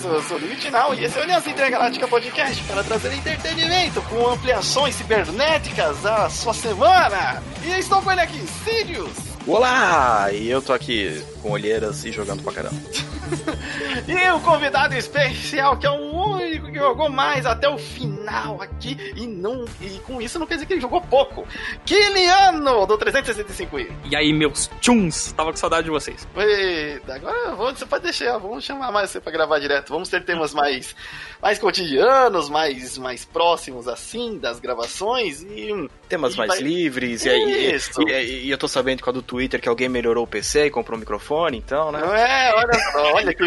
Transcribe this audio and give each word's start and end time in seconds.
sou 0.00 0.36
o 0.36 0.40
Limite 0.40 0.70
Now 0.70 0.94
e 0.94 1.04
esse 1.04 1.18
é 1.18 1.20
o 1.20 1.24
Aliança 1.24 1.50
Intergaláctica 1.50 2.08
Podcast 2.08 2.64
para 2.64 2.82
trazer 2.82 3.12
entretenimento 3.12 4.00
com 4.02 4.28
ampliações 4.28 4.94
cibernéticas 4.94 6.06
à 6.06 6.30
sua 6.30 6.54
semana. 6.54 7.42
E 7.62 7.78
estou 7.78 8.00
com 8.00 8.10
ele 8.10 8.22
aqui, 8.22 8.42
Sirius. 8.64 9.12
Olá! 9.46 10.32
E 10.32 10.48
eu 10.48 10.62
tô 10.62 10.72
aqui 10.72 11.22
com 11.42 11.50
olheiras 11.50 12.02
e 12.04 12.12
jogando 12.12 12.42
pra 12.42 12.52
caramba. 12.52 12.80
e 14.08 14.30
o 14.30 14.40
convidado 14.40 14.94
especial, 14.94 15.76
que 15.76 15.86
é 15.86 15.90
o 15.90 16.34
único 16.34 16.66
que 16.68 16.78
jogou 16.78 17.10
mais 17.10 17.44
até 17.44 17.68
o 17.68 17.76
final 17.76 18.19
aqui, 18.60 18.96
e 19.16 19.26
não 19.26 19.64
e 19.80 19.98
com 20.06 20.20
isso 20.20 20.38
não 20.38 20.46
quer 20.46 20.54
dizer 20.54 20.66
que 20.66 20.74
ele 20.74 20.80
jogou 20.80 21.00
pouco. 21.00 21.46
Kiliano, 21.84 22.86
do 22.86 22.98
365i. 22.98 23.90
E 24.10 24.16
aí, 24.16 24.32
meus 24.32 24.70
tchuns, 24.80 25.32
tava 25.32 25.50
com 25.50 25.56
saudade 25.56 25.84
de 25.84 25.90
vocês. 25.90 26.26
Eita, 26.36 27.14
agora 27.14 27.54
vou, 27.54 27.74
você 27.74 27.86
pode 27.86 28.04
deixar, 28.04 28.38
vamos 28.38 28.64
chamar 28.64 28.92
mais 28.92 29.10
você 29.10 29.20
pra 29.20 29.32
gravar 29.32 29.58
direto. 29.58 29.90
Vamos 29.90 30.08
ter 30.08 30.24
temas 30.24 30.54
mais, 30.54 30.94
mais 31.42 31.58
cotidianos, 31.58 32.48
mais, 32.48 32.96
mais 32.98 33.24
próximos 33.24 33.88
assim, 33.88 34.38
das 34.38 34.60
gravações 34.60 35.42
e... 35.42 35.88
Temas 36.08 36.34
e 36.34 36.38
mais 36.38 36.50
vai... 36.50 36.60
livres, 36.60 37.24
e, 37.24 37.28
aí, 37.28 37.76
e, 37.76 38.12
e, 38.12 38.46
e, 38.46 38.50
eu 38.50 38.58
tô 38.58 38.66
sabendo 38.66 39.02
com 39.02 39.10
a 39.10 39.12
do 39.12 39.22
Twitter 39.22 39.60
que 39.60 39.68
alguém 39.68 39.88
melhorou 39.88 40.24
o 40.24 40.26
PC 40.26 40.66
e 40.66 40.70
comprou 40.70 40.96
um 40.96 41.00
microfone, 41.00 41.58
então, 41.58 41.92
né? 41.92 42.00
É, 42.00 42.54
olha 42.54 42.74
só, 42.92 43.14
olha 43.14 43.34
que... 43.34 43.44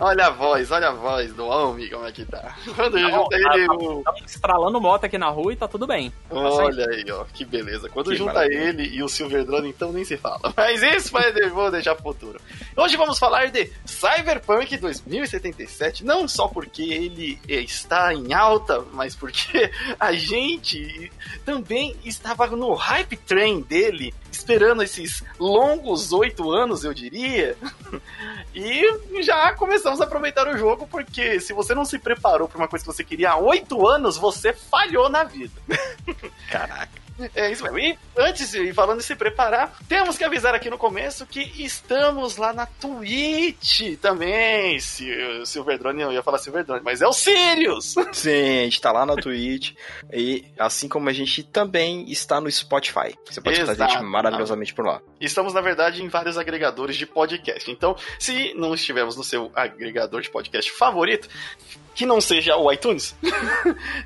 olha 0.00 0.26
a 0.26 0.30
voz, 0.30 0.70
olha 0.70 0.88
a 0.88 0.92
voz 0.92 1.32
do 1.34 1.46
homem, 1.46 1.88
como 1.90 2.06
é 2.06 2.12
que 2.12 2.24
tá. 2.24 2.56
Quando 2.76 2.98
Não, 2.98 3.10
junta 3.10 3.38
tá, 3.42 3.56
ele... 3.56 3.66
tá, 3.66 3.74
o- 3.74 4.02
tá 4.02 4.14
estralando 4.26 4.80
moto 4.80 5.04
aqui 5.04 5.18
na 5.18 5.28
rua 5.28 5.52
e 5.52 5.56
tá 5.56 5.66
tudo 5.68 5.86
bem. 5.86 6.12
Olha 6.30 6.86
aí, 6.90 7.04
ó, 7.10 7.24
que 7.24 7.44
beleza. 7.44 7.88
Quando 7.88 8.10
Que 8.10 8.16
junta 8.16 8.34
maravilha. 8.34 8.58
ele 8.68 8.88
e 8.96 9.02
o 9.02 9.08
Silver 9.08 9.44
Drone, 9.44 9.68
então 9.68 9.92
nem 9.92 10.04
se 10.04 10.16
fala. 10.16 10.40
Mas 10.56 10.82
isso 10.82 11.12
vai, 11.12 11.32
vou 11.50 11.70
deixar 11.70 11.94
pro 11.94 12.04
futuro. 12.12 12.40
Hoje 12.76 12.96
vamos 12.96 13.18
falar 13.18 13.50
de 13.50 13.70
Cyberpunk 13.84 14.76
2077, 14.76 16.04
não 16.04 16.26
só 16.26 16.48
porque 16.48 16.82
ele 16.82 17.38
está 17.48 18.12
em 18.14 18.32
alta, 18.32 18.82
mas 18.92 19.14
porque 19.14 19.70
a 19.98 20.12
gente 20.12 21.10
também 21.44 21.96
estava 22.04 22.46
no 22.48 22.74
hype 22.74 23.16
train 23.16 23.60
dele, 23.60 24.14
esperando 24.32 24.82
esses 24.82 25.22
longos 25.38 26.12
oito 26.12 26.50
anos, 26.50 26.84
eu 26.84 26.94
diria. 26.94 27.56
E 28.54 29.22
já 29.22 29.54
começamos 29.54 29.98
a 30.02 30.04
aproveitar 30.04 30.46
o 30.46 30.58
jogo, 30.58 30.86
porque 30.86 31.40
se 31.40 31.54
você 31.54 31.74
não 31.74 31.86
se 31.86 31.98
preparou 31.98 32.46
para 32.46 32.58
uma 32.58 32.68
coisa 32.68 32.84
que 32.84 32.92
você 32.92 33.02
queria 33.02 33.30
há 33.30 33.36
oito 33.38 33.88
anos, 33.88 34.18
você 34.18 34.52
falhou 34.52 35.08
na 35.08 35.24
vida. 35.24 35.58
Caraca. 36.50 37.01
É 37.34 37.50
isso 37.50 37.62
mesmo. 37.62 37.78
E 37.78 37.98
antes 38.16 38.50
de 38.50 38.72
falando 38.72 38.98
de 38.98 39.04
se 39.04 39.14
preparar, 39.14 39.78
temos 39.88 40.16
que 40.16 40.24
avisar 40.24 40.54
aqui 40.54 40.70
no 40.70 40.78
começo 40.78 41.26
que 41.26 41.40
estamos 41.62 42.36
lá 42.36 42.52
na 42.52 42.66
Twitch 42.66 43.98
também. 44.00 44.78
Se, 44.80 45.06
Silverdrone, 45.44 46.02
eu 46.02 46.12
ia 46.12 46.22
falar 46.22 46.38
Silverdrone, 46.38 46.82
mas 46.84 47.02
é 47.02 47.06
o 47.06 47.12
Sirius! 47.12 47.94
Sim, 48.12 48.60
a 48.60 48.64
gente 48.64 48.80
tá 48.80 48.92
lá 48.92 49.04
na 49.04 49.16
Twitch, 49.16 49.74
e 50.12 50.44
assim 50.58 50.88
como 50.88 51.08
a 51.08 51.12
gente 51.12 51.42
também 51.42 52.10
está 52.10 52.40
no 52.40 52.50
Spotify. 52.50 53.14
Você 53.28 53.40
pode 53.40 53.56
escutar 53.56 53.72
a 53.72 53.88
gente 53.88 53.96
Exato. 53.96 54.04
maravilhosamente 54.04 54.74
por 54.74 54.84
lá. 54.84 55.00
Estamos, 55.20 55.54
na 55.54 55.60
verdade, 55.60 56.02
em 56.02 56.08
vários 56.08 56.36
agregadores 56.36 56.96
de 56.96 57.06
podcast. 57.06 57.70
Então, 57.70 57.96
se 58.18 58.52
não 58.54 58.74
estivermos 58.74 59.16
no 59.16 59.24
seu 59.24 59.50
agregador 59.54 60.20
de 60.20 60.30
podcast 60.30 60.70
favorito, 60.72 61.28
que 61.94 62.06
não 62.06 62.20
seja 62.20 62.56
o 62.56 62.70
iTunes, 62.72 63.14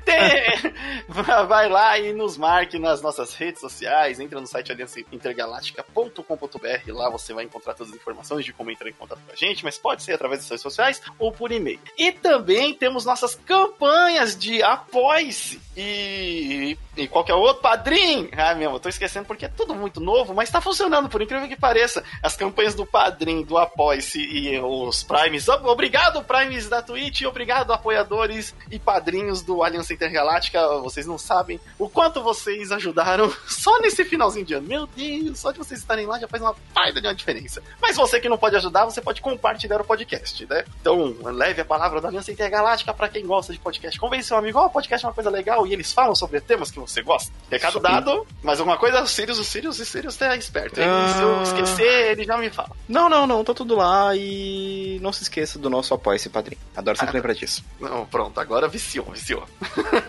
tem- 0.05 0.73
vai 1.47 1.69
lá 1.69 1.97
e 1.99 2.13
nos 2.13 2.37
marque 2.37 2.77
nas 2.79 3.01
nossas 3.01 3.33
redes 3.33 3.59
sociais, 3.61 4.19
entra 4.19 4.39
no 4.39 4.47
site 4.47 4.71
aliançaintergaláctica.com.br, 4.71 6.91
lá 6.93 7.09
você 7.09 7.33
vai 7.33 7.43
encontrar 7.45 7.73
todas 7.73 7.91
as 7.93 7.99
informações 7.99 8.45
de 8.45 8.53
como 8.53 8.71
entrar 8.71 8.89
em 8.89 8.93
contato 8.93 9.19
com 9.25 9.31
a 9.31 9.35
gente, 9.35 9.63
mas 9.63 9.77
pode 9.77 10.03
ser 10.03 10.13
através 10.13 10.41
das 10.41 10.49
redes 10.49 10.61
sociais 10.63 11.01
ou 11.17 11.31
por 11.31 11.51
e-mail. 11.51 11.79
E 11.97 12.11
também 12.11 12.73
temos 12.73 13.05
nossas 13.05 13.35
campanhas 13.35 14.37
de 14.37 14.61
apoie-se 14.63 15.59
e, 15.75 16.77
e 16.95 17.07
qualquer 17.07 17.33
outro 17.35 17.61
padrinho. 17.61 18.29
Ah, 18.35 18.53
meu, 18.55 18.71
eu 18.71 18.79
tô 18.79 18.89
esquecendo 18.89 19.25
porque 19.25 19.45
é 19.45 19.49
tudo 19.49 19.75
muito 19.75 19.99
novo, 19.99 20.33
mas 20.33 20.49
tá 20.49 20.59
funcionando, 20.61 21.09
por 21.09 21.21
incrível 21.21 21.47
que 21.47 21.55
pareça. 21.55 22.03
As 22.21 22.35
campanhas 22.35 22.75
do 22.75 22.85
padrinho, 22.85 23.45
do 23.45 23.57
apoie-se 23.57 24.19
e 24.19 24.59
os 24.59 25.03
primes. 25.03 25.47
Obrigado, 25.47 26.23
primes 26.23 26.67
da 26.67 26.81
Twitch, 26.81 27.21
obrigado, 27.23 27.71
apoiadores 27.77 28.53
e 28.69 28.77
padrinhos 28.77 29.41
do 29.41 29.63
Aliança 29.63 29.93
Intergaláctica. 29.93 30.67
Vocês 30.79 31.05
não 31.05 31.17
sabem 31.17 31.59
o 31.79 31.87
quanto 31.87 32.21
vocês 32.21 32.71
ajudaram 32.71 33.31
só 33.47 33.79
nesse 33.79 34.03
finalzinho 34.03 34.45
de 34.45 34.53
ano. 34.55 34.67
Meu 34.67 34.87
Deus, 34.87 35.39
só 35.39 35.51
de 35.51 35.57
vocês 35.57 35.79
estarem 35.79 36.05
lá 36.05 36.19
já 36.19 36.27
faz 36.27 36.41
uma 36.41 36.55
baita 36.73 36.99
de 36.99 37.07
uma 37.07 37.15
diferença. 37.15 37.61
Mas 37.81 37.95
você 37.95 38.19
que 38.19 38.27
não 38.29 38.37
pode 38.37 38.55
ajudar, 38.55 38.85
você 38.85 39.01
pode 39.01 39.21
compartilhar 39.21 39.79
o 39.79 39.85
podcast, 39.85 40.45
né? 40.49 40.65
Então, 40.81 41.15
leve 41.23 41.61
a 41.61 41.65
palavra 41.65 42.01
da 42.01 42.07
Aliança 42.09 42.31
Intergaláctica 42.31 42.93
pra 42.93 43.07
quem 43.07 43.25
gosta 43.25 43.53
de 43.53 43.59
podcast. 43.59 43.99
Convence 43.99 44.27
seu 44.27 44.37
amigo, 44.37 44.59
ó, 44.59 44.67
podcast 44.69 45.05
é 45.05 45.09
uma 45.09 45.13
coisa 45.13 45.29
legal 45.29 45.65
e 45.65 45.73
eles 45.73 45.93
falam 45.93 46.15
sobre 46.15 46.41
temas 46.41 46.71
que 46.71 46.79
você 46.79 47.01
gosta. 47.01 47.31
Recado 47.49 47.73
Sim. 47.73 47.81
dado, 47.81 48.27
mas 48.43 48.59
alguma 48.59 48.77
coisa, 48.77 49.01
o 49.01 49.07
Sirius, 49.07 49.39
o 49.39 49.43
Sirius, 49.43 49.79
o 49.79 49.85
Sirius 49.85 50.15
tá 50.17 50.35
esperto. 50.35 50.79
Ele, 50.79 50.89
Ah. 50.89 51.13
Se 51.15 51.21
eu 51.21 51.43
esquecer, 51.43 52.11
ele 52.11 52.23
já 52.23 52.37
me 52.37 52.49
fala. 52.49 52.71
Não, 52.87 53.07
não, 53.09 53.25
não, 53.27 53.43
tá 53.43 53.53
tudo 53.53 53.75
lá 53.75 54.15
e 54.15 54.99
não 55.01 55.13
se 55.13 55.23
esqueça 55.23 55.59
do 55.59 55.69
nosso 55.69 55.93
apoio 55.93 56.15
esse 56.15 56.29
padrinho. 56.29 56.59
Adoro 56.75 56.97
sempre 56.97 57.15
lembrar 57.15 57.33
disso. 57.33 57.63
Não, 57.79 58.05
pronto, 58.05 58.39
agora 58.39 58.67
viciou, 58.67 59.05
viciou. 59.05 59.45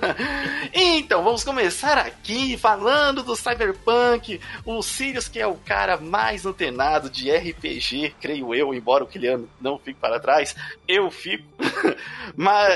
então, 0.72 1.22
vamos 1.22 1.44
começar 1.44 1.98
aqui 1.98 2.56
falando 2.56 3.22
do 3.22 3.36
Cyberpunk. 3.36 4.40
O 4.64 4.82
Sirius, 4.82 5.28
que 5.28 5.38
é 5.38 5.46
o 5.46 5.54
cara 5.54 5.98
mais 5.98 6.46
antenado 6.46 7.10
de 7.10 7.30
RPG, 7.30 8.14
creio 8.20 8.54
eu, 8.54 8.72
embora 8.72 9.04
o 9.04 9.06
Kiliano 9.06 9.48
não 9.60 9.78
fique 9.78 10.00
para 10.00 10.18
trás, 10.18 10.56
eu 10.86 11.10
fico. 11.10 11.44
Mas 12.34 12.72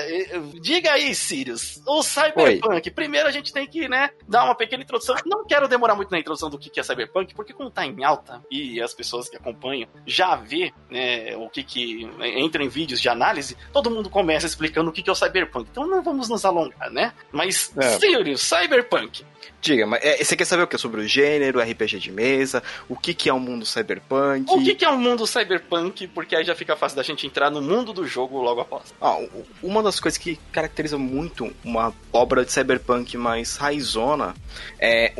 diga 0.61 0.93
aí, 0.93 1.15
Sirius, 1.15 1.81
o 1.87 2.03
Cyberpunk. 2.03 2.91
Primeiro 2.91 3.29
a 3.29 3.33
gente 3.33 3.53
tem 3.53 3.67
que, 3.67 3.89
né, 3.89 4.11
dar 4.29 4.45
uma 4.45 4.55
pequena 4.55 4.83
introdução. 4.83 5.17
Não 5.25 5.47
quero 5.47 5.69
demorar 5.69 5.95
muito 5.95 6.11
na 6.11 6.19
introdução 6.19 6.51
do 6.51 6.59
que 6.59 6.79
é 6.79 6.83
Cyberpunk, 6.83 7.35
porque 7.35 7.55
como 7.55 7.71
tá 7.71 7.87
em 7.87 8.05
alta 8.05 8.43
e 8.51 8.81
as 8.81 8.93
pessoas 8.93 9.29
que 9.29 9.37
acompanham 9.37 9.89
já 10.07 10.37
vê 10.37 10.73
né, 10.91 11.35
o 11.37 11.49
que 11.49 11.63
que 11.63 12.11
entra 12.21 12.63
em 12.63 12.69
vídeos 12.69 13.01
de 13.01 13.09
análise, 13.09 13.57
todo 13.73 13.91
mundo 13.91 14.11
começa 14.11 14.47
explicando 14.73 14.91
o 14.91 14.93
que 14.93 15.09
é 15.09 15.13
o 15.13 15.15
Cyberpunk. 15.15 15.69
Então 15.71 15.87
não 15.87 16.03
vamos 16.03 16.29
nos 16.29 16.45
alongar, 16.45 16.91
né? 16.91 17.13
Mas, 17.31 17.73
É. 17.77 17.99
Sirius, 17.99 18.41
Cyberpunk. 18.41 19.25
Diga, 19.61 19.87
mas 19.87 20.03
é, 20.03 20.23
você 20.23 20.37
quer 20.37 20.45
saber 20.45 20.63
o 20.63 20.67
que? 20.67 20.79
Sobre 20.79 21.01
o 21.01 21.07
gênero, 21.07 21.61
RPG 21.61 21.99
de 21.99 22.11
mesa, 22.11 22.63
o 22.89 22.97
que, 22.97 23.15
que 23.15 23.29
é 23.29 23.33
o 23.33 23.41
mundo 23.41 23.65
cyberpunk? 23.65 24.51
O 24.51 24.63
que 24.63 24.75
que 24.75 24.85
é 24.85 24.89
o 24.89 24.99
mundo 24.99 25.27
Cyberpunk? 25.27 26.07
Porque 26.09 26.37
aí 26.37 26.45
já 26.45 26.55
fica 26.55 26.77
fácil 26.77 26.97
da 26.97 27.03
gente 27.03 27.27
entrar 27.27 27.51
no 27.51 27.63
mundo 27.63 27.93
do 27.93 28.07
jogo 28.07 28.41
logo 28.41 28.61
após. 28.61 28.95
Ah, 29.01 29.19
uma 29.63 29.83
das 29.83 29.99
coisas 30.01 30.19
que 30.19 30.39
caracteriza 30.51 30.99
muito 30.99 31.53
uma 31.65 31.93
obra 32.13 32.45
de 32.45 32.53
cyberpunk 32.53 33.17
mais 33.17 33.57
raizona 33.57 34.35
é 34.79 35.13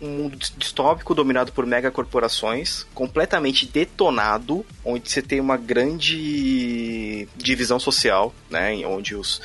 um 0.00 0.08
mundo 0.08 0.36
distópico 0.56 1.14
dominado 1.14 1.52
por 1.52 1.66
megacorporações, 1.66 2.86
completamente 2.94 3.66
detonado, 3.66 4.64
onde 4.84 5.10
você 5.10 5.22
tem 5.22 5.40
uma 5.40 5.56
grande 5.56 7.28
divisão 7.36 7.78
social, 7.78 8.34
né, 8.50 8.74
onde 8.86 9.14
os 9.14 9.40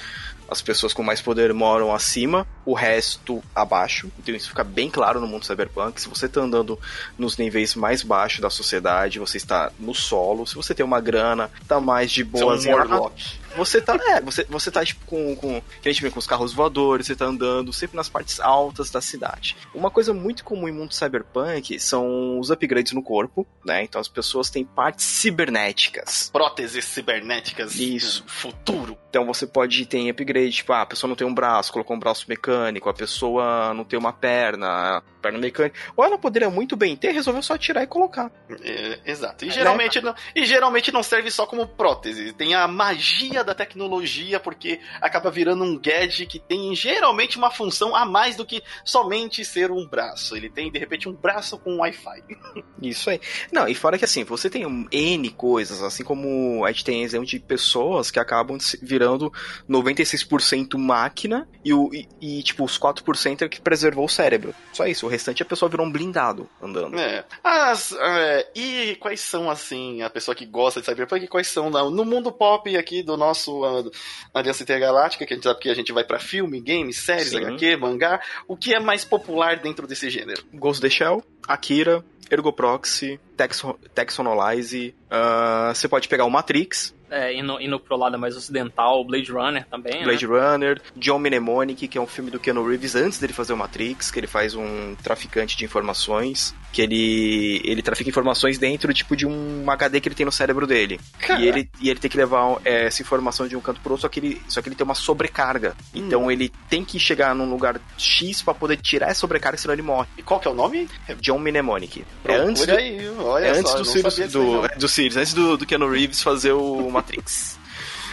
as 0.51 0.61
pessoas 0.61 0.91
com 0.91 1.01
mais 1.01 1.21
poder 1.21 1.53
moram 1.53 1.95
acima, 1.95 2.45
o 2.65 2.73
resto 2.73 3.41
abaixo. 3.55 4.11
Então 4.19 4.35
isso 4.35 4.49
fica 4.49 4.65
bem 4.65 4.89
claro 4.89 5.21
no 5.21 5.25
mundo 5.25 5.45
cyberpunk. 5.45 6.01
Se 6.01 6.09
você 6.09 6.25
está 6.25 6.41
andando 6.41 6.77
nos 7.17 7.37
níveis 7.37 7.73
mais 7.73 8.03
baixos 8.03 8.41
da 8.41 8.49
sociedade, 8.49 9.17
você 9.17 9.37
está 9.37 9.71
no 9.79 9.95
solo. 9.95 10.45
Se 10.45 10.55
você 10.55 10.75
tem 10.75 10.85
uma 10.85 10.99
grana, 10.99 11.49
tá 11.69 11.79
mais 11.79 12.11
de 12.11 12.21
boas 12.25 12.65
lá. 12.65 12.79
Morlock. 12.79 13.39
Você 13.55 13.81
tá, 13.81 13.97
é, 14.09 14.21
você, 14.21 14.43
você 14.45 14.71
tá 14.71 14.83
tipo 14.83 15.05
com, 15.05 15.35
com. 15.35 15.61
Que 15.81 15.89
a 15.89 15.91
gente 15.91 16.01
vê 16.01 16.09
com 16.09 16.19
os 16.19 16.27
carros 16.27 16.53
voadores, 16.53 17.07
você 17.07 17.15
tá 17.15 17.25
andando 17.25 17.73
sempre 17.73 17.95
nas 17.95 18.09
partes 18.09 18.39
altas 18.39 18.89
da 18.89 19.01
cidade. 19.01 19.57
Uma 19.73 19.89
coisa 19.89 20.13
muito 20.13 20.43
comum 20.43 20.67
em 20.67 20.71
mundo 20.71 20.93
cyberpunk 20.93 21.79
são 21.79 22.39
os 22.39 22.51
upgrades 22.51 22.93
no 22.93 23.03
corpo, 23.03 23.45
né? 23.65 23.83
Então 23.83 23.99
as 23.99 24.07
pessoas 24.07 24.49
têm 24.49 24.63
partes 24.63 25.05
cibernéticas. 25.05 26.29
Próteses 26.31 26.85
cibernéticas. 26.85 27.75
Isso. 27.75 28.23
Futuro. 28.27 28.97
Então 29.09 29.25
você 29.25 29.45
pode 29.45 29.85
ter 29.85 30.09
upgrade, 30.09 30.51
tipo, 30.51 30.71
ah, 30.71 30.83
a 30.83 30.85
pessoa 30.85 31.09
não 31.09 31.15
tem 31.15 31.27
um 31.27 31.33
braço, 31.33 31.73
colocou 31.73 31.95
um 31.95 31.99
braço 31.99 32.25
mecânico, 32.29 32.89
a 32.89 32.93
pessoa 32.93 33.73
não 33.73 33.83
tem 33.83 33.99
uma 33.99 34.13
perna, 34.13 35.03
perna 35.21 35.37
mecânica. 35.37 35.77
Ou 35.95 36.05
ela 36.05 36.17
poderia 36.17 36.49
muito 36.49 36.77
bem 36.77 36.95
ter, 36.95 37.11
resolveu 37.11 37.41
só 37.41 37.57
tirar 37.57 37.83
e 37.83 37.87
colocar. 37.87 38.31
É, 38.63 38.99
exato. 39.05 39.43
E 39.43 39.49
É, 39.49 39.51
geralmente, 39.51 39.99
não, 40.01 40.15
e 40.33 40.45
geralmente 40.45 40.91
não 40.91 41.03
serve 41.03 41.29
só 41.29 41.45
como 41.45 41.67
prótese. 41.67 42.31
Tem 42.33 42.53
a 42.55 42.67
magia 42.67 43.40
da 43.43 43.53
tecnologia, 43.53 44.39
porque 44.39 44.79
acaba 44.99 45.31
virando 45.31 45.63
um 45.63 45.77
gadget 45.77 46.25
que 46.25 46.39
tem 46.39 46.75
geralmente 46.75 47.37
uma 47.37 47.51
função 47.51 47.95
a 47.95 48.05
mais 48.05 48.35
do 48.35 48.45
que 48.45 48.63
somente 48.83 49.43
ser 49.43 49.71
um 49.71 49.87
braço. 49.87 50.35
Ele 50.35 50.49
tem, 50.49 50.71
de 50.71 50.79
repente, 50.79 51.07
um 51.07 51.13
braço 51.13 51.57
com 51.57 51.77
Wi-Fi. 51.77 52.23
Isso 52.81 53.09
aí. 53.09 53.19
Não, 53.51 53.67
e 53.67 53.75
fora 53.75 53.97
que 53.97 54.05
assim, 54.05 54.23
você 54.23 54.49
tem 54.49 54.65
um 54.65 54.87
N 54.91 55.29
coisas, 55.31 55.81
assim 55.81 56.03
como 56.03 56.65
a 56.65 56.71
gente 56.71 56.83
tem 56.83 57.03
exemplo 57.03 57.25
de 57.25 57.39
pessoas 57.39 58.11
que 58.11 58.19
acabam 58.19 58.57
virando 58.81 59.31
96% 59.69 60.77
máquina 60.77 61.47
e, 61.63 61.73
o, 61.73 61.89
e, 61.93 62.07
e, 62.19 62.43
tipo, 62.43 62.63
os 62.63 62.79
4% 62.79 63.43
é 63.43 63.49
que 63.49 63.61
preservou 63.61 64.05
o 64.05 64.09
cérebro. 64.09 64.53
Só 64.73 64.85
isso, 64.87 65.05
o 65.05 65.09
restante 65.09 65.43
a 65.43 65.45
pessoa 65.45 65.69
virou 65.69 65.85
um 65.85 65.91
blindado 65.91 66.49
andando. 66.61 66.97
É. 66.99 67.23
As, 67.43 67.91
é, 67.91 68.51
e 68.55 68.95
quais 68.99 69.21
são, 69.21 69.49
assim, 69.49 70.01
a 70.01 70.09
pessoa 70.09 70.35
que 70.35 70.45
gosta 70.45 70.79
de 70.79 70.85
Cyberpunk, 70.85 71.27
quais 71.27 71.47
são 71.47 71.69
no 71.69 72.05
mundo 72.05 72.31
pop 72.31 72.75
aqui 72.75 73.03
do 73.03 73.15
nosso 73.15 73.30
uh, 73.31 73.91
Aliança 74.33 74.63
Intergaláctica, 74.63 75.25
que 75.25 75.33
a 75.33 75.35
gente 75.35 75.43
sabe 75.43 75.59
que 75.59 75.69
a 75.69 75.73
gente 75.73 75.91
vai 75.91 76.03
para 76.03 76.19
filme, 76.19 76.59
games, 76.59 76.97
séries, 76.97 77.29
Sim. 77.29 77.45
HQ, 77.45 77.77
mangá, 77.77 78.21
o 78.47 78.55
que 78.55 78.73
é 78.73 78.79
mais 78.79 79.03
popular 79.03 79.59
dentro 79.59 79.87
desse 79.87 80.09
gênero? 80.09 80.43
Ghost 80.53 80.79
of 80.79 80.81
the 80.81 80.89
Shell, 80.89 81.23
Akira, 81.47 82.03
Ergoproxy, 82.29 83.19
Texon, 83.35 83.75
Texonolyze, 83.93 84.95
uh, 85.11 85.73
você 85.73 85.87
pode 85.87 86.07
pegar 86.07 86.25
o 86.25 86.29
Matrix, 86.29 86.93
é, 87.11 87.37
indo, 87.37 87.59
indo 87.59 87.77
pro 87.77 87.97
lado 87.97 88.17
mais 88.17 88.37
ocidental, 88.37 89.03
Blade 89.03 89.29
Runner 89.29 89.67
também, 89.67 89.99
né? 89.99 90.03
Blade 90.05 90.25
né? 90.25 90.33
Runner, 90.33 90.81
John 90.95 91.19
Mnemonic, 91.19 91.89
que 91.89 91.97
é 91.97 92.01
um 92.01 92.07
filme 92.07 92.31
do 92.31 92.39
Keanu 92.39 92.65
Reeves 92.65 92.95
antes 92.95 93.19
dele 93.19 93.33
fazer 93.33 93.51
o 93.51 93.57
Matrix, 93.57 94.09
que 94.09 94.17
ele 94.17 94.27
faz 94.27 94.55
um 94.55 94.95
traficante 94.95 95.57
de 95.57 95.65
informações, 95.65 96.55
que 96.71 96.81
ele 96.81 97.61
ele 97.65 97.81
trafica 97.81 98.09
informações 98.09 98.57
dentro 98.57 98.93
tipo 98.93 99.17
de 99.17 99.27
um 99.27 99.69
HD 99.69 99.99
que 99.99 100.07
ele 100.07 100.15
tem 100.15 100.25
no 100.25 100.31
cérebro 100.31 100.65
dele. 100.65 101.01
E 101.37 101.45
ele, 101.45 101.69
e 101.81 101.89
ele 101.89 101.99
tem 101.99 102.09
que 102.09 102.15
levar 102.15 102.61
é, 102.63 102.85
essa 102.85 103.01
informação 103.01 103.45
de 103.45 103.57
um 103.57 103.61
canto 103.61 103.81
pro 103.81 103.91
outro, 103.91 104.03
só 104.03 104.07
que 104.07 104.21
ele, 104.21 104.41
só 104.47 104.61
que 104.61 104.69
ele 104.69 104.75
tem 104.75 104.85
uma 104.85 104.95
sobrecarga. 104.95 105.75
Hum. 105.93 106.05
Então 106.05 106.31
ele 106.31 106.49
tem 106.69 106.85
que 106.85 106.97
chegar 106.97 107.35
num 107.35 107.49
lugar 107.49 107.81
X 107.97 108.41
para 108.41 108.53
poder 108.53 108.77
tirar 108.77 109.09
essa 109.09 109.19
sobrecarga, 109.19 109.57
senão 109.57 109.73
ele 109.73 109.81
morre. 109.81 110.07
E 110.17 110.23
qual 110.23 110.39
que 110.39 110.47
é 110.47 110.51
o 110.51 110.55
nome? 110.55 110.87
John 111.19 111.39
Mnemonic. 111.39 112.05
É 112.23 112.35
antes 112.35 112.65
do, 112.65 112.71
aí, 112.71 113.09
olha 113.19 113.45
é 113.45 113.49
antes 113.51 113.71
só, 113.71 113.77
do 113.77 113.85
Sirius, 113.85 114.31
do, 114.31 114.67
do 114.77 114.87
Sirius, 114.87 115.17
antes 115.17 115.33
do, 115.33 115.57
do 115.57 115.65
Keanu 115.65 115.89
Reeves 115.89 116.21
fazer 116.21 116.51
o 116.51 116.89
Matrix. 116.91 117.59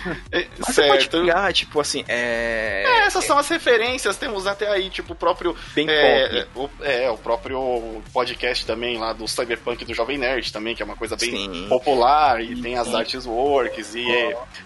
É, 0.30 0.46
Mas 0.58 0.74
certo. 0.74 0.88
você 0.88 0.88
pode 0.88 1.08
pegar, 1.08 1.52
tipo 1.52 1.80
assim, 1.80 2.04
é... 2.06 2.84
é 2.86 3.06
essas 3.06 3.24
são 3.24 3.38
as 3.38 3.48
referências, 3.48 4.16
temos 4.16 4.46
até 4.46 4.68
aí, 4.68 4.90
tipo, 4.90 5.12
o 5.12 5.16
próprio... 5.16 5.56
Bem 5.74 5.86
é, 5.88 6.46
o, 6.54 6.68
é, 6.82 7.10
o 7.10 7.16
próprio 7.16 8.02
podcast 8.12 8.66
também 8.66 8.98
lá 8.98 9.12
do 9.12 9.26
Cyberpunk 9.26 9.84
do 9.84 9.94
Jovem 9.94 10.18
Nerd 10.18 10.52
também, 10.52 10.74
que 10.74 10.82
é 10.82 10.84
uma 10.84 10.96
coisa 10.96 11.16
bem 11.16 11.30
Sim. 11.30 11.68
popular, 11.68 12.42
e 12.42 12.54
Sim. 12.54 12.62
tem 12.62 12.76
as 12.76 12.94
artes 12.94 13.24
works, 13.26 13.94
e, 13.94 14.06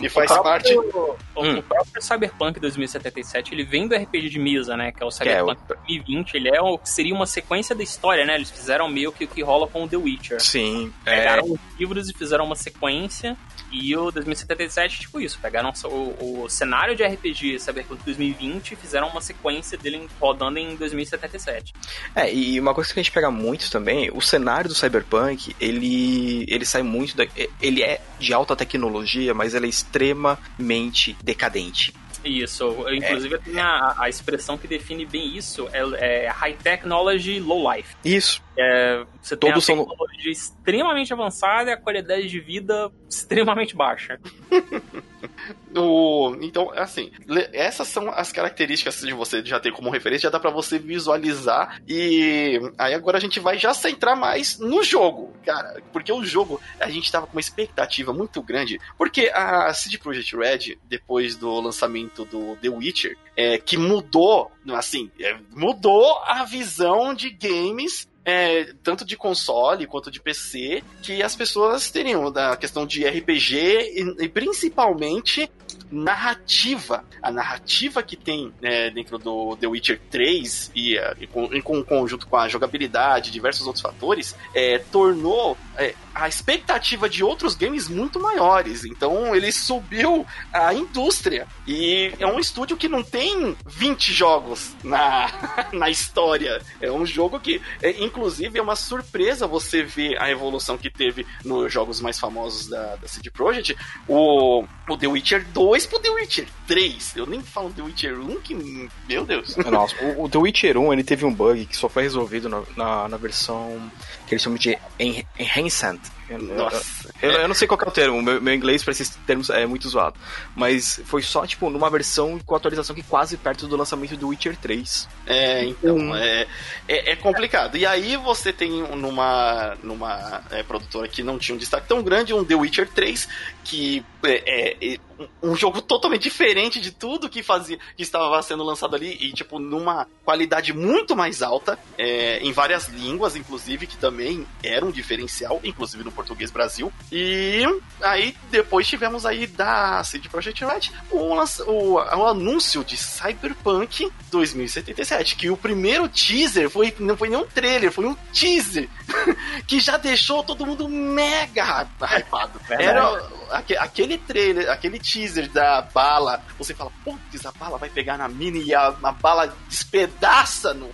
e 0.00 0.08
faz 0.08 0.30
o 0.30 0.34
próprio, 0.34 0.42
parte... 0.42 0.74
O, 0.74 1.16
hum. 1.44 1.58
o, 1.58 1.62
próprio 1.62 2.02
Cyberpunk 2.02 2.58
2077, 2.58 3.54
ele 3.54 3.64
vem 3.64 3.86
do 3.86 3.94
RPG 3.94 4.28
de 4.28 4.38
mesa, 4.38 4.76
né, 4.76 4.90
que 4.90 5.02
é 5.02 5.06
o 5.06 5.10
Cyberpunk 5.10 5.60
é, 5.68 5.72
o... 5.72 5.76
2020, 5.76 6.34
ele 6.34 6.48
é 6.48 6.60
o, 6.60 6.78
seria 6.82 7.14
uma 7.14 7.26
sequência 7.26 7.74
da 7.74 7.82
história, 7.82 8.24
né, 8.24 8.34
eles 8.34 8.50
fizeram 8.50 8.88
meio 8.88 9.12
que 9.12 9.24
o 9.24 9.28
que 9.28 9.42
rola 9.42 9.68
com 9.68 9.84
o 9.84 9.88
The 9.88 9.96
Witcher. 9.96 10.40
Sim. 10.40 10.92
Pegaram 11.04 11.44
os 11.44 11.60
livros 11.78 12.08
e 12.08 12.14
fizeram 12.14 12.44
uma 12.44 12.56
sequência 12.56 13.36
e 13.72 13.96
o 13.96 14.10
2077, 14.10 15.00
tipo 15.00 15.20
isso, 15.24 15.38
pegaram 15.40 15.72
o, 15.84 16.44
o 16.44 16.48
cenário 16.48 16.94
de 16.96 17.04
RPG 17.04 17.58
Cyberpunk 17.58 18.04
2020 18.04 18.72
e 18.72 18.76
fizeram 18.76 19.08
uma 19.08 19.20
sequência 19.20 19.76
dele 19.78 20.08
rodando 20.20 20.58
em 20.58 20.76
2077. 20.76 21.72
É, 22.14 22.32
e 22.32 22.58
uma 22.58 22.74
coisa 22.74 22.92
que 22.92 23.00
a 23.00 23.02
gente 23.02 23.12
pega 23.12 23.30
muito 23.30 23.70
também, 23.70 24.10
o 24.12 24.20
cenário 24.20 24.68
do 24.68 24.74
Cyberpunk, 24.74 25.54
ele, 25.60 26.44
ele 26.48 26.64
sai 26.64 26.82
muito 26.82 27.16
da, 27.16 27.26
ele 27.60 27.82
é 27.82 28.00
de 28.18 28.32
alta 28.32 28.56
tecnologia, 28.56 29.34
mas 29.34 29.54
ele 29.54 29.66
é 29.66 29.68
extremamente 29.68 31.16
decadente. 31.22 31.94
Isso, 32.24 32.86
inclusive 32.92 33.34
é, 33.34 33.38
tem 33.38 33.60
a, 33.60 33.94
a 33.98 34.08
expressão 34.08 34.56
que 34.56 34.68
define 34.68 35.04
bem 35.04 35.36
isso, 35.36 35.68
é, 35.72 36.26
é 36.26 36.28
High 36.28 36.56
Technology 36.62 37.40
Low 37.40 37.72
Life. 37.72 37.96
Isso. 38.04 38.40
É, 38.56 39.04
você 39.20 39.36
Todos 39.36 39.64
tem 39.64 39.74
a 39.74 39.78
tecnologia 39.78 40.22
são... 40.22 40.32
extremamente 40.32 41.12
avançada 41.12 41.70
e 41.70 41.72
a 41.72 41.76
qualidade 41.76 42.28
de 42.28 42.40
vida 42.40 42.90
extremamente 43.08 43.74
baixa. 43.74 44.20
o, 45.74 46.36
então, 46.40 46.70
assim, 46.74 47.10
essas 47.52 47.88
são 47.88 48.10
as 48.10 48.30
características 48.32 49.00
de 49.00 49.12
você 49.12 49.44
já 49.44 49.58
ter 49.58 49.72
como 49.72 49.90
referência, 49.90 50.24
já 50.24 50.30
dá 50.30 50.38
para 50.38 50.50
você 50.50 50.78
visualizar. 50.78 51.80
E 51.88 52.60
aí 52.78 52.94
agora 52.94 53.18
a 53.18 53.20
gente 53.20 53.40
vai 53.40 53.58
já 53.58 53.72
centrar 53.72 54.16
mais 54.16 54.58
no 54.58 54.82
jogo, 54.82 55.32
cara. 55.44 55.82
Porque 55.92 56.12
o 56.12 56.24
jogo, 56.24 56.60
a 56.78 56.90
gente 56.90 57.10
tava 57.10 57.26
com 57.26 57.32
uma 57.32 57.40
expectativa 57.40 58.12
muito 58.12 58.42
grande. 58.42 58.78
Porque 58.98 59.30
a 59.34 59.72
CD 59.72 59.98
Projekt 59.98 60.36
Red, 60.36 60.78
depois 60.84 61.36
do 61.36 61.60
lançamento 61.60 62.24
do 62.24 62.56
The 62.56 62.68
Witcher, 62.68 63.16
é, 63.36 63.58
que 63.58 63.76
mudou, 63.76 64.52
assim, 64.74 65.10
é, 65.18 65.36
mudou 65.54 66.18
a 66.24 66.44
visão 66.44 67.14
de 67.14 67.30
games 67.30 68.11
é, 68.24 68.72
tanto 68.82 69.04
de 69.04 69.16
console 69.16 69.86
quanto 69.86 70.10
de 70.10 70.20
PC, 70.20 70.82
que 71.02 71.22
as 71.22 71.34
pessoas 71.34 71.90
teriam 71.90 72.30
da 72.30 72.56
questão 72.56 72.86
de 72.86 73.04
RPG 73.06 73.56
e, 73.56 74.24
e 74.24 74.28
principalmente 74.28 75.50
narrativa. 75.92 77.04
A 77.22 77.30
narrativa 77.30 78.02
que 78.02 78.16
tem 78.16 78.52
né, 78.60 78.90
dentro 78.90 79.18
do 79.18 79.56
The 79.56 79.66
Witcher 79.66 80.00
3 80.10 80.72
e, 80.74 80.96
e 81.20 81.26
com, 81.26 81.44
em 81.52 81.60
conjunto 81.60 82.26
com 82.26 82.36
a 82.36 82.48
jogabilidade 82.48 83.28
e 83.28 83.32
diversos 83.32 83.66
outros 83.66 83.82
fatores, 83.82 84.34
é, 84.54 84.78
tornou 84.78 85.56
é, 85.76 85.94
a 86.14 86.28
expectativa 86.28 87.08
de 87.08 87.22
outros 87.22 87.54
games 87.54 87.88
muito 87.88 88.18
maiores. 88.18 88.84
Então 88.84 89.34
ele 89.34 89.52
subiu 89.52 90.26
a 90.52 90.72
indústria. 90.72 91.46
E 91.66 92.12
é 92.18 92.26
um 92.26 92.38
estúdio 92.38 92.76
que 92.76 92.88
não 92.88 93.02
tem 93.02 93.56
20 93.66 94.12
jogos 94.12 94.74
na, 94.82 95.30
na 95.72 95.90
história. 95.90 96.60
É 96.80 96.90
um 96.90 97.04
jogo 97.04 97.38
que, 97.38 97.60
é, 97.82 98.02
inclusive, 98.02 98.58
é 98.58 98.62
uma 98.62 98.76
surpresa 98.76 99.46
você 99.46 99.82
ver 99.82 100.20
a 100.20 100.30
evolução 100.30 100.78
que 100.78 100.90
teve 100.90 101.26
nos 101.44 101.72
jogos 101.72 102.00
mais 102.00 102.18
famosos 102.18 102.68
da, 102.68 102.96
da 102.96 103.08
CD 103.08 103.30
Projekt. 103.30 103.76
O, 104.08 104.64
o 104.88 104.96
The 104.96 105.06
Witcher 105.06 105.46
2 105.52 105.81
pro 105.88 105.98
The 105.98 106.10
Witcher 106.10 106.46
3. 106.66 107.16
Eu 107.16 107.26
nem 107.26 107.42
falo 107.42 107.72
The 107.72 107.82
Witcher 107.82 108.18
1, 108.18 108.40
que. 108.40 108.88
Meu 109.08 109.24
Deus. 109.24 109.56
Nossa, 109.56 109.94
o, 110.04 110.24
o 110.24 110.28
The 110.28 110.38
Witcher 110.38 110.78
1 110.78 110.92
ele 110.92 111.04
teve 111.04 111.24
um 111.24 111.32
bug 111.32 111.66
que 111.66 111.76
só 111.76 111.88
foi 111.88 112.02
resolvido 112.02 112.48
na, 112.48 112.62
na, 112.76 113.08
na 113.08 113.16
versão 113.16 113.90
que 114.26 114.34
eles 114.34 114.42
chamam 114.42 114.58
de 114.58 114.78
Enhanced. 114.98 116.00
Nossa. 116.38 117.12
Eu, 117.20 117.30
eu, 117.30 117.48
não 117.48 117.54
sei 117.54 117.66
qual 117.68 117.78
é 117.84 117.88
o 117.88 117.90
termo, 117.90 118.22
meu, 118.22 118.40
meu 118.40 118.54
inglês 118.54 118.82
para 118.82 118.92
esses 118.92 119.10
termos 119.26 119.50
é 119.50 119.66
muito 119.66 119.88
zoado. 119.88 120.18
Mas 120.56 121.00
foi 121.04 121.22
só, 121.22 121.46
tipo, 121.46 121.68
numa 121.68 121.90
versão 121.90 122.38
com 122.44 122.54
atualização 122.54 122.94
que 122.94 123.02
quase 123.02 123.36
perto 123.36 123.66
do 123.66 123.76
lançamento 123.76 124.16
do 124.16 124.28
Witcher 124.28 124.56
3. 124.56 125.08
É, 125.26 125.64
então, 125.64 125.96
um... 125.96 126.14
é, 126.14 126.46
é, 126.88 127.12
é, 127.12 127.16
complicado. 127.16 127.76
E 127.76 127.84
aí 127.84 128.16
você 128.16 128.52
tem 128.52 128.70
numa, 128.70 129.76
numa 129.82 130.42
é, 130.50 130.62
produtora 130.62 131.08
que 131.08 131.22
não 131.22 131.38
tinha 131.38 131.54
um 131.54 131.58
destaque 131.58 131.88
tão 131.88 132.02
grande, 132.02 132.32
um 132.32 132.44
The 132.44 132.54
Witcher 132.54 132.88
3, 132.88 133.28
que 133.64 134.04
é, 134.24 134.42
é, 134.46 134.94
é 134.94 134.98
um 135.42 135.54
jogo 135.56 135.80
totalmente 135.80 136.22
diferente 136.22 136.80
de 136.80 136.90
tudo 136.90 137.28
que 137.28 137.42
fazia 137.42 137.78
que 137.96 138.02
estava 138.02 138.40
sendo 138.42 138.62
lançado 138.62 138.94
ali 138.96 139.16
e 139.20 139.32
tipo 139.32 139.58
numa 139.58 140.06
qualidade 140.24 140.72
muito 140.72 141.16
mais 141.16 141.42
alta 141.42 141.78
é, 141.98 142.38
em 142.38 142.52
várias 142.52 142.88
línguas 142.88 143.36
inclusive 143.36 143.86
que 143.86 143.96
também 143.96 144.46
era 144.62 144.84
um 144.84 144.90
diferencial 144.90 145.60
inclusive 145.64 146.04
no 146.04 146.12
português 146.12 146.50
Brasil. 146.50 146.92
E 147.10 147.62
aí 148.00 148.36
depois 148.50 148.86
tivemos 148.86 149.26
aí 149.26 149.46
da 149.46 150.02
CD 150.04 150.28
Projekt 150.28 150.64
Red 150.64 150.90
o, 151.10 151.34
o, 151.66 151.94
o 151.94 152.26
anúncio 152.26 152.84
de 152.84 152.96
Cyberpunk 152.96 154.10
2077 154.30 155.36
que 155.36 155.50
o 155.50 155.56
primeiro 155.56 156.08
teaser 156.08 156.70
foi 156.70 156.94
não 156.98 157.16
foi 157.16 157.28
nem 157.28 157.38
um 157.38 157.46
trailer 157.46 157.90
foi 157.90 158.06
um 158.06 158.14
teaser 158.32 158.88
que 159.66 159.80
já 159.80 159.96
deixou 159.96 160.42
todo 160.42 160.66
mundo 160.66 160.88
mega 160.88 161.86
hypado. 162.00 162.60
Era 162.68 163.22
aquele 163.52 164.18
trailer 164.18 164.70
aquele 164.70 164.98
teaser 164.98 165.48
da 165.50 165.82
bala, 165.82 166.42
você 166.58 166.74
fala, 166.74 166.90
putz, 167.04 167.44
a 167.44 167.52
bala 167.52 167.78
vai 167.78 167.88
pegar 167.88 168.16
na 168.16 168.28
mina 168.28 168.58
e 168.58 168.74
a, 168.74 168.94
a 169.02 169.12
bala 169.12 169.54
despedaça 169.68 170.72
no. 170.74 170.90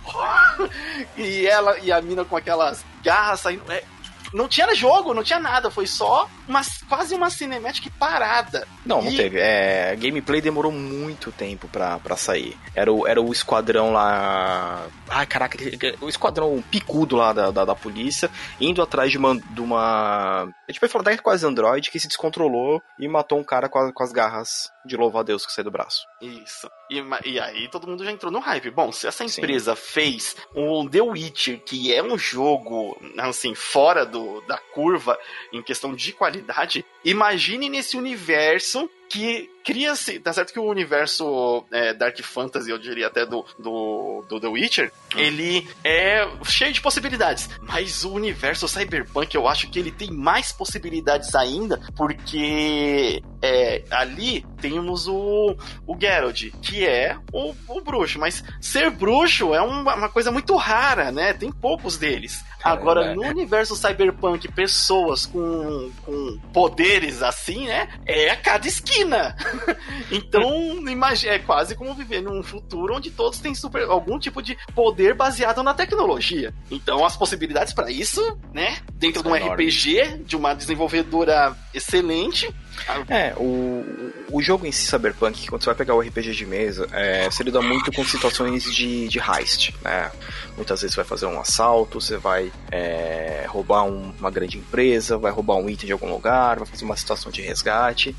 e 1.17 1.47
ela 1.47 1.77
e 1.79 1.91
a 1.91 2.01
mina 2.01 2.25
com 2.25 2.35
aquelas 2.35 2.83
garras 3.03 3.39
saindo. 3.39 3.71
É, 3.71 3.83
não 4.33 4.47
tinha 4.47 4.73
jogo, 4.75 5.13
não 5.13 5.23
tinha 5.23 5.39
nada, 5.39 5.71
foi 5.71 5.87
só 5.87 6.29
uma, 6.49 6.61
quase 6.89 7.13
uma 7.13 7.29
cinemática 7.29 7.89
parada. 7.99 8.67
Não, 8.83 9.03
não 9.03 9.15
teve. 9.15 9.37
É, 9.39 9.95
gameplay 9.95 10.41
demorou 10.41 10.71
muito 10.71 11.31
tempo 11.31 11.67
pra, 11.67 11.99
pra 11.99 12.17
sair. 12.17 12.57
Era 12.75 12.91
o, 12.91 13.07
era 13.07 13.21
o 13.21 13.31
esquadrão 13.31 13.93
lá. 13.93 14.87
Ai, 15.07 15.27
caraca, 15.27 15.57
o 16.01 16.09
esquadrão 16.09 16.61
picudo 16.69 17.15
lá 17.15 17.31
da, 17.31 17.51
da, 17.51 17.65
da 17.65 17.75
polícia, 17.75 18.31
indo 18.59 18.81
atrás 18.81 19.11
de 19.11 19.17
uma. 19.17 19.39
De 19.39 19.61
uma... 19.61 20.43
A 20.43 20.71
gente 20.71 20.81
vai 20.81 20.89
falar 20.89 21.03
da 21.03 21.17
quase 21.19 21.45
Android 21.45 21.91
que 21.91 21.99
se 21.99 22.07
descontrolou 22.07 22.81
e 22.99 23.07
matou 23.07 23.37
um 23.37 23.43
cara 23.43 23.69
com, 23.69 23.79
a, 23.79 23.93
com 23.93 24.03
as 24.03 24.11
garras 24.11 24.71
de 24.85 24.95
louvar 24.95 25.21
a 25.21 25.25
Deus 25.25 25.45
que 25.45 25.51
saiu 25.51 25.65
do 25.65 25.71
braço. 25.71 26.05
Isso. 26.21 26.69
E, 26.89 27.03
e, 27.25 27.39
aí 27.39 27.67
todo 27.69 27.87
mundo 27.87 28.03
já 28.03 28.11
entrou 28.11 28.31
no 28.31 28.39
hype. 28.39 28.71
Bom, 28.71 28.91
se 28.91 29.07
essa 29.07 29.23
empresa 29.23 29.75
Sim. 29.75 29.81
fez 29.81 30.35
um 30.55 30.87
The 30.87 31.01
Witcher, 31.01 31.63
que 31.63 31.93
é 31.93 32.01
um 32.01 32.17
jogo, 32.17 32.99
assim, 33.17 33.53
fora 33.53 34.05
do, 34.05 34.41
da 34.47 34.57
curva 34.73 35.17
em 35.53 35.61
questão 35.61 35.93
de 35.93 36.13
qualidade, 36.13 36.38
imagine 37.03 37.69
nesse 37.69 37.97
universo 37.97 38.89
que 39.09 39.49
cria-se. 39.63 40.19
Tá 40.19 40.31
certo 40.31 40.53
que 40.53 40.59
o 40.59 40.69
universo 40.69 41.65
é, 41.71 41.93
Dark 41.93 42.17
Fantasy, 42.21 42.69
eu 42.69 42.77
diria 42.77 43.07
até 43.07 43.25
do, 43.25 43.45
do, 43.57 44.25
do 44.27 44.39
The 44.39 44.47
Witcher, 44.47 44.91
hum. 45.15 45.19
ele 45.19 45.67
é 45.83 46.27
cheio 46.45 46.71
de 46.71 46.81
possibilidades. 46.81 47.49
Mas 47.61 48.03
o 48.03 48.13
universo 48.13 48.67
Cyberpunk, 48.67 49.35
eu 49.35 49.47
acho 49.47 49.69
que 49.69 49.79
ele 49.79 49.91
tem 49.91 50.11
mais 50.11 50.51
possibilidades 50.51 51.35
ainda, 51.35 51.79
porque 51.95 53.21
é, 53.41 53.83
ali 53.91 54.45
temos 54.61 55.07
o, 55.07 55.55
o 55.85 55.97
Geralt, 55.99 56.51
que 56.61 56.85
é 56.85 57.17
o, 57.31 57.53
o 57.67 57.81
bruxo. 57.81 58.19
Mas 58.19 58.43
ser 58.61 58.89
bruxo 58.89 59.53
é 59.53 59.61
uma, 59.61 59.95
uma 59.95 60.09
coisa 60.09 60.31
muito 60.31 60.55
rara, 60.55 61.11
né? 61.11 61.33
Tem 61.33 61.51
poucos 61.51 61.97
deles. 61.97 62.43
Agora, 62.63 63.15
no 63.15 63.21
universo 63.21 63.73
cyberpunk, 63.75 64.51
pessoas 64.51 65.25
com, 65.25 65.91
com 66.05 66.37
poderes 66.51 67.23
assim, 67.23 67.67
né? 67.67 67.87
É 68.05 68.31
a 68.31 68.35
cada 68.35 68.67
esquina. 68.67 68.98
então, 70.11 70.41
imagina, 70.89 71.33
é 71.33 71.39
quase 71.39 71.75
como 71.75 71.93
viver 71.93 72.21
num 72.21 72.41
futuro 72.43 72.95
onde 72.95 73.11
todos 73.11 73.39
têm 73.39 73.55
super, 73.55 73.83
algum 73.83 74.19
tipo 74.19 74.41
de 74.41 74.57
poder 74.73 75.13
baseado 75.13 75.63
na 75.63 75.73
tecnologia. 75.73 76.53
Então, 76.69 77.05
as 77.05 77.15
possibilidades 77.15 77.73
para 77.73 77.91
isso, 77.91 78.37
né? 78.53 78.77
Dentro 78.93 79.23
de 79.23 79.29
um 79.29 79.35
enorme. 79.35 79.65
RPG, 79.65 80.23
de 80.25 80.35
uma 80.35 80.53
desenvolvedora 80.53 81.55
excelente, 81.73 82.53
é, 83.07 83.33
o, 83.37 83.83
o 84.31 84.41
jogo 84.41 84.65
em 84.65 84.71
si, 84.71 84.85
Cyberpunk, 84.85 85.47
quando 85.47 85.61
você 85.63 85.67
vai 85.67 85.75
pegar 85.75 85.95
o 85.95 86.01
RPG 86.01 86.31
de 86.31 86.45
mesa, 86.45 86.87
é, 86.91 87.29
se 87.29 87.43
lida 87.43 87.61
muito 87.61 87.91
com 87.91 88.03
situações 88.03 88.63
de, 88.63 89.07
de 89.07 89.19
heist, 89.19 89.73
né? 89.81 90.11
Muitas 90.55 90.81
vezes 90.81 90.93
você 90.93 91.01
vai 91.01 91.07
fazer 91.07 91.25
um 91.25 91.39
assalto, 91.39 91.99
você 91.99 92.17
vai 92.17 92.51
é, 92.71 93.45
roubar 93.47 93.83
um, 93.83 94.13
uma 94.19 94.29
grande 94.29 94.57
empresa, 94.57 95.17
vai 95.17 95.31
roubar 95.31 95.55
um 95.55 95.69
item 95.69 95.87
de 95.87 95.93
algum 95.93 96.11
lugar, 96.11 96.59
vai 96.59 96.67
fazer 96.67 96.85
uma 96.85 96.97
situação 96.97 97.31
de 97.31 97.41
resgate. 97.41 98.15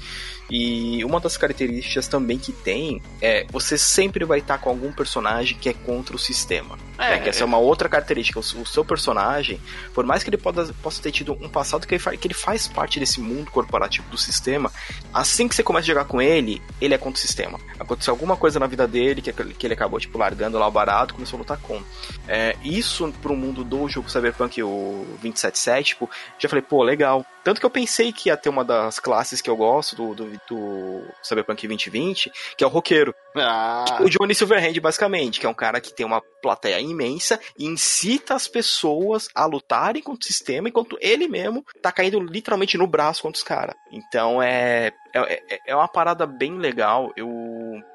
E 0.50 1.05
uma 1.05 1.21
das 1.21 1.37
características 1.37 2.09
também 2.09 2.37
que 2.37 2.50
tem 2.50 3.00
é 3.23 3.47
você 3.50 3.79
sempre 3.79 4.25
vai 4.25 4.40
estar 4.40 4.59
com 4.59 4.69
algum 4.69 4.90
personagem 4.90 5.57
que 5.57 5.69
é 5.69 5.73
contra 5.73 6.17
o 6.17 6.19
sistema. 6.19 6.76
É, 6.99 7.12
né? 7.12 7.19
que 7.21 7.29
essa 7.29 7.43
é 7.43 7.47
uma 7.47 7.59
outra 7.59 7.88
característica. 7.88 8.40
O, 8.40 8.43
o, 8.43 8.67
seu 8.67 8.85
personagem, 8.85 9.61
por 9.95 10.05
mais 10.05 10.25
que 10.25 10.29
ele 10.29 10.37
possa, 10.37 10.75
possa 10.83 11.00
ter 11.00 11.12
tido 11.12 11.33
um 11.40 11.49
passado 11.49 11.87
que 11.87 11.95
ele, 11.95 12.19
que 12.19 12.26
ele 12.26 12.35
faz 12.35 12.67
parte 12.67 12.99
desse 12.99 13.21
mundo 13.21 13.50
corporativo 13.50 14.09
do 14.11 14.19
sistema, 14.19 14.73
assim 15.14 15.47
que 15.47 15.55
você 15.55 15.62
começa 15.62 15.85
a 15.85 15.95
jogar 15.95 16.00
com 16.04 16.21
ele, 16.21 16.61
ele 16.80 16.95
é 16.95 16.99
contra 16.99 17.19
o 17.19 17.21
sistema. 17.21 17.59
Aconteceu 17.78 18.12
alguma 18.12 18.37
coisa 18.37 18.59
na 18.59 18.66
vida 18.66 18.87
dele 18.87 19.23
que, 19.23 19.33
que 19.33 19.66
ele 19.66 19.75
acabou 19.75 19.99
tipo, 19.99 20.19
largando 20.19 20.59
lá 20.59 20.66
o 20.66 20.71
barato 20.71 21.14
começou 21.14 21.37
a 21.37 21.40
lutar 21.40 21.59
com. 21.59 21.83
É, 22.28 22.57
isso 22.62 23.12
pro 23.21 23.37
mundo 23.37 23.64
do 23.64 23.88
jogo 23.88 24.11
Cyberpunk, 24.11 24.62
o 24.62 25.04
277, 25.21 25.88
tipo, 25.88 26.11
já 26.38 26.49
falei, 26.49 26.62
pô, 26.62 26.83
legal. 26.83 27.25
Tanto 27.42 27.59
que 27.59 27.66
eu 27.66 27.71
pensei 27.71 28.12
que 28.12 28.28
ia 28.28 28.37
ter 28.37 28.50
uma 28.50 28.64
das 28.64 28.99
classes 28.99 29.40
que 29.40 29.49
eu 29.49 29.57
gosto 29.57 29.97
do, 29.97 30.14
do, 30.14 30.40
do 30.49 31.02
Cyberpunk 31.23 31.66
2020, 31.66 32.30
que 32.57 32.62
é 32.62 32.66
o 32.66 32.71
roqueiro. 32.71 33.14
Ah. 33.37 33.99
O 34.00 34.08
Johnny 34.08 34.34
Silverhand, 34.34 34.78
basicamente, 34.80 35.38
que 35.38 35.46
é 35.46 35.49
um 35.49 35.54
cara 35.54 35.80
que 35.80 35.94
tem 35.94 36.04
uma 36.04 36.22
plateia 36.42 36.80
imensa 36.80 37.38
e 37.58 37.66
incita 37.66 38.34
as 38.34 38.49
pessoas 38.49 39.28
a 39.34 39.44
lutarem 39.44 40.02
contra 40.02 40.22
o 40.22 40.26
sistema, 40.26 40.68
enquanto 40.68 40.96
ele 41.00 41.28
mesmo 41.28 41.64
tá 41.82 41.92
caindo 41.92 42.18
literalmente 42.18 42.78
no 42.78 42.87
braço 42.87 43.22
contra 43.22 43.37
os 43.37 43.44
caras. 43.44 43.75
Então 43.92 44.42
é, 44.42 44.92
é, 45.14 45.54
é, 45.54 45.58
é 45.68 45.76
uma 45.76 45.88
parada 45.88 46.26
bem 46.26 46.58
legal. 46.58 47.12
Eu 47.16 47.28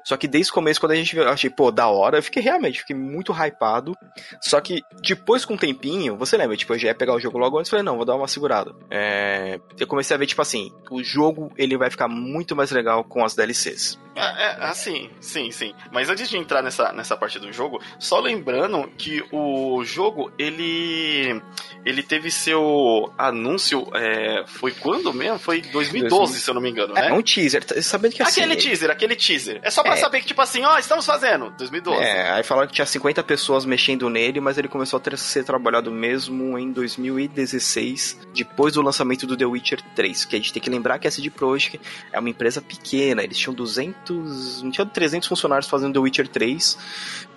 só 0.04 0.16
que 0.16 0.28
desde 0.28 0.50
o 0.50 0.54
começo, 0.54 0.80
quando 0.80 0.92
a 0.92 0.96
gente 0.96 1.14
viu, 1.14 1.24
eu 1.24 1.30
achei, 1.30 1.50
pô, 1.50 1.70
da 1.70 1.88
hora, 1.88 2.18
eu 2.18 2.22
fiquei 2.22 2.42
realmente, 2.42 2.80
fiquei 2.80 2.94
muito 2.94 3.32
hypado. 3.32 3.92
Só 4.40 4.60
que 4.60 4.80
depois, 5.02 5.44
com 5.44 5.54
um 5.54 5.58
tempinho, 5.58 6.16
você 6.16 6.36
lembra, 6.36 6.56
tipo, 6.56 6.72
eu 6.74 6.78
já 6.78 6.88
ia 6.88 6.94
pegar 6.94 7.14
o 7.14 7.20
jogo 7.20 7.38
logo 7.38 7.58
antes 7.58 7.68
e 7.68 7.70
falei, 7.70 7.84
não, 7.84 7.96
vou 7.96 8.04
dar 8.04 8.14
uma 8.14 8.28
segurada. 8.28 8.72
É, 8.90 9.58
eu 9.78 9.86
comecei 9.86 10.14
a 10.14 10.18
ver, 10.18 10.26
tipo 10.26 10.42
assim, 10.42 10.72
o 10.90 11.02
jogo 11.02 11.52
ele 11.56 11.76
vai 11.76 11.90
ficar 11.90 12.08
muito 12.08 12.54
mais 12.54 12.70
legal 12.70 13.02
com 13.04 13.24
as 13.24 13.34
DLCs. 13.34 13.98
É, 14.14 14.20
é, 14.20 14.64
assim, 14.64 15.10
sim, 15.26 15.50
sim. 15.50 15.74
Mas 15.92 16.08
antes 16.08 16.28
de 16.28 16.36
entrar 16.36 16.62
nessa, 16.62 16.92
nessa 16.92 17.16
parte 17.16 17.38
do 17.38 17.52
jogo, 17.52 17.80
só 17.98 18.20
lembrando 18.20 18.88
que 18.96 19.24
o 19.32 19.84
jogo, 19.84 20.32
ele 20.38 21.40
ele 21.84 22.02
teve 22.02 22.32
seu 22.32 23.12
anúncio, 23.16 23.86
é, 23.94 24.44
foi 24.46 24.72
quando 24.72 25.12
mesmo? 25.14 25.38
Foi 25.38 25.60
2012, 25.60 26.10
2000. 26.10 26.40
se 26.40 26.50
eu 26.50 26.54
não 26.54 26.60
me 26.60 26.68
engano, 26.68 26.92
né? 26.92 27.08
É 27.08 27.12
um 27.12 27.22
teaser, 27.22 27.64
tá 27.64 27.80
sabendo 27.80 28.12
que 28.12 28.22
assim... 28.22 28.40
Aquele 28.40 28.56
teaser, 28.56 28.90
aquele 28.90 29.14
teaser. 29.14 29.60
É 29.62 29.70
só 29.70 29.84
pra 29.84 29.94
é. 29.94 29.96
saber 29.96 30.20
que, 30.20 30.26
tipo 30.26 30.42
assim, 30.42 30.64
ó, 30.64 30.76
estamos 30.78 31.06
fazendo, 31.06 31.50
2012. 31.56 32.02
É, 32.02 32.32
aí 32.32 32.42
falaram 32.42 32.66
que 32.66 32.74
tinha 32.74 32.84
50 32.84 33.22
pessoas 33.22 33.64
mexendo 33.64 34.10
nele, 34.10 34.40
mas 34.40 34.58
ele 34.58 34.66
começou 34.66 34.96
a 34.96 35.00
ter, 35.00 35.16
ser 35.16 35.44
trabalhado 35.44 35.92
mesmo 35.92 36.58
em 36.58 36.72
2016, 36.72 38.18
depois 38.34 38.74
do 38.74 38.82
lançamento 38.82 39.24
do 39.24 39.36
The 39.36 39.46
Witcher 39.46 39.80
3, 39.94 40.24
que 40.24 40.34
a 40.34 40.38
gente 40.40 40.52
tem 40.52 40.60
que 40.60 40.68
lembrar 40.68 40.98
que 40.98 41.06
a 41.06 41.10
CD 41.10 41.30
Projekt 41.30 41.80
é 42.12 42.18
uma 42.18 42.28
empresa 42.28 42.60
pequena, 42.60 43.22
eles 43.22 43.38
tinham 43.38 43.54
200, 43.54 44.62
não 44.62 44.72
tinham 44.72 44.88
300 44.88 45.15
funcionários 45.24 45.68
fazendo 45.68 45.94
The 45.94 46.00
Witcher 46.00 46.28
3, 46.28 46.78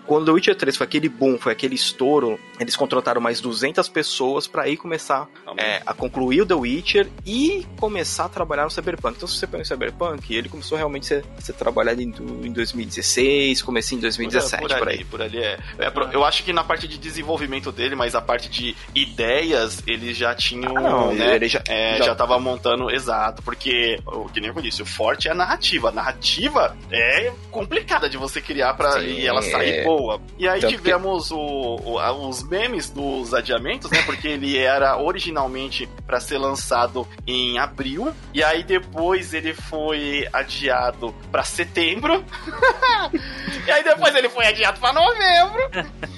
quando 0.09 0.25
The 0.25 0.31
Witcher 0.31 0.55
3 0.55 0.75
foi 0.75 0.87
aquele 0.87 1.07
boom, 1.07 1.37
foi 1.37 1.51
aquele 1.51 1.75
estouro, 1.75 2.39
eles 2.59 2.75
contrataram 2.75 3.21
mais 3.21 3.39
200 3.39 3.87
pessoas 3.89 4.47
para 4.47 4.63
aí 4.63 4.75
começar 4.75 5.27
é, 5.55 5.83
a 5.85 5.93
concluir 5.93 6.41
o 6.41 6.45
The 6.47 6.55
Witcher 6.55 7.07
e 7.23 7.63
começar 7.79 8.25
a 8.25 8.29
trabalhar 8.29 8.63
no 8.63 8.71
Cyberpunk. 8.71 9.17
Então, 9.17 9.27
se 9.27 9.37
você 9.37 9.45
pega 9.45 9.61
o 9.61 9.65
Cyberpunk, 9.67 10.33
ele 10.33 10.49
começou 10.49 10.75
realmente 10.75 11.03
a 11.03 11.07
ser, 11.07 11.25
a 11.37 11.41
ser 11.41 11.53
trabalhado 11.53 12.01
em, 12.01 12.11
em 12.43 12.51
2016, 12.51 13.61
comecei 13.61 13.99
em 13.99 14.01
2017, 14.01 14.59
por, 14.59 14.79
por, 14.79 14.89
aí. 14.89 15.03
Por 15.05 15.21
ali, 15.21 15.37
é. 15.37 15.59
é. 15.77 15.93
Eu 16.11 16.25
acho 16.25 16.43
que 16.43 16.51
na 16.51 16.63
parte 16.63 16.87
de 16.87 16.97
desenvolvimento 16.97 17.71
dele, 17.71 17.93
mas 17.95 18.15
a 18.15 18.21
parte 18.21 18.49
de 18.49 18.75
ideias, 18.95 19.83
eles 19.85 20.17
já 20.17 20.33
tinham, 20.33 20.75
ah, 20.75 20.81
não, 20.81 21.13
né? 21.13 21.35
Ele 21.35 21.47
já, 21.47 21.61
é, 21.67 21.97
já... 21.99 22.05
já 22.05 22.15
tava 22.15 22.39
montando, 22.39 22.89
exato, 22.89 23.43
porque, 23.43 23.99
o 24.07 24.27
que 24.27 24.41
nem 24.41 24.49
eu 24.49 24.59
disse, 24.59 24.81
o 24.81 24.87
forte 24.87 25.27
é 25.27 25.31
a 25.31 25.35
narrativa. 25.35 25.89
A 25.89 25.91
narrativa 25.91 26.75
é 26.89 27.31
complicada 27.69 28.09
de 28.09 28.17
você 28.17 28.41
criar 28.41 28.73
para 28.73 28.99
e 29.03 29.27
ela 29.27 29.43
sair 29.43 29.83
boa 29.83 29.99
boa. 29.99 30.21
E 30.37 30.47
aí 30.47 30.61
Tanto 30.61 30.75
tivemos 30.75 31.27
que... 31.27 31.33
o, 31.33 31.37
o, 31.37 32.29
os 32.29 32.43
memes 32.43 32.89
dos 32.89 33.33
adiamentos, 33.33 33.91
né? 33.91 34.01
Porque 34.03 34.27
ele 34.27 34.57
era 34.57 34.97
originalmente 34.97 35.87
para 36.07 36.19
ser 36.19 36.37
lançado 36.39 37.07
em 37.27 37.59
abril, 37.59 38.11
e 38.33 38.43
aí 38.43 38.63
depois 38.63 39.33
ele 39.33 39.53
foi 39.53 40.27
adiado 40.33 41.13
para 41.31 41.43
setembro. 41.43 42.23
e 43.67 43.71
aí 43.71 43.83
depois 43.83 44.15
ele 44.15 44.29
foi 44.29 44.47
adiado 44.47 44.79
para 44.79 44.93
novembro. 44.93 45.69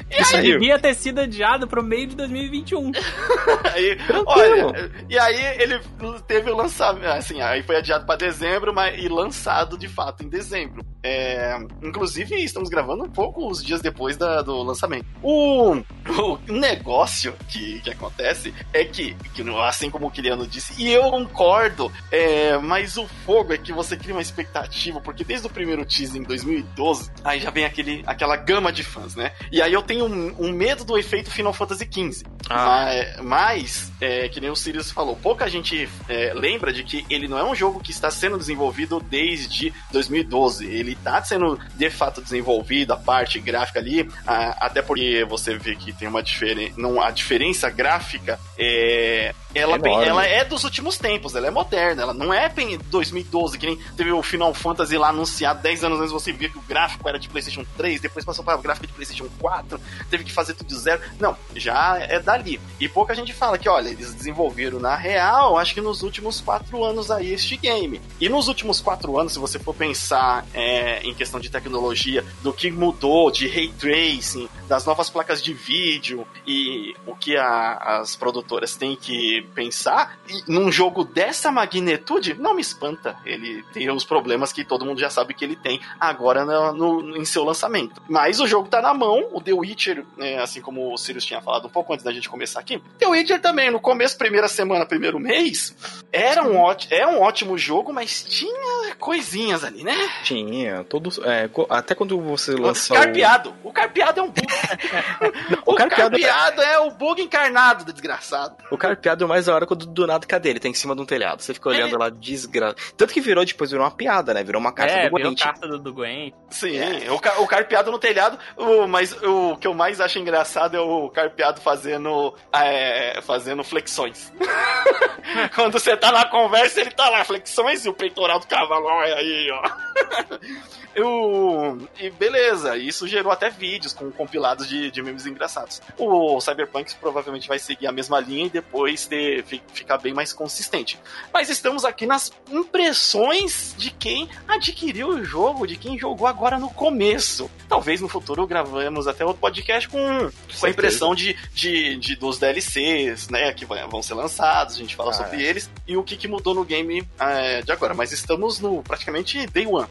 E 0.09 0.21
Isso 0.21 0.35
aí... 0.35 0.43
devia 0.43 0.77
ter 0.77 0.93
sido 0.93 1.21
adiado 1.21 1.67
pro 1.67 1.83
meio 1.83 2.07
de 2.07 2.15
2021. 2.15 2.91
aí, 3.73 3.97
olha, 4.25 4.91
e 5.09 5.17
aí 5.17 5.61
ele 5.61 5.79
teve 6.27 6.51
o 6.51 6.55
lançamento, 6.55 7.05
assim, 7.05 7.41
aí 7.41 7.63
foi 7.63 7.77
adiado 7.77 8.05
para 8.05 8.17
dezembro, 8.17 8.73
mas 8.73 9.01
e 9.01 9.07
lançado 9.07 9.77
de 9.77 9.87
fato 9.87 10.23
em 10.23 10.29
dezembro. 10.29 10.85
É, 11.03 11.40
inclusive, 11.81 12.35
estamos 12.43 12.69
gravando 12.69 13.03
um 13.03 13.09
pouco 13.09 13.49
os 13.49 13.63
dias 13.63 13.81
depois 13.81 14.17
da, 14.17 14.41
do 14.41 14.61
lançamento. 14.63 15.05
O, 15.21 15.75
o 15.75 16.37
negócio 16.51 17.33
que, 17.47 17.79
que 17.81 17.89
acontece 17.89 18.53
é 18.73 18.83
que, 18.83 19.15
que, 19.33 19.43
assim 19.61 19.89
como 19.89 20.07
o 20.07 20.11
Kiliano 20.11 20.47
disse, 20.47 20.73
e 20.81 20.91
eu 20.91 21.09
concordo, 21.09 21.91
é, 22.11 22.57
mas 22.57 22.97
o 22.97 23.07
fogo 23.25 23.53
é 23.53 23.57
que 23.57 23.73
você 23.73 23.95
cria 23.97 24.13
uma 24.13 24.21
expectativa, 24.21 24.99
porque 25.01 25.23
desde 25.23 25.47
o 25.47 25.49
primeiro 25.49 25.85
teaser 25.85 26.21
em 26.21 26.23
2012, 26.23 27.11
aí 27.23 27.39
já 27.39 27.49
vem 27.49 27.65
aquele, 27.65 28.03
aquela 28.05 28.35
gama 28.35 28.71
de 28.71 28.83
fãs, 28.83 29.15
né? 29.15 29.31
E 29.51 29.61
aí 29.61 29.73
eu 29.73 29.81
tenho 29.81 30.05
um, 30.05 30.35
um 30.39 30.51
medo 30.51 30.83
do 30.83 30.97
efeito 30.97 31.29
Final 31.29 31.53
Fantasy 31.53 31.87
XV. 31.91 32.23
Ah. 32.49 32.65
Mas, 32.65 33.21
mas 33.21 33.91
é, 34.01 34.29
que 34.29 34.39
nem 34.39 34.49
o 34.49 34.55
Sirius 34.55 34.91
falou, 34.91 35.15
pouca 35.15 35.49
gente 35.49 35.87
é, 36.09 36.33
lembra 36.33 36.73
de 36.73 36.83
que 36.83 37.05
ele 37.09 37.27
não 37.27 37.37
é 37.37 37.43
um 37.43 37.55
jogo 37.55 37.79
que 37.79 37.91
está 37.91 38.09
sendo 38.09 38.37
desenvolvido 38.37 38.99
desde 38.99 39.73
2012. 39.91 40.65
Ele 40.65 40.93
está 40.93 41.23
sendo 41.23 41.59
de 41.75 41.89
fato 41.89 42.21
desenvolvido, 42.21 42.93
a 42.93 42.97
parte 42.97 43.39
gráfica 43.39 43.79
ali, 43.79 44.09
a, 44.25 44.65
até 44.65 44.81
porque 44.81 45.25
você 45.25 45.57
vê 45.57 45.75
que 45.75 45.93
tem 45.93 46.07
uma 46.07 46.23
diferença. 46.23 46.75
A 47.03 47.11
diferença 47.11 47.69
gráfica 47.69 48.39
é, 48.57 49.33
ela, 49.53 49.75
é 49.75 50.07
ela 50.07 50.25
é 50.25 50.45
dos 50.45 50.63
últimos 50.63 50.97
tempos, 50.97 51.35
ela 51.35 51.47
é 51.47 51.51
moderna, 51.51 52.03
ela 52.03 52.13
não 52.13 52.33
é 52.33 52.49
2012, 52.89 53.57
que 53.57 53.65
nem 53.65 53.77
teve 53.97 54.11
o 54.11 54.21
Final 54.23 54.53
Fantasy 54.53 54.97
lá 54.97 55.09
anunciado 55.09 55.61
10 55.61 55.83
anos 55.83 55.99
antes 55.99 56.11
você 56.11 56.31
via 56.31 56.49
que 56.49 56.57
o 56.57 56.61
gráfico 56.61 57.07
era 57.07 57.19
de 57.19 57.27
PlayStation 57.27 57.65
3, 57.77 58.01
depois 58.01 58.23
passou 58.23 58.43
para 58.43 58.57
o 58.57 58.61
gráfico 58.61 58.87
de 58.87 58.93
PlayStation 58.93 59.27
4, 59.39 59.79
teve 60.09 60.23
que 60.23 60.31
fazer 60.31 60.53
tudo 60.53 60.67
de 60.67 60.77
zero. 60.77 61.01
Não, 61.19 61.35
já 61.55 61.97
é 61.99 62.19
dali. 62.31 62.59
E 62.79 62.87
pouca 62.87 63.13
gente 63.13 63.33
fala 63.33 63.57
que, 63.57 63.67
olha, 63.67 63.89
eles 63.89 64.13
desenvolveram 64.13 64.79
na 64.79 64.95
real, 64.95 65.57
acho 65.57 65.73
que 65.73 65.81
nos 65.81 66.01
últimos 66.01 66.39
4 66.41 66.83
anos 66.83 67.11
aí 67.11 67.33
este 67.33 67.57
game. 67.57 68.01
E 68.19 68.29
nos 68.29 68.47
últimos 68.47 68.79
4 68.79 69.19
anos, 69.19 69.33
se 69.33 69.39
você 69.39 69.59
for 69.59 69.75
pensar 69.75 70.45
é, 70.53 71.01
em 71.03 71.13
questão 71.13 71.39
de 71.39 71.49
tecnologia, 71.49 72.23
do 72.41 72.53
que 72.53 72.71
mudou, 72.71 73.29
de 73.31 73.47
ray 73.47 73.71
tracing, 73.77 74.47
das 74.67 74.85
novas 74.85 75.09
placas 75.09 75.41
de 75.41 75.53
vídeo 75.53 76.25
e 76.47 76.95
o 77.05 77.15
que 77.15 77.35
a, 77.35 77.99
as 78.01 78.15
produtoras 78.15 78.75
têm 78.75 78.95
que 78.95 79.45
pensar, 79.53 80.17
e 80.27 80.51
num 80.51 80.71
jogo 80.71 81.03
dessa 81.03 81.51
magnitude, 81.51 82.35
não 82.35 82.55
me 82.55 82.61
espanta 82.61 83.17
ele 83.25 83.63
ter 83.73 83.91
os 83.91 84.05
problemas 84.05 84.53
que 84.53 84.63
todo 84.63 84.85
mundo 84.85 84.99
já 84.99 85.09
sabe 85.09 85.33
que 85.33 85.43
ele 85.43 85.55
tem 85.55 85.79
agora 85.99 86.45
no, 86.45 87.01
no 87.01 87.17
em 87.17 87.25
seu 87.25 87.43
lançamento. 87.43 88.01
Mas 88.09 88.39
o 88.39 88.47
jogo 88.47 88.69
tá 88.69 88.81
na 88.81 88.93
mão, 88.93 89.27
o 89.31 89.41
The 89.41 89.53
Witcher, 89.53 90.05
né, 90.17 90.37
assim 90.37 90.61
como 90.61 90.93
o 90.93 90.97
Sirius 90.97 91.25
tinha 91.25 91.41
falado 91.41 91.67
um 91.67 91.69
pouco 91.69 91.93
antes 91.93 92.05
da 92.05 92.11
gente 92.11 92.20
começar 92.29 92.59
aqui, 92.59 92.81
The 92.99 93.07
Witcher 93.07 93.41
também, 93.41 93.71
no 93.71 93.79
começo, 93.79 94.17
primeira 94.17 94.47
semana, 94.47 94.85
primeiro 94.85 95.19
mês, 95.19 95.75
era 96.11 96.43
um 96.43 96.57
ótimo, 96.57 96.93
é 96.93 97.07
um 97.07 97.21
ótimo 97.21 97.57
jogo, 97.57 97.93
mas 97.93 98.23
tinha 98.23 98.95
coisinhas 98.95 99.63
ali, 99.63 99.83
né? 99.83 99.95
Tinha, 100.23 100.83
todos. 100.83 101.19
É, 101.19 101.49
até 101.69 101.95
quando 101.95 102.19
você 102.19 102.51
lançou. 102.53 102.95
O 102.95 102.99
carpeado. 102.99 103.53
O 103.63 103.71
carpeado 103.71 104.19
é 104.19 104.23
um 104.23 104.29
bug. 104.29 104.47
o, 105.65 105.71
o 105.71 105.75
carpeado, 105.75 106.19
carpeado 106.19 106.61
é... 106.61 106.73
é... 106.73 106.79
o 106.79 106.91
bug 106.91 107.21
encarnado 107.21 107.85
do 107.85 107.93
desgraçado. 107.93 108.55
O 108.69 108.77
carpeado 108.77 109.23
é 109.23 109.27
mais 109.27 109.45
da 109.45 109.55
hora 109.55 109.65
quando 109.65 109.85
do 109.85 110.07
nada, 110.07 110.25
cadê 110.25 110.49
ele? 110.49 110.59
Tá 110.59 110.67
em 110.67 110.73
cima 110.73 110.95
de 110.95 111.01
um 111.01 111.05
telhado. 111.05 111.41
Você 111.41 111.53
fica 111.53 111.69
olhando 111.69 111.89
Ele... 111.89 111.97
lá, 111.97 112.09
desgraça. 112.09 112.75
Tanto 112.97 113.13
que 113.13 113.21
virou, 113.21 113.45
depois 113.45 113.71
virou 113.71 113.85
uma 113.85 113.91
piada, 113.91 114.33
né? 114.33 114.43
Virou 114.43 114.59
uma 114.59 114.71
carta 114.71 114.93
é, 114.93 115.05
do 115.05 115.11
Gwen. 115.11 115.23
Virou 115.23 115.35
carta 115.37 115.67
do, 115.67 115.79
do 115.79 115.93
Gwen. 115.93 116.33
Sim, 116.49 116.77
é. 116.77 117.11
o, 117.11 117.15
o 117.15 117.47
carpeado 117.47 117.91
no 117.91 117.99
telhado, 117.99 118.37
o, 118.57 118.87
mas 118.87 119.13
o 119.23 119.57
que 119.57 119.67
eu 119.67 119.73
mais 119.73 119.99
acho 120.01 120.19
engraçado 120.19 120.75
é 120.75 120.79
o 120.79 121.09
carpeado 121.09 121.61
fazendo, 121.61 122.09
é, 122.51 123.19
fazendo 123.21 123.63
flexões. 123.63 124.31
quando 125.55 125.73
você 125.73 125.95
tá 125.95 126.11
na 126.11 126.25
conversa, 126.25 126.81
ele 126.81 126.91
tá 126.91 127.09
lá, 127.09 127.23
flexões 127.23 127.85
e 127.85 127.89
o 127.89 127.93
peitoral 127.93 128.39
do 128.39 128.47
cavalo, 128.47 128.85
olha 128.85 129.15
aí, 129.15 129.51
ó. 129.51 129.61
Eu, 130.93 131.87
e 131.97 132.09
beleza, 132.09 132.75
isso 132.77 133.07
gerou 133.07 133.31
até 133.31 133.49
vídeos 133.49 133.93
com 133.93 134.11
compilados 134.11 134.67
de, 134.67 134.91
de 134.91 135.01
memes 135.01 135.25
engraçados. 135.25 135.81
O 135.97 136.39
Cyberpunk 136.41 136.93
provavelmente 136.95 137.47
vai 137.47 137.57
seguir 137.59 137.87
a 137.87 137.93
mesma 137.93 138.19
linha 138.19 138.47
e 138.47 138.49
depois 138.49 139.05
ter, 139.05 139.45
ficar 139.73 139.97
bem 139.97 140.13
mais 140.13 140.33
consistente. 140.33 140.99
Mas 141.33 141.49
estamos 141.49 141.85
aqui 141.85 142.05
nas 142.05 142.33
impressões 142.51 143.73
de 143.77 143.89
quem 143.89 144.27
adquiriu 144.45 145.09
o 145.09 145.23
jogo, 145.23 145.65
de 145.65 145.77
quem 145.77 145.97
jogou 145.97 146.27
agora 146.27 146.59
no 146.59 146.69
começo. 146.69 147.49
Talvez 147.69 148.01
no 148.01 148.09
futuro 148.09 148.45
gravemos 148.45 149.07
até 149.07 149.23
outro 149.23 149.39
podcast 149.39 149.87
com, 149.87 150.29
com 150.59 150.65
a 150.65 150.69
impressão 150.69 151.15
de, 151.15 151.37
de, 151.53 151.95
de, 152.01 152.15
dos 152.15 152.37
DLCs, 152.39 153.29
né, 153.29 153.53
que 153.53 153.65
vão 153.65 154.01
ser 154.01 154.15
lançados, 154.15 154.75
a 154.75 154.79
gente 154.79 154.95
fala 154.95 155.11
ah, 155.11 155.13
sobre 155.13 155.43
é. 155.43 155.47
eles 155.47 155.69
e 155.87 155.95
o 155.95 156.03
que, 156.03 156.17
que 156.17 156.27
mudou 156.27 156.53
no 156.53 156.65
game 156.65 157.07
é, 157.19 157.61
de 157.61 157.71
agora. 157.71 157.93
Mas 157.93 158.11
estamos 158.11 158.59
no 158.59 158.81
praticamente 158.83 159.45
day 159.47 159.67
one. 159.67 159.87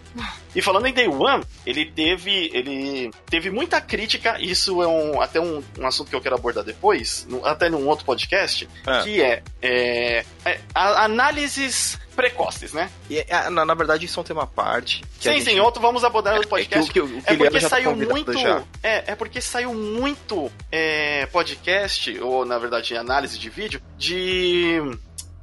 E 0.55 0.61
falando 0.61 0.87
em 0.87 0.93
Day 0.93 1.07
One, 1.07 1.45
ele 1.65 1.87
teve, 1.87 2.51
ele 2.53 3.11
teve 3.27 3.51
muita 3.51 3.81
crítica, 3.81 4.37
isso 4.41 4.83
é 4.83 4.89
um, 4.89 5.21
até 5.21 5.41
um, 5.41 5.63
um 5.79 5.87
assunto 5.87 6.11
que 6.11 6.17
eu 6.17 6.21
quero 6.21 6.35
abordar 6.35 6.65
depois, 6.65 7.25
no, 7.29 7.45
até 7.47 7.69
num 7.69 7.87
outro 7.87 8.05
podcast, 8.05 8.69
é. 8.87 9.03
que 9.03 9.23
é, 9.23 9.43
é, 9.63 10.25
é 10.45 10.61
análises 10.75 11.99
precoces, 12.21 12.73
né? 12.73 12.91
E, 13.09 13.19
é, 13.19 13.49
na, 13.49 13.65
na, 13.65 13.75
verdade, 13.75 14.05
isso 14.05 14.19
é 14.19 14.21
um 14.21 14.25
tema 14.25 14.43
à 14.43 14.47
parte. 14.47 15.03
Sim, 15.19 15.33
gente... 15.33 15.45
sim, 15.45 15.61
outro 15.61 15.81
vamos 15.81 16.05
abordar 16.05 16.37
no 16.37 16.47
podcast. 16.47 16.91
É, 16.91 16.93
que, 16.93 17.01
que, 17.01 17.23
que 17.23 17.31
é 17.31 17.37
porque 17.37 17.61
saiu 17.61 17.97
muito. 17.97 18.39
É, 18.83 19.13
é 19.13 19.15
porque 19.15 19.41
saiu 19.41 19.75
muito 19.75 20.53
é, 20.71 21.27
podcast, 21.27 22.00
ou 22.21 22.45
na 22.45 22.59
verdade, 22.59 22.97
análise 22.97 23.39
de 23.39 23.51
vídeo, 23.51 23.81
de. 23.97 24.79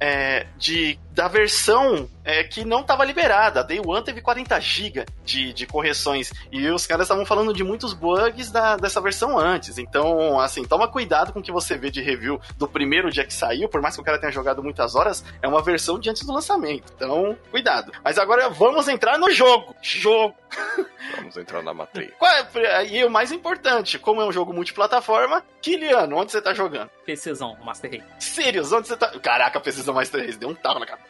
É, 0.00 0.46
de 0.56 0.96
da 1.12 1.26
versão 1.26 2.08
é, 2.28 2.44
que 2.44 2.62
não 2.62 2.82
estava 2.82 3.06
liberada. 3.06 3.60
A 3.60 3.62
Day 3.62 3.80
One 3.82 4.04
teve 4.04 4.20
40 4.20 4.60
GB 4.60 5.06
de, 5.24 5.50
de 5.54 5.66
correções. 5.66 6.30
E 6.52 6.68
os 6.68 6.86
caras 6.86 7.06
estavam 7.06 7.24
falando 7.24 7.54
de 7.54 7.64
muitos 7.64 7.94
bugs 7.94 8.50
da, 8.50 8.76
dessa 8.76 9.00
versão 9.00 9.38
antes. 9.38 9.78
Então, 9.78 10.38
assim, 10.38 10.62
toma 10.62 10.86
cuidado 10.86 11.32
com 11.32 11.40
o 11.40 11.42
que 11.42 11.50
você 11.50 11.78
vê 11.78 11.90
de 11.90 12.02
review 12.02 12.38
do 12.58 12.68
primeiro 12.68 13.10
dia 13.10 13.24
que 13.24 13.32
saiu. 13.32 13.66
Por 13.66 13.80
mais 13.80 13.94
que 13.94 14.02
o 14.02 14.04
cara 14.04 14.18
tenha 14.18 14.30
jogado 14.30 14.62
muitas 14.62 14.94
horas, 14.94 15.24
é 15.40 15.48
uma 15.48 15.62
versão 15.62 15.98
de 15.98 16.10
antes 16.10 16.22
do 16.26 16.34
lançamento. 16.34 16.92
Então, 16.94 17.34
cuidado. 17.50 17.92
Mas 18.04 18.18
agora 18.18 18.50
vamos 18.50 18.88
entrar 18.88 19.16
no 19.16 19.30
jogo. 19.30 19.74
Jogo. 19.80 20.34
Vamos 21.16 21.36
entrar 21.36 21.62
na 21.62 21.72
matriz. 21.72 22.10
É, 22.56 22.86
e 22.86 23.04
o 23.04 23.10
mais 23.10 23.32
importante, 23.32 23.98
como 23.98 24.20
é 24.20 24.26
um 24.26 24.32
jogo 24.32 24.52
multiplataforma, 24.52 25.42
Kiliano, 25.60 26.16
onde 26.16 26.32
você 26.32 26.40
tá 26.40 26.52
jogando? 26.52 26.90
PCzão, 27.06 27.56
Master 27.64 27.90
Race. 27.90 28.04
Sirius, 28.18 28.72
onde 28.72 28.88
você 28.88 28.96
tá? 28.96 29.18
Caraca, 29.18 29.58
PCzão 29.58 29.94
Master 29.94 30.24
Race, 30.24 30.38
deu 30.38 30.50
um 30.50 30.54
tapa 30.54 30.80
na 30.80 30.86
cara. 30.86 31.00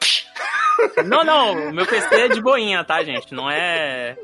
Não, 1.09 1.25
não, 1.25 1.69
o 1.69 1.73
meu 1.73 1.87
PC 1.87 2.15
é 2.15 2.29
de 2.29 2.41
boinha, 2.41 2.85
tá, 2.85 3.03
gente? 3.03 3.35
Não 3.35 3.51
é. 3.51 4.17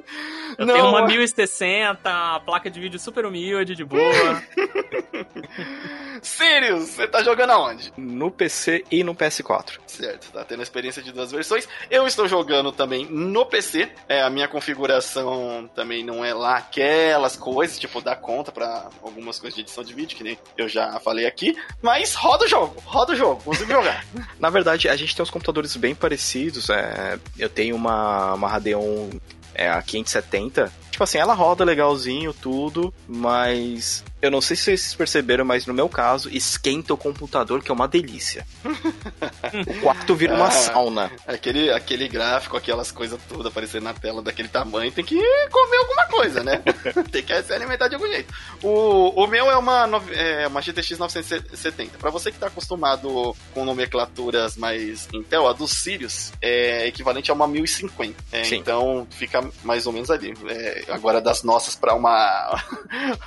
Eu 0.58 0.66
não, 0.66 0.74
tenho 0.74 0.86
uma 0.86 1.06
1060, 1.06 2.40
placa 2.44 2.70
de 2.70 2.78
vídeo 2.78 2.98
super 2.98 3.24
humilde, 3.26 3.74
de 3.74 3.84
boa. 3.84 4.42
Sirius, 6.22 6.90
você 6.90 7.06
tá 7.06 7.22
jogando 7.22 7.50
aonde? 7.50 7.92
No 7.96 8.30
PC 8.30 8.84
e 8.90 9.02
no 9.02 9.14
PS4. 9.14 9.78
Certo, 9.86 10.32
tá 10.32 10.44
tendo 10.44 10.60
a 10.60 10.62
experiência 10.62 11.02
de 11.02 11.12
duas 11.12 11.30
versões. 11.30 11.68
Eu 11.90 12.06
estou 12.06 12.26
jogando 12.26 12.72
também 12.72 13.06
no 13.06 13.44
PC. 13.46 13.90
É, 14.08 14.22
a 14.22 14.30
minha 14.30 14.48
configuração 14.48 15.68
também 15.74 16.04
não 16.04 16.24
é 16.24 16.32
lá 16.32 16.56
aquelas 16.56 17.36
coisas, 17.36 17.78
tipo, 17.78 18.00
dá 18.00 18.16
conta 18.16 18.50
para 18.50 18.88
algumas 19.02 19.38
coisas 19.38 19.54
de 19.54 19.62
edição 19.62 19.84
de 19.84 19.92
vídeo, 19.92 20.16
que 20.16 20.24
nem 20.24 20.38
eu 20.56 20.68
já 20.68 20.98
falei 21.00 21.26
aqui. 21.26 21.56
Mas 21.82 22.14
roda 22.14 22.44
o 22.44 22.48
jogo, 22.48 22.80
roda 22.84 23.12
o 23.12 23.16
jogo, 23.16 23.42
consigo 23.42 23.70
jogar. 23.70 24.04
Na 24.38 24.50
verdade, 24.50 24.88
a 24.88 24.96
gente 24.96 25.14
tem 25.14 25.22
uns 25.22 25.30
computadores 25.30 25.76
bem 25.76 25.94
parecidos. 25.94 26.70
É, 26.74 27.18
eu 27.38 27.48
tenho 27.48 27.76
uma, 27.76 28.34
uma 28.34 28.48
Radeon 28.48 29.10
é, 29.54 29.68
a 29.68 29.80
570. 29.80 30.72
Tipo 30.90 31.04
assim, 31.04 31.18
ela 31.18 31.34
roda 31.34 31.64
legalzinho, 31.64 32.32
tudo, 32.32 32.92
mas 33.08 34.04
eu 34.24 34.30
não 34.30 34.40
sei 34.40 34.56
se 34.56 34.64
vocês 34.64 34.94
perceberam, 34.94 35.44
mas 35.44 35.66
no 35.66 35.74
meu 35.74 35.88
caso, 35.88 36.28
esquenta 36.30 36.94
o 36.94 36.96
computador, 36.96 37.62
que 37.62 37.70
é 37.70 37.74
uma 37.74 37.86
delícia. 37.86 38.46
o 38.64 39.80
quarto 39.80 40.14
vira 40.14 40.34
uma 40.34 40.46
ah, 40.46 40.50
sauna. 40.50 41.12
Aquele, 41.26 41.70
aquele 41.70 42.08
gráfico, 42.08 42.56
aquelas 42.56 42.90
coisas 42.90 43.20
todas 43.28 43.46
aparecendo 43.46 43.84
na 43.84 43.94
tela 43.94 44.22
daquele 44.22 44.48
tamanho, 44.48 44.90
tem 44.90 45.04
que 45.04 45.16
comer 45.50 45.76
alguma 45.76 46.06
coisa, 46.06 46.42
né? 46.42 46.62
tem 47.12 47.22
que 47.22 47.42
se 47.42 47.52
alimentar 47.52 47.88
de 47.88 47.94
algum 47.94 48.06
jeito. 48.06 48.32
O, 48.62 49.22
o 49.22 49.26
meu 49.26 49.50
é 49.50 49.56
uma, 49.56 49.88
é 50.12 50.46
uma 50.46 50.62
GTX 50.62 50.98
970. 50.98 51.98
Para 51.98 52.10
você 52.10 52.32
que 52.32 52.38
tá 52.38 52.46
acostumado 52.46 53.36
com 53.52 53.64
nomenclaturas 53.64 54.56
mais 54.56 55.08
Intel, 55.12 55.46
a 55.46 55.52
dos 55.52 55.72
Sirius 55.72 56.32
é 56.40 56.86
equivalente 56.86 57.30
a 57.30 57.34
uma 57.34 57.46
1050. 57.46 58.24
É, 58.32 58.54
então 58.54 59.06
fica 59.10 59.46
mais 59.62 59.86
ou 59.86 59.92
menos 59.92 60.10
ali. 60.10 60.34
É, 60.48 60.84
agora 60.88 61.20
das 61.20 61.42
nossas 61.42 61.76
para 61.76 61.94
uma. 61.94 62.60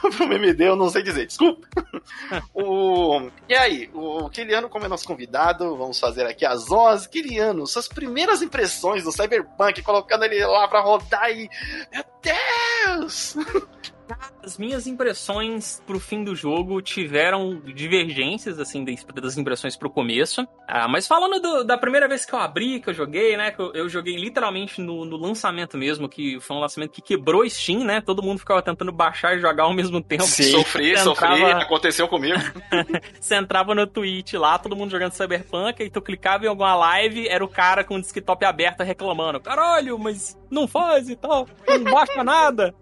para 0.02 0.26
uma 0.26 0.36
MD, 0.36 0.68
eu 0.68 0.76
não 0.76 0.87
não 0.88 0.92
sei 0.94 1.04
dizer, 1.04 1.28
desculpa. 1.28 1.68
o... 2.54 3.30
E 3.48 3.56
aí, 3.56 3.90
o 3.94 4.30
Kiliano, 4.30 4.70
como 4.70 4.86
é 4.86 4.88
nosso 4.88 5.06
convidado, 5.06 5.76
vamos 5.76 6.00
fazer 6.00 6.26
aqui 6.26 6.46
as 6.46 6.72
honras. 6.72 7.06
Kiliano, 7.06 7.68
suas 7.68 7.88
primeiras 7.88 8.42
impressões 8.42 9.04
do 9.04 9.12
Cyberpunk, 9.12 9.82
colocando 9.84 10.24
ele 10.24 10.44
lá 10.46 10.68
pra 10.68 10.82
rodar 10.82 11.30
e. 11.30 11.50
Meu 11.92 12.06
Deus! 12.22 13.36
As 14.48 14.58
minhas 14.58 14.88
impressões 14.88 15.84
pro 15.86 16.00
fim 16.00 16.24
do 16.24 16.34
jogo 16.34 16.82
tiveram 16.82 17.60
divergências, 17.66 18.58
assim, 18.62 18.86
das 19.14 19.38
impressões 19.38 19.76
pro 19.76 19.90
começo. 19.90 20.48
Ah, 20.66 20.88
mas 20.88 21.06
falando 21.06 21.42
do, 21.42 21.66
da 21.66 21.78
primeira 21.78 22.08
vez 22.08 22.26
que 22.26 22.34
eu 22.34 22.40
abri, 22.40 22.80
que 22.80 22.90
eu 22.90 22.94
joguei, 22.94 23.36
né? 23.36 23.52
Que 23.52 23.60
eu, 23.62 23.74
eu 23.74 23.90
joguei 23.90 24.16
literalmente 24.16 24.80
no, 24.80 25.04
no, 25.04 25.18
lançamento 25.18 25.78
mesmo, 25.78 26.08
que 26.08 26.40
foi 26.40 26.56
um 26.56 26.62
lançamento 26.62 26.92
que 26.92 27.02
quebrou 27.02 27.48
Steam, 27.50 27.84
né? 27.84 28.00
Todo 28.00 28.24
mundo 28.24 28.40
ficava 28.40 28.62
tentando 28.62 28.94
baixar 28.94 29.36
e 29.36 29.42
jogar 29.42 29.64
ao 29.64 29.74
mesmo 29.74 30.02
tempo. 30.02 30.24
Sim, 30.24 30.44
sofri, 30.64 30.92
entrava... 30.92 31.10
sofri, 31.10 31.44
aconteceu 31.52 32.08
comigo. 32.08 32.40
você 33.20 33.36
entrava 33.36 33.76
no 33.76 33.86
Twitch 33.86 34.36
lá, 34.36 34.58
todo 34.58 34.78
mundo 34.78 34.92
jogando 34.92 35.12
Cyberpunk, 35.12 35.84
e 35.84 35.90
tu 35.90 36.02
clicava 36.02 36.46
em 36.46 36.48
alguma 36.48 36.74
live, 36.74 37.28
era 37.28 37.44
o 37.44 37.50
cara 37.50 37.84
com 37.84 37.96
o 37.96 38.02
desktop 38.02 38.46
aberto 38.46 38.82
reclamando. 38.82 39.42
Caralho, 39.42 40.00
mas 40.00 40.40
não 40.50 40.70
faz 40.70 41.10
e 41.10 41.18
tal, 41.18 41.46
não 41.68 41.92
baixa 41.92 42.24
nada. 42.24 42.74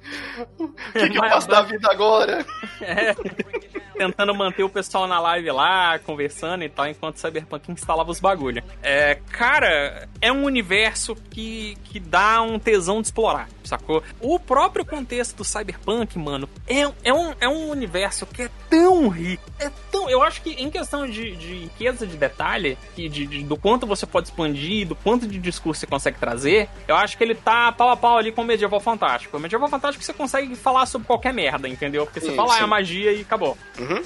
que, 0.94 1.10
que 1.10 1.18
eu 1.18 1.30
faço 1.30 1.55
da 1.56 1.62
vida 1.62 1.92
agora? 1.92 2.46
É, 2.82 3.16
tentando 3.98 4.36
manter 4.36 4.64
o 4.64 4.70
pessoal 4.70 5.08
na 5.08 5.20
live 5.20 5.50
lá, 5.52 5.98
conversando 6.00 6.64
e 6.64 6.70
tal, 6.70 6.88
enquanto 6.88 7.18
Cyberpunk 7.18 7.72
instalava 7.72 8.12
os 8.12 8.20
bagulho. 8.20 8.62
É, 8.84 9.16
cara, 9.32 10.08
é 10.22 10.32
um 10.32 10.44
universo 10.44 11.16
que, 11.30 11.78
que 11.86 12.00
dá 12.00 12.42
um 12.42 12.60
tesão 12.60 13.02
de 13.02 13.08
explorar, 13.08 13.48
sacou? 13.68 14.04
O 14.20 14.40
próprio 14.40 14.86
contexto 14.86 15.38
do 15.38 15.44
Cyberpunk, 15.44 16.18
mano, 16.18 16.50
é, 16.68 16.82
é, 17.04 17.14
um, 17.14 17.34
é 17.40 17.48
um 17.48 17.70
universo 17.70 18.26
que 18.26 18.44
é 18.44 18.50
tão 18.70 19.08
rico, 19.10 19.44
é 19.60 19.70
tão... 19.92 20.10
Eu 20.10 20.22
acho 20.22 20.42
que 20.42 20.52
em 20.52 20.70
questão 20.70 21.08
de, 21.08 21.36
de 21.36 21.54
riqueza 21.64 22.06
de 22.06 22.18
detalhe, 22.18 22.78
e 22.98 23.10
de, 23.10 23.26
de, 23.26 23.44
do 23.44 23.58
quanto 23.58 23.86
você 23.86 24.06
pode 24.06 24.28
expandir, 24.28 24.88
do 24.88 24.96
quanto 24.96 25.28
de 25.28 25.40
discurso 25.40 25.82
você 25.82 25.88
consegue 25.88 26.20
trazer, 26.20 26.70
eu 26.88 26.96
acho 26.96 27.18
que 27.18 27.24
ele 27.24 27.36
tá 27.36 27.72
pau 27.72 27.90
a 27.90 27.98
pau 27.98 28.18
ali 28.18 28.32
com 28.32 28.42
o 28.42 28.46
Medieval 28.46 28.80
Fantástico. 28.80 29.38
O 29.38 29.40
Medieval 29.40 29.70
Fantástico 29.70 30.04
você 30.04 30.14
consegue 30.14 30.56
falar 30.56 30.86
sobre 30.86 31.08
qualquer 31.08 31.34
merda, 31.34 31.68
entendeu? 31.68 32.06
Porque 32.06 32.20
você 32.20 32.30
sim, 32.30 32.36
fala, 32.36 32.56
ah, 32.56 32.60
é 32.60 32.66
magia 32.66 33.12
e 33.12 33.22
acabou. 33.22 33.58
Uhum. 33.80 34.04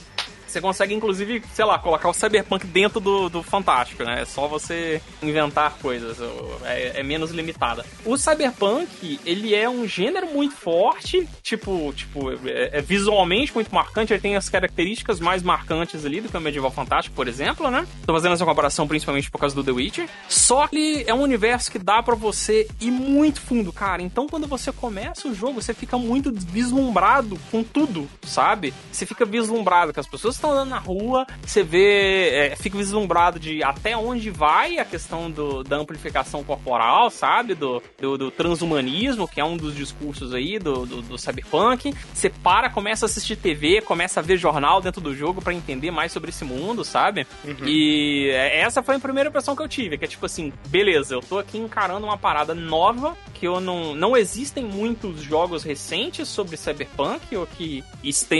Você 0.49 0.59
consegue, 0.59 0.95
inclusive, 0.95 1.43
sei 1.53 1.63
lá, 1.63 1.77
colocar 1.77 2.09
o 2.09 2.13
Cyberpunk 2.13 2.65
dentro 2.65 2.99
do, 2.99 3.29
do 3.29 3.43
Fantástico, 3.43 4.03
né? 4.03 4.21
É 4.21 4.25
só 4.25 4.47
você 4.47 4.99
inventar 5.21 5.77
coisas. 5.79 6.17
É, 6.63 6.99
é, 6.99 7.03
menos 7.03 7.31
limitada. 7.31 7.85
O 8.03 8.17
Cyberpunk, 8.17 9.19
ele 9.25 9.53
é 9.53 9.69
um 9.69 9.87
gênero 9.87 10.27
muito 10.33 10.55
forte, 10.55 11.27
tipo, 11.43 11.93
tipo 11.93 12.31
é, 12.47 12.77
é, 12.79 12.81
visualmente 12.81 13.53
muito 13.53 13.73
marcante. 13.73 14.11
Ele 14.11 14.21
tem 14.21 14.35
as 14.35 14.49
características 14.49 15.19
mais 15.19 15.43
marcantes 15.43 16.03
ali 16.03 16.19
do 16.19 16.29
que 16.29 16.37
o 16.37 16.41
Medieval 16.41 16.71
Fantástico, 16.71 17.15
por 17.15 17.27
exemplo, 17.27 17.69
né? 17.69 17.87
Tô 18.05 18.13
fazendo 18.13 18.33
essa 18.33 18.45
comparação 18.45 18.87
principalmente 18.87 19.29
por 19.29 19.37
causa 19.37 19.55
do 19.55 19.63
The 19.63 19.71
Witcher. 19.71 20.09
Só 20.27 20.67
que 20.67 21.03
é 21.05 21.13
um 21.13 21.21
universo 21.21 21.71
que 21.71 21.77
dá 21.77 22.01
para 22.01 22.15
você 22.15 22.67
ir 22.81 22.91
muito 22.91 23.39
fundo, 23.39 23.71
cara. 23.71 24.01
Então, 24.01 24.27
quando 24.27 24.47
você 24.47 24.71
começa 24.71 25.27
o 25.27 25.35
jogo, 25.35 25.61
você 25.61 25.73
fica 25.73 25.97
muito 25.97 26.31
vislumbrado 26.33 27.39
com 27.51 27.63
tudo, 27.63 28.09
sabe? 28.23 28.73
Você 28.91 29.05
fica 29.05 29.25
vislumbrado 29.25 29.93
com 29.93 29.99
as 29.99 30.07
pessoas 30.07 30.38
estão 30.39 30.51
andando 30.51 30.69
na 30.69 30.79
rua, 30.79 31.27
você 31.45 31.63
vê, 31.63 32.29
é, 32.29 32.55
fica 32.55 32.77
vislumbrado 32.77 33.39
de 33.39 33.63
até 33.63 33.95
onde 33.95 34.29
vai 34.29 34.79
a 34.79 34.85
questão 34.85 35.29
do, 35.29 35.63
da 35.63 35.77
amplificação 35.77 36.43
corporal, 36.43 37.09
sabe? 37.09 37.53
Do, 37.53 37.81
do, 37.99 38.17
do 38.17 38.31
transhumanismo, 38.31 39.27
que 39.27 39.39
é 39.39 39.45
um 39.45 39.57
dos 39.57 39.75
discursos 39.75 40.33
aí 40.33 40.57
do, 40.57 40.85
do, 40.85 41.01
do 41.01 41.17
cyberpunk. 41.17 41.93
Você 42.13 42.29
para, 42.29 42.69
começa 42.69 43.05
a 43.05 43.07
assistir 43.07 43.35
TV, 43.35 43.81
começa 43.81 44.19
a 44.19 44.23
ver 44.23 44.37
jornal 44.37 44.81
dentro 44.81 45.01
do 45.01 45.15
jogo 45.15 45.41
para 45.41 45.53
entender 45.53 45.91
mais 45.91 46.11
sobre 46.11 46.29
esse 46.29 46.45
mundo, 46.45 46.83
sabe? 46.83 47.27
Uhum. 47.43 47.67
E 47.67 48.29
é, 48.31 48.61
essa 48.61 48.81
foi 48.81 48.95
a 48.95 48.99
primeira 48.99 49.29
impressão 49.29 49.55
que 49.55 49.61
eu 49.61 49.67
tive, 49.67 49.97
que 49.97 50.05
é 50.05 50.07
tipo 50.07 50.25
assim, 50.25 50.53
beleza, 50.67 51.15
eu 51.15 51.21
tô 51.21 51.37
aqui 51.37 51.57
encarando 51.57 52.05
uma 52.05 52.17
parada 52.17 52.53
nova, 52.55 53.15
que 53.33 53.47
eu 53.47 53.59
não. 53.59 53.95
Não 53.95 54.15
existem 54.15 54.63
muitos 54.63 55.21
jogos 55.21 55.63
recentes 55.63 56.27
sobre 56.27 56.57
cyberpunk, 56.57 57.35
ou 57.35 57.47
que, 57.47 57.83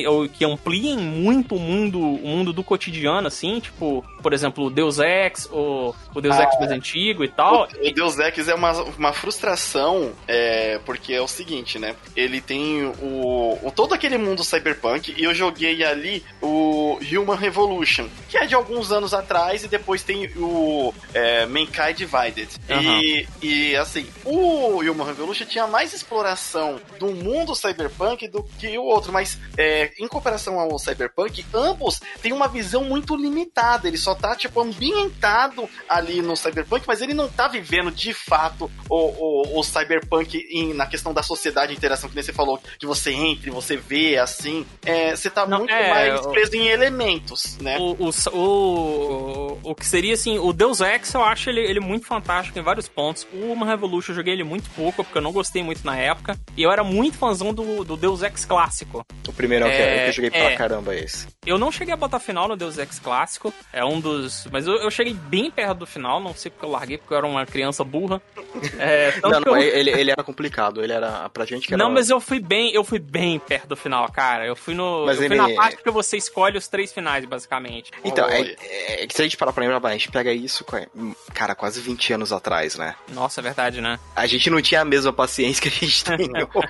ou 0.07 0.27
que 0.29 0.45
ampliem 0.45 0.97
muito 0.97 1.55
o 1.55 1.59
mundo, 1.59 1.88
o 1.97 2.27
mundo 2.27 2.51
do 2.51 2.63
cotidiano, 2.63 3.27
assim, 3.27 3.59
tipo, 3.59 4.03
por 4.21 4.33
exemplo, 4.33 4.65
o 4.65 4.69
Deus 4.69 4.99
Ex, 4.99 5.47
ou 5.51 5.95
o 6.13 6.21
Deus 6.21 6.35
ah, 6.35 6.43
Ex 6.43 6.59
mais 6.59 6.71
antigo 6.71 7.23
e 7.23 7.27
tal. 7.27 7.67
O, 7.81 7.87
o 7.87 7.93
Deus 7.93 8.19
Ex 8.19 8.47
é 8.47 8.55
uma, 8.55 8.71
uma 8.97 9.13
frustração, 9.13 10.11
é, 10.27 10.79
porque 10.85 11.13
é 11.13 11.21
o 11.21 11.27
seguinte, 11.27 11.79
né? 11.79 11.95
Ele 12.15 12.41
tem 12.41 12.83
o, 13.01 13.57
o 13.63 13.71
todo 13.73 13.93
aquele 13.93 14.17
mundo 14.17 14.43
cyberpunk, 14.43 15.13
e 15.17 15.23
eu 15.23 15.33
joguei 15.33 15.83
ali 15.83 16.23
o 16.41 16.99
Human 17.01 17.35
Revolution, 17.35 18.07
que 18.27 18.37
é 18.37 18.45
de 18.45 18.55
alguns 18.55 18.91
anos 18.91 19.13
atrás, 19.13 19.63
e 19.63 19.67
depois 19.67 20.03
tem 20.03 20.27
o 20.35 20.93
é, 21.13 21.45
Mankind 21.45 21.95
Divided. 21.95 22.49
Uhum. 22.69 23.01
E, 23.01 23.27
e 23.41 23.75
assim, 23.75 24.05
o 24.25 24.79
Human 24.79 25.05
Revolution 25.05 25.45
tinha 25.45 25.67
mais 25.67 25.93
exploração 25.93 26.79
do 26.99 27.07
mundo 27.07 27.55
cyberpunk 27.55 28.27
do 28.27 28.43
que 28.43 28.77
o 28.77 28.83
outro, 28.83 29.11
mas 29.11 29.39
é, 29.57 29.91
em 29.99 30.07
comparação 30.07 30.59
ao 30.59 30.77
cyberpunk, 30.77 31.45
ambos 31.53 31.78
têm 32.21 32.33
uma 32.33 32.47
visão 32.47 32.83
muito 32.83 33.15
limitada. 33.15 33.87
Ele 33.87 33.97
só 33.97 34.15
tá, 34.15 34.35
tipo, 34.35 34.59
ambientado 34.59 35.69
ali 35.87 36.21
no 36.21 36.35
cyberpunk, 36.35 36.85
mas 36.87 37.01
ele 37.01 37.13
não 37.13 37.29
tá 37.29 37.47
vivendo 37.47 37.91
de 37.91 38.13
fato 38.13 38.69
o, 38.89 38.95
o, 38.95 39.59
o 39.59 39.63
cyberpunk 39.63 40.37
em, 40.51 40.73
na 40.73 40.85
questão 40.85 41.13
da 41.13 41.23
sociedade 41.23 41.73
e 41.73 41.75
interação, 41.75 42.09
que 42.09 42.15
nem 42.15 42.23
você 42.23 42.33
falou, 42.33 42.61
que 42.77 42.85
você 42.85 43.11
entra 43.11 43.49
e 43.49 43.51
você 43.51 43.77
vê 43.77 44.17
assim. 44.17 44.65
É, 44.85 45.15
você 45.15 45.29
tá 45.29 45.45
não, 45.45 45.59
muito 45.59 45.73
é, 45.73 45.89
mais 45.89 46.27
preso 46.27 46.55
em 46.55 46.67
elementos, 46.67 47.57
né? 47.59 47.77
O, 47.79 48.09
o, 48.09 48.37
o, 48.37 49.59
o 49.63 49.75
que 49.75 49.85
seria 49.85 50.13
assim, 50.13 50.37
o 50.37 50.51
Deus 50.51 50.81
Ex, 50.81 51.13
eu 51.13 51.23
acho 51.23 51.49
ele, 51.49 51.61
ele 51.61 51.79
muito 51.79 52.05
fantástico 52.05 52.57
em 52.57 52.61
vários 52.61 52.87
pontos. 52.87 53.27
O 53.33 53.51
Human 53.51 53.67
Revolution 53.67 54.11
eu 54.11 54.15
joguei 54.15 54.33
ele 54.33 54.43
muito 54.43 54.69
pouco, 54.71 55.03
porque 55.03 55.17
eu 55.17 55.21
não 55.21 55.31
gostei 55.31 55.63
muito 55.63 55.85
na 55.85 55.95
época. 55.95 56.37
E 56.57 56.63
eu 56.63 56.71
era 56.71 56.83
muito 56.83 57.17
fãzão 57.17 57.53
do, 57.53 57.83
do 57.83 57.95
Deus 57.95 58.21
Ex 58.23 58.45
clássico. 58.45 59.05
O 59.27 59.33
primeiro 59.33 59.65
é, 59.65 59.69
é, 59.69 60.03
que 60.03 60.09
eu 60.09 60.13
joguei 60.13 60.31
é, 60.33 60.47
pra 60.47 60.57
caramba 60.57 60.95
esse. 60.95 61.27
Eu 61.45 61.57
não 61.57 61.68
cheguei 61.71 61.93
a 61.93 61.97
botar 61.97 62.19
final 62.19 62.47
no 62.47 62.55
Deus 62.55 62.77
Ex 62.77 62.99
clássico. 62.99 63.53
É 63.71 63.83
um 63.83 63.99
dos. 63.99 64.47
Mas 64.51 64.67
eu, 64.67 64.75
eu 64.75 64.91
cheguei 64.91 65.13
bem 65.13 65.49
perto 65.51 65.79
do 65.79 65.85
final, 65.85 66.19
não 66.19 66.33
sei 66.33 66.51
porque 66.51 66.65
eu 66.65 66.69
larguei, 66.69 66.97
porque 66.97 67.13
eu 67.13 67.17
era 67.17 67.27
uma 67.27 67.45
criança 67.45 67.83
burra. 67.83 68.21
É, 68.77 69.19
não, 69.21 69.41
não, 69.41 69.57
eu... 69.57 69.61
ele, 69.61 69.91
ele 69.91 70.11
era 70.11 70.23
complicado, 70.23 70.81
ele 70.81 70.91
era 70.93 71.29
pra 71.29 71.45
gente 71.45 71.67
que 71.67 71.73
era. 71.73 71.83
Não, 71.83 71.91
mas 71.91 72.09
eu 72.09 72.19
fui 72.19 72.39
bem, 72.39 72.73
eu 72.73 72.83
fui 72.83 72.99
bem 72.99 73.37
perto 73.39 73.67
do 73.67 73.75
final, 73.75 74.09
cara. 74.11 74.45
Eu 74.45 74.55
fui 74.55 74.73
no. 74.73 75.05
Mas 75.05 75.17
eu 75.17 75.25
ele... 75.25 75.35
fui 75.35 75.47
na 75.47 75.55
parte 75.55 75.77
que 75.83 75.91
você 75.91 76.17
escolhe 76.17 76.57
os 76.57 76.67
três 76.67 76.91
finais, 76.91 77.25
basicamente. 77.25 77.91
Então, 78.03 78.25
oh, 78.27 78.31
é, 78.31 78.55
é, 78.61 79.03
é, 79.03 79.07
se 79.09 79.21
a 79.21 79.23
gente 79.23 79.37
parar 79.37 79.53
pra 79.53 79.63
lembrar, 79.63 79.87
a 79.89 79.91
gente 79.91 80.11
pega 80.11 80.31
isso, 80.31 80.65
cara, 81.33 81.55
quase 81.55 81.81
20 81.81 82.13
anos 82.13 82.33
atrás, 82.33 82.75
né? 82.75 82.95
Nossa, 83.09 83.41
é 83.41 83.43
verdade, 83.43 83.81
né? 83.81 83.99
A 84.15 84.25
gente 84.25 84.49
não 84.49 84.61
tinha 84.61 84.81
a 84.81 84.85
mesma 84.85 85.11
paciência 85.11 85.61
que 85.61 85.67
a 85.67 85.87
gente 85.87 86.03
tem 86.05 86.29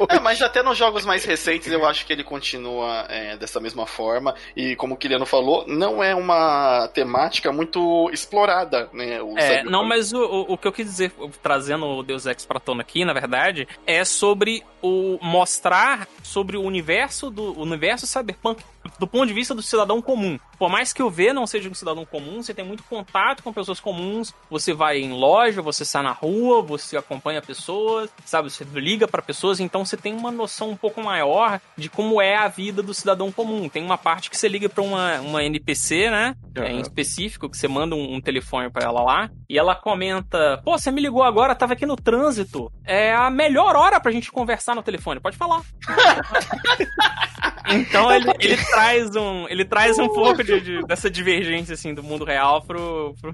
é, 0.10 0.20
mas 0.20 0.42
até 0.42 0.64
nos 0.64 0.78
jogos 0.78 1.06
mais 1.06 1.24
recentes 1.26 1.72
eu 1.72 1.86
acho 1.86 2.06
que 2.06 2.14
ele 2.14 2.24
continua 2.24 3.06
é, 3.10 3.38
dessa 3.38 3.60
mesma 3.60 3.86
forma. 3.86 4.36
E 4.56 4.76
como 4.76 4.89
o 4.94 4.98
Kiliano 4.98 5.26
falou, 5.26 5.66
não 5.68 6.04
é 6.04 6.16
uma 6.16 6.88
temática 6.94 7.52
muito 7.52 8.10
explorada, 8.12 8.90
né? 8.94 9.20
é, 9.38 9.64
não, 9.64 9.84
mas 9.84 10.14
o, 10.14 10.46
o, 10.48 10.58
que 10.58 10.68
eu 10.68 10.72
quis 10.72 10.86
dizer, 10.86 11.12
trazendo 11.42 11.86
o 11.86 12.04
Deus 12.04 12.26
Ex 12.26 12.46
pra 12.46 12.60
tona 12.60 12.82
aqui, 12.82 13.06
na 13.06 13.14
verdade, 13.14 13.68
é 13.86 14.04
sobre 14.04 14.64
o 14.82 15.18
mostrar 15.22 16.08
sobre 16.24 16.58
o 16.58 16.62
universo 16.62 17.30
do 17.30 17.60
universo 17.60 18.08
cyberpunk 18.08 18.64
do 18.98 19.08
ponto 19.08 19.28
de 19.28 19.34
vista 19.34 19.54
do 19.54 19.62
cidadão 19.62 20.02
comum. 20.02 20.40
Por 20.60 20.70
mais 20.70 20.92
que 20.92 21.02
o 21.02 21.10
V 21.10 21.32
não 21.32 21.48
seja 21.48 21.70
um 21.70 21.74
cidadão 21.74 22.06
comum, 22.06 22.44
você 22.44 22.54
tem 22.54 22.66
muito 22.66 22.84
contato 22.84 23.42
com 23.42 23.54
pessoas 23.54 23.80
comuns, 23.80 24.34
você 24.50 24.74
vai 24.74 25.00
em 25.00 25.14
loja, 25.14 25.62
você 25.62 25.86
sai 25.86 26.04
na 26.04 26.12
rua, 26.12 26.62
você 26.62 26.98
acompanha 26.98 27.42
pessoas, 27.42 28.10
sabe, 28.26 28.50
você 28.50 28.66
liga 28.74 29.08
para 29.08 29.22
pessoas, 29.22 29.62
então 29.62 29.86
você 29.86 29.96
tem 29.96 30.14
uma 30.14 30.32
noção 30.32 30.72
um 30.72 30.76
pouco 30.76 31.02
maior 31.02 31.62
de 31.78 31.90
como 31.90 32.22
é 32.22 32.36
a 32.36 32.50
vida 32.50 32.84
do 32.84 32.94
cidadão 32.94 33.32
comum. 33.32 33.70
Tem 33.70 33.84
uma 33.84 33.98
parte 33.98 34.30
que 34.30 34.36
você 34.38 34.50
liga 34.50 34.68
para 34.68 34.84
uma, 34.84 35.22
uma 35.22 35.44
NPC, 35.44 36.10
né, 36.10 36.36
uhum. 36.58 36.66
em 36.66 36.82
específico, 36.82 37.50
que 37.50 37.58
você 37.58 37.70
manda 37.70 37.96
um, 37.96 38.16
um 38.16 38.22
telefone 38.22 38.70
para 38.70 38.84
ela 38.84 39.02
lá, 39.02 39.30
e 39.48 39.58
ela 39.58 39.76
comenta: 39.76 40.62
"Pô, 40.66 40.78
você 40.78 40.92
me 40.92 41.00
ligou 41.00 41.24
agora, 41.24 41.56
tava 41.56 41.72
aqui 41.72 41.86
no 41.86 41.96
trânsito. 41.96 42.70
É 42.84 43.14
a 43.16 43.30
melhor 43.30 43.78
hora 43.78 44.00
pra 44.00 44.12
gente 44.12 44.30
conversar 44.30 44.76
no 44.76 44.84
telefone. 44.84 45.22
Pode 45.22 45.38
falar." 45.38 45.62
Então 47.72 48.12
ele, 48.12 48.32
ele 48.40 48.58
traz 48.58 49.16
um, 49.16 49.48
ele 49.48 49.66
traz 49.66 50.00
um 50.00 50.08
pouco 50.08 50.44
de, 50.44 50.49
de, 50.58 50.86
dessa 50.86 51.10
divergência 51.10 51.74
assim 51.74 51.94
do 51.94 52.04
mundo 52.04 52.26
real 52.26 52.62
pro, 52.62 53.16
pro, 53.22 53.34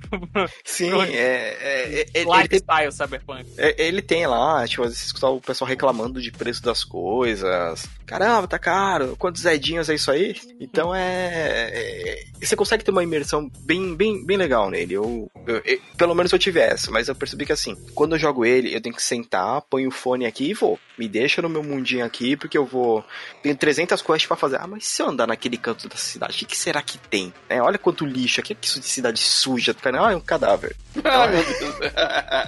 Sim, 0.63 0.89
pro, 0.89 1.01
é, 1.03 1.07
é, 1.13 2.01
é, 2.01 2.21
é 2.21 2.23
lifestyle 2.23 2.91
cyberpunk. 2.91 3.45
É, 3.57 3.87
ele 3.87 4.01
tem 4.01 4.25
lá, 4.27 4.67
tipo, 4.67 4.83
você 4.83 5.05
escutar 5.05 5.29
o 5.29 5.41
pessoal 5.41 5.67
reclamando 5.67 6.21
de 6.21 6.31
preço 6.31 6.63
das 6.63 6.83
coisas. 6.83 7.87
Caramba, 8.05 8.47
tá 8.47 8.59
caro. 8.59 9.15
Quantos 9.17 9.41
zedinhos 9.41 9.89
é 9.89 9.95
isso 9.95 10.11
aí? 10.11 10.35
Então 10.59 10.93
é, 10.93 11.71
é 11.73 12.25
você 12.45 12.55
consegue 12.55 12.83
ter 12.83 12.91
uma 12.91 13.03
imersão 13.03 13.49
bem, 13.61 13.95
bem, 13.95 14.23
bem 14.25 14.37
legal 14.37 14.69
nele. 14.69 14.93
Eu, 14.93 15.31
eu, 15.47 15.61
eu, 15.65 15.79
pelo 15.97 16.13
menos 16.13 16.31
eu 16.31 16.39
tive 16.39 16.59
essa, 16.59 16.91
mas 16.91 17.07
eu 17.07 17.15
percebi 17.15 17.45
que 17.45 17.51
assim, 17.51 17.75
quando 17.93 18.15
eu 18.15 18.19
jogo 18.19 18.45
ele, 18.45 18.73
eu 18.73 18.81
tenho 18.81 18.95
que 18.95 19.03
sentar, 19.03 19.61
ponho 19.61 19.89
o 19.89 19.91
fone 19.91 20.25
aqui 20.25 20.49
e 20.49 20.53
vou. 20.53 20.79
Me 20.97 21.07
deixa 21.07 21.41
no 21.41 21.49
meu 21.49 21.63
mundinho 21.63 22.05
aqui, 22.05 22.37
porque 22.37 22.57
eu 22.57 22.65
vou. 22.65 23.03
Tenho 23.41 23.55
300 23.55 24.01
quests 24.01 24.27
para 24.27 24.37
fazer. 24.37 24.59
Ah, 24.59 24.67
mas 24.67 24.85
se 24.85 25.01
eu 25.01 25.09
andar 25.09 25.27
naquele 25.27 25.57
canto 25.57 25.89
da 25.89 25.97
cidade, 25.97 26.43
o 26.43 26.47
que 26.47 26.57
será 26.57 26.81
que 26.81 26.97
tem? 27.09 27.33
É, 27.49 27.61
olha 27.61 27.77
quanto 27.77 28.05
lixo 28.05 28.39
aqui, 28.39 28.53
que 28.55 28.67
isso 28.67 28.79
de 28.79 28.85
cidade 28.85 29.19
suja. 29.19 29.75
Ah, 29.99 30.11
é 30.11 30.15
um 30.15 30.21
cadáver. 30.21 30.75
Ah, 31.03 31.27
meu 31.27 31.43
Deus. 31.43 31.75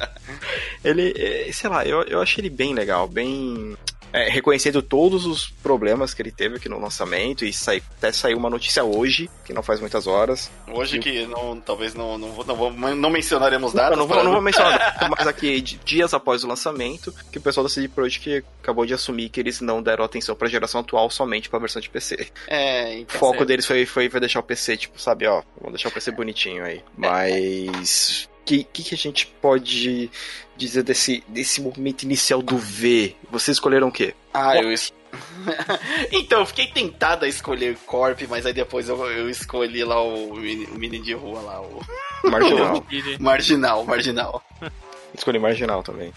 ele, 0.83 1.13
é, 1.17 1.51
sei 1.51 1.69
lá, 1.69 1.85
eu, 1.85 2.01
eu 2.03 2.21
achei 2.21 2.41
ele 2.41 2.49
bem 2.49 2.73
legal, 2.73 3.07
bem 3.07 3.77
é, 4.13 4.29
reconhecendo 4.29 4.81
todos 4.81 5.25
os 5.25 5.49
problemas 5.49 6.13
que 6.13 6.21
ele 6.21 6.31
teve 6.31 6.57
aqui 6.57 6.69
no 6.69 6.79
lançamento 6.79 7.45
e 7.45 7.53
sai, 7.53 7.81
até 7.97 8.11
saiu 8.11 8.37
uma 8.37 8.49
notícia 8.49 8.83
hoje, 8.83 9.29
que 9.45 9.53
não 9.53 9.63
faz 9.63 9.79
muitas 9.79 10.07
horas. 10.07 10.51
Hoje 10.67 10.99
que 10.99 11.25
não, 11.25 11.59
talvez 11.59 11.93
não, 11.93 12.17
não, 12.17 12.43
não, 12.43 12.95
não 12.95 13.09
mencionaremos 13.09 13.73
nada. 13.73 13.95
Não, 13.95 14.07
não, 14.07 14.23
não, 14.23 14.31
vou 14.33 14.41
mencionar, 14.41 14.97
mas 15.17 15.27
aqui 15.27 15.61
dias 15.61 16.13
após 16.13 16.43
o 16.43 16.47
lançamento, 16.47 17.13
que 17.31 17.37
o 17.37 17.41
pessoal 17.41 17.63
da 17.63 17.69
CD 17.69 17.87
Projekt 17.87 18.43
acabou 18.61 18.85
de 18.85 18.93
assumir 18.93 19.29
que 19.29 19.39
eles 19.39 19.61
não 19.61 19.81
deram 19.81 20.03
atenção 20.03 20.35
para 20.35 20.47
a 20.47 20.51
geração 20.51 20.81
atual 20.81 21.09
somente 21.09 21.49
para 21.49 21.57
a 21.57 21.61
versão 21.61 21.81
de 21.81 21.89
PC. 21.89 22.27
É, 22.47 22.99
então 22.99 23.15
o 23.15 23.19
foco 23.19 23.45
deles 23.45 23.65
foi, 23.65 23.85
foi, 23.85 24.09
foi 24.09 24.19
deixar 24.19 24.39
o 24.39 24.43
PC, 24.43 24.77
tipo, 24.77 24.99
sabe, 24.99 25.27
ó, 25.27 25.41
vamos 25.57 25.73
deixar 25.73 25.89
o 25.89 25.91
PC 25.91 26.11
bonitinho 26.11 26.63
aí. 26.63 26.81
Mas 26.95 28.29
que, 28.47 28.63
que, 28.63 28.83
que 28.83 28.95
a 28.95 28.97
gente 28.97 29.27
pode 29.41 30.09
dizer 30.55 30.81
desse, 30.81 31.23
desse 31.27 31.61
momento 31.61 32.03
inicial 32.03 32.41
do 32.41 32.57
V? 32.57 33.15
Vocês 33.29 33.57
escolheram 33.57 33.89
o 33.89 33.91
quê? 33.91 34.15
Ah, 34.33 34.55
eu 34.57 34.71
es... 34.71 34.93
então, 36.11 36.39
eu 36.39 36.45
fiquei 36.45 36.67
tentado 36.67 37.25
a 37.25 37.27
escolher 37.27 37.77
Corp, 37.85 38.21
mas 38.29 38.45
aí 38.45 38.53
depois 38.53 38.87
eu, 38.87 38.97
eu 39.05 39.29
escolhi 39.29 39.83
lá 39.83 40.01
o, 40.01 40.33
o 40.33 40.39
menino 40.39 41.03
de 41.03 41.13
rua 41.13 41.41
lá, 41.41 41.61
o. 41.61 41.81
Marginal. 42.23 42.85
marginal, 43.19 43.85
marginal. 43.85 44.43
Escolhi 45.17 45.39
marginal 45.39 45.81
também. 45.81 46.13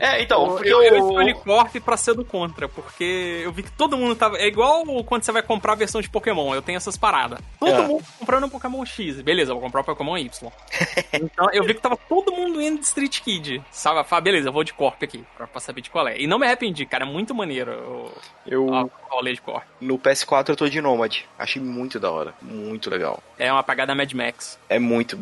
É, 0.00 0.22
então, 0.22 0.48
porque 0.48 0.68
eu, 0.68 0.82
eu, 0.82 0.94
eu 0.94 1.08
escolhi 1.08 1.34
Corp 1.34 1.76
pra 1.84 1.96
ser 1.96 2.14
do 2.14 2.24
contra, 2.24 2.66
porque 2.68 3.42
eu 3.44 3.52
vi 3.52 3.62
que 3.62 3.72
todo 3.72 3.98
mundo 3.98 4.16
tava. 4.16 4.38
É 4.38 4.46
igual 4.46 4.82
quando 5.04 5.22
você 5.22 5.30
vai 5.30 5.42
comprar 5.42 5.72
a 5.72 5.76
versão 5.76 6.00
de 6.00 6.08
Pokémon, 6.08 6.54
eu 6.54 6.62
tenho 6.62 6.78
essas 6.78 6.96
paradas. 6.96 7.38
Todo 7.58 7.72
é. 7.72 7.86
mundo 7.86 8.04
comprando 8.18 8.44
um 8.44 8.48
Pokémon 8.48 8.84
X. 8.86 9.20
Beleza, 9.20 9.50
eu 9.50 9.56
vou 9.56 9.62
comprar 9.62 9.82
o 9.82 9.84
Pokémon 9.84 10.16
Y. 10.16 10.52
então 11.12 11.48
eu 11.52 11.64
vi 11.64 11.74
que 11.74 11.82
tava 11.82 11.98
todo 12.08 12.32
mundo 12.32 12.62
indo 12.62 12.80
de 12.80 12.86
Street 12.86 13.20
Kid. 13.20 13.62
Sabe? 13.70 14.02
Falei, 14.08 14.24
beleza, 14.24 14.48
eu 14.48 14.52
vou 14.52 14.64
de 14.64 14.72
Corp 14.72 15.02
aqui, 15.02 15.22
pra, 15.36 15.46
pra 15.46 15.60
saber 15.60 15.82
de 15.82 15.90
qual 15.90 16.08
é. 16.08 16.18
E 16.18 16.26
não 16.26 16.38
me 16.38 16.46
arrependi, 16.46 16.86
cara, 16.86 17.04
é 17.04 17.08
muito 17.08 17.34
maneiro 17.34 17.72
o, 17.72 18.12
eu, 18.46 18.66
o 18.66 18.90
rolê 19.10 19.34
de 19.34 19.42
Corp. 19.42 19.64
No 19.80 19.98
PS4 19.98 20.48
eu 20.48 20.56
tô 20.56 20.68
de 20.68 20.80
Nomad. 20.80 21.18
Achei 21.38 21.60
muito 21.60 22.00
da 22.00 22.10
hora. 22.10 22.32
Muito 22.40 22.88
legal. 22.88 23.22
É 23.38 23.52
uma 23.52 23.62
pagada 23.62 23.94
Mad 23.94 24.12
Max. 24.14 24.58
É 24.68 24.78
muito, 24.78 25.18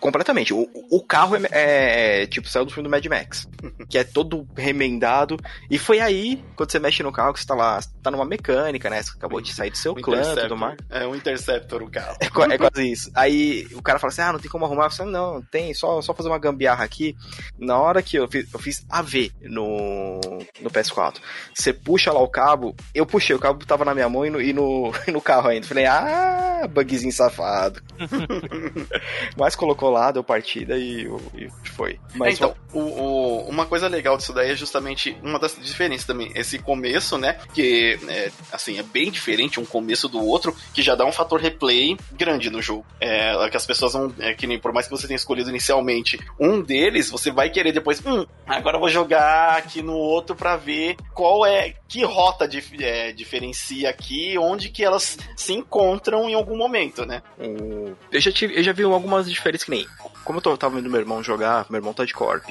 completamente. 0.00 0.52
O, 0.52 0.68
o 0.90 1.02
carro 1.02 1.36
é, 1.36 2.22
é, 2.22 2.26
tipo, 2.26 2.48
saiu 2.48 2.64
do 2.64 2.72
filme 2.72 2.88
do 2.88 2.90
Mad 2.90 3.04
Max, 3.06 3.46
que 3.88 3.98
é 3.98 4.04
todo 4.04 4.46
remendado. 4.56 5.36
E 5.70 5.78
foi 5.78 6.00
aí, 6.00 6.42
quando 6.56 6.72
você 6.72 6.78
mexe 6.78 7.02
no 7.02 7.12
carro, 7.12 7.32
que 7.32 7.40
você 7.40 7.46
tá 7.46 7.54
lá, 7.54 7.80
tá 8.02 8.10
numa 8.10 8.24
mecânica, 8.24 8.88
né? 8.90 9.02
Você 9.02 9.12
acabou 9.16 9.40
de 9.40 9.52
sair 9.52 9.70
do 9.70 9.76
seu 9.76 9.94
clã 9.94 10.32
e 10.32 10.40
tudo 10.40 10.56
mais. 10.56 10.76
É 10.88 11.06
um 11.06 11.14
Interceptor 11.14 11.82
o 11.82 11.90
carro. 11.90 12.16
É, 12.18 12.26
é, 12.26 12.58
quase 12.58 12.90
isso. 12.90 13.10
Aí 13.14 13.68
o 13.74 13.82
cara 13.82 13.98
fala 13.98 14.10
assim: 14.10 14.22
ah, 14.22 14.32
não 14.32 14.40
tem 14.40 14.50
como 14.50 14.64
arrumar. 14.64 14.86
Eu 14.86 14.90
falei, 14.90 15.12
não, 15.12 15.42
tem, 15.42 15.74
só, 15.74 16.00
só 16.00 16.14
fazer 16.14 16.28
uma 16.28 16.38
gambiarra 16.38 16.84
aqui. 16.84 17.14
Na 17.58 17.78
hora 17.78 18.02
que 18.02 18.16
eu 18.16 18.26
fiz, 18.26 18.52
eu 18.52 18.58
fiz 18.58 18.86
AV 18.88 19.30
no, 19.42 20.20
no 20.60 20.70
PS4. 20.70 21.16
Você 21.54 21.72
puxa 21.72 22.12
lá 22.12 22.20
o 22.20 22.28
cabo, 22.28 22.74
eu 22.94 23.04
puxei, 23.04 23.36
o 23.36 23.38
cabo 23.38 23.64
tava 23.66 23.84
na 23.84 23.94
minha 23.94 24.08
mão 24.08 24.24
e 24.24 24.30
no, 24.30 24.40
e 24.40 24.52
no, 24.52 24.92
e 25.06 25.10
no 25.10 25.20
carro 25.20 25.48
ainda. 25.48 25.66
Falei, 25.66 25.86
ah, 25.86 26.66
bugzinho 26.70 27.12
safado. 27.12 27.82
Mas 29.36 29.54
colocou 29.54 29.89
lá, 29.90 30.10
deu 30.10 30.24
partida 30.24 30.78
e, 30.78 31.06
e 31.34 31.48
foi. 31.70 31.98
Mas 32.14 32.34
é, 32.34 32.36
então, 32.36 32.54
o, 32.72 32.80
o, 32.80 33.48
uma 33.48 33.66
coisa 33.66 33.88
legal 33.88 34.16
disso 34.16 34.32
daí 34.32 34.50
é 34.50 34.56
justamente 34.56 35.16
uma 35.22 35.38
das 35.38 35.56
diferenças 35.60 36.06
também. 36.06 36.30
Esse 36.34 36.58
começo, 36.58 37.18
né? 37.18 37.38
Que 37.54 37.98
é, 38.08 38.30
assim, 38.52 38.78
é 38.78 38.82
bem 38.82 39.10
diferente 39.10 39.60
um 39.60 39.64
começo 39.64 40.08
do 40.08 40.24
outro, 40.24 40.54
que 40.72 40.82
já 40.82 40.94
dá 40.94 41.04
um 41.04 41.12
fator 41.12 41.40
replay 41.40 41.96
grande 42.12 42.50
no 42.50 42.62
jogo. 42.62 42.84
É, 43.00 43.48
que 43.50 43.56
as 43.56 43.66
pessoas 43.66 43.92
vão. 43.92 44.12
É, 44.18 44.34
que 44.34 44.46
nem 44.46 44.58
por 44.58 44.72
mais 44.72 44.86
que 44.86 44.92
você 44.92 45.06
tenha 45.06 45.16
escolhido 45.16 45.50
inicialmente 45.50 46.18
um 46.38 46.60
deles, 46.62 47.10
você 47.10 47.30
vai 47.30 47.50
querer 47.50 47.72
depois. 47.72 48.04
Hum, 48.04 48.24
agora 48.46 48.76
eu 48.76 48.80
vou 48.80 48.88
jogar 48.88 49.58
aqui 49.58 49.82
no 49.82 49.94
outro 49.94 50.36
para 50.36 50.56
ver 50.56 50.96
qual 51.14 51.44
é. 51.44 51.74
Que 51.88 52.04
rota 52.04 52.46
dif, 52.46 52.76
é, 52.82 53.12
diferencia 53.12 53.90
aqui, 53.90 54.38
onde 54.38 54.68
que 54.68 54.84
elas 54.84 55.18
se 55.36 55.52
encontram 55.52 56.30
em 56.30 56.34
algum 56.34 56.56
momento, 56.56 57.04
né? 57.04 57.22
Eu 57.38 58.20
já, 58.20 58.30
tive, 58.30 58.56
eu 58.56 58.62
já 58.62 58.72
vi 58.72 58.84
algumas 58.84 59.28
diferenças 59.28 59.64
que 59.64 59.70
nem. 59.70 59.79
Como 60.24 60.40
eu 60.44 60.56
tava 60.56 60.76
vendo 60.76 60.90
meu 60.90 61.00
irmão 61.00 61.22
jogar, 61.22 61.66
meu 61.70 61.78
irmão 61.78 61.94
tá 61.94 62.04
de 62.04 62.14
corp. 62.14 62.50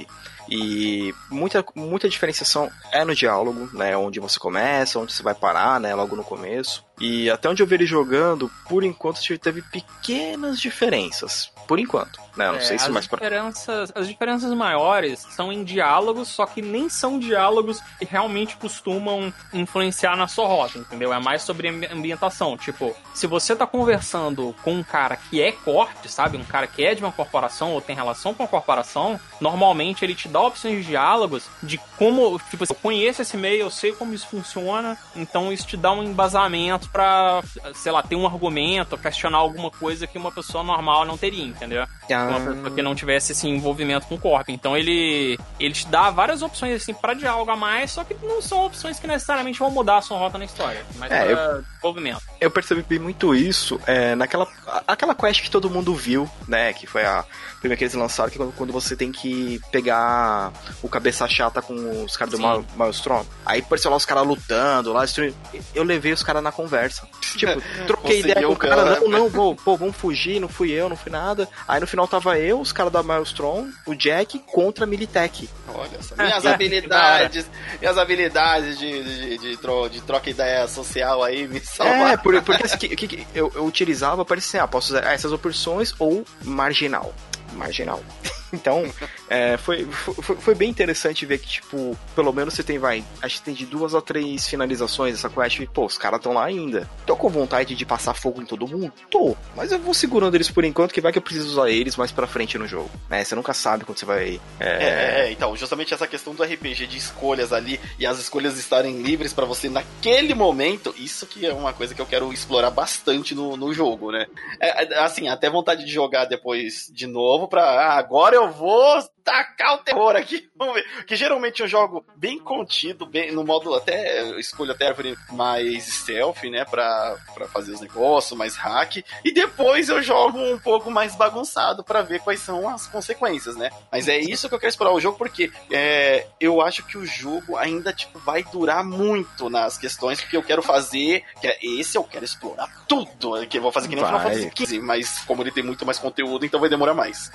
E 0.50 1.14
muita, 1.30 1.64
muita 1.76 2.10
diferenciação 2.10 2.72
é 2.92 3.06
no 3.06 3.14
diálogo, 3.14 3.70
né? 3.74 3.96
Onde 3.96 4.20
você 4.20 4.40
começa, 4.40 5.00
onde 5.00 5.14
você 5.14 5.22
vai 5.22 5.36
parar, 5.36 5.80
né? 5.80 5.94
Logo 5.94 6.16
no 6.16 6.24
começo. 6.24 6.84
E 7.00 7.30
até 7.30 7.50
onde 7.50 7.64
eu 7.64 7.68
vi 7.68 7.76
ele 7.76 7.86
jogando, 7.86 8.52
por 8.68 8.84
enquanto 8.84 9.20
teve 9.40 9.62
pequenas 9.62 10.60
diferenças. 10.60 11.52
Por 11.68 11.80
enquanto, 11.80 12.20
né? 12.36 12.48
Eu 12.48 12.54
não 12.54 12.60
é, 12.60 12.64
sei 12.64 12.80
se 12.80 12.90
mais 12.90 13.08
diferenças, 13.08 13.92
As 13.94 14.08
diferenças 14.08 14.52
maiores 14.56 15.20
são 15.30 15.54
em 15.54 15.64
diálogos, 15.64 16.28
só 16.28 16.48
que 16.48 16.64
nem 16.64 16.90
são 16.90 17.20
diálogos 17.20 17.80
que 18.00 18.06
realmente 18.06 18.58
costumam 18.58 19.32
influenciar 19.54 20.16
na 20.16 20.28
sua 20.28 20.48
rota, 20.48 20.80
entendeu? 20.80 21.14
É 21.14 21.20
mais 21.20 21.44
sobre 21.44 21.68
ambientação. 21.68 22.58
Tipo, 22.58 22.96
se 23.14 23.28
você 23.28 23.56
tá 23.56 23.68
conversando 23.68 24.56
com 24.64 24.74
um 24.74 24.84
cara 24.84 25.16
que 25.16 25.42
é 25.44 25.52
corte, 25.52 26.10
sabe? 26.10 26.38
Um 26.38 26.44
cara 26.44 26.66
que 26.66 26.84
é 26.84 26.96
de 26.96 27.04
uma 27.04 27.12
corporação 27.12 27.74
ou 27.74 27.82
tem 27.82 27.96
relação 27.96 28.34
com 28.34 28.44
a 28.44 28.48
corporação, 28.48 29.20
normalmente 29.40 30.04
ele 30.04 30.16
te 30.16 30.28
dá 30.28 30.42
opções 30.42 30.80
de 30.80 30.90
diálogos 30.90 31.48
de 31.62 31.80
como, 31.98 32.40
tipo, 32.50 32.64
eu 32.68 32.76
conheço 32.76 33.22
esse 33.22 33.38
meio, 33.38 33.62
eu 33.62 33.70
sei 33.70 33.92
como 33.92 34.16
isso 34.16 34.26
funciona, 34.26 34.98
então 35.16 35.54
isso 35.54 35.68
te 35.68 35.78
dá 35.78 35.92
um 35.92 36.02
embasamento 36.02 36.89
para, 36.92 37.42
sei 37.74 37.92
lá, 37.92 38.02
ter 38.04 38.16
um 38.16 38.26
argumento, 38.26 38.98
questionar 38.98 39.38
alguma 39.38 39.72
coisa 39.72 40.08
que 40.08 40.18
uma 40.18 40.32
pessoa 40.32 40.64
normal 40.64 41.06
não 41.06 41.18
teria, 41.18 41.46
entendeu? 41.46 41.84
Ah. 42.12 42.28
Uma 42.28 42.40
pessoa 42.40 42.72
que 42.72 42.82
não 42.82 42.96
tivesse 42.96 43.32
esse 43.32 43.48
envolvimento 43.48 44.08
com 44.08 44.16
o 44.16 44.20
corpo. 44.20 44.52
Então 44.52 44.76
ele 44.76 45.40
ele 45.60 45.74
te 45.74 45.88
dá 45.88 46.10
várias 46.10 46.42
opções 46.42 46.82
assim 46.82 46.94
para 46.94 47.14
diálogo 47.14 47.50
a 47.52 47.56
mais, 47.56 47.92
só 47.92 48.04
que 48.04 48.16
não 48.24 48.42
são 48.42 48.66
opções 48.66 49.00
que 49.00 49.08
necessariamente 49.08 49.60
vão 49.60 49.72
mudar 49.72 49.98
a 49.98 50.02
sua 50.02 50.18
rota 50.18 50.38
na 50.38 50.46
história, 50.46 50.84
mas 50.98 51.12
é, 51.12 51.32
eu, 51.32 51.62
desenvolvimento. 51.62 52.22
Eu 52.40 52.52
percebi 52.52 53.00
muito 53.00 53.36
isso 53.36 53.80
é, 53.86 54.16
naquela 54.16 54.48
aquela 54.88 55.16
quest 55.16 55.42
que 55.42 55.50
todo 55.50 55.70
mundo 55.70 55.94
viu, 55.96 56.30
né, 56.48 56.74
que 56.74 56.88
foi 56.88 57.06
a 57.06 57.24
primeira 57.60 57.78
que 57.78 57.84
eles 57.84 57.94
lançaram, 57.94 58.30
que 58.30 58.42
é 58.42 58.48
quando 58.56 58.72
você 58.74 58.96
tem 58.96 59.12
que 59.12 59.60
pegar 59.72 60.52
o 60.82 60.90
cabeça 60.90 61.28
chata 61.28 61.62
com 61.62 62.04
os 62.04 62.16
caras 62.16 62.34
do 62.34 62.66
Maelstrom. 62.76 63.26
Aí 63.46 63.60
apareceu 63.60 63.92
lá 63.92 63.98
os 63.98 64.06
caras 64.06 64.26
lutando, 64.26 64.94
lá 64.94 65.02
destruindo. 65.02 65.36
Eu 65.74 65.84
levei 65.84 66.12
os 66.12 66.24
caras 66.24 66.42
na 66.42 66.52
conversa. 66.52 66.79
Tipo, 67.30 67.62
troquei 67.86 68.22
ideia 68.22 68.48
com 68.48 68.54
o 68.54 68.56
cara, 68.56 68.76
cara, 68.76 69.00
não, 69.02 69.08
não, 69.08 69.30
vou, 69.30 69.56
pô, 69.56 69.78
vamos 69.78 69.96
fugir, 69.96 70.40
não 70.40 70.48
fui 70.48 70.72
eu, 70.72 70.90
não 70.90 70.96
fui 70.96 71.12
nada. 71.12 71.48
Aí 71.68 71.80
no 71.80 71.86
final 71.86 72.08
tava 72.08 72.40
eu, 72.40 72.60
os 72.60 72.72
caras 72.72 72.92
da 72.92 73.04
Maelstrom, 73.04 73.68
o 73.86 73.94
Jack 73.94 74.40
contra 74.40 74.86
a 74.86 74.88
Militech. 74.88 75.48
Olha 75.68 76.02
só, 76.02 76.16
minhas 76.16 76.44
habilidades, 76.48 77.46
minhas 77.80 77.98
habilidades 77.98 78.80
de, 78.80 79.04
de, 79.04 79.38
de, 79.38 79.58
tro, 79.58 79.88
de 79.90 80.02
troca 80.02 80.30
ideia 80.30 80.68
social 80.68 81.24
aí 81.24 81.48
me 81.48 81.60
salvaram. 81.60 82.08
É, 82.08 82.18
porque 82.18 82.64
assim, 82.64 82.78
que, 82.78 83.08
que, 83.08 83.28
eu, 83.36 83.52
eu 83.54 83.66
utilizava, 83.66 84.26
parecia, 84.26 84.64
ah, 84.64 84.68
posso 84.68 84.94
usar 84.94 85.14
essas 85.14 85.32
opções 85.32 85.94
ou 86.00 86.26
marginal 86.44 87.14
marginal. 87.54 88.04
Então, 88.52 88.84
é, 89.30 89.58
foi, 89.58 89.86
foi, 89.86 90.36
foi, 90.36 90.56
bem 90.56 90.70
interessante 90.70 91.26
ver 91.26 91.38
que, 91.38 91.48
tipo, 91.48 91.96
pelo 92.16 92.34
menos 92.34 92.56
você 92.56 92.64
tem, 92.64 92.80
vai, 92.80 93.04
acho 93.22 93.38
que 93.38 93.44
tem 93.44 93.54
de 93.54 93.66
duas 93.66 93.94
a 93.94 94.02
três 94.02 94.48
finalizações 94.48 95.14
essa 95.14 95.30
quest. 95.30 95.60
E, 95.60 95.68
pô, 95.68 95.86
os 95.86 96.00
caras 96.00 96.18
estão 96.18 96.34
lá 96.34 96.46
ainda. 96.46 96.90
Tô 97.06 97.16
com 97.16 97.30
vontade 97.30 97.76
de 97.76 97.86
passar 97.86 98.16
fogo 98.16 98.42
em 98.42 98.46
todo 98.46 98.68
mundo? 98.68 98.92
Tô. 99.10 99.38
Mas 99.56 99.72
eu 99.72 99.78
vou 99.78 99.94
segurando 99.94 100.34
eles 100.34 100.50
por 100.50 100.66
enquanto, 100.66 100.94
que 100.94 101.00
vai 101.00 101.12
que 101.12 101.20
eu 101.20 101.22
preciso 101.22 101.50
usar 101.50 101.70
eles 101.70 101.96
mais 101.96 102.12
pra 102.12 102.26
frente 102.26 102.58
no 102.58 102.68
jogo. 102.68 102.90
Né? 103.08 103.24
Você 103.24 103.36
nunca 103.36 103.54
sabe 103.54 103.86
quando 103.86 104.00
você 104.00 104.06
vai. 104.06 104.42
É... 104.60 104.70
É, 104.70 105.22
é, 105.22 105.32
então, 105.32 105.56
justamente 105.56 105.94
essa 105.94 106.08
questão 106.08 106.34
do 106.34 106.44
RPG 106.44 106.88
de 106.88 106.98
escolhas 106.98 107.54
ali 107.54 107.80
e 108.00 108.08
as 108.08 108.18
escolhas 108.18 108.58
estarem 108.58 109.04
livres 109.04 109.32
para 109.32 109.46
você 109.46 109.70
naquele 109.70 110.34
momento, 110.34 110.94
isso 110.98 111.28
que 111.28 111.46
é 111.46 111.54
uma 111.54 111.74
coisa 111.74 111.94
que 111.94 112.02
eu 112.02 112.06
quero 112.06 112.34
explorar 112.34 112.72
bastante 112.72 113.36
no, 113.36 113.56
no 113.56 113.72
jogo, 113.74 114.12
né? 114.12 114.26
É, 114.60 114.86
é 114.86 115.00
assim, 115.00 115.28
até 115.28 115.50
vontade 115.50 115.86
de 115.86 115.92
jogar 115.92 116.26
depois 116.26 116.90
de 116.92 117.06
novo 117.06 117.48
pra. 117.48 117.64
Ah, 117.64 117.98
agora 118.00 118.36
eu 118.36 118.52
vou 118.52 119.00
tacar 119.24 119.76
o 119.76 119.78
terror 119.80 120.16
aqui. 120.16 120.50
Vamos 120.56 120.76
ver. 120.76 121.06
Que 121.06 121.16
geralmente 121.16 121.62
eu 121.62 121.68
jogo 121.68 122.06
bem 122.16 122.40
contido, 122.40 123.06
bem 123.06 123.32
no 123.32 123.44
modo 123.44 123.74
até. 123.74 124.22
Eu 124.22 124.40
escolho 124.40 124.72
até 124.72 124.88
árvore 124.88 125.18
mais 125.32 125.86
stealth, 125.86 126.44
né? 126.44 126.66
Pra, 126.66 127.18
pra 127.34 127.48
fazer 127.48 127.72
os 127.72 127.82
negócios, 127.82 128.38
mais 128.38 128.56
hack. 128.56 128.98
E 129.24 129.34
depois 129.34 129.90
eu 129.90 130.02
jogo 130.02 130.40
um 130.40 130.60
pouco 130.60 130.90
mais 130.92 131.16
bagunçado 131.16 131.84
para 131.84 132.02
ver 132.02 132.20
quais 132.20 132.40
são 132.40 132.68
as 132.68 132.88
consequências, 132.88 133.56
né? 133.56 133.70
Mas 133.92 134.08
é 134.08 134.18
isso 134.18 134.48
que 134.48 134.56
eu 134.56 134.60
quero 134.60 134.70
explorar 134.70 134.94
o 134.94 135.00
jogo, 135.00 135.18
porque 135.18 135.52
é, 135.72 136.28
eu 136.40 136.62
acho 136.62 136.86
que 136.86 136.98
o 136.98 137.06
jogo 137.06 137.58
ainda, 137.58 137.94
tipo, 137.94 138.20
vai 138.20 138.44
durar 138.44 138.84
muito 138.84 139.50
nas 139.50 139.78
questões 139.78 140.22
que 140.22 140.36
eu 140.36 140.44
quero 140.44 140.62
fazer. 140.62 141.24
Que 141.42 141.48
é, 141.48 141.58
esse 141.62 141.98
eu 141.98 142.04
quero 142.04 142.26
explorar 142.26 142.86
tudo. 142.88 143.46
Que 143.48 143.58
eu 143.58 143.62
vou 143.62 143.72
fazer 143.72 143.88
que 143.88 143.96
nem 143.96 144.04
vai. 144.04 144.10
Final 144.10 144.32
Fantasy 144.32 144.66
XV, 144.66 144.80
mas 144.82 145.20
como 145.20 145.42
ele 145.42 145.52
tem 145.52 145.64
muito 145.64 145.86
mais 145.86 146.00
conteúdo, 146.00 146.46
então 146.46 146.60
vai 146.60 146.70
demorar 146.70 146.94
mais. 146.94 147.32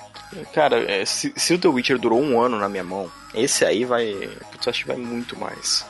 Cara, 0.53 0.79
é, 0.91 1.05
se, 1.05 1.33
se 1.35 1.53
o 1.53 1.59
The 1.59 1.67
Witcher 1.75 1.99
durou 1.99 2.21
um 2.21 2.41
ano 2.41 2.57
na 2.57 2.67
minha 2.67 2.83
mão, 2.83 3.11
esse 3.33 3.65
aí 3.65 3.85
vai. 3.85 4.29
Putz, 4.51 4.67
acho 4.67 4.81
que 4.81 4.87
vai 4.87 4.97
muito 4.97 5.37
mais. 5.37 5.85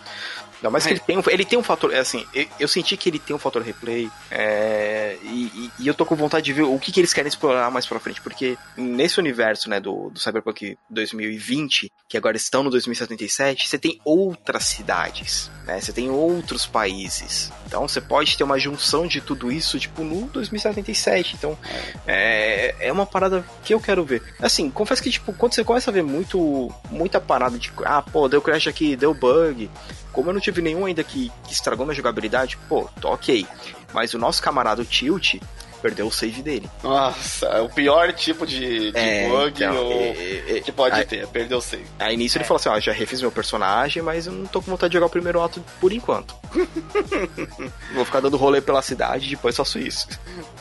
Não, 0.65 0.71
mas 0.71 0.83
que 0.83 0.93
ele 0.93 0.99
tem, 0.99 1.15
um, 1.15 1.21
ele 1.27 1.45
tem 1.45 1.59
um 1.59 1.63
fator. 1.63 1.93
É 1.93 1.99
assim, 1.99 2.25
eu, 2.33 2.47
eu, 2.61 2.67
senti 2.67 2.97
que 2.97 3.07
ele 3.07 3.19
tem 3.19 3.35
um 3.35 3.39
fator 3.39 3.61
replay. 3.61 4.09
É, 4.31 5.15
e, 5.21 5.71
e, 5.77 5.87
eu 5.87 5.93
tô 5.93 6.07
com 6.07 6.15
vontade 6.15 6.43
de 6.43 6.53
ver 6.53 6.63
o 6.63 6.79
que, 6.79 6.91
que 6.91 6.99
eles 6.99 7.13
querem 7.13 7.29
explorar 7.29 7.69
mais 7.69 7.85
pra 7.85 7.99
frente. 7.99 8.19
Porque 8.19 8.57
nesse 8.75 9.19
universo, 9.19 9.69
né, 9.69 9.79
do, 9.79 10.09
do 10.09 10.19
Cyberpunk 10.19 10.75
2020, 10.89 11.91
que 12.09 12.17
agora 12.17 12.35
estão 12.35 12.63
no 12.63 12.71
2077, 12.71 13.69
você 13.69 13.77
tem 13.77 14.01
outras 14.03 14.63
cidades, 14.65 15.51
né? 15.67 15.79
Você 15.79 15.93
tem 15.93 16.09
outros 16.09 16.65
países. 16.65 17.51
Então 17.67 17.87
você 17.87 18.01
pode 18.01 18.35
ter 18.35 18.43
uma 18.43 18.57
junção 18.57 19.05
de 19.05 19.21
tudo 19.21 19.51
isso, 19.51 19.79
tipo, 19.79 20.03
no 20.03 20.25
2077. 20.29 21.35
Então, 21.35 21.55
é, 22.07 22.73
é 22.79 22.91
uma 22.91 23.05
parada 23.05 23.45
que 23.63 23.71
eu 23.71 23.79
quero 23.79 24.03
ver. 24.03 24.23
Assim, 24.39 24.71
confesso 24.71 25.03
que, 25.03 25.11
tipo, 25.11 25.31
quando 25.31 25.53
você 25.53 25.63
começa 25.63 25.91
a 25.91 25.93
ver 25.93 26.03
muito, 26.03 26.73
muita 26.89 27.21
parada 27.21 27.59
de, 27.59 27.71
ah, 27.83 28.01
pô, 28.01 28.27
deu 28.27 28.41
crash 28.41 28.65
aqui, 28.65 28.95
deu 28.95 29.13
bug, 29.13 29.69
como 30.15 30.29
eu 30.29 30.33
não 30.33 30.39
tive 30.39 30.61
nenhum 30.61 30.85
ainda 30.85 31.03
que, 31.03 31.29
que 31.43 31.53
estragou 31.53 31.85
minha 31.85 31.93
jogabilidade, 31.93 32.57
pô, 32.69 32.89
tô 33.01 33.09
ok. 33.09 33.45
Mas 33.93 34.13
o 34.13 34.17
nosso 34.17 34.41
camarada 34.41 34.81
o 34.81 34.85
Tilt 34.85 35.35
perdeu 35.81 36.07
o 36.07 36.11
save 36.11 36.41
dele. 36.41 36.69
Nossa, 36.81 37.45
é 37.47 37.59
o 37.59 37.69
pior 37.69 38.11
tipo 38.13 38.47
de, 38.47 38.91
de 38.91 38.97
é, 38.97 39.27
bug 39.27 39.63
então, 39.63 39.75
ou, 39.75 39.91
é, 39.91 40.57
é, 40.57 40.61
que 40.61 40.71
pode 40.71 40.95
aí, 40.95 41.05
ter, 41.05 41.27
perdeu 41.27 41.57
o 41.57 41.61
save. 41.61 41.85
Aí 41.99 42.15
nisso 42.15 42.37
ele 42.37 42.45
falou 42.45 42.59
assim, 42.59 42.69
ó, 42.69 42.79
já 42.79 42.93
refiz 42.93 43.21
meu 43.21 43.31
personagem, 43.31 44.01
mas 44.01 44.25
eu 44.25 44.33
não 44.33 44.45
tô 44.45 44.61
com 44.61 44.71
vontade 44.71 44.91
de 44.91 44.95
jogar 44.95 45.07
o 45.07 45.09
primeiro 45.09 45.41
ato 45.41 45.63
por 45.81 45.91
enquanto. 45.91 46.33
Vou 47.93 48.05
ficar 48.05 48.21
dando 48.21 48.37
rolê 48.37 48.61
pela 48.61 48.81
cidade 48.81 49.27
e 49.27 49.29
depois 49.31 49.55
faço 49.55 49.77
isso. 49.77 50.07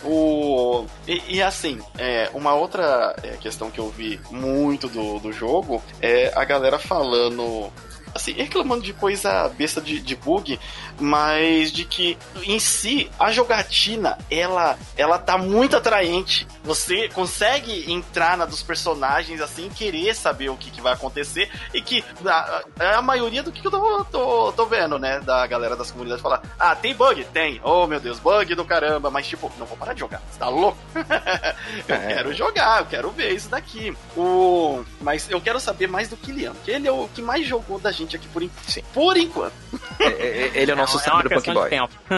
O... 0.02 0.84
E, 1.06 1.36
e 1.36 1.42
assim, 1.42 1.80
é, 1.96 2.28
uma 2.34 2.54
outra 2.54 3.14
é, 3.22 3.36
questão 3.36 3.70
que 3.70 3.78
eu 3.78 3.88
vi 3.88 4.20
muito 4.30 4.88
do, 4.88 5.20
do 5.20 5.32
jogo 5.32 5.80
é 6.02 6.32
a 6.34 6.44
galera 6.44 6.78
falando 6.78 7.72
assim, 8.14 8.33
reclamando 8.33 8.83
de 8.83 8.92
coisa 8.92 9.48
besta 9.48 9.81
de, 9.81 10.00
de 10.00 10.14
bug, 10.14 10.59
mas 10.98 11.72
de 11.72 11.85
que 11.85 12.16
em 12.42 12.59
si 12.59 13.11
a 13.18 13.30
jogatina 13.33 14.18
ela 14.30 14.78
ela 14.96 15.18
tá 15.18 15.37
muito 15.37 15.76
atraente. 15.76 16.46
Você 16.62 17.09
consegue 17.09 17.92
entrar 17.92 18.37
na 18.37 18.44
dos 18.44 18.62
personagens 18.62 19.40
assim, 19.40 19.68
querer 19.68 20.14
saber 20.14 20.48
o 20.48 20.57
que, 20.57 20.70
que 20.70 20.80
vai 20.80 20.92
acontecer 20.92 21.50
e 21.72 21.80
que 21.80 22.04
a, 22.24 22.62
a, 22.96 23.02
maioria 23.02 23.42
do 23.42 23.52
que 23.52 23.66
eu 23.66 23.70
tô, 23.70 24.04
tô, 24.04 24.52
tô, 24.52 24.66
vendo, 24.66 24.98
né, 24.98 25.20
da 25.20 25.46
galera 25.46 25.76
das 25.76 25.90
comunidades 25.90 26.22
falar: 26.22 26.42
"Ah, 26.59 26.74
tem 26.74 26.94
bug? 26.94 27.24
Tem. 27.33 27.61
Oh, 27.62 27.87
meu 27.87 28.00
Deus, 28.00 28.18
bug 28.18 28.54
do 28.54 28.64
caramba", 28.64 29.11
mas 29.11 29.26
tipo, 29.26 29.52
não 29.59 29.66
vou 29.66 29.76
parar 29.76 29.94
de 29.94 30.00
jogar. 30.00 30.22
Você 30.30 30.38
tá 30.38 30.48
louco? 30.48 30.78
eu 31.88 31.94
é. 31.94 32.14
quero 32.14 32.35
jogar, 32.35 32.80
eu 32.80 32.87
quero 32.87 33.11
ver 33.11 33.33
isso 33.33 33.48
daqui. 33.48 33.96
O 34.16 34.85
mas 35.00 35.28
eu 35.30 35.40
quero 35.40 35.61
saber 35.61 35.87
mais 35.87 36.09
do 36.09 36.16
Kilian, 36.16 36.54
que 36.64 36.70
ele 36.70 36.88
é 36.88 36.92
o 36.92 37.09
que 37.09 37.22
mais 37.22 37.46
jogou 37.46 37.78
da 37.78 37.92
gente 37.92 38.16
aqui 38.16 38.28
por, 38.28 38.42
in... 38.42 38.50
por 38.92 39.16
enquanto. 39.16 39.52
É, 39.98 40.07
é, 40.07 40.52
ele 40.54 40.70
é 40.70 40.74
o 40.74 40.78
nosso 40.92 40.98
é, 40.98 41.50
é 41.50 41.54
Boy. 41.54 41.70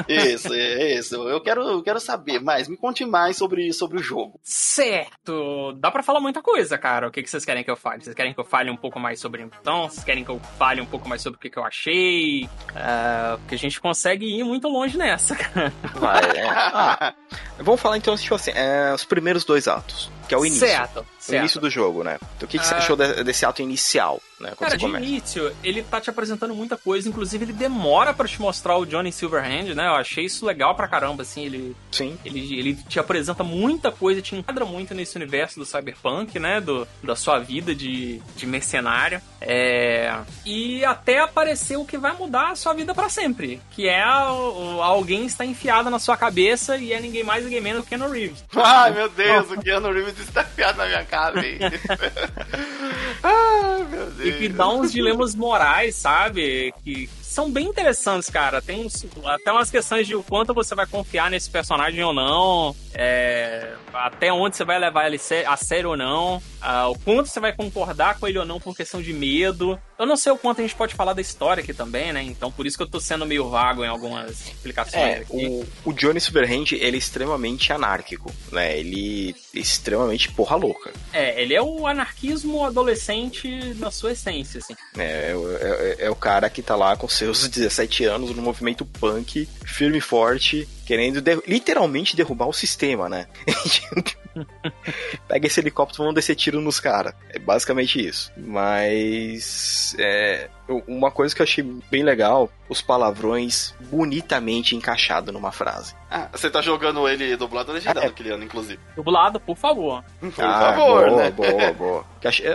Isso, 0.08 0.52
é 0.52 0.94
isso. 0.94 1.16
Eu 1.28 1.40
quero, 1.40 1.62
eu 1.62 1.82
quero 1.82 2.00
saber 2.00 2.40
mais. 2.40 2.68
Me 2.68 2.76
conte 2.76 3.04
mais 3.04 3.36
sobre, 3.36 3.72
sobre 3.72 3.98
o 3.98 4.02
jogo. 4.02 4.40
Certo. 4.42 5.72
Dá 5.78 5.90
para 5.90 6.02
falar 6.02 6.20
muita 6.20 6.42
coisa, 6.42 6.76
cara. 6.78 7.08
O 7.08 7.10
que, 7.10 7.22
que 7.22 7.30
vocês 7.30 7.44
querem 7.44 7.64
que 7.64 7.70
eu 7.70 7.76
fale? 7.76 8.02
Vocês 8.02 8.14
querem 8.14 8.32
que 8.32 8.40
eu 8.40 8.44
fale 8.44 8.70
um 8.70 8.76
pouco 8.76 8.98
mais 8.98 9.20
sobre 9.20 9.42
então? 9.42 9.88
Vocês 9.88 10.04
querem 10.04 10.24
que 10.24 10.30
eu 10.30 10.40
fale 10.58 10.80
um 10.80 10.86
pouco 10.86 11.08
mais 11.08 11.22
sobre 11.22 11.36
o 11.36 11.40
que, 11.40 11.50
que 11.50 11.58
eu 11.58 11.64
achei? 11.64 12.44
Uh, 12.44 13.38
porque 13.38 13.54
a 13.54 13.58
gente 13.58 13.80
consegue 13.80 14.26
ir 14.26 14.44
muito 14.44 14.68
longe 14.68 14.96
nessa, 14.96 15.34
cara. 15.34 15.72
Vai, 15.94 16.24
é. 16.36 16.46
Ah, 16.78 17.14
vamos 17.58 17.80
falar 17.80 17.96
então, 17.96 18.16
tipo 18.16 18.34
assim, 18.34 18.50
é, 18.54 18.92
os 18.92 19.04
primeiros 19.04 19.44
dois 19.44 19.66
atos 19.66 20.10
que 20.26 20.34
é 20.34 20.38
o 20.38 20.44
início. 20.44 20.66
Certo. 20.66 21.06
O 21.28 21.34
início 21.34 21.60
do 21.60 21.70
jogo, 21.70 22.02
né? 22.02 22.18
Então, 22.36 22.46
o 22.46 22.48
que, 22.48 22.58
que 22.58 22.66
você 22.66 22.74
ah. 22.74 22.78
achou 22.78 22.96
desse 22.96 23.46
ato 23.46 23.62
inicial, 23.62 24.20
né? 24.40 24.52
Cara, 24.58 24.76
de 24.76 24.86
início, 24.86 25.54
ele 25.62 25.82
tá 25.82 26.00
te 26.00 26.08
apresentando 26.08 26.54
muita 26.54 26.76
coisa, 26.76 27.08
inclusive 27.08 27.44
ele 27.44 27.52
demora 27.52 28.14
para 28.14 28.28
te 28.28 28.40
mostrar 28.40 28.76
o 28.76 28.86
Johnny 28.86 29.12
Silverhand, 29.12 29.74
né? 29.74 29.86
Eu 29.86 29.94
achei 29.94 30.24
isso 30.24 30.46
legal 30.46 30.74
pra 30.74 30.88
caramba, 30.88 31.22
assim, 31.22 31.44
ele... 31.44 31.76
Sim. 31.90 32.18
Ele, 32.24 32.58
ele 32.58 32.74
te 32.74 32.98
apresenta 32.98 33.42
muita 33.42 33.90
coisa, 33.90 34.22
te 34.22 34.36
enquadra 34.36 34.64
muito 34.64 34.94
nesse 34.94 35.16
universo 35.16 35.58
do 35.58 35.66
cyberpunk, 35.66 36.38
né? 36.38 36.60
Do, 36.60 36.86
da 37.02 37.16
sua 37.16 37.38
vida 37.38 37.74
de, 37.74 38.20
de 38.36 38.46
mercenário. 38.46 39.20
É... 39.40 40.14
E 40.44 40.84
até 40.84 41.20
aparecer 41.20 41.76
o 41.76 41.84
que 41.84 41.98
vai 41.98 42.12
mudar 42.12 42.50
a 42.50 42.56
sua 42.56 42.72
vida 42.72 42.94
para 42.94 43.08
sempre, 43.08 43.60
que 43.70 43.88
é 43.88 44.02
a, 44.02 44.20
alguém 44.20 45.26
está 45.26 45.44
enfiado 45.44 45.90
na 45.90 45.98
sua 45.98 46.16
cabeça 46.16 46.76
e 46.76 46.92
é 46.92 47.00
ninguém 47.00 47.24
mais, 47.24 47.44
ninguém 47.44 47.60
menos 47.60 47.84
que 47.84 47.96
Keanu 47.96 48.10
Reeves. 48.10 48.44
Ai, 48.54 48.92
meu 48.92 49.08
Deus, 49.08 49.50
o 49.50 49.60
Keanu 49.60 49.92
Reeves 49.92 50.18
está 50.18 50.42
enfiado 50.42 50.78
na 50.78 50.86
minha 50.86 51.04
cabeça. 51.04 51.58
Ai, 53.22 53.84
meu 53.90 54.10
Deus. 54.10 54.25
Que 54.32 54.48
dá 54.48 54.68
uns 54.68 54.92
dilemas 54.92 55.34
morais, 55.34 55.94
sabe? 55.94 56.72
Que 56.84 57.08
são 57.36 57.50
bem 57.50 57.66
interessantes, 57.66 58.30
cara. 58.30 58.62
Tem 58.62 58.86
uns, 58.86 59.04
até 59.26 59.52
umas 59.52 59.70
questões 59.70 60.06
de 60.06 60.16
o 60.16 60.22
quanto 60.22 60.54
você 60.54 60.74
vai 60.74 60.86
confiar 60.86 61.30
nesse 61.30 61.50
personagem 61.50 62.02
ou 62.02 62.14
não, 62.14 62.74
é, 62.94 63.74
até 63.92 64.32
onde 64.32 64.56
você 64.56 64.64
vai 64.64 64.78
levar 64.78 65.06
ele 65.06 65.20
a 65.46 65.54
sério 65.54 65.90
ou 65.90 65.96
não, 65.98 66.36
uh, 66.36 66.90
o 66.90 66.98
quanto 66.98 67.28
você 67.28 67.38
vai 67.38 67.52
concordar 67.52 68.18
com 68.18 68.26
ele 68.26 68.38
ou 68.38 68.46
não 68.46 68.58
por 68.58 68.74
questão 68.74 69.02
de 69.02 69.12
medo. 69.12 69.78
Eu 69.98 70.06
não 70.06 70.16
sei 70.16 70.32
o 70.32 70.36
quanto 70.36 70.60
a 70.60 70.62
gente 70.62 70.74
pode 70.74 70.94
falar 70.94 71.12
da 71.12 71.20
história 71.20 71.62
aqui 71.62 71.72
também, 71.72 72.12
né? 72.12 72.22
Então 72.22 72.50
por 72.50 72.66
isso 72.66 72.76
que 72.76 72.82
eu 72.82 72.88
tô 72.88 73.00
sendo 73.00 73.24
meio 73.24 73.48
vago 73.48 73.84
em 73.84 73.88
algumas 73.88 74.30
explicações 74.46 75.02
é. 75.02 75.24
O, 75.28 75.66
o 75.86 75.92
Johnny 75.92 76.20
Silverhand, 76.20 76.72
ele 76.72 76.96
é 76.96 76.98
extremamente 76.98 77.72
anárquico, 77.72 78.32
né? 78.52 78.78
Ele 78.78 79.34
é 79.54 79.58
extremamente 79.58 80.30
porra 80.30 80.56
louca. 80.56 80.90
É, 81.12 81.40
ele 81.40 81.54
é 81.54 81.62
o 81.62 81.86
anarquismo 81.86 82.64
adolescente 82.64 83.74
na 83.76 83.90
sua 83.90 84.12
essência, 84.12 84.58
assim. 84.58 84.76
É, 84.98 85.32
é, 85.32 85.96
é, 86.02 86.06
é 86.06 86.10
o 86.10 86.16
cara 86.16 86.50
que 86.50 86.62
tá 86.62 86.76
lá 86.76 86.96
com 86.96 87.08
seus 87.34 87.48
17 87.48 88.04
anos 88.04 88.34
no 88.34 88.42
movimento 88.42 88.84
punk, 88.84 89.48
firme 89.64 89.98
e 89.98 90.00
forte, 90.00 90.68
querendo 90.84 91.20
de 91.20 91.36
literalmente 91.46 92.16
derrubar 92.16 92.46
o 92.46 92.52
sistema, 92.52 93.08
né? 93.08 93.26
Pega 95.26 95.46
esse 95.46 95.60
helicóptero 95.60 96.02
e 96.02 96.04
vamos 96.04 96.14
descer 96.14 96.34
tiro 96.34 96.60
nos 96.60 96.78
caras. 96.78 97.14
É 97.30 97.38
basicamente 97.38 98.06
isso. 98.06 98.30
Mas 98.36 99.96
é, 99.98 100.48
uma 100.86 101.10
coisa 101.10 101.34
que 101.34 101.42
eu 101.42 101.44
achei 101.44 101.62
bem 101.90 102.02
legal, 102.02 102.50
os 102.68 102.82
palavrões 102.82 103.74
bonitamente 103.90 104.74
encaixados 104.74 105.32
numa 105.32 105.52
frase. 105.52 105.94
Ah, 106.10 106.28
você 106.32 106.50
tá 106.50 106.60
jogando 106.60 107.08
ele 107.08 107.36
dublado 107.36 107.70
ou 107.70 107.74
legendado, 107.74 108.06
é. 108.06 108.44
inclusive? 108.44 108.78
Dublado, 108.94 109.38
por 109.40 109.56
favor. 109.56 110.04
Por 110.20 110.44
ah, 110.44 110.60
favor, 110.60 111.10
boa, 111.10 111.16
né? 111.16 111.30
Boa, 111.30 111.72
boa. 111.72 112.04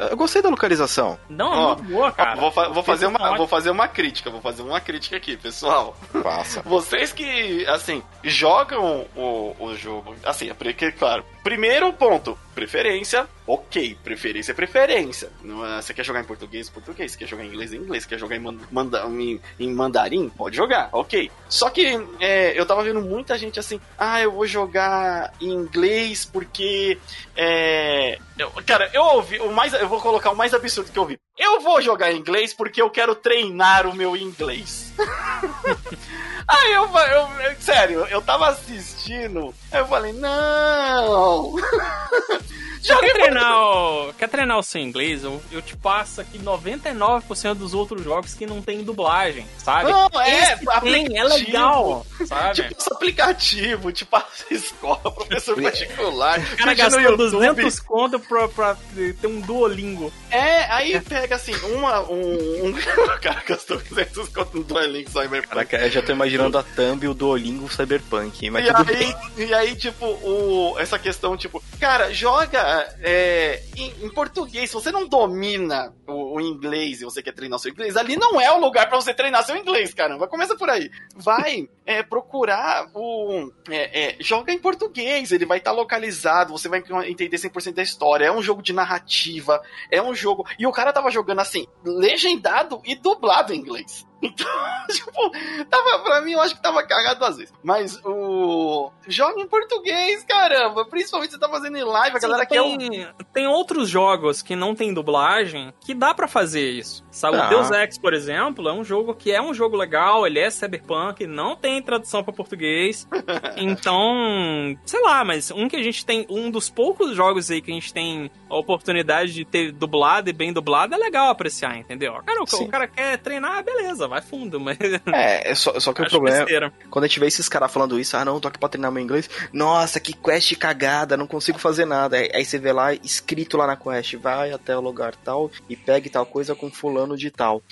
Eu 0.09 0.17
gostei 0.17 0.41
da 0.41 0.49
localização. 0.49 1.17
Não, 1.29 1.53
é 1.53 1.57
ó, 1.57 1.75
muito 1.75 1.83
boa, 1.91 2.11
cara. 2.11 2.35
Vou, 2.35 2.51
fa 2.51 2.69
vou 2.69 2.83
fazer 2.83 3.05
uma, 3.05 3.37
vou 3.37 3.47
fazer 3.47 3.69
uma 3.69 3.87
crítica, 3.87 4.29
vou 4.29 4.41
fazer 4.41 4.61
uma 4.61 4.79
crítica 4.81 5.17
aqui, 5.17 5.37
pessoal. 5.37 5.95
Passa. 6.23 6.61
Vocês 6.65 7.13
que, 7.13 7.65
assim, 7.67 8.03
jogam 8.23 9.05
o, 9.15 9.55
o 9.59 9.75
jogo, 9.75 10.15
assim, 10.25 10.49
é 10.49 10.53
porque, 10.53 10.91
claro, 10.91 11.23
primeiro 11.43 11.91
ponto, 11.93 12.37
preferência, 12.53 13.27
ok, 13.47 13.97
preferência 14.03 14.51
é 14.51 14.55
preferência. 14.55 15.29
É, 15.43 15.81
você 15.81 15.93
quer 15.93 16.05
jogar 16.05 16.21
em 16.21 16.25
português, 16.25 16.69
português. 16.69 17.11
Você 17.11 17.17
quer 17.17 17.27
jogar 17.27 17.43
em 17.43 17.47
inglês, 17.47 17.73
inglês. 17.73 18.03
Você 18.03 18.09
quer 18.09 18.19
jogar 18.19 18.35
em, 18.35 18.59
manda, 18.71 19.05
em, 19.07 19.41
em 19.59 19.73
mandarim, 19.73 20.29
pode 20.29 20.55
jogar, 20.55 20.89
ok. 20.91 21.31
Só 21.49 21.69
que 21.69 21.99
é, 22.19 22.59
eu 22.59 22.65
tava 22.65 22.83
vendo 22.83 23.01
muita 23.01 23.37
gente 23.37 23.59
assim, 23.59 23.79
ah, 23.97 24.21
eu 24.21 24.31
vou 24.31 24.45
jogar 24.45 25.33
em 25.41 25.49
inglês 25.49 26.25
porque. 26.25 26.97
É, 27.35 28.17
eu, 28.37 28.51
cara, 28.65 28.89
eu 28.93 29.03
ouvi, 29.03 29.39
o 29.39 29.51
mais, 29.51 29.73
eu 29.73 29.87
vou 29.87 29.99
colocar 29.99 30.31
o 30.31 30.35
mais 30.35 30.53
absurdo 30.53 30.91
que 30.91 30.97
eu 30.97 31.03
ouvi. 31.03 31.19
Eu 31.37 31.61
vou 31.61 31.81
jogar 31.81 32.11
em 32.11 32.17
inglês 32.17 32.53
porque 32.53 32.81
eu 32.81 32.89
quero 32.89 33.15
treinar 33.15 33.87
o 33.87 33.95
meu 33.95 34.15
inglês. 34.15 34.93
Aí 36.51 36.73
eu, 36.73 36.83
eu, 36.83 37.41
eu, 37.43 37.55
sério, 37.61 38.05
eu 38.07 38.21
tava 38.21 38.49
assistindo, 38.49 39.53
aí 39.71 39.79
eu 39.79 39.87
falei, 39.87 40.11
não! 40.11 41.55
quer 42.99 43.13
treinar, 43.13 43.53
o, 43.53 44.13
quer 44.13 44.29
treinar 44.29 44.57
o 44.57 44.63
seu 44.63 44.81
inglês? 44.81 45.23
Eu, 45.23 45.41
eu 45.51 45.61
te 45.61 45.75
passo 45.75 46.21
aqui 46.21 46.39
99% 46.39 47.53
dos 47.55 47.73
outros 47.73 48.03
jogos 48.03 48.33
que 48.33 48.45
não 48.45 48.61
tem 48.61 48.83
dublagem, 48.83 49.45
sabe? 49.57 49.91
Não, 49.91 50.09
é, 50.21 50.55
tem, 50.81 51.17
é 51.17 51.23
legal, 51.23 52.05
sabe? 52.25 52.55
Tipo, 52.55 52.75
esse 52.77 52.93
aplicativo, 52.93 53.91
tipo, 53.91 54.15
a 54.15 54.25
escola, 54.49 54.99
professor 54.99 55.61
particular. 55.61 56.39
O 56.39 56.57
cara 56.57 56.73
gastou 56.73 57.17
200 57.17 57.79
conto 57.79 58.19
pra, 58.19 58.47
pra, 58.47 58.77
ter 58.95 59.27
um 59.27 59.39
Duolingo. 59.41 60.11
É, 60.29 60.63
aí 60.71 60.99
pega 61.01 61.35
assim, 61.35 61.55
uma, 61.65 62.01
um, 62.09 62.65
um... 62.65 62.69
o 62.73 63.21
cara 63.21 63.43
gastou 63.47 63.77
200 63.77 64.29
conto 64.29 64.57
no 64.57 64.63
Duolingo 64.63 65.09
Cyberpunk. 65.09 65.47
Caraca, 65.47 65.77
eu 65.77 65.91
já 65.91 66.01
tô 66.01 66.11
imaginando 66.11 66.57
a 66.57 66.63
thumb 66.63 67.03
e 67.03 67.07
o 67.07 67.13
Duolingo 67.13 67.71
Cyberpunk, 67.71 68.49
mas 68.49 68.65
e 68.65 68.73
tudo 68.73 68.91
aí, 68.91 68.97
bem. 68.97 69.47
E 69.47 69.53
aí, 69.53 69.75
tipo, 69.75 70.05
o, 70.05 70.75
essa 70.79 70.97
questão, 70.97 71.35
tipo, 71.37 71.63
cara, 71.79 72.13
joga 72.13 72.70
é, 73.01 73.63
em, 73.75 74.05
em, 74.05 74.09
português, 74.09 74.69
se 74.69 74.73
você 74.73 74.91
não 74.91 75.07
domina 75.07 75.93
o, 76.07 76.37
o, 76.37 76.41
inglês 76.41 77.01
e 77.01 77.05
você 77.05 77.21
quer 77.21 77.33
treinar 77.33 77.59
seu 77.59 77.71
inglês, 77.71 77.97
ali 77.97 78.15
não 78.15 78.39
é 78.39 78.51
o 78.51 78.59
lugar 78.59 78.87
para 78.87 78.99
você 78.99 79.13
treinar 79.13 79.43
seu 79.43 79.57
inglês, 79.57 79.93
caramba. 79.93 80.27
Começa 80.27 80.55
por 80.55 80.69
aí. 80.69 80.89
Vai 81.15 81.67
é, 81.85 82.01
procurar 82.03 82.89
o. 82.93 83.51
É, 83.69 84.03
é 84.03 84.17
joga 84.19 84.53
em 84.53 84.59
português, 84.59 85.31
ele 85.31 85.45
vai 85.45 85.57
estar 85.57 85.71
tá 85.71 85.77
localizado, 85.77 86.51
você 86.51 86.69
vai 86.69 86.83
entender 87.07 87.37
100% 87.37 87.73
da 87.73 87.83
história. 87.83 88.25
É 88.25 88.31
um 88.31 88.41
jogo 88.41 88.61
de 88.61 88.73
narrativa, 88.73 89.61
é 89.89 90.01
um 90.01 90.13
jogo. 90.13 90.45
E 90.57 90.65
o 90.65 90.71
cara 90.71 90.93
tava 90.93 91.11
jogando 91.11 91.39
assim, 91.39 91.67
legendado 91.83 92.81
e 92.85 92.95
dublado 92.95 93.53
em 93.53 93.57
inglês. 93.57 94.05
Então, 94.21 94.47
tipo, 94.89 95.31
tava, 95.69 95.99
pra 95.99 96.21
mim 96.21 96.33
eu 96.33 96.41
acho 96.41 96.55
que 96.55 96.61
tava 96.61 96.83
cagado 96.83 97.23
às 97.25 97.37
vezes. 97.37 97.53
Mas 97.63 97.99
o. 98.05 98.91
Joga 99.07 99.41
em 99.41 99.47
português, 99.47 100.23
caramba. 100.23 100.85
Principalmente 100.85 101.31
você 101.31 101.39
tá 101.39 101.49
fazendo 101.49 101.77
em 101.77 101.83
live, 101.83 102.17
a 102.17 102.19
Sim, 102.19 102.27
galera 102.27 102.45
tem, 102.45 102.77
quer. 102.77 103.13
Tem 103.33 103.47
outros 103.47 103.89
jogos 103.89 104.41
que 104.41 104.55
não 104.55 104.75
tem 104.75 104.93
dublagem 104.93 105.73
que 105.79 105.93
dá 105.93 106.13
para 106.13 106.27
fazer 106.27 106.69
isso. 106.71 107.03
Sabe, 107.09 107.37
ah. 107.37 107.47
o 107.47 107.49
Deus 107.49 107.71
Ex, 107.71 107.97
por 107.97 108.13
exemplo, 108.13 108.69
é 108.69 108.73
um 108.73 108.83
jogo 108.83 109.15
que 109.15 109.31
é 109.31 109.41
um 109.41 109.53
jogo 109.53 109.75
legal, 109.75 110.25
ele 110.25 110.39
é 110.39 110.49
cyberpunk, 110.49 111.25
não 111.25 111.55
tem 111.55 111.81
tradução 111.81 112.23
para 112.23 112.33
português. 112.33 113.07
então, 113.57 114.77
sei 114.85 115.01
lá, 115.01 115.23
mas 115.23 115.51
um 115.51 115.67
que 115.67 115.75
a 115.75 115.83
gente 115.83 116.05
tem, 116.05 116.25
um 116.29 116.51
dos 116.51 116.69
poucos 116.69 117.15
jogos 117.15 117.49
aí 117.49 117.61
que 117.61 117.71
a 117.71 117.73
gente 117.73 117.93
tem 117.93 118.29
a 118.49 118.55
oportunidade 118.55 119.33
de 119.33 119.45
ter 119.45 119.71
dublado 119.71 120.29
e 120.29 120.33
bem 120.33 120.53
dublado, 120.53 120.93
é 120.93 120.97
legal 120.97 121.29
apreciar, 121.29 121.77
entendeu? 121.77 122.13
Cara, 122.25 122.41
o, 122.41 122.63
o 122.63 122.67
cara 122.67 122.87
quer 122.87 123.17
treinar, 123.17 123.63
beleza, 123.63 124.07
vai 124.11 124.21
fundo, 124.21 124.59
mas. 124.59 124.77
É, 125.13 125.51
é 125.51 125.55
só, 125.55 125.79
só 125.79 125.93
que 125.93 126.01
o 126.01 126.09
problema. 126.09 126.37
É 126.37 126.39
besteira. 126.41 126.73
Quando 126.89 127.05
a 127.05 127.07
gente 127.07 127.19
vê 127.19 127.27
esses 127.27 127.47
caras 127.47 127.71
falando 127.71 127.99
isso, 127.99 128.15
ah, 128.15 128.25
não, 128.25 128.39
tô 128.39 128.47
aqui 128.47 128.59
pra 128.59 128.69
treinar 128.69 128.91
meu 128.91 129.01
inglês. 129.01 129.29
Nossa, 129.53 129.99
que 129.99 130.13
quest 130.13 130.55
cagada, 130.57 131.17
não 131.17 131.25
consigo 131.25 131.57
fazer 131.57 131.85
nada. 131.85 132.17
Aí, 132.17 132.29
aí 132.33 132.45
você 132.45 132.59
vê 132.59 132.71
lá, 132.71 132.93
escrito 132.93 133.57
lá 133.57 133.65
na 133.65 133.77
quest, 133.77 134.15
vai 134.15 134.51
até 134.51 134.77
o 134.77 134.81
lugar 134.81 135.15
tal 135.15 135.49
e 135.69 135.75
pegue 135.75 136.09
tal 136.09 136.25
coisa 136.25 136.53
com 136.53 136.69
fulano 136.69 137.17
de 137.17 137.31
tal. 137.31 137.63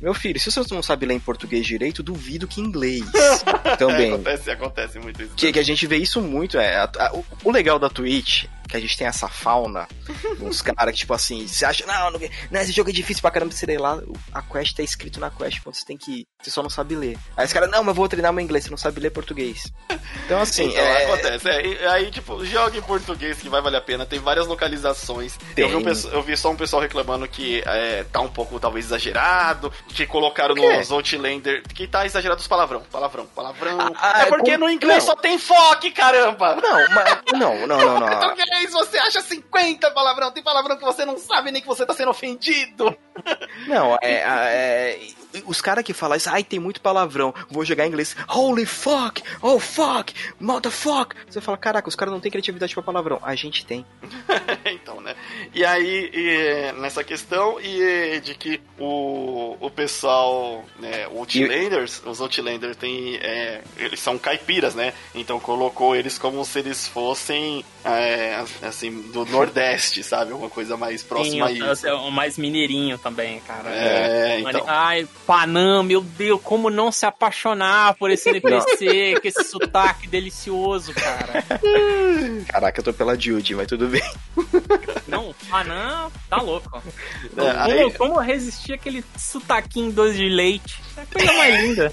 Meu 0.00 0.14
filho, 0.14 0.40
se 0.40 0.50
você 0.50 0.74
não 0.74 0.82
sabe 0.82 1.06
ler 1.06 1.14
em 1.14 1.20
português 1.20 1.66
direito, 1.66 2.02
duvido 2.02 2.48
que 2.48 2.60
em 2.60 2.64
inglês 2.64 3.04
também. 3.78 4.12
acontece, 4.12 4.50
acontece 4.50 4.98
muito 4.98 5.22
isso. 5.22 5.34
Que, 5.36 5.52
que, 5.52 5.58
a 5.58 5.64
gente 5.64 5.86
vê 5.86 5.96
isso 5.96 6.20
muito. 6.20 6.58
É, 6.58 6.76
a, 6.76 6.90
a, 6.98 7.14
o, 7.14 7.24
o 7.44 7.50
legal 7.50 7.78
da 7.78 7.88
Twitch 7.88 8.44
que 8.72 8.76
a 8.78 8.80
gente 8.80 8.96
tem 8.96 9.06
essa 9.06 9.28
fauna, 9.28 9.86
uns 10.40 10.62
caras 10.62 10.92
que, 10.94 11.00
tipo 11.00 11.12
assim, 11.12 11.46
você 11.46 11.64
acha, 11.64 11.84
não, 11.86 12.10
não, 12.10 12.20
não, 12.50 12.60
esse 12.60 12.72
jogo 12.72 12.88
é 12.88 12.92
difícil 12.92 13.20
pra 13.20 13.30
caramba, 13.30 13.52
você 13.52 13.76
lá, 13.78 14.00
a 14.32 14.40
quest 14.42 14.74
tá 14.76 14.82
escrito 14.82 15.20
na 15.20 15.30
quest, 15.30 15.60
quando 15.62 15.74
você 15.74 15.84
tem 15.84 15.96
que 15.96 16.10
ir, 16.20 16.26
você 16.42 16.50
só 16.50 16.62
não 16.62 16.70
sabe 16.70 16.94
ler. 16.94 17.18
Aí 17.36 17.44
os 17.44 17.52
caras, 17.52 17.70
não, 17.70 17.80
mas 17.84 17.88
eu 17.88 17.94
vou 17.94 18.08
treinar 18.08 18.32
meu 18.32 18.42
inglês, 18.42 18.64
você 18.64 18.70
não 18.70 18.76
sabe 18.78 18.98
ler 19.00 19.10
português. 19.10 19.70
Então, 20.24 20.40
assim, 20.42 20.64
Então, 20.70 20.82
é... 20.82 21.04
acontece. 21.04 21.48
É, 21.48 21.86
aí, 21.88 22.10
tipo, 22.10 22.44
joga 22.46 22.76
em 22.78 22.82
português 22.82 23.38
que 23.38 23.48
vai 23.48 23.60
valer 23.60 23.76
a 23.76 23.80
pena. 23.80 24.06
Tem 24.06 24.18
várias 24.18 24.46
localizações. 24.46 25.36
Eu 25.56 25.68
vi, 25.68 25.76
um 25.76 25.82
Tem. 25.82 26.12
eu 26.12 26.22
vi 26.22 26.36
só 26.36 26.50
um 26.50 26.56
pessoal 26.56 26.80
reclamando 26.82 27.28
que 27.28 27.62
é, 27.66 28.04
tá 28.04 28.20
um 28.20 28.28
pouco, 28.28 28.58
talvez, 28.58 28.86
exagerado. 28.86 29.72
Que 29.88 30.06
colocaram 30.06 30.54
nos 30.54 30.90
Outlander. 30.90 31.62
Que 31.74 31.86
tá 31.86 32.06
exagerado 32.06 32.40
os 32.40 32.46
palavrão. 32.48 32.82
Palavrão, 32.90 33.26
palavrão. 33.26 33.78
Ah, 33.96 34.22
é 34.22 34.26
porque 34.26 34.52
com- 34.52 34.58
no 34.64 34.70
inglês 34.70 35.04
não. 35.04 35.14
só 35.14 35.16
tem 35.20 35.38
foque, 35.38 35.90
caramba! 35.90 36.56
Não, 36.56 36.88
mas, 36.90 37.18
não, 37.34 37.66
não, 37.66 37.78
não, 37.78 38.00
não. 38.00 38.32
Português, 38.62 38.72
você 38.72 38.98
acha 38.98 39.20
50 39.20 39.90
palavrão. 39.90 40.30
Tem 40.30 40.42
palavrão 40.42 40.76
que 40.76 40.84
você 40.84 41.04
não 41.04 41.18
sabe 41.18 41.50
nem 41.50 41.60
que 41.60 41.68
você 41.68 41.84
tá 41.84 41.94
sendo 41.94 42.10
ofendido. 42.10 42.96
Não, 43.66 43.96
é. 44.00 44.22
é- 44.22 45.00
os 45.46 45.60
caras 45.60 45.82
que 45.84 45.94
falam 45.94 46.16
isso, 46.16 46.28
ai, 46.28 46.44
tem 46.44 46.58
muito 46.58 46.80
palavrão, 46.80 47.34
vou 47.50 47.64
jogar 47.64 47.86
em 47.86 47.88
inglês, 47.88 48.14
holy 48.28 48.66
fuck, 48.66 49.22
oh 49.40 49.58
fuck, 49.58 50.14
motherfuck. 50.38 51.14
Você 51.26 51.40
fala, 51.40 51.56
caraca, 51.56 51.88
os 51.88 51.96
caras 51.96 52.12
não 52.12 52.20
têm 52.20 52.30
criatividade 52.30 52.74
pra 52.74 52.82
palavrão. 52.82 53.18
A 53.22 53.34
gente 53.34 53.64
tem. 53.64 53.86
E 55.54 55.64
aí, 55.66 56.10
e, 56.14 56.72
nessa 56.80 57.04
questão, 57.04 57.60
e 57.60 58.20
de 58.20 58.34
que 58.34 58.58
o, 58.78 59.54
o 59.60 59.70
pessoal, 59.70 60.64
né, 60.80 61.04
Outlanders, 61.14 62.02
os 62.06 62.20
Outlanders 62.22 62.74
tem, 62.76 63.16
é, 63.16 63.60
eles 63.76 64.00
são 64.00 64.16
caipiras, 64.18 64.74
né? 64.74 64.94
Então 65.14 65.38
colocou 65.38 65.94
eles 65.94 66.16
como 66.16 66.42
se 66.44 66.58
eles 66.60 66.88
fossem, 66.88 67.62
é, 67.84 68.42
assim, 68.62 69.02
do 69.12 69.26
Nordeste, 69.26 70.02
sabe? 70.04 70.32
Uma 70.32 70.48
coisa 70.48 70.76
mais 70.76 71.02
próxima 71.02 71.46
a 71.46 71.48
Sim, 71.50 71.70
isso. 71.70 71.86
o, 71.88 72.08
o 72.08 72.10
mais 72.10 72.38
mineirinho 72.38 72.96
também, 72.96 73.38
cara. 73.40 73.68
É, 73.68 74.38
Mane- 74.40 74.56
então. 74.58 74.64
Ai, 74.66 75.06
Panam, 75.26 75.82
meu 75.82 76.00
Deus, 76.00 76.40
como 76.42 76.70
não 76.70 76.90
se 76.90 77.04
apaixonar 77.04 77.94
por 77.96 78.10
esse 78.10 78.30
NPC, 78.30 79.18
com 79.20 79.28
esse 79.28 79.44
sotaque 79.44 80.06
delicioso, 80.08 80.94
cara. 80.94 81.44
Caraca, 82.48 82.80
eu 82.80 82.84
tô 82.84 82.92
pela 82.94 83.18
Judy, 83.18 83.54
mas 83.54 83.66
tudo 83.66 83.86
bem. 83.88 84.02
Não, 85.12 85.34
Panam 85.48 86.10
tá 86.28 86.40
louco. 86.40 86.82
É, 87.36 87.36
como, 87.36 87.50
aí- 87.62 87.92
como 87.92 88.18
resistir 88.20 88.72
aquele 88.72 89.04
sotaquinho 89.16 89.92
doce 89.92 90.16
de 90.16 90.28
leite? 90.28 90.82
É 90.96 91.02
a 91.02 91.06
coisa 91.06 91.32
mais 91.34 91.60
linda. 91.62 91.92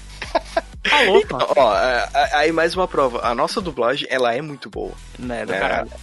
Tá 0.82 1.02
louco. 1.02 1.28
Ó, 1.56 1.76
é, 1.76 2.08
é, 2.14 2.36
aí 2.36 2.52
mais 2.52 2.74
uma 2.74 2.88
prova. 2.88 3.20
A 3.26 3.34
nossa 3.34 3.60
dublagem, 3.60 4.06
ela 4.10 4.34
é 4.34 4.40
muito 4.42 4.68
boa. 4.70 4.92
Né, 5.18 5.44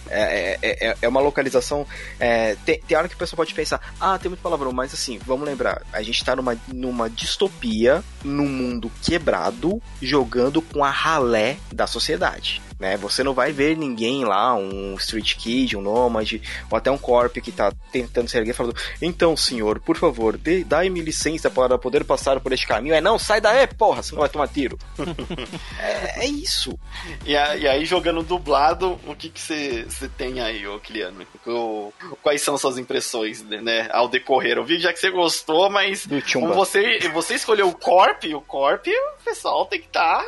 É, 0.08 0.18
é, 0.20 0.58
é, 0.62 0.88
é, 0.90 0.96
é 1.02 1.08
uma 1.08 1.20
localização. 1.20 1.86
é, 2.20 2.56
tem, 2.64 2.80
tem 2.80 2.96
hora 2.96 3.08
que 3.08 3.14
o 3.14 3.18
pessoal 3.18 3.36
pode 3.38 3.52
pensar, 3.54 3.80
ah, 4.00 4.18
tem 4.18 4.28
muito 4.28 4.40
palavrão, 4.40 4.72
mas 4.72 4.94
assim, 4.94 5.18
vamos 5.26 5.46
lembrar, 5.46 5.82
a 5.92 6.02
gente 6.02 6.24
tá 6.24 6.34
numa, 6.36 6.56
numa 6.68 7.10
distopia, 7.10 8.02
num 8.24 8.48
mundo 8.48 8.90
quebrado, 9.02 9.82
jogando 10.00 10.62
com 10.62 10.84
a 10.84 10.90
ralé 10.90 11.56
da 11.72 11.86
sociedade. 11.86 12.62
Né? 12.78 12.96
Você 12.98 13.24
não 13.24 13.34
vai 13.34 13.50
ver 13.52 13.76
ninguém 13.76 14.24
lá, 14.24 14.54
um 14.54 14.94
street 14.94 15.34
kid, 15.36 15.76
um 15.76 15.80
nômade, 15.80 16.40
ou 16.70 16.78
até 16.78 16.90
um 16.90 16.98
corp 16.98 17.36
que 17.38 17.50
tá 17.50 17.72
tentando 17.90 18.28
se 18.28 18.36
erguer 18.38 18.52
falando, 18.54 18.76
então 19.02 19.36
senhor, 19.36 19.80
por 19.80 19.96
favor, 19.96 20.38
dai-me 20.66 21.00
licença 21.00 21.50
para 21.50 21.76
poder 21.76 22.04
passar 22.04 22.38
por 22.40 22.52
este 22.52 22.66
caminho. 22.68 22.94
É 22.94 23.00
não, 23.00 23.18
sai 23.18 23.40
daí, 23.40 23.66
porra, 23.66 24.02
senão 24.02 24.20
vai 24.20 24.28
tomar 24.28 24.46
tiro. 24.48 24.78
é, 25.80 26.24
é 26.24 26.26
isso. 26.26 26.78
E, 27.26 27.36
a- 27.36 27.56
e 27.56 27.66
aí, 27.66 27.84
jogando 27.84 28.22
dublado, 28.22 28.98
o 29.06 29.14
que 29.14 29.28
que 29.28 29.40
você 29.40 29.86
tem 30.16 30.40
aí, 30.40 30.66
ô 30.66 30.78
Kiliano? 30.78 31.26
O- 31.46 31.92
quais 32.22 32.42
são 32.42 32.56
suas 32.56 32.78
impressões, 32.78 33.42
né, 33.42 33.88
ao 33.90 34.08
decorrer? 34.08 34.56
Eu 34.56 34.64
vi 34.64 34.78
já 34.78 34.92
que 34.92 35.00
você 35.00 35.10
gostou, 35.10 35.68
mas 35.68 36.06
como 36.32 36.54
você, 36.54 36.98
você 37.12 37.34
escolheu 37.34 37.68
o 37.68 37.74
Corp, 37.74 38.24
o 38.34 38.40
Corp, 38.40 38.86
o 38.86 39.24
pessoal 39.24 39.66
tem 39.66 39.80
que 39.80 39.86
estar 39.86 40.24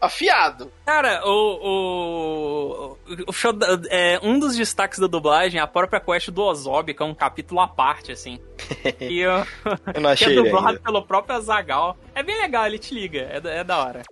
afiado. 0.00 0.70
Cara, 0.88 1.20
o. 1.26 2.96
o, 2.96 3.26
o 3.26 3.32
show 3.34 3.52
é, 3.90 4.18
um 4.22 4.38
dos 4.38 4.56
destaques 4.56 4.98
da 4.98 5.06
dublagem 5.06 5.60
é 5.60 5.62
a 5.62 5.66
própria 5.66 6.00
quest 6.00 6.30
do 6.30 6.40
Ozob, 6.40 6.94
que 6.94 7.02
é 7.02 7.04
um 7.04 7.14
capítulo 7.14 7.60
à 7.60 7.68
parte, 7.68 8.10
assim. 8.10 8.40
E 9.00 9.20
eu, 9.20 9.30
Eu 9.94 10.00
não 10.00 10.14
que 10.16 10.24
é 10.24 10.26
achei 10.26 10.34
dublado 10.34 10.68
ainda. 10.68 10.80
pelo 10.80 11.02
próprio 11.02 11.36
Azagal. 11.36 11.96
É 12.14 12.22
bem 12.22 12.40
legal, 12.40 12.66
ele 12.66 12.78
te 12.78 12.92
liga, 12.92 13.20
é, 13.30 13.40
da- 13.40 13.50
é 13.50 13.64
da 13.64 13.78
hora. 13.78 14.02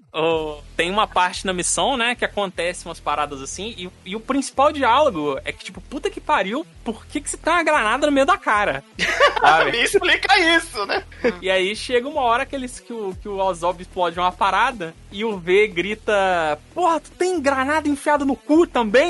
Tem 0.76 0.90
uma 0.90 1.06
parte 1.06 1.44
na 1.44 1.52
missão, 1.52 1.96
né, 1.96 2.14
que 2.14 2.24
acontece 2.24 2.86
umas 2.86 3.00
paradas 3.00 3.42
assim, 3.42 3.74
e, 3.76 3.90
e 4.04 4.16
o 4.16 4.20
principal 4.20 4.72
diálogo 4.72 5.38
é 5.44 5.52
que, 5.52 5.64
tipo, 5.64 5.80
puta 5.80 6.08
que 6.08 6.20
pariu, 6.20 6.64
por 6.84 7.04
que, 7.06 7.20
que 7.20 7.28
você 7.28 7.36
tem 7.36 7.52
uma 7.52 7.62
granada 7.62 8.06
no 8.06 8.12
meio 8.12 8.24
da 8.26 8.38
cara? 8.38 8.82
Me 9.70 9.82
explica 9.82 10.38
isso, 10.56 10.86
né? 10.86 11.02
E 11.42 11.50
aí 11.50 11.74
chega 11.76 12.08
uma 12.08 12.22
hora 12.22 12.46
que, 12.46 12.54
eles, 12.56 12.80
que, 12.80 12.92
o, 12.92 13.14
que 13.20 13.28
o 13.28 13.38
Ozob 13.38 13.82
explode 13.82 14.18
uma 14.18 14.32
parada 14.32 14.94
e 15.12 15.24
o 15.24 15.36
V 15.38 15.68
grita: 15.68 16.58
Porra, 16.74 17.00
tu 17.00 17.10
tem 17.10 17.40
granada 17.40 17.88
enfiada 17.88 18.24
no 18.24 18.34
cu 18.36 18.66
também? 18.66 19.08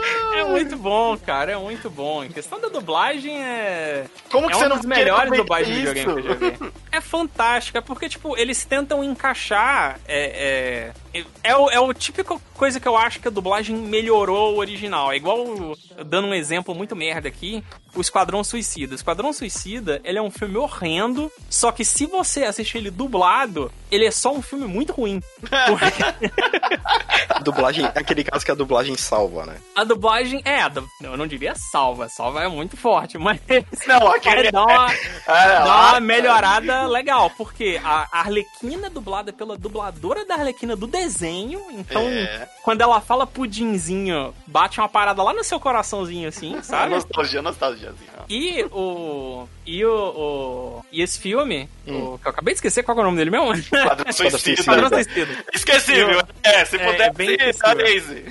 é 0.34 0.44
muito 0.44 0.76
bom, 0.76 1.16
cara, 1.18 1.52
é 1.52 1.56
muito 1.56 1.90
bom. 1.90 2.24
Em 2.24 2.28
questão 2.28 2.60
da 2.60 2.68
dublagem, 2.68 3.42
é. 3.42 4.06
Como 4.30 4.46
que 4.46 4.54
é 4.54 4.56
você 4.56 4.68
não 4.68 4.76
das 4.76 4.86
melhores 4.86 5.32
dublagens 5.36 5.76
de 5.76 5.86
videogame 5.86 6.22
que 6.22 6.28
eu 6.28 6.34
joguei. 6.34 6.72
É 6.92 7.00
fantástica, 7.00 7.80
porque, 7.80 8.08
tipo, 8.08 8.36
eles 8.36 8.64
tentam 8.64 9.04
encaixar. 9.04 10.00
É, 10.08 10.92
é, 11.14 11.24
é, 11.42 11.56
o, 11.56 11.70
é 11.70 11.78
o 11.78 11.94
típico 11.94 12.42
coisa 12.60 12.78
que 12.78 12.86
eu 12.86 12.94
acho 12.94 13.20
que 13.20 13.26
a 13.26 13.30
dublagem 13.30 13.74
melhorou 13.74 14.54
o 14.54 14.58
original. 14.58 15.10
É 15.10 15.16
igual, 15.16 15.74
dando 16.04 16.28
um 16.28 16.34
exemplo 16.34 16.74
muito 16.74 16.94
merda 16.94 17.26
aqui, 17.26 17.64
o 17.94 18.02
Esquadrão 18.02 18.44
Suicida. 18.44 18.92
O 18.92 18.96
Esquadrão 18.96 19.32
Suicida, 19.32 19.98
ele 20.04 20.18
é 20.18 20.22
um 20.22 20.30
filme 20.30 20.58
horrendo, 20.58 21.32
só 21.48 21.72
que 21.72 21.86
se 21.86 22.04
você 22.04 22.44
assistir 22.44 22.76
ele 22.76 22.90
dublado, 22.90 23.72
ele 23.90 24.04
é 24.04 24.10
só 24.10 24.34
um 24.34 24.42
filme 24.42 24.66
muito 24.66 24.92
ruim. 24.92 25.22
Porque 25.40 26.30
A 27.30 27.38
dublagem, 27.38 27.86
aquele 27.86 28.24
caso 28.24 28.44
que 28.44 28.50
a 28.50 28.54
dublagem 28.54 28.96
salva, 28.96 29.46
né? 29.46 29.56
a 29.74 29.84
dublagem 29.84 30.42
é, 30.44 30.60
a 30.60 30.70
eu 31.02 31.16
não 31.16 31.26
diria 31.26 31.54
salva, 31.54 32.08
salva 32.08 32.42
é 32.42 32.48
muito 32.48 32.76
forte, 32.76 33.16
mas 33.16 33.40
Não, 33.86 34.06
aquele... 34.08 34.48
é, 34.48 34.52
dá 34.52 34.64
uma, 34.64 34.86
Ah, 35.26 35.64
dá 35.64 35.90
uma 35.92 36.00
melhorada 36.00 36.86
legal, 36.86 37.30
porque 37.30 37.80
a 37.82 38.06
Arlequina 38.12 38.88
é 38.88 38.90
dublada 38.90 39.32
pela 39.32 39.56
dubladora 39.56 40.26
da 40.26 40.34
Arlequina 40.34 40.76
do 40.76 40.86
desenho, 40.86 41.62
então 41.70 42.02
É. 42.02 42.49
quando 42.62 42.82
ela 42.82 43.00
fala 43.00 43.26
pudinzinho, 43.26 44.34
bate 44.46 44.80
uma 44.80 44.88
parada 44.88 45.22
lá 45.22 45.32
no 45.32 45.42
seu 45.42 45.58
coraçãozinho, 45.60 46.28
assim, 46.28 46.60
sabe? 46.62 46.94
nostalgia, 46.94 47.42
nostalgia. 47.42 47.90
Assim, 47.90 48.04
ó. 48.18 48.22
E 48.28 48.64
o. 48.70 49.46
E 49.66 49.84
o. 49.84 49.92
o- 49.94 50.84
e 50.92 51.02
esse 51.02 51.18
filme, 51.20 51.68
o, 51.86 52.18
que 52.18 52.26
eu 52.26 52.30
acabei 52.30 52.52
de 52.54 52.58
esquecer 52.58 52.82
qual 52.82 52.96
é 52.98 53.00
o 53.00 53.04
nome 53.04 53.16
dele 53.16 53.30
mesmo? 53.30 53.52
Esquadrão 53.52 54.12
Suicida. 54.12 54.60
Esquadrão 54.60 54.88
Suicida. 54.88 55.44
Esquecível. 55.52 56.22
É, 56.42 56.64
se 56.64 56.76
É, 56.76 56.78
puder, 56.92 57.06
é 57.08 57.12
bem 57.12 57.36
sim. 58.00 58.24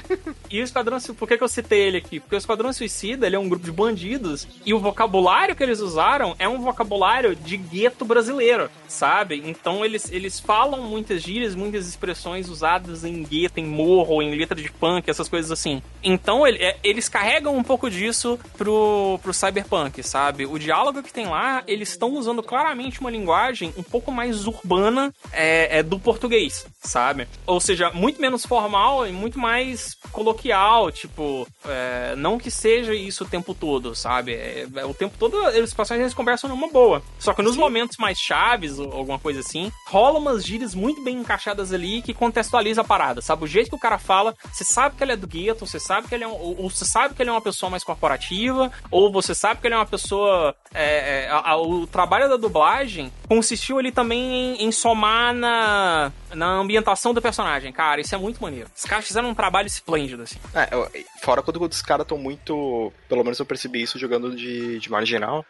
E 0.49 0.59
o 0.59 0.63
Esquadrão 0.63 0.99
Suicida, 0.99 1.17
por 1.19 1.27
que, 1.27 1.37
que 1.37 1.43
eu 1.43 1.47
citei 1.47 1.79
ele 1.81 1.97
aqui? 1.97 2.19
Porque 2.19 2.35
o 2.35 2.37
Esquadrão 2.37 2.71
Suicida, 2.73 3.25
ele 3.25 3.35
é 3.35 3.39
um 3.39 3.47
grupo 3.47 3.65
de 3.65 3.71
bandidos 3.71 4.47
e 4.65 4.73
o 4.73 4.79
vocabulário 4.79 5.55
que 5.55 5.63
eles 5.63 5.79
usaram 5.79 6.35
é 6.37 6.47
um 6.49 6.59
vocabulário 6.61 7.35
de 7.35 7.55
gueto 7.57 8.03
brasileiro, 8.03 8.69
sabe? 8.87 9.41
Então 9.45 9.85
eles, 9.85 10.11
eles 10.11 10.39
falam 10.39 10.83
muitas 10.83 11.21
gírias, 11.21 11.55
muitas 11.55 11.87
expressões 11.87 12.49
usadas 12.49 13.03
em 13.05 13.23
gueto, 13.23 13.59
em 13.59 13.65
morro, 13.65 14.08
em 14.21 14.35
letra 14.35 14.55
de 14.61 14.71
punk, 14.71 15.09
essas 15.09 15.27
coisas 15.29 15.51
assim. 15.51 15.81
Então 16.03 16.45
ele- 16.47 16.63
é, 16.63 16.77
eles 16.83 17.07
carregam 17.09 17.55
um 17.55 17.63
pouco 17.63 17.89
disso 17.89 18.39
pro, 18.57 19.19
pro 19.21 19.33
cyberpunk, 19.33 20.01
sabe? 20.03 20.45
O 20.45 20.57
diálogo 20.57 21.03
que 21.03 21.13
tem 21.13 21.27
lá, 21.27 21.63
eles 21.67 21.89
estão 21.89 22.13
usando 22.13 22.41
claramente 22.43 22.99
uma 22.99 23.11
linguagem 23.11 23.73
um 23.77 23.83
pouco 23.83 24.11
mais 24.11 24.45
urbana 24.47 25.13
é, 25.31 25.79
é, 25.79 25.83
do 25.83 25.99
português, 25.99 26.65
sabe? 26.81 27.27
Ou 27.45 27.59
seja, 27.59 27.91
muito 27.91 28.19
menos 28.21 28.45
formal 28.45 29.05
e 29.07 29.11
muito 29.11 29.37
mais 29.39 29.95
coloquial, 30.11 30.91
tipo, 30.91 31.47
é, 31.65 32.15
não 32.15 32.37
que 32.37 32.49
seja 32.51 32.93
isso 32.93 33.23
o 33.23 33.27
tempo 33.27 33.53
todo, 33.53 33.95
sabe? 33.95 34.33
É, 34.33 34.67
é, 34.75 34.85
o 34.85 34.93
tempo 34.93 35.15
todo 35.17 35.35
os 35.37 35.73
personagens 35.73 36.05
eles 36.05 36.13
conversam 36.13 36.49
numa 36.49 36.67
boa. 36.69 37.01
Só 37.19 37.33
que 37.33 37.41
nos 37.41 37.55
momentos 37.57 37.97
mais 37.97 38.17
chaves 38.19 38.79
ou 38.79 38.91
alguma 38.91 39.19
coisa 39.19 39.39
assim, 39.41 39.71
rola 39.87 40.19
umas 40.19 40.43
gírias 40.45 40.73
muito 40.73 41.03
bem 41.03 41.17
encaixadas 41.17 41.73
ali 41.73 42.01
que 42.01 42.13
contextualiza 42.13 42.81
a 42.81 42.83
parada, 42.83 43.21
sabe? 43.21 43.43
O 43.43 43.47
jeito 43.47 43.69
que 43.69 43.75
o 43.75 43.79
cara 43.79 43.97
fala, 43.99 44.35
você 44.51 44.63
sabe 44.63 44.95
que 44.95 45.03
ele 45.03 45.11
é 45.11 45.15
do 45.15 45.27
gueto, 45.27 45.65
você 45.65 45.79
sabe 45.79 46.07
que 46.07 46.15
ele 46.15 46.23
é 46.23 46.27
um, 46.27 46.31
ou, 46.31 46.69
você 46.69 46.85
sabe 46.85 47.13
que 47.13 47.21
ele 47.21 47.29
é 47.29 47.33
uma 47.33 47.41
pessoa 47.41 47.69
mais 47.69 47.83
corporativa, 47.83 48.71
ou 48.89 49.11
você 49.11 49.33
sabe 49.35 49.59
que 49.61 49.67
ele 49.67 49.75
é 49.75 49.77
uma 49.77 49.85
pessoa. 49.85 50.55
é, 50.73 51.25
é, 51.25 51.29
a- 51.29 51.51
a- 51.51 51.57
o 51.61 51.85
trabalho 51.87 52.29
da 52.29 52.37
dublagem 52.37 53.11
consistiu 53.27 53.79
ali 53.79 53.91
também 53.91 54.55
em, 54.55 54.65
em 54.65 54.71
somar 54.71 55.33
na, 55.33 56.11
na 56.33 56.47
ambientação 56.47 57.13
do 57.13 57.21
personagem, 57.21 57.71
cara. 57.71 57.99
Isso 58.01 58.13
é 58.13 58.17
muito 58.17 58.41
maneiro. 58.41 58.69
Os 58.75 58.85
caras 58.85 59.05
fizeram 59.07 59.29
um 59.29 59.35
trabalho 59.35 59.67
esplêndido, 59.67 60.23
assim. 60.23 60.37
É, 60.53 60.69
eu- 60.73 60.89
fora 61.21 61.41
quando 61.41 61.61
os 61.63 61.81
caras 61.81 62.03
estão 62.05 62.17
muito. 62.17 62.91
Pelo 63.07 63.23
menos 63.23 63.39
eu 63.39 63.45
percebi 63.45 63.81
isso 63.81 63.97
jogando 63.99 64.35
de, 64.35 64.79
de 64.79 64.91
marginal. 64.91 65.45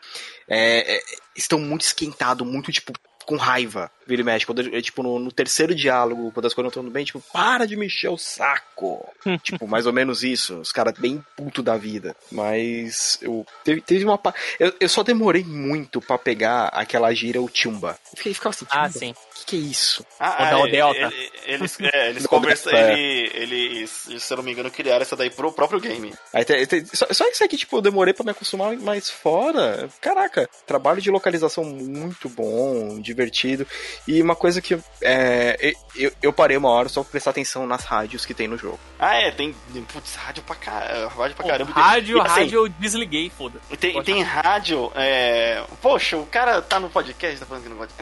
é, 0.47 0.95
é, 0.97 1.01
estão 1.35 1.59
muito 1.59 1.81
esquentados, 1.81 2.45
muito 2.47 2.71
tipo. 2.71 2.93
Com 3.25 3.35
raiva, 3.35 3.91
vira 4.09 4.21
e 4.21 4.25
mexe. 4.25 4.45
Quando, 4.45 4.75
é, 4.75 4.81
tipo, 4.81 5.01
no, 5.03 5.19
no 5.19 5.31
terceiro 5.31 5.73
diálogo, 5.73 6.31
quando 6.31 6.45
as 6.47 6.53
coisas 6.53 6.73
não 6.75 6.81
estão 6.81 6.91
bem, 6.91 7.05
tipo, 7.05 7.23
para 7.31 7.65
de 7.65 7.75
mexer 7.77 8.09
o 8.09 8.17
saco. 8.17 9.07
tipo, 9.43 9.67
mais 9.67 9.85
ou 9.85 9.93
menos 9.93 10.23
isso. 10.23 10.59
Os 10.59 10.71
caras 10.71 10.93
bem 10.97 11.23
puto 11.37 11.61
da 11.63 11.77
vida. 11.77 12.15
Mas 12.31 13.17
eu 13.21 13.45
teve, 13.63 13.81
teve 13.81 14.03
uma. 14.05 14.19
Eu, 14.59 14.73
eu 14.79 14.89
só 14.89 15.03
demorei 15.03 15.43
muito 15.43 16.01
para 16.01 16.17
pegar 16.17 16.67
aquela 16.67 17.13
gira 17.13 17.41
o 17.41 17.49
Chumba. 17.53 17.97
Eu 18.11 18.17
fiquei, 18.17 18.33
ficava 18.33 18.55
assim, 18.55 18.65
Ah, 18.69 18.89
sim. 18.89 19.11
O 19.11 19.35
que, 19.35 19.45
que 19.45 19.55
é 19.55 19.59
isso? 19.59 20.05
Ah, 20.19 20.57
o 20.59 20.67
é, 20.67 20.71
Delta. 20.71 20.99
ele- 20.99 21.31
eles, 21.45 21.77
é, 21.81 22.09
eles 22.09 22.25
conversam, 22.27 22.73
é. 22.73 22.93
ele- 22.93 23.29
eles, 23.33 23.89
se 24.17 24.33
eu 24.33 24.37
não 24.37 24.43
me 24.43 24.51
engano, 24.51 24.71
criaram 24.71 25.01
essa 25.01 25.15
daí 25.15 25.29
pro 25.29 25.51
próprio 25.51 25.79
game. 25.79 26.13
Aí 26.33 26.43
tem- 26.43 26.65
tem- 26.65 26.85
só, 26.85 27.05
só 27.11 27.27
isso 27.29 27.43
aqui, 27.43 27.57
tipo, 27.57 27.77
eu 27.77 27.81
demorei 27.81 28.13
pra 28.13 28.23
me 28.25 28.31
acostumar, 28.31 28.75
mas 28.77 29.09
fora, 29.09 29.89
caraca, 30.01 30.49
trabalho 30.65 31.01
de 31.01 31.11
localização 31.11 31.63
muito 31.63 32.27
bom, 32.29 32.99
divertido. 32.99 33.67
E 34.07 34.21
uma 34.21 34.35
coisa 34.35 34.61
que 34.61 34.77
é, 35.01 35.73
eu, 35.95 36.11
eu 36.21 36.33
parei 36.33 36.57
uma 36.57 36.69
hora 36.69 36.89
só 36.89 37.01
pra 37.03 37.11
prestar 37.11 37.29
atenção 37.31 37.67
nas 37.67 37.83
rádios 37.85 38.25
que 38.25 38.33
tem 38.33 38.47
no 38.47 38.57
jogo. 38.57 38.79
Ah, 38.97 39.15
é, 39.15 39.29
tem, 39.31 39.53
putz, 39.93 40.15
rádio 40.15 40.41
pra, 40.43 40.55
ca- 40.55 41.09
rádio 41.15 41.35
pra 41.35 41.43
Pô, 41.45 41.47
caramba. 41.49 41.71
rádio, 41.71 42.17
E, 42.17 42.21
assim, 42.21 42.29
rádio 42.41 42.55
eu 42.65 42.69
desliguei, 42.69 43.29
foda. 43.29 43.59
Tem, 43.79 43.93
Pode 43.93 44.05
tem 44.05 44.21
rádio, 44.23 44.91
é... 44.95 45.63
Poxa, 45.81 46.17
o 46.17 46.25
cara 46.25 46.61
tá 46.61 46.79
no 46.79 46.89
podcast, 46.89 47.39
tá 47.39 47.45
falando 47.45 47.63
que 47.63 47.69
não 47.69 47.77
pode. 47.77 47.93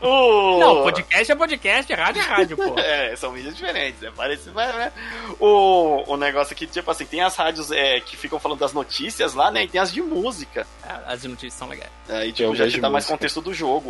o... 0.00 0.58
Não, 0.58 0.82
podcast 0.82 1.32
é 1.32 1.34
podcast, 1.34 1.92
rádio 1.94 2.20
é 2.22 2.24
rádio, 2.24 2.56
pô. 2.56 2.74
É, 2.84 3.16
são 3.16 3.32
mídias 3.32 3.56
diferentes, 3.56 4.02
é 4.02 4.10
parecido, 4.10 4.52
mas, 4.54 4.74
né? 4.74 4.92
O, 5.40 6.04
o 6.12 6.16
negócio 6.16 6.52
aqui, 6.52 6.66
tipo 6.66 6.90
assim, 6.90 7.04
tem 7.06 7.20
as 7.22 7.34
rádios 7.36 7.70
é, 7.70 8.00
que 8.00 8.16
ficam 8.16 8.38
falando 8.38 8.58
das 8.58 8.72
notícias 8.72 9.34
lá, 9.34 9.50
né? 9.50 9.64
E 9.64 9.68
tem 9.68 9.80
as 9.80 9.92
de 9.92 10.02
música. 10.02 10.66
As 11.06 11.24
notícias 11.24 11.54
são 11.54 11.68
legais. 11.68 11.90
Aí, 12.08 12.28
Eu 12.28 12.34
tipo, 12.34 12.54
já 12.54 12.64
vejo 12.64 12.76
te 12.76 12.80
dá 12.80 12.90
mais 12.90 13.04
música. 13.04 13.16
contexto 13.16 13.40
do 13.40 13.54
jogo. 13.54 13.83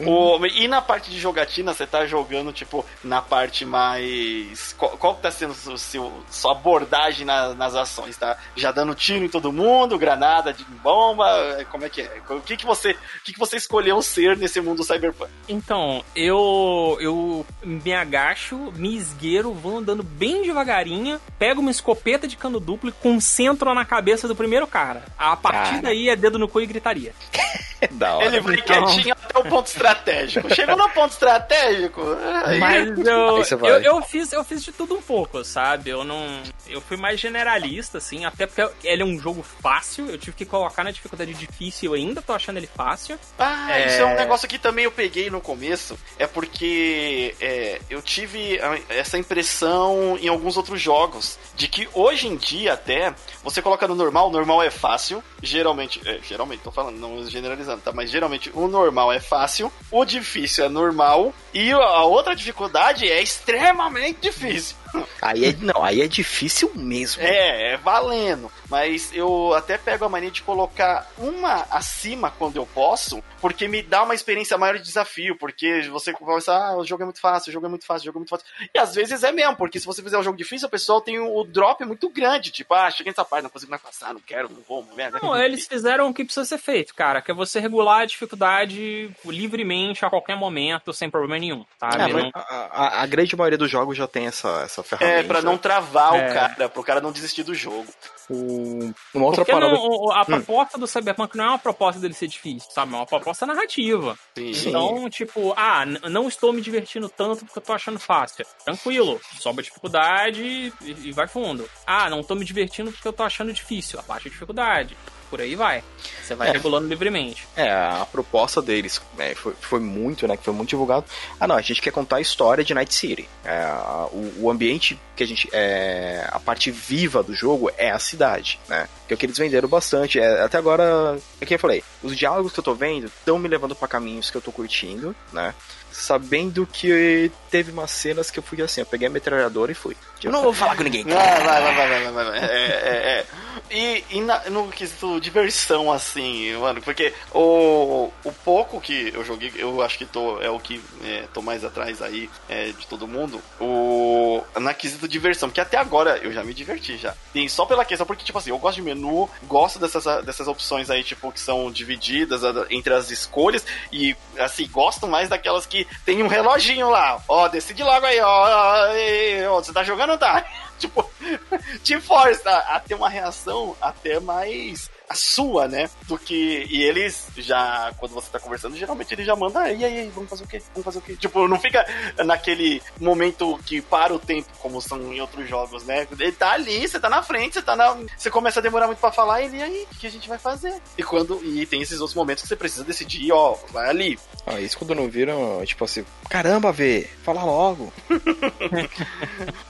O, 0.00 0.38
e 0.46 0.68
na 0.68 0.80
parte 0.80 1.10
de 1.10 1.18
jogatina, 1.18 1.74
você 1.74 1.84
tá 1.86 2.06
jogando, 2.06 2.52
tipo, 2.52 2.86
na 3.02 3.20
parte 3.20 3.64
mais. 3.64 4.72
Qual, 4.78 4.92
qual 4.96 5.14
que 5.16 5.22
tá 5.22 5.30
sendo 5.30 5.52
o 5.52 5.76
seu, 5.78 6.12
sua 6.30 6.52
abordagem 6.52 7.26
na- 7.26 7.52
nas 7.54 7.74
ações? 7.74 8.16
Tá 8.16 8.36
já 8.54 8.70
dando 8.70 8.94
tiro 8.94 9.24
em 9.24 9.28
todo 9.28 9.52
mundo, 9.52 9.98
granada 9.98 10.52
de 10.52 10.62
bomba? 10.64 11.26
Como 11.70 11.84
é 11.84 11.88
que 11.88 12.02
é? 12.02 12.22
O 12.30 12.40
que, 12.40 12.56
que, 12.56 12.64
você, 12.64 12.92
o 12.92 13.24
que, 13.24 13.32
que 13.32 13.38
você 13.38 13.56
escolheu 13.56 14.00
ser 14.00 14.36
nesse 14.36 14.60
mundo 14.60 14.84
cyberpunk? 14.84 15.30
Então, 15.48 16.04
eu 16.14 16.96
eu 17.00 17.44
me 17.64 17.92
agacho, 17.92 18.72
me 18.76 18.96
esgueiro, 18.96 19.52
vou 19.52 19.78
andando 19.78 20.02
bem 20.04 20.42
devagarinho, 20.42 21.20
pego 21.38 21.60
uma 21.60 21.70
escopeta 21.72 22.28
de 22.28 22.36
cano 22.36 22.60
duplo 22.60 22.88
e 22.88 22.92
concentro 22.92 23.74
na 23.74 23.84
cabeça 23.84 24.28
do 24.28 24.36
primeiro 24.36 24.66
cara. 24.66 25.02
A 25.18 25.36
partir 25.36 25.70
Cara. 25.70 25.82
daí 25.82 26.08
é 26.08 26.14
dedo 26.16 26.38
no 26.38 26.46
cu 26.48 26.60
e 26.60 26.66
gritaria. 26.66 27.12
Da 27.92 28.16
hora. 28.16 28.26
Ele 28.26 28.40
vai 28.40 28.54
Então. 28.56 28.84
quietinho 28.86 29.14
até 29.28 29.38
o 29.38 29.44
ponto 29.44 29.66
estratégico. 29.66 30.54
Chegou 30.54 30.76
no 30.76 30.88
ponto 30.90 31.12
estratégico. 31.12 32.02
aí- 32.44 32.58
Mas 32.58 33.06
eu, 33.06 33.28
Aí 33.36 33.44
você 33.44 33.56
vai. 33.56 33.70
eu, 33.70 33.78
eu 33.82 34.02
fiz, 34.02 34.32
eu 34.32 34.44
fiz 34.44 34.62
de 34.62 34.72
tudo 34.72 34.94
um 34.94 35.02
pouco, 35.02 35.44
sabe? 35.44 35.90
Eu 35.90 36.04
não. 36.04 36.24
Eu 36.66 36.80
fui 36.80 36.96
mais 36.96 37.18
generalista, 37.20 37.98
assim, 37.98 38.24
até 38.24 38.46
porque 38.46 38.86
ele 38.86 39.02
é 39.02 39.04
um 39.04 39.18
jogo 39.18 39.42
fácil. 39.42 40.06
Eu 40.10 40.18
tive 40.18 40.36
que 40.36 40.44
colocar 40.44 40.84
na 40.84 40.90
dificuldade 40.90 41.32
difícil, 41.34 41.94
eu 41.94 42.00
ainda 42.00 42.20
tô 42.22 42.32
achando 42.32 42.56
ele 42.58 42.66
fácil. 42.68 43.18
Ah, 43.38 43.78
É. 43.78 43.86
isso 43.86 44.02
é 44.02 44.04
um 44.04 44.14
negócio 44.16 44.48
que 44.48 44.58
também 44.58 44.84
eu 44.84 44.92
peguei 44.92 45.30
no 45.30 45.40
começo. 45.40 45.98
É 46.18 46.26
porque 46.26 47.34
é, 47.40 47.80
eu 47.90 48.00
tive 48.02 48.58
essa 48.88 49.18
impressão 49.18 50.18
em 50.20 50.28
alguns 50.28 50.56
outros 50.56 50.80
jogos. 50.80 51.38
De 51.54 51.68
que 51.68 51.88
hoje 51.92 52.28
em 52.28 52.36
dia 52.36 52.72
até, 52.74 53.14
você 53.42 53.60
coloca 53.60 53.86
no 53.88 53.94
normal, 53.94 54.28
o 54.28 54.30
normal 54.32 54.62
é 54.62 54.70
fácil. 54.70 55.22
Geralmente, 55.42 56.00
é, 56.06 56.18
geralmente, 56.22 56.60
tô 56.60 56.70
falando, 56.70 56.96
não 56.98 57.24
generalizando, 57.28 57.80
tá? 57.80 57.92
Mas 57.92 58.10
geralmente 58.10 58.50
o 58.54 58.68
normal 58.68 59.07
é 59.12 59.20
fácil, 59.20 59.72
o 59.90 60.04
difícil 60.04 60.64
é 60.64 60.68
normal, 60.68 61.32
e 61.52 61.72
a 61.72 62.02
outra 62.04 62.34
dificuldade 62.34 63.10
é 63.10 63.22
extremamente 63.22 64.20
difícil. 64.20 64.76
Aí 65.20 65.44
é, 65.46 65.52
não, 65.60 65.82
aí 65.82 66.00
é 66.02 66.06
difícil 66.08 66.70
mesmo. 66.74 67.22
É, 67.22 67.72
é 67.72 67.76
valendo. 67.76 68.50
Mas 68.68 69.10
eu 69.12 69.54
até 69.54 69.76
pego 69.78 70.04
a 70.04 70.08
mania 70.08 70.30
de 70.30 70.42
colocar 70.42 71.10
uma 71.18 71.66
acima 71.70 72.30
quando 72.30 72.56
eu 72.56 72.66
posso, 72.66 73.22
porque 73.40 73.66
me 73.66 73.82
dá 73.82 74.02
uma 74.02 74.14
experiência 74.14 74.56
maior 74.58 74.76
de 74.78 74.84
desafio. 74.84 75.36
Porque 75.38 75.82
você 75.90 76.12
começa, 76.12 76.52
ah, 76.54 76.76
o 76.76 76.84
jogo 76.84 77.02
é 77.02 77.06
muito 77.06 77.20
fácil, 77.20 77.50
o 77.50 77.52
jogo 77.52 77.66
é 77.66 77.68
muito 77.68 77.84
fácil, 77.86 78.02
o 78.02 78.06
jogo 78.06 78.18
é 78.18 78.20
muito 78.20 78.30
fácil. 78.30 78.46
E 78.74 78.78
às 78.78 78.94
vezes 78.94 79.22
é 79.24 79.32
mesmo, 79.32 79.56
porque 79.56 79.80
se 79.80 79.86
você 79.86 80.02
fizer 80.02 80.18
um 80.18 80.22
jogo 80.22 80.36
difícil, 80.36 80.68
o 80.68 80.70
pessoal 80.70 81.00
tem 81.00 81.18
o 81.18 81.44
drop 81.44 81.84
muito 81.84 82.08
grande. 82.10 82.50
Tipo, 82.50 82.74
ah, 82.74 82.90
cheguei 82.90 83.10
nessa 83.10 83.24
parte, 83.24 83.42
não 83.44 83.50
consigo 83.50 83.70
mais 83.70 83.82
passar, 83.82 84.12
não 84.14 84.20
quero, 84.20 84.48
não 84.50 84.62
vou, 84.68 84.84
merda. 84.96 85.18
Não, 85.22 85.36
eles 85.36 85.66
fizeram 85.66 86.08
o 86.08 86.14
que 86.14 86.24
precisa 86.24 86.44
ser 86.46 86.58
feito, 86.58 86.94
cara, 86.94 87.20
que 87.22 87.30
é 87.30 87.34
você 87.34 87.58
regular 87.60 88.00
a 88.00 88.04
dificuldade 88.06 89.10
livremente 89.24 90.04
a 90.04 90.10
qualquer 90.10 90.36
momento, 90.36 90.92
sem 90.92 91.10
problema 91.10 91.38
nenhum, 91.38 91.64
sabe? 91.78 92.02
É, 92.02 92.08
Não- 92.12 92.30
a, 92.34 92.40
a- 92.40 93.02
a 93.02 93.06
grande 93.06 93.34
maioria 93.36 93.58
dos 93.58 93.70
jogos 93.70 93.96
já 93.96 94.06
tem 94.06 94.26
essa, 94.26 94.62
essa 94.64 94.77
ferramenta. 94.84 95.18
É, 95.20 95.22
pra 95.22 95.42
não 95.42 95.56
travar 95.58 96.14
É. 96.14 96.30
o 96.30 96.34
cara, 96.34 96.68
pro 96.68 96.82
cara 96.82 97.00
não 97.00 97.12
desistir 97.12 97.42
do 97.42 97.54
jogo. 97.54 97.86
O- 98.30 98.92
uma 99.14 99.26
outra 99.26 99.44
Porque 99.44 99.52
parada. 99.52 99.72
não, 99.72 100.10
a 100.12 100.24
proposta 100.24 100.76
do 100.76 100.86
Cyberpunk 100.86 101.34
não 101.36 101.44
é 101.44 101.48
uma 101.48 101.58
proposta 101.58 101.98
dele 102.00 102.12
ser 102.14 102.26
difícil, 102.26 102.70
sabe? 102.70 102.92
É 102.92 102.96
uma 102.96 103.06
proposta 103.06 103.46
narrativa. 103.46 104.18
Sim. 104.36 104.52
Então, 104.68 105.08
tipo, 105.08 105.54
ah, 105.56 105.84
não 105.86 106.28
estou 106.28 106.52
me 106.52 106.60
divertindo 106.60 107.08
tanto 107.08 107.44
porque 107.46 107.58
eu 107.58 107.62
tô 107.62 107.72
achando 107.72 107.98
fácil. 107.98 108.44
Tranquilo, 108.64 109.18
sobe 109.40 109.60
a 109.60 109.64
dificuldade 109.64 110.42
e, 110.42 110.72
e 111.08 111.12
vai 111.12 111.26
fundo. 111.26 111.68
Ah, 111.86 112.10
não 112.10 112.22
tô 112.22 112.34
me 112.34 112.44
divertindo 112.44 112.92
porque 112.92 113.08
eu 113.08 113.12
tô 113.14 113.22
achando 113.22 113.52
difícil. 113.52 113.98
Abaixa 113.98 114.28
a 114.28 114.30
dificuldade. 114.30 114.96
Por 115.30 115.40
aí 115.40 115.54
vai. 115.54 115.82
Você 116.22 116.34
vai 116.34 116.48
É. 116.48 116.52
regulando 116.52 116.88
livremente. 116.88 117.46
É, 117.56 117.70
a 117.70 118.06
proposta 118.10 118.62
deles 118.62 119.00
é, 119.18 119.34
foi, 119.34 119.54
foi 119.60 119.80
muito, 119.80 120.26
né? 120.26 120.36
Que 120.36 120.44
foi 120.44 120.54
muito 120.54 120.70
divulgado. 120.70 121.04
Ah, 121.38 121.46
não, 121.46 121.56
a 121.56 121.60
gente 121.60 121.82
quer 121.82 121.90
contar 121.90 122.16
a 122.16 122.20
história 122.20 122.64
de 122.64 122.72
Night 122.72 122.94
City. 122.94 123.28
É, 123.44 123.66
o, 124.12 124.44
o 124.44 124.50
ambiente 124.50 124.98
que 125.14 125.22
a 125.22 125.26
gente. 125.26 125.48
É, 125.52 126.26
a 126.30 126.40
parte 126.40 126.70
viva 126.70 127.22
do 127.22 127.34
jogo 127.34 127.70
é 127.76 127.90
a 127.90 127.98
cidade, 127.98 128.58
né? 128.68 128.88
Que 129.06 129.12
é 129.12 129.16
o 129.16 129.18
que 129.18 129.26
eles 129.26 129.36
venderam 129.38 129.68
bastante. 129.68 130.18
É, 130.18 130.42
até 130.42 130.56
agora, 130.58 131.18
é 131.40 131.46
que 131.46 131.54
eu 131.54 131.58
falei, 131.58 131.82
os 132.02 132.16
diálogos 132.16 132.52
que 132.52 132.60
eu 132.60 132.64
tô 132.64 132.74
vendo 132.74 133.06
estão 133.06 133.38
me 133.38 133.48
levando 133.48 133.74
pra 133.74 133.88
caminhos 133.88 134.30
que 134.30 134.36
eu 134.36 134.40
tô 134.42 134.50
curtindo, 134.52 135.14
né? 135.32 135.54
Sabendo 135.98 136.64
que 136.64 137.30
teve 137.50 137.72
umas 137.72 137.90
cenas 137.90 138.30
que 138.30 138.38
eu 138.38 138.42
fui 138.42 138.62
assim, 138.62 138.80
eu 138.80 138.86
peguei 138.86 139.08
a 139.08 139.10
metralhadora 139.10 139.72
e 139.72 139.74
fui. 139.74 139.96
Eu 140.22 140.30
não 140.30 140.42
vou 140.42 140.52
falar 140.52 140.76
com 140.76 140.84
ninguém. 140.84 141.02
Vai, 141.04 141.42
vai, 141.42 141.62
vai, 141.62 141.74
vai, 141.74 141.88
vai, 141.88 142.12
vai, 142.12 142.24
vai. 142.24 142.38
É, 142.38 142.44
é, 142.44 142.96
é. 143.18 143.26
E, 143.70 144.04
e 144.10 144.20
na- 144.20 144.48
no 144.48 144.68
quesito 144.68 145.20
diversão, 145.20 145.92
assim, 145.92 146.54
mano, 146.56 146.80
porque 146.82 147.12
o, 147.34 148.10
o 148.24 148.32
pouco 148.44 148.80
que 148.80 149.10
eu 149.12 149.24
joguei, 149.24 149.52
eu 149.56 149.82
acho 149.82 149.98
que 149.98 150.04
tô, 150.06 150.40
é 150.40 150.48
o 150.48 150.60
que 150.60 150.80
é, 151.04 151.24
tô 151.34 151.42
mais 151.42 151.64
atrás 151.64 152.00
aí 152.00 152.30
é, 152.48 152.66
de 152.66 152.86
todo 152.86 153.06
mundo, 153.08 153.42
o, 153.60 154.42
na 154.56 154.72
quesito 154.72 155.08
diversão, 155.08 155.48
porque 155.48 155.60
até 155.60 155.76
agora 155.76 156.18
eu 156.18 156.32
já 156.32 156.44
me 156.44 156.54
diverti 156.54 156.96
já. 156.96 157.14
E 157.34 157.48
só 157.48 157.66
pela 157.66 157.84
questão, 157.84 158.06
porque, 158.06 158.24
tipo 158.24 158.38
assim, 158.38 158.50
eu 158.50 158.58
gosto 158.58 158.76
de 158.76 158.82
menu, 158.82 159.28
gosto 159.44 159.78
dessas, 159.80 160.24
dessas 160.24 160.46
opções 160.46 160.90
aí, 160.90 161.02
tipo, 161.02 161.32
que 161.32 161.40
são 161.40 161.70
divididas 161.72 162.42
entre 162.70 162.94
as 162.94 163.10
escolhas, 163.10 163.66
e, 163.92 164.16
assim, 164.38 164.68
gosto 164.68 165.08
mais 165.08 165.28
daquelas 165.28 165.66
que 165.66 165.86
tem 166.04 166.22
um 166.22 166.28
reloginho 166.28 166.90
lá, 166.90 167.22
ó, 167.28 167.48
decide 167.48 167.82
logo 167.82 168.06
aí, 168.06 168.20
ó, 168.20 169.50
ó, 169.50 169.62
você 169.62 169.72
tá 169.72 169.82
jogando 169.82 170.10
ou 170.10 170.18
tá? 170.18 170.44
tipo, 170.78 171.08
te 171.82 172.00
força 172.00 172.50
a 172.50 172.80
ter 172.80 172.94
uma 172.94 173.08
reação 173.08 173.76
até 173.80 174.20
mais 174.20 174.90
a 175.08 175.14
sua, 175.14 175.66
né? 175.66 175.88
Do 176.02 176.18
que. 176.18 176.66
E 176.68 176.82
eles 176.82 177.28
já, 177.38 177.92
quando 177.98 178.12
você 178.12 178.30
tá 178.30 178.38
conversando, 178.38 178.76
geralmente 178.76 179.12
ele 179.12 179.24
já 179.24 179.34
manda, 179.34 179.60
"Ah, 179.60 179.72
e 179.72 179.84
aí, 179.84 180.10
vamos 180.14 180.28
fazer 180.28 180.44
o 180.44 180.46
quê? 180.46 180.62
Vamos 180.74 180.84
fazer 180.84 180.98
o 180.98 181.02
quê? 181.02 181.16
Tipo, 181.16 181.48
não 181.48 181.58
fica 181.58 181.84
naquele 182.24 182.82
momento 183.00 183.58
que 183.64 183.80
para 183.80 184.14
o 184.14 184.18
tempo, 184.18 184.48
como 184.58 184.80
são 184.82 185.00
em 185.12 185.20
outros 185.20 185.48
jogos, 185.48 185.84
né? 185.84 186.06
Ele 186.18 186.32
tá 186.32 186.52
ali, 186.52 186.86
você 186.86 187.00
tá 187.00 187.08
na 187.08 187.22
frente, 187.22 187.54
você 187.54 187.62
tá 187.62 187.74
na. 187.74 187.96
Você 188.16 188.30
começa 188.30 188.60
a 188.60 188.62
demorar 188.62 188.86
muito 188.86 188.98
pra 188.98 189.10
falar, 189.10 189.42
ele, 189.42 189.56
e 189.56 189.62
aí, 189.62 189.86
o 189.90 189.94
que 189.96 190.06
a 190.06 190.10
gente 190.10 190.28
vai 190.28 190.38
fazer? 190.38 190.78
E 190.96 191.02
quando. 191.02 191.42
E 191.42 191.64
tem 191.64 191.80
esses 191.80 192.00
outros 192.00 192.14
momentos 192.14 192.42
que 192.42 192.48
você 192.48 192.56
precisa 192.56 192.84
decidir, 192.84 193.32
ó, 193.32 193.56
vai 193.70 193.88
ali. 193.88 194.18
Ah, 194.50 194.60
isso 194.60 194.78
quando 194.78 194.94
não 194.94 195.08
viram, 195.08 195.62
tipo 195.64 195.84
assim, 195.84 196.04
caramba, 196.28 196.72
vê, 196.72 197.08
fala 197.24 197.42
logo. 197.44 197.92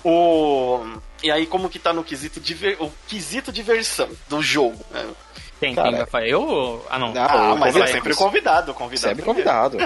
O. 0.05 0.81
E 1.23 1.31
aí, 1.31 1.47
como 1.47 1.69
que 1.69 1.79
tá 1.79 1.93
no 1.93 2.05
quesito 2.05 2.41
diver... 2.41 2.77
o 2.81 2.91
quesito 3.09 3.51
diversão 3.53 4.09
do 4.29 4.41
jogo? 4.41 4.79
né? 4.91 5.05
Quem, 5.59 5.75
Cara, 5.75 5.89
quem 5.89 5.99
vai 5.99 6.07
falar? 6.07 6.29
Eu? 6.29 6.87
Ah, 6.89 6.99
não. 7.01 7.13
Não, 7.13 7.21
Ah, 7.23 7.35
eu 7.51 7.57
mas 7.57 7.75
é 7.75 7.81
convido- 7.81 7.93
sempre 7.93 8.15
convidado, 8.15 8.73
convidado. 8.75 9.09
Sempre 9.09 9.25
convidado. 9.25 9.77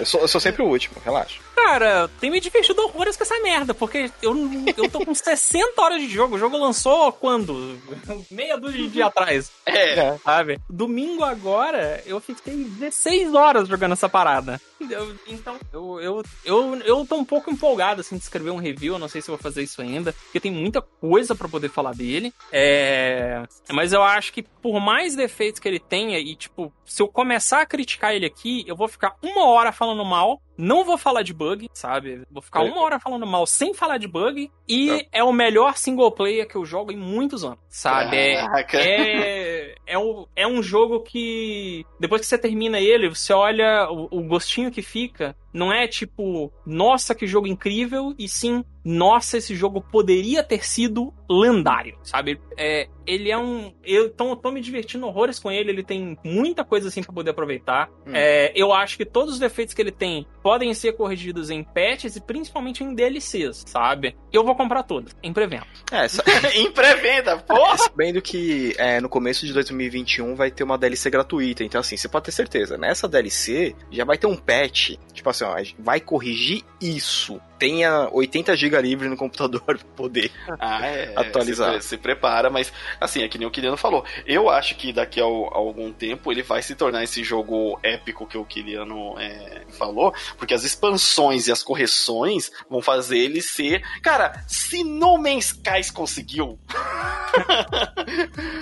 eu, 0.00 0.04
sou, 0.06 0.20
eu 0.22 0.28
sou 0.28 0.40
sempre 0.40 0.62
o 0.62 0.66
último, 0.66 0.96
relaxa. 1.04 1.38
Cara, 1.64 2.08
tem 2.20 2.30
me 2.30 2.38
divertido 2.38 2.80
horrores 2.82 3.16
com 3.16 3.24
essa 3.24 3.38
merda, 3.40 3.74
porque 3.74 4.10
eu, 4.22 4.32
eu 4.76 4.88
tô 4.88 5.04
com 5.04 5.12
60 5.14 5.82
horas 5.82 6.00
de 6.00 6.08
jogo. 6.08 6.36
O 6.36 6.38
jogo 6.38 6.56
lançou 6.56 7.12
quando? 7.12 7.76
Meia 8.30 8.56
dúzia 8.56 8.78
de 8.78 8.88
dia 8.88 9.06
atrás. 9.06 9.50
É. 9.66 10.16
Sabe? 10.18 10.60
Domingo 10.70 11.24
agora, 11.24 12.00
eu 12.06 12.20
fiquei 12.20 12.54
16 12.54 13.34
horas 13.34 13.68
jogando 13.68 13.92
essa 13.92 14.08
parada. 14.08 14.60
Eu, 14.88 15.16
então, 15.26 15.56
eu, 15.72 16.00
eu, 16.00 16.22
eu, 16.44 16.76
eu 16.76 17.06
tô 17.06 17.16
um 17.16 17.24
pouco 17.24 17.50
empolgado, 17.50 18.02
assim, 18.02 18.16
de 18.16 18.22
escrever 18.22 18.50
um 18.50 18.58
review. 18.58 18.94
Eu 18.94 18.98
não 18.98 19.08
sei 19.08 19.20
se 19.20 19.28
vou 19.28 19.36
fazer 19.36 19.62
isso 19.64 19.82
ainda, 19.82 20.12
porque 20.12 20.38
tem 20.38 20.52
muita 20.52 20.80
coisa 20.80 21.34
para 21.34 21.48
poder 21.48 21.70
falar 21.70 21.92
dele. 21.92 22.32
É... 22.52 23.42
Mas 23.72 23.92
eu 23.92 24.02
acho 24.02 24.32
que 24.32 24.42
por 24.42 24.78
mais 24.80 25.16
defeitos 25.16 25.60
que 25.60 25.66
ele 25.66 25.80
tenha, 25.80 26.18
e 26.20 26.36
tipo, 26.36 26.72
se 26.86 27.02
eu 27.02 27.08
começar 27.08 27.62
a 27.62 27.66
criticar 27.66 28.14
ele 28.14 28.26
aqui, 28.26 28.64
eu 28.66 28.76
vou 28.76 28.86
ficar 28.86 29.16
uma 29.20 29.46
hora 29.46 29.72
falando 29.72 30.04
mal, 30.04 30.40
não 30.58 30.84
vou 30.84 30.98
falar 30.98 31.22
de 31.22 31.32
bug, 31.32 31.70
sabe? 31.72 32.22
Vou 32.28 32.42
ficar 32.42 32.62
uma 32.62 32.80
hora 32.82 32.98
falando 32.98 33.24
mal 33.24 33.46
sem 33.46 33.72
falar 33.72 33.96
de 33.96 34.08
bug, 34.08 34.50
e 34.68 35.06
é 35.12 35.22
o 35.22 35.32
melhor 35.32 35.76
single 35.76 36.10
player 36.10 36.48
que 36.48 36.56
eu 36.56 36.64
jogo 36.64 36.90
em 36.90 36.96
muitos 36.96 37.44
anos, 37.44 37.60
sabe? 37.68 38.16
É, 38.16 38.44
é, 38.74 39.74
é, 39.86 39.98
um, 39.98 40.26
é 40.34 40.46
um 40.46 40.60
jogo 40.60 41.00
que, 41.00 41.86
depois 42.00 42.20
que 42.20 42.26
você 42.26 42.36
termina 42.36 42.80
ele, 42.80 43.08
você 43.08 43.32
olha 43.32 43.88
o, 43.88 44.08
o 44.10 44.22
gostinho 44.24 44.72
que 44.72 44.82
fica, 44.82 45.36
não 45.52 45.72
é 45.72 45.86
tipo, 45.86 46.52
nossa, 46.66 47.14
que 47.14 47.26
jogo 47.26 47.46
incrível, 47.46 48.14
e 48.18 48.28
sim, 48.28 48.64
nossa, 48.84 49.38
esse 49.38 49.54
jogo 49.54 49.80
poderia 49.80 50.42
ter 50.42 50.64
sido 50.64 51.12
lendário, 51.28 51.98
sabe? 52.02 52.40
É, 52.56 52.88
ele 53.06 53.30
é 53.30 53.36
um. 53.36 53.72
Eu 53.84 54.10
tô, 54.10 54.34
tô 54.34 54.50
me 54.50 54.60
divertindo 54.60 55.06
horrores 55.06 55.38
com 55.38 55.50
ele, 55.50 55.70
ele 55.70 55.82
tem 55.82 56.16
muita 56.24 56.64
coisa 56.64 56.88
assim 56.88 57.02
pra 57.02 57.12
poder 57.12 57.30
aproveitar. 57.30 57.90
Hum. 58.06 58.12
É, 58.14 58.50
eu 58.54 58.72
acho 58.72 58.96
que 58.96 59.04
todos 59.04 59.34
os 59.34 59.40
defeitos 59.40 59.74
que 59.74 59.82
ele 59.82 59.92
tem 59.92 60.26
podem 60.42 60.72
ser 60.72 60.92
corrigidos 60.92 61.50
em 61.50 61.62
patches 61.62 62.16
e 62.16 62.20
principalmente 62.20 62.82
em 62.82 62.94
DLCs, 62.94 63.64
sabe? 63.66 64.16
Eu 64.32 64.42
vou 64.42 64.54
comprar 64.54 64.82
todos, 64.82 65.14
em 65.22 65.32
pré-venda. 65.32 65.66
É, 65.92 66.06
em 66.58 66.70
pré-venda, 66.70 67.38
porra! 67.38 67.74
É, 67.74 67.76
sabendo 67.76 68.22
que 68.22 68.74
é, 68.78 69.00
no 69.00 69.08
começo 69.08 69.44
de 69.44 69.52
2021 69.52 70.34
vai 70.34 70.50
ter 70.50 70.64
uma 70.64 70.78
DLC 70.78 71.10
gratuita, 71.10 71.62
então 71.62 71.80
assim, 71.80 71.96
você 71.96 72.08
pode 72.08 72.26
ter 72.26 72.32
certeza, 72.32 72.78
nessa 72.78 73.06
DLC 73.06 73.74
já 73.90 74.04
vai 74.04 74.16
ter 74.16 74.26
um 74.26 74.36
patch, 74.36 74.92
tipo 75.12 75.28
assim, 75.28 75.37
ó, 75.42 75.56
vai 75.78 76.00
corrigir 76.00 76.64
isso 76.80 77.40
tenha 77.58 78.08
80 78.12 78.56
GB 78.56 78.80
livre 78.80 79.08
no 79.08 79.16
computador 79.16 79.60
pra 79.60 79.76
poder 79.96 80.30
ah, 80.58 80.86
é, 80.86 81.12
atualizar. 81.16 81.80
Se, 81.82 81.88
se, 81.88 81.96
prepara, 81.96 82.48
mas 82.48 82.72
assim, 83.00 83.22
é 83.22 83.28
que 83.28 83.38
nem 83.38 83.46
o 83.46 83.50
Kiliano 83.50 83.76
falou. 83.76 84.04
Eu 84.24 84.48
acho 84.48 84.76
que 84.76 84.92
daqui 84.92 85.20
a, 85.20 85.24
a 85.24 85.26
algum 85.26 85.92
tempo 85.92 86.30
ele 86.30 86.42
vai 86.42 86.62
se 86.62 86.74
tornar 86.74 87.02
esse 87.02 87.24
jogo 87.24 87.78
épico 87.82 88.26
que 88.26 88.38
o 88.38 88.44
Kiliano 88.44 89.18
é, 89.18 89.62
falou, 89.70 90.14
porque 90.36 90.54
as 90.54 90.64
expansões 90.64 91.48
e 91.48 91.52
as 91.52 91.62
correções 91.62 92.50
vão 92.70 92.80
fazer 92.80 93.18
ele 93.18 93.42
ser. 93.42 93.82
Cara, 94.02 94.44
se 94.46 94.84
No 94.84 95.18
Man's 95.18 95.48
Skies 95.48 95.90
conseguiu. 95.90 96.58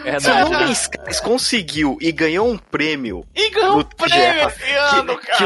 é, 0.04 0.18
se 0.18 0.28
No 0.28 0.50
Man's 0.50 0.82
Skies 0.82 1.20
conseguiu 1.20 1.98
e 2.00 2.10
ganhou 2.12 2.48
um 2.48 2.56
prêmio. 2.56 3.26
E 3.34 3.50
ganhou 3.50 3.80
um 3.80 3.82
prêmio 3.84 4.48
esse 4.48 4.72
ano, 4.72 5.18
que, 5.18 5.26
cara. 5.26 5.36
Que 5.36 5.44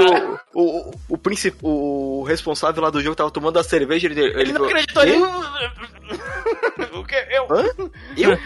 o, 0.55 0.90
o, 1.09 1.16
o, 1.16 1.20
o, 1.62 2.20
o 2.20 2.22
responsável 2.22 2.82
lá 2.82 2.90
do 2.90 3.03
jogo 3.03 3.16
tava 3.16 3.30
tomando 3.41 3.59
a 3.59 3.64
cerveja, 3.64 4.07
ele, 4.07 4.20
ele, 4.20 4.41
ele 4.41 4.53
não 4.53 4.66
acreditou 4.66 5.03
nem. 5.05 5.22
o 6.93 7.05
que? 7.05 7.14
Eu? 7.30 7.47
Hã? 7.51 7.64
Eu? 8.16 8.38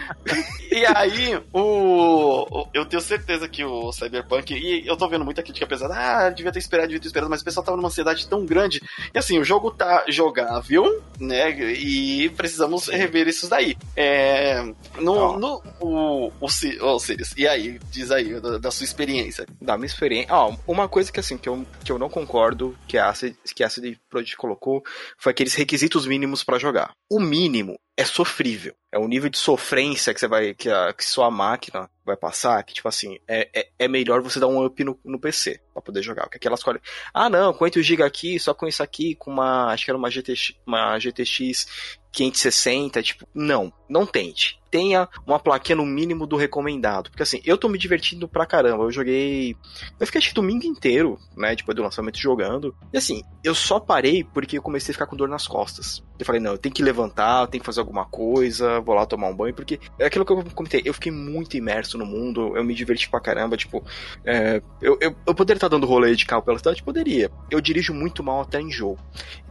e 0.71 0.85
aí, 0.85 1.37
o, 1.51 2.67
Eu 2.73 2.85
tenho 2.85 3.01
certeza 3.01 3.47
que 3.49 3.63
o 3.65 3.91
Cyberpunk. 3.91 4.53
E 4.53 4.87
eu 4.87 4.95
tô 4.95 5.09
vendo 5.09 5.25
muita 5.25 5.43
crítica 5.43 5.67
pesada. 5.67 5.93
Ah, 5.95 6.29
devia 6.29 6.51
ter 6.51 6.59
esperado, 6.59 6.87
devia 6.87 7.01
ter 7.01 7.07
esperado, 7.07 7.29
mas 7.29 7.41
o 7.41 7.43
pessoal 7.43 7.65
tava 7.65 7.75
numa 7.75 7.89
ansiedade 7.89 8.27
tão 8.27 8.45
grande. 8.45 8.81
E 9.13 9.17
assim, 9.17 9.37
o 9.37 9.43
jogo 9.43 9.69
tá 9.71 10.05
jogável, 10.07 11.03
né? 11.19 11.49
E 11.73 12.29
precisamos 12.29 12.87
rever 12.87 13.27
isso 13.27 13.49
daí. 13.49 13.75
É. 13.95 14.63
No. 14.99 15.15
Oh. 15.15 15.37
no 15.37 15.63
o, 15.79 16.27
o, 16.27 16.31
o 16.39 16.99
Sirius, 16.99 17.33
e 17.35 17.47
aí? 17.47 17.79
Diz 17.91 18.11
aí, 18.11 18.39
da, 18.39 18.57
da 18.57 18.71
sua 18.71 18.85
experiência. 18.85 19.45
Da 19.59 19.75
minha 19.75 19.87
experiência. 19.87 20.33
Ó, 20.33 20.55
uma 20.67 20.87
coisa 20.87 21.11
que 21.11 21.19
assim, 21.19 21.37
que 21.37 21.49
eu, 21.49 21.65
que 21.83 21.91
eu 21.91 21.99
não 21.99 22.09
concordo 22.09 22.77
que 22.87 22.97
a 22.97 23.11
que 23.55 23.63
a 23.63 23.67
Acid 23.67 23.97
Project 24.09 24.37
colocou 24.37 24.83
foi 25.17 25.31
aqueles 25.31 25.55
requisitos 25.55 26.05
mínimos 26.05 26.43
para 26.43 26.59
jogar. 26.59 26.93
O 27.09 27.19
mínimo 27.19 27.77
é 27.97 28.03
sofrível. 28.03 28.75
É 28.91 28.97
o 28.97 29.07
nível 29.07 29.29
de 29.29 29.37
sofrência 29.37 30.13
que 30.13 30.19
você 30.19 30.27
vai. 30.27 30.53
que, 30.53 30.69
a, 30.69 30.93
que 30.93 31.03
sua 31.03 31.29
máquina 31.31 31.89
vai 32.05 32.15
passar, 32.15 32.61
que, 32.63 32.73
tipo 32.73 32.87
assim, 32.87 33.17
é, 33.27 33.49
é, 33.53 33.69
é 33.79 33.87
melhor 33.87 34.21
você 34.21 34.39
dar 34.39 34.47
um 34.47 34.63
up 34.63 34.83
no, 34.83 34.99
no 35.03 35.19
PC 35.19 35.59
pra 35.73 35.81
poder 35.81 36.01
jogar. 36.01 36.23
Porque 36.23 36.37
aquelas 36.37 36.63
coisas. 36.63 36.81
Ah, 37.13 37.29
não, 37.29 37.53
com 37.53 37.63
8 37.63 37.81
GB 37.81 38.03
aqui, 38.03 38.39
só 38.39 38.53
com 38.53 38.67
isso 38.67 38.83
aqui, 38.83 39.15
com 39.15 39.31
uma. 39.31 39.71
Acho 39.71 39.85
que 39.85 39.91
era 39.91 39.97
uma 39.97 40.09
GTX, 40.09 40.53
uma 40.65 40.99
GTX 40.99 41.67
560, 42.15 43.03
tipo, 43.03 43.27
não, 43.33 43.73
não 43.89 44.05
tente. 44.05 44.57
Tenha 44.71 45.07
uma 45.27 45.37
plaquinha 45.37 45.75
no 45.75 45.85
mínimo 45.85 46.25
do 46.25 46.37
recomendado. 46.37 47.09
Porque 47.09 47.23
assim, 47.23 47.41
eu 47.45 47.57
tô 47.57 47.67
me 47.67 47.77
divertindo 47.77 48.27
pra 48.27 48.45
caramba. 48.45 48.85
Eu 48.85 48.91
joguei. 48.91 49.55
Eu 49.99 50.05
fiquei 50.05 50.19
acho 50.19 50.29
que 50.29 50.35
domingo 50.35 50.65
inteiro, 50.65 51.19
né? 51.35 51.53
Depois 51.55 51.75
do 51.75 51.83
lançamento 51.83 52.17
jogando. 52.17 52.73
E 52.93 52.97
assim, 52.97 53.21
eu 53.43 53.53
só 53.53 53.79
parei 53.79 54.23
porque 54.23 54.57
eu 54.57 54.61
comecei 54.61 54.91
a 54.91 54.95
ficar 54.95 55.07
com 55.07 55.15
dor 55.15 55.27
nas 55.27 55.45
costas. 55.45 56.01
Eu 56.17 56.25
falei, 56.25 56.39
não, 56.39 56.51
eu 56.51 56.57
tenho 56.57 56.73
que 56.73 56.81
levantar, 56.81 57.43
eu 57.43 57.47
tenho 57.47 57.61
que 57.61 57.65
fazer 57.65 57.81
alguma 57.85 58.05
coisa, 58.05 58.79
vou 58.81 58.95
lá 58.95 59.05
tomar 59.05 59.29
um 59.29 59.35
banho, 59.35 59.53
porque 59.53 59.79
é 59.99 60.05
aquilo 60.05 60.25
que 60.25 60.33
eu 60.33 60.43
comentei, 60.53 60.81
eu 60.83 60.93
fiquei 60.93 61.11
muito 61.11 61.55
imerso 61.55 61.97
no 61.97 62.05
mundo, 62.05 62.55
eu 62.55 62.63
me 62.63 62.73
diverti 62.73 63.09
pra 63.09 63.19
caramba, 63.19 63.55
tipo, 63.55 63.83
é, 64.25 64.61
eu, 64.81 64.97
eu, 64.99 65.15
eu, 65.25 65.35
poderia 65.35 65.57
estar 65.57 65.67
dando 65.67 65.85
rolê 65.85 66.15
de 66.15 66.25
carro 66.25 66.41
pela 66.41 66.57
cidade? 66.57 66.83
Poderia. 66.83 67.31
Eu 67.49 67.61
dirijo 67.61 67.93
muito 67.93 68.23
mal 68.23 68.41
até 68.41 68.59
em 68.59 68.71
jogo. 68.71 68.99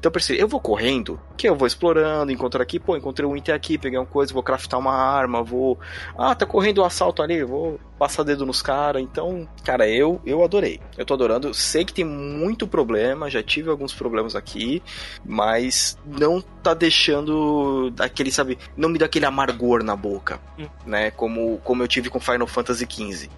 Então 0.04 0.10
eu 0.10 0.12
pensei, 0.12 0.42
eu 0.42 0.46
vou 0.46 0.60
correndo, 0.60 1.18
que 1.34 1.48
eu 1.48 1.56
vou 1.56 1.66
explorando, 1.66 2.30
encontro 2.30 2.60
aqui, 2.60 2.78
pô, 2.78 2.94
encontrei 2.94 3.26
um 3.26 3.34
item 3.34 3.54
aqui, 3.54 3.78
peguei 3.78 3.98
uma 3.98 4.04
coisa, 4.04 4.34
vou 4.34 4.42
craftar 4.42 4.78
uma 4.78 4.92
arma, 4.92 5.42
vou. 5.42 5.78
Ah, 6.18 6.34
tá 6.34 6.44
correndo 6.44 6.82
um 6.82 6.84
assalto 6.84 7.22
ali, 7.22 7.42
vou 7.42 7.80
passar 7.98 8.22
dedo 8.22 8.44
nos 8.44 8.60
caras. 8.60 9.00
Então, 9.00 9.48
cara, 9.64 9.88
eu, 9.88 10.20
eu 10.26 10.44
adorei. 10.44 10.78
Eu 10.98 11.06
tô 11.06 11.14
adorando. 11.14 11.54
Sei 11.54 11.86
que 11.86 11.94
tem 11.94 12.04
muito 12.04 12.68
problema, 12.68 13.30
já 13.30 13.42
tive 13.42 13.70
alguns 13.70 13.94
problemas 13.94 14.36
aqui, 14.36 14.82
mas 15.24 15.96
não 16.04 16.42
tá 16.62 16.74
deixando 16.74 17.90
aquele, 17.98 18.30
sabe, 18.30 18.58
não 18.76 18.90
me 18.90 18.98
dá 18.98 19.06
aquele 19.06 19.24
amargor 19.24 19.82
na 19.82 19.96
boca, 19.96 20.38
hum. 20.58 20.66
né? 20.84 21.12
Como, 21.12 21.56
como 21.64 21.82
eu 21.82 21.88
tive 21.88 22.10
com 22.10 22.20
Final 22.20 22.46
Fantasy 22.46 22.86
XV 22.86 23.30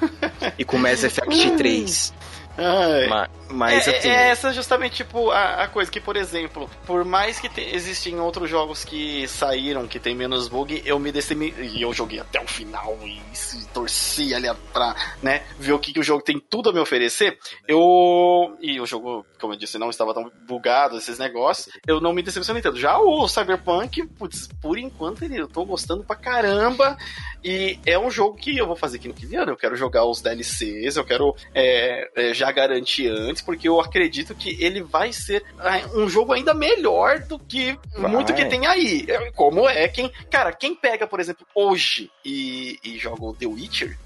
e 0.58 0.64
com 0.64 0.78
Mass 0.78 1.04
Effect 1.04 1.50
3. 1.50 2.14
Mas, 3.08 3.30
mas 3.50 3.88
é, 3.88 3.98
assim... 3.98 4.08
é, 4.08 4.28
essa 4.28 4.52
justamente 4.52 4.96
tipo 4.96 5.30
a, 5.30 5.64
a, 5.64 5.68
coisa 5.68 5.90
que, 5.90 6.00
por 6.00 6.16
exemplo, 6.16 6.70
por 6.86 7.04
mais 7.04 7.40
que 7.40 7.48
te, 7.48 7.60
existem 7.60 8.18
outros 8.20 8.48
jogos 8.48 8.84
que 8.84 9.26
saíram 9.28 9.86
que 9.86 9.98
tem 9.98 10.14
menos 10.14 10.48
bug, 10.48 10.82
eu 10.84 10.98
me 10.98 11.10
decidi 11.10 11.54
e 11.58 11.82
eu 11.82 11.92
joguei 11.92 12.20
até 12.20 12.40
o 12.40 12.46
final 12.46 12.96
e, 13.02 13.18
e 13.18 13.64
torci 13.72 14.34
ali 14.34 14.48
pra, 14.72 14.94
né, 15.22 15.42
ver 15.58 15.72
o 15.72 15.78
que, 15.78 15.92
que 15.92 16.00
o 16.00 16.02
jogo 16.02 16.22
tem 16.22 16.38
tudo 16.38 16.70
a 16.70 16.72
me 16.72 16.78
oferecer. 16.78 17.38
Eu 17.66 18.56
e 18.60 18.80
o 18.80 18.86
jogo, 18.86 19.26
como 19.40 19.54
eu 19.54 19.58
disse, 19.58 19.78
não 19.78 19.90
estava 19.90 20.14
tão 20.14 20.30
bugado 20.46 20.96
esses 20.96 21.18
negócios. 21.18 21.74
Eu 21.86 22.00
não 22.00 22.12
me 22.12 22.22
decepcionei 22.22 22.62
tanto. 22.62 22.78
Já 22.78 22.98
o 22.98 23.26
Cyberpunk, 23.28 24.06
putz, 24.18 24.48
por 24.60 24.78
enquanto 24.78 25.24
eu 25.24 25.48
tô 25.48 25.64
gostando 25.64 26.04
pra 26.04 26.16
caramba 26.16 26.96
e 27.42 27.78
é 27.84 27.98
um 27.98 28.10
jogo 28.10 28.36
que 28.36 28.56
eu 28.56 28.66
vou 28.66 28.76
fazer 28.76 28.98
aqui 28.98 29.08
no 29.08 29.14
Kiliano. 29.14 29.52
Eu 29.52 29.56
quero 29.56 29.76
jogar 29.76 30.04
os 30.04 30.22
DLCs, 30.22 30.96
eu 30.96 31.04
quero 31.04 31.34
é, 31.54 32.08
é, 32.14 32.34
já 32.34 32.43
garantir 32.52 33.08
antes, 33.08 33.42
porque 33.42 33.68
eu 33.68 33.80
acredito 33.80 34.34
que 34.34 34.56
ele 34.62 34.82
vai 34.82 35.12
ser 35.12 35.44
é, 35.60 35.86
um 35.98 36.08
jogo 36.08 36.32
ainda 36.32 36.54
melhor 36.54 37.20
do 37.20 37.38
que 37.38 37.78
vai. 37.96 38.10
muito 38.10 38.34
que 38.34 38.44
tem 38.44 38.66
aí. 38.66 39.04
É, 39.08 39.30
como 39.32 39.68
é 39.68 39.88
quem. 39.88 40.10
Cara, 40.30 40.52
quem 40.52 40.74
pega, 40.74 41.06
por 41.06 41.20
exemplo, 41.20 41.46
hoje 41.54 42.10
e, 42.24 42.78
e 42.82 42.98
joga 42.98 43.24
o 43.24 43.34
The 43.34 43.46
Witcher, 43.46 43.98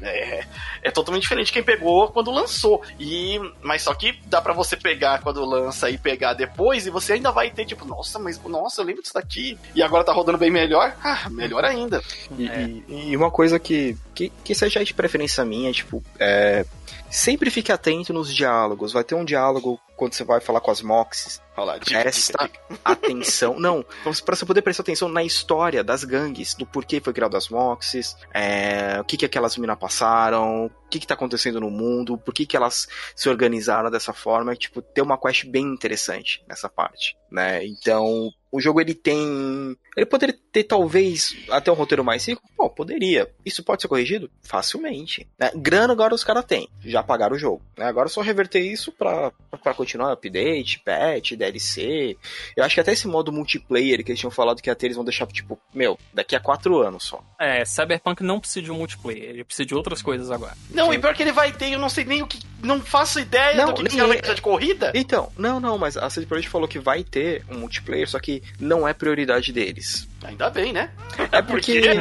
é, 0.00 0.44
é 0.82 0.90
totalmente 0.90 1.22
diferente 1.22 1.46
de 1.46 1.52
quem 1.52 1.62
pegou 1.62 2.08
quando 2.08 2.30
lançou. 2.30 2.82
E, 2.98 3.38
mas 3.62 3.82
só 3.82 3.94
que 3.94 4.18
dá 4.26 4.40
para 4.40 4.52
você 4.52 4.76
pegar 4.76 5.20
quando 5.20 5.44
lança 5.44 5.90
e 5.90 5.98
pegar 5.98 6.34
depois, 6.34 6.86
e 6.86 6.90
você 6.90 7.14
ainda 7.14 7.30
vai 7.30 7.50
ter, 7.50 7.64
tipo, 7.64 7.84
nossa, 7.84 8.18
mas 8.18 8.40
nossa, 8.44 8.80
eu 8.80 8.86
lembro 8.86 9.02
disso 9.02 9.14
daqui. 9.14 9.58
E 9.74 9.82
agora 9.82 10.04
tá 10.04 10.12
rodando 10.12 10.38
bem 10.38 10.50
melhor. 10.50 10.94
Ah, 11.02 11.28
melhor 11.30 11.64
ainda. 11.64 12.02
E, 12.38 12.48
é. 12.48 12.68
E, 12.88 13.16
uma 13.16 13.30
coisa 13.30 13.58
que, 13.58 13.96
que, 14.14 14.30
que 14.44 14.54
seja 14.54 14.84
de 14.84 14.94
preferência 14.94 15.44
minha, 15.44 15.72
tipo, 15.72 16.02
é, 16.18 16.64
sempre 17.10 17.50
fique 17.50 17.72
atento 17.72 18.12
nos 18.12 18.32
diálogos. 18.34 18.92
Vai 18.92 19.04
ter 19.04 19.14
um 19.14 19.24
diálogo 19.24 19.80
quando 20.02 20.14
você 20.14 20.24
vai 20.24 20.40
falar 20.40 20.60
com 20.60 20.72
as 20.72 20.82
Moxes, 20.82 21.40
Olha 21.56 21.64
lá, 21.64 21.78
dica, 21.78 22.00
Presta 22.00 22.32
dica, 22.44 22.60
dica. 22.68 22.80
atenção. 22.84 23.60
Não, 23.60 23.84
pra 24.24 24.34
você 24.34 24.44
poder 24.44 24.62
prestar 24.62 24.82
atenção 24.82 25.08
na 25.08 25.22
história 25.22 25.84
das 25.84 26.02
gangues, 26.02 26.54
do 26.54 26.66
porquê 26.66 27.00
foi 27.00 27.12
criado 27.12 27.36
as 27.36 27.48
Moxes, 27.48 28.16
é, 28.34 28.98
o 29.00 29.04
que, 29.04 29.16
que 29.16 29.26
aquelas 29.26 29.56
minas 29.56 29.78
passaram, 29.78 30.66
o 30.66 30.70
que, 30.90 30.98
que 30.98 31.06
tá 31.06 31.14
acontecendo 31.14 31.60
no 31.60 31.70
mundo, 31.70 32.18
por 32.18 32.34
que, 32.34 32.46
que 32.46 32.56
elas 32.56 32.88
se 33.14 33.28
organizaram 33.28 33.92
dessa 33.92 34.12
forma. 34.12 34.56
Tipo, 34.56 34.82
ter 34.82 35.02
uma 35.02 35.16
quest 35.16 35.46
bem 35.46 35.64
interessante 35.64 36.42
nessa 36.48 36.68
parte, 36.68 37.16
né? 37.30 37.64
Então, 37.64 38.30
o 38.50 38.60
jogo 38.60 38.80
ele 38.80 38.94
tem. 38.94 39.76
Ele 39.96 40.06
poderia 40.06 40.36
ter 40.52 40.64
talvez 40.64 41.34
até 41.50 41.72
um 41.72 41.74
roteiro 41.74 42.04
mais 42.04 42.26
rico? 42.26 42.42
Pô, 42.54 42.68
poderia. 42.68 43.30
Isso 43.44 43.62
pode 43.62 43.80
ser 43.80 43.88
corrigido? 43.88 44.30
Facilmente. 44.42 45.26
Né? 45.38 45.50
Grana 45.56 45.92
agora 45.92 46.14
os 46.14 46.22
caras 46.22 46.44
têm. 46.44 46.68
Já 46.84 47.02
pagaram 47.02 47.34
o 47.34 47.38
jogo. 47.38 47.62
Né? 47.78 47.86
Agora 47.86 48.08
é 48.08 48.10
só 48.10 48.20
reverter 48.20 48.60
isso 48.60 48.92
pra, 48.92 49.32
pra 49.62 49.72
continuar 49.72 49.91
update, 50.00 50.80
patch, 50.80 51.32
DLC. 51.32 52.16
Eu 52.56 52.64
acho 52.64 52.74
que 52.74 52.80
até 52.80 52.92
esse 52.92 53.06
modo 53.06 53.32
multiplayer 53.32 54.02
que 54.04 54.10
eles 54.10 54.20
tinham 54.20 54.30
falado 54.30 54.62
que 54.62 54.70
até 54.70 54.86
eles 54.86 54.96
vão 54.96 55.04
deixar, 55.04 55.26
tipo, 55.26 55.58
meu, 55.74 55.98
daqui 56.12 56.34
a 56.34 56.40
quatro 56.40 56.80
anos 56.80 57.04
só. 57.04 57.22
É, 57.38 57.64
Cyberpunk 57.64 58.22
não 58.22 58.40
precisa 58.40 58.62
de 58.62 58.70
um 58.70 58.76
multiplayer, 58.76 59.30
ele 59.30 59.44
precisa 59.44 59.66
de 59.66 59.74
outras 59.74 60.00
coisas 60.00 60.30
agora. 60.30 60.56
Não, 60.70 60.92
e 60.92 60.98
pior 60.98 61.14
que 61.14 61.22
ele 61.22 61.32
vai 61.32 61.52
ter, 61.52 61.70
eu 61.70 61.78
não 61.78 61.88
sei 61.88 62.04
nem 62.04 62.22
o 62.22 62.26
que. 62.26 62.38
Não 62.62 62.80
faço 62.80 63.18
ideia 63.18 63.56
Não, 63.56 63.74
do 63.74 63.84
que, 63.84 63.96
nem 63.96 64.12
é. 64.12 64.34
de 64.34 64.40
corrida. 64.40 64.92
Então, 64.94 65.30
não, 65.36 65.58
não, 65.58 65.76
mas 65.76 65.96
a 65.96 66.08
CD 66.08 66.26
Projekt 66.26 66.48
falou 66.48 66.68
que 66.68 66.78
vai 66.78 67.02
ter 67.02 67.44
um 67.50 67.58
multiplayer, 67.58 68.08
só 68.08 68.18
que 68.20 68.42
não 68.58 68.86
é 68.86 68.94
prioridade 68.94 69.52
deles. 69.52 70.08
Ainda 70.22 70.48
bem, 70.48 70.72
né? 70.72 70.90
É 71.32 71.42
porque. 71.42 71.82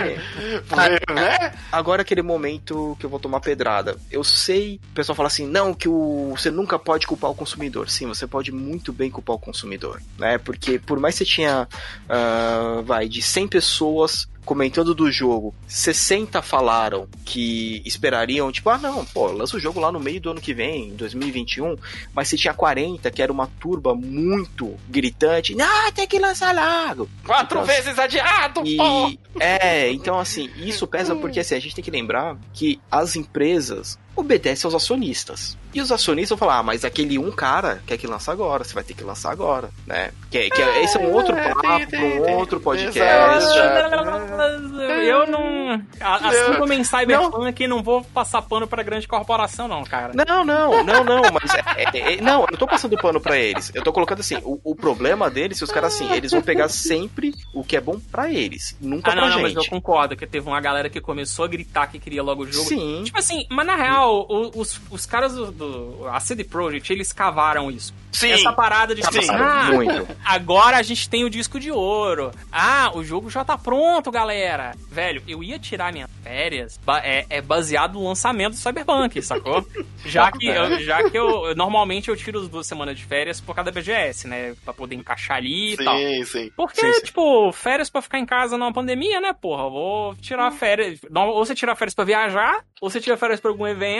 Porque, 0.68 1.14
né? 1.14 1.54
Agora 1.72 2.04
aquele 2.04 2.22
momento 2.22 2.96
que 3.00 3.06
eu 3.06 3.10
vou 3.10 3.20
tomar 3.20 3.40
pedrada. 3.40 3.98
Eu 4.12 4.24
sei, 4.24 4.80
o 4.92 4.94
pessoal 4.94 5.16
fala 5.16 5.28
assim, 5.28 5.48
não, 5.48 5.74
que 5.74 5.90
o, 5.90 6.34
você 6.38 6.52
nunca 6.52 6.78
pode 6.78 7.08
culpar 7.08 7.32
o 7.32 7.36
consumidor. 7.36 7.90
Sim, 7.90 8.08
você 8.08 8.28
pode 8.28 8.52
muito 8.52 8.94
bem 8.94 9.10
culpar 9.10 9.36
o 9.36 9.40
consumidor, 9.40 10.02
né? 10.18 10.38
Porque 10.38 10.78
por 10.78 11.00
mais 11.00 11.16
que 11.18 11.26
você 11.26 11.32
tinha, 11.32 11.68
ah, 12.08 12.82
vai, 12.86 13.08
de 13.08 13.22
100 13.22 13.48
pessoas 13.48 14.28
comentando 14.46 14.94
do 14.94 15.12
jogo, 15.12 15.54
60 15.68 16.42
falaram 16.42 17.08
que 17.26 17.82
esperariam, 17.86 18.52
tipo, 18.52 18.70
ah 18.70 18.78
não, 18.78 19.06
pô, 19.06 19.28
lança 19.28 19.58
o 19.58 19.60
jogo 19.60 19.80
lá 19.80 19.92
no 19.92 20.00
meio 20.00 20.20
do 20.20 20.32
ano 20.32 20.42
que 20.42 20.54
vem, 20.54 20.90
em 20.90 20.96
2021, 20.96 21.76
mas 22.14 22.28
se 22.28 22.38
tinha 22.38 22.54
40, 22.54 23.10
que 23.12 23.22
era 23.22 23.32
uma 23.32 23.48
turba 23.48 23.96
muito 23.96 24.76
gritante, 24.90 25.56
não, 25.56 25.92
tem 25.92 26.08
que 26.08 26.20
lançar 26.20 26.54
logo. 26.54 27.10
Quatro 27.26 27.60
Então, 27.60 27.66
vezes 27.66 27.98
adiado, 27.98 28.62
e, 28.66 28.78
pô! 28.78 29.12
é, 29.40 29.92
então 29.92 30.20
assim, 30.20 30.50
isso 30.58 30.88
pesa 30.88 31.16
porque 31.16 31.40
assim, 31.40 31.56
a 31.56 31.60
gente 31.60 31.76
tem 31.76 31.84
que 31.84 31.92
lembrar 31.92 32.38
que 32.54 32.80
as 32.90 33.16
empresas 33.16 33.98
obedecem 34.16 34.68
aos 34.68 34.76
acionistas. 34.76 35.58
E 35.74 35.82
os 35.82 35.92
acionistas 35.92 36.38
vão 36.38 36.48
falar, 36.48 36.60
ah, 36.60 36.64
mas 36.64 36.84
aquele 36.84 37.18
um 37.18 37.32
cara 37.32 37.82
quer 37.88 37.98
que 37.98 38.06
lança 38.06 38.32
agora, 38.32 38.64
você 38.64 38.74
vai 38.74 38.84
ter 38.84 38.94
que 38.94 39.04
lançar 39.04 39.32
agora, 39.32 39.70
né? 39.88 40.12
Que, 40.30 40.50
que 40.50 40.62
esse 40.62 40.98
é 40.98 41.00
um 41.00 41.14
outro 41.14 41.34
É, 41.36 41.54
papo, 41.54 41.88
tem- 41.88 41.88
tem- 41.88 42.20
um 42.20 42.24
tem- 42.26 42.36
outro 42.36 42.60
podcast. 42.60 43.00
Eu 45.06 45.28
não. 45.28 45.82
Assim 46.00 46.54
como 46.58 46.74
em 46.74 46.84
Cyberpunk, 46.84 47.68
não 47.68 47.82
vou 47.82 48.04
passar 48.04 48.42
pano 48.42 48.68
pra 48.68 48.84
grande 48.84 49.08
corporação, 49.08 49.68
não, 49.68 49.84
cara. 49.84 50.14
Não, 50.14 50.44
não, 50.44 50.84
não, 50.84 51.04
não, 51.04 51.22
mas 51.32 51.54
é, 51.56 51.84
é- 51.98 52.14
é- 52.16 52.22
não, 52.22 52.42
eu 52.42 52.48
não 52.52 52.58
tô 52.58 52.68
passando 52.68 52.98
pano 52.98 53.20
pra 53.22 53.38
eles. 53.38 53.72
Eu 53.74 53.84
tô 53.84 53.94
colocando 53.94 54.20
assim, 54.20 54.36
o, 54.44 54.60
o 54.64 54.76
problema 54.76 55.30
deles, 55.30 55.58
se 55.58 55.64
os 55.64 55.72
caras 55.72 55.94
assim, 55.96 56.12
eles 56.14 56.32
vão 56.32 56.42
pegar 56.42 56.68
sempre 56.70 57.34
o 57.54 57.64
que 57.64 57.78
é 57.78 57.82
bom 57.82 58.00
pra 58.12 58.32
eles, 58.32 58.76
nunca 58.82 59.12
Ah, 59.12 59.16
não, 59.16 59.24
pra 59.24 59.32
não, 59.36 59.42
mas 59.42 59.54
eu 59.56 59.62
gente. 59.62 59.70
concordo 59.70 60.16
que 60.16 60.28
teve 60.28 60.48
uma 60.48 60.60
galera 60.60 60.90
que 60.90 61.00
começou 61.00 61.46
a 61.46 61.48
gritar 61.48 61.88
que 61.88 62.00
queria 62.00 62.24
logo 62.24 62.44
o 62.44 62.52
jogo. 62.52 62.68
Sim. 62.68 63.04
Tipo 63.06 63.20
assim, 63.20 63.46
mas 63.50 63.66
na 63.66 63.76
real, 63.76 64.01
o- 64.08 64.52
os, 64.56 64.80
os 64.90 65.06
caras 65.06 65.34
do, 65.34 65.52
do 65.52 66.08
a 66.08 66.20
CD 66.20 66.44
Projekt, 66.44 66.92
eles 66.92 67.12
cavaram 67.14 67.70
isso. 67.72 67.94
Sim. 68.12 68.32
Essa 68.32 68.52
parada 68.52 68.94
de 68.94 69.02
tipo, 69.02 69.22
Sim. 69.22 69.32
ah, 69.32 69.70
Muito. 69.74 70.08
agora 70.26 70.76
a 70.78 70.84
gente 70.84 71.10
tem 71.10 71.24
o 71.24 71.30
disco 71.30 71.58
de 71.60 71.72
ouro. 71.72 72.32
Ah, 72.52 72.92
o 72.94 73.04
jogo 73.06 73.30
já 73.30 73.44
tá 73.46 73.58
pronto, 73.58 74.12
galera. 74.12 74.74
Velho, 74.90 75.24
eu 75.28 75.42
ia 75.42 75.58
tirar 75.58 75.94
minhas 75.94 76.10
férias 76.22 76.78
é, 77.04 77.26
é 77.30 77.42
baseado 77.42 77.94
no 77.94 78.06
lançamento 78.06 78.52
do 78.52 78.58
Cyberpunk, 78.60 79.22
sacou? 79.22 79.66
Já 80.04 80.32
que, 80.32 80.48
eu, 80.48 80.80
já 80.80 81.08
que 81.12 81.16
eu 81.18 81.54
normalmente 81.56 82.10
eu 82.10 82.18
tiro 82.18 82.40
as 82.42 82.48
duas 82.50 82.66
semanas 82.66 82.98
de 82.98 83.06
férias 83.06 83.40
por 83.40 83.54
causa 83.56 83.70
da 83.72 83.80
BGS, 83.80 84.28
né? 84.28 84.56
Pra 84.66 84.74
poder 84.74 84.96
encaixar 84.96 85.38
ali 85.38 85.74
e 85.74 85.78
tal. 85.78 85.96
Sim, 85.96 86.26
sim. 86.26 86.52
Porque, 86.58 86.82
Sim, 86.82 86.94
sim. 86.94 87.02
tipo, 87.06 87.52
férias 87.52 87.88
pra 87.88 88.02
ficar 88.02 88.18
em 88.18 88.26
casa 88.26 88.58
numa 88.58 88.74
pandemia, 88.74 89.22
né, 89.22 89.32
porra? 89.32 89.64
Eu 89.66 89.70
vou 89.70 90.16
tirar 90.16 90.50
férias. 90.52 91.00
não, 91.12 91.28
Ou 91.30 91.46
você 91.46 91.54
tira 91.54 91.76
férias 91.76 91.94
pra 91.94 92.04
viajar, 92.04 92.66
ou 92.82 92.90
você 92.90 93.00
tira 93.00 93.16
férias 93.16 93.40
pra 93.40 93.52
algum 93.52 93.68
evento, 93.68 93.91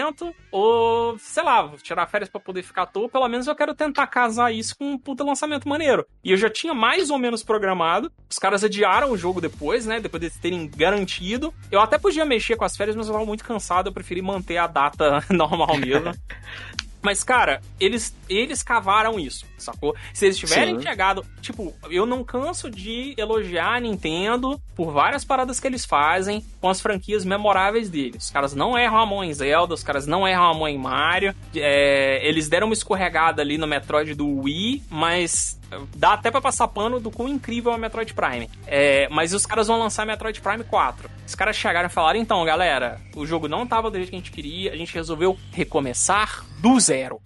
ou, 0.52 1.18
sei 1.18 1.44
lá, 1.44 1.62
vou 1.62 1.78
tirar 1.78 2.08
férias 2.08 2.30
pra 2.30 2.40
poder 2.40 2.64
ficar 2.64 2.84
à 2.84 2.86
toa. 2.86 3.10
Pelo 3.10 3.28
menos 3.28 3.48
eu 3.48 3.56
quero 3.56 3.74
tentar 3.74 4.08
casar 4.08 4.52
isso 4.52 4.78
com 4.78 4.92
um 4.92 4.98
puta 4.98 5.24
lançamento 5.24 5.68
maneiro. 5.68 6.06
E 6.24 6.32
eu 6.32 6.38
já 6.38 6.50
tinha 6.50 6.74
mais 6.74 7.10
ou 7.10 7.18
menos 7.18 7.44
programado. 7.44 8.12
Os 8.30 8.38
caras 8.38 8.64
adiaram 8.64 9.12
o 9.12 9.18
jogo 9.18 9.42
depois, 9.42 9.86
né? 9.86 10.00
Depois 10.00 10.22
de 10.22 10.30
terem 10.40 10.68
garantido. 10.68 11.54
Eu 11.72 11.80
até 11.80 11.98
podia 11.98 12.26
mexer 12.26 12.56
com 12.56 12.66
as 12.66 12.76
férias, 12.76 12.96
mas 12.96 13.08
eu 13.08 13.14
tava 13.14 13.26
muito 13.26 13.44
cansado. 13.44 13.88
Eu 13.88 13.94
preferi 13.94 14.22
manter 14.22 14.58
a 14.58 14.68
data 14.68 15.24
normal 15.30 15.78
mesmo. 15.78 16.12
Mas, 17.02 17.24
cara, 17.24 17.62
eles, 17.80 18.16
eles 18.30 18.62
cavaram 18.62 19.20
isso, 19.20 19.46
sacou? 19.58 19.96
Se 20.14 20.26
eles 20.26 20.38
tiverem 20.38 20.76
Sim. 20.78 20.84
chegado. 20.84 21.26
Tipo, 21.42 21.74
eu 21.90 22.06
não 22.06 22.24
canso 22.24 22.70
de 22.70 23.16
elogiar 23.18 23.76
a 23.76 23.80
Nintendo 23.80 24.62
por 24.76 24.92
várias 24.92 25.26
paradas 25.26 25.60
que 25.60 25.68
eles 25.68 25.86
fazem 25.86 26.46
com 26.60 26.70
as 26.70 26.80
franquias 26.82 27.26
memoráveis 27.26 27.90
deles. 27.90 28.26
Os 28.26 28.30
caras 28.30 28.54
não 28.54 28.78
erram 28.78 28.98
a 28.98 29.06
mão 29.06 29.24
em 29.24 29.34
Zelda, 29.34 29.74
os 29.74 29.84
caras 29.84 30.06
não 30.06 30.28
erram 30.28 30.52
a 30.52 30.54
mão 30.54 30.68
em 30.68 30.78
Mario. 30.78 31.36
É, 31.56 32.28
eles 32.28 32.48
deram 32.48 32.68
uma 32.68 32.74
escorregada 32.74 33.42
ali 33.42 33.58
no 33.58 33.68
Metroid 33.68 34.14
do 34.14 34.42
Wii, 34.42 34.84
mas 34.90 35.60
dá 35.96 36.14
até 36.14 36.30
pra 36.30 36.42
passar 36.42 36.68
pano 36.68 37.00
do 37.00 37.12
quão 37.12 37.28
incrível 37.28 37.72
é 37.72 37.76
o 37.76 37.80
Metroid 37.80 38.14
Prime. 38.14 38.50
É, 38.68 39.08
mas 39.10 39.34
os 39.34 39.46
caras 39.46 39.68
vão 39.68 39.80
lançar 39.80 40.06
Metroid 40.06 40.40
Prime 40.42 40.64
4. 40.64 41.10
Os 41.26 41.36
caras 41.36 41.56
chegaram 41.56 41.88
e 41.88 41.92
falaram: 41.92 42.20
então, 42.20 42.44
galera, 42.44 43.00
o 43.16 43.26
jogo 43.26 43.48
não 43.48 43.66
tava 43.66 43.90
do 43.90 43.98
jeito 43.98 44.10
que 44.10 44.16
a 44.16 44.20
gente 44.20 44.32
queria, 44.32 44.74
a 44.74 44.76
gente 44.76 44.94
resolveu 44.94 45.38
recomeçar 45.52 46.46
do 46.60 46.80
zero. 46.80 47.20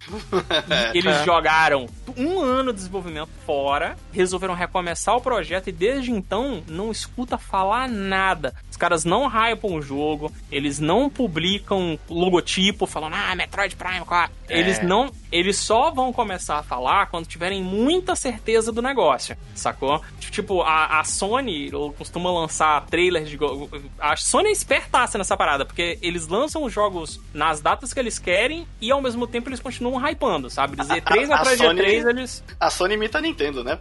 E 0.94 0.98
eles 0.98 1.24
jogaram 1.24 1.86
um 2.16 2.40
ano 2.40 2.72
de 2.72 2.78
desenvolvimento 2.78 3.30
fora, 3.44 3.96
resolveram 4.12 4.54
recomeçar 4.54 5.14
o 5.14 5.20
projeto 5.20 5.68
e 5.68 5.72
desde 5.72 6.10
então 6.10 6.62
não 6.68 6.90
escuta 6.90 7.36
falar 7.36 7.88
nada. 7.88 8.54
Os 8.70 8.76
caras 8.76 9.04
não 9.04 9.26
hypam 9.26 9.74
o 9.74 9.82
jogo, 9.82 10.32
eles 10.50 10.78
não 10.78 11.10
publicam 11.10 11.98
logotipo 12.08 12.86
falando, 12.86 13.14
ah, 13.14 13.34
Metroid 13.34 13.76
Prime 13.76 14.04
4. 14.04 14.34
Eles 14.48 14.82
não. 14.82 15.10
Eles 15.30 15.58
só 15.58 15.90
vão 15.90 16.12
começar 16.12 16.58
a 16.58 16.62
falar 16.62 17.06
quando 17.06 17.26
tiverem 17.26 17.62
muita 17.62 18.14
certeza 18.14 18.35
do 18.72 18.82
negócio, 18.82 19.36
sacou? 19.54 20.00
Tipo, 20.30 20.62
a, 20.62 21.00
a 21.00 21.04
Sony 21.04 21.70
costuma 21.96 22.30
lançar 22.30 22.84
trailers 22.86 23.28
de. 23.28 23.38
A 23.98 24.16
Sony 24.16 24.48
é 24.48 24.52
espertaça 24.52 25.16
nessa 25.18 25.36
parada, 25.36 25.64
porque 25.64 25.98
eles 26.02 26.26
lançam 26.28 26.62
os 26.64 26.72
jogos 26.72 27.20
nas 27.32 27.60
datas 27.60 27.92
que 27.92 28.00
eles 28.00 28.18
querem 28.18 28.66
e 28.80 28.90
ao 28.90 29.00
mesmo 29.00 29.26
tempo 29.26 29.48
eles 29.48 29.60
continuam 29.60 30.00
hypando, 30.06 30.50
sabe? 30.50 30.76
Dizer 30.76 31.00
3 31.02 31.30
A- 31.30 31.34
a 31.34 31.38
atrás 31.40 31.58
de 31.58 31.64
Sony- 31.64 31.80
3 31.80 32.04
eles. 32.06 32.44
A 32.60 32.70
Sony 32.70 32.94
imita 32.94 33.18
a 33.18 33.20
Nintendo, 33.20 33.62
né? 33.64 33.78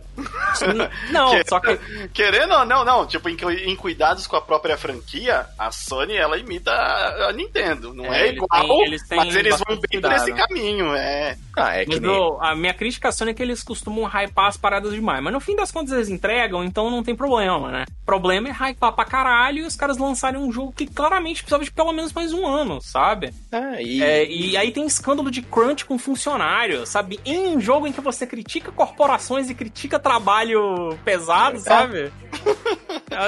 Não, 1.11 1.31
Que- 1.35 1.49
só 1.49 1.59
que. 1.59 1.77
Querendo 2.13 2.53
ou 2.53 2.65
não, 2.65 2.85
não. 2.85 3.05
Tipo, 3.07 3.29
em, 3.29 3.37
em 3.65 3.75
cuidados 3.75 4.27
com 4.27 4.35
a 4.35 4.41
própria 4.41 4.77
franquia, 4.77 5.45
a 5.57 5.71
Sony, 5.71 6.15
ela 6.15 6.37
imita 6.37 6.71
a, 6.71 7.29
a 7.29 7.33
Nintendo. 7.33 7.93
Não 7.93 8.05
É, 8.13 8.21
é, 8.21 8.27
eles 8.27 8.37
igual, 8.43 8.67
têm- 8.67 8.85
eles 8.85 9.07
têm 9.07 9.17
mas 9.17 9.35
eles 9.35 9.57
vão 9.57 9.77
bem 9.77 9.79
por 10.01 10.09
cuidado. 10.09 10.13
esse 10.15 10.33
caminho, 10.33 10.93
é. 10.95 11.37
Ah, 11.57 11.75
é 11.77 11.85
que 11.85 11.91
Mas 11.91 12.01
nem... 12.01 12.11
o- 12.11 12.37
a 12.41 12.55
minha 12.55 12.73
crítica 12.73 13.09
à 13.09 13.11
Sony 13.11 13.31
é 13.31 13.33
que 13.33 13.41
eles 13.41 13.63
costumam 13.63 14.05
hypar 14.05 14.44
as 14.47 14.57
paradas 14.57 14.93
demais. 14.93 15.21
Mas 15.23 15.33
no 15.33 15.39
fim 15.39 15.55
das 15.55 15.71
contas 15.71 15.93
eles 15.93 16.09
entregam, 16.09 16.63
então 16.63 16.89
não 16.89 17.03
tem 17.03 17.15
problema, 17.15 17.69
né? 17.71 17.85
O 18.01 18.05
problema 18.05 18.49
é 18.49 18.51
hypar 18.51 18.93
pra 18.93 19.03
caralho 19.05 19.59
e 19.59 19.65
os 19.65 19.75
caras 19.75 19.97
lançarem 19.97 20.39
um 20.39 20.51
jogo 20.51 20.71
que 20.71 20.85
claramente 20.85 21.41
precisava 21.41 21.63
de 21.63 21.71
pelo 21.71 21.91
menos 21.91 22.13
mais 22.13 22.31
um 22.33 22.45
ano, 22.45 22.79
sabe? 22.81 23.33
É, 23.51 23.81
e... 23.81 24.03
É, 24.03 24.29
e 24.29 24.55
aí 24.57 24.71
tem 24.71 24.85
escândalo 24.85 25.31
de 25.31 25.41
crunch 25.41 25.85
com 25.85 25.97
funcionário, 25.97 26.85
sabe? 26.85 27.19
Em 27.25 27.55
um 27.55 27.59
jogo 27.59 27.87
em 27.87 27.91
que 27.91 28.01
você 28.01 28.27
critica 28.27 28.71
corporações 28.71 29.49
e 29.49 29.55
critica 29.55 29.97
trabalho 29.99 30.97
pesado, 31.03 31.59
sabe? 31.59 32.11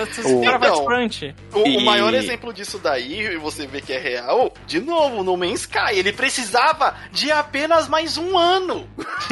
Esse 0.10 0.22
O- 0.22 0.42
cara 0.44 0.68
Então, 0.68 0.86
crunch. 0.86 1.34
O, 1.54 1.60
o 1.64 1.82
maior 1.82 2.14
exemplo 2.14 2.54
disso 2.54 2.78
daí, 2.78 3.22
e 3.22 3.38
você 3.38 3.66
vê 3.66 3.80
que 3.82 3.94
é 3.94 4.00
real, 4.00 4.54
de 4.66 4.80
novo, 4.80 5.24
No 5.24 5.38
Man's 5.38 5.62
Sky, 5.62 5.94
ele 5.94 6.12
precisava 6.12 6.96
de 7.12 7.32
apenas 7.32 7.88
mais 7.88 8.18
um 8.18 8.38
ano. 8.38 8.88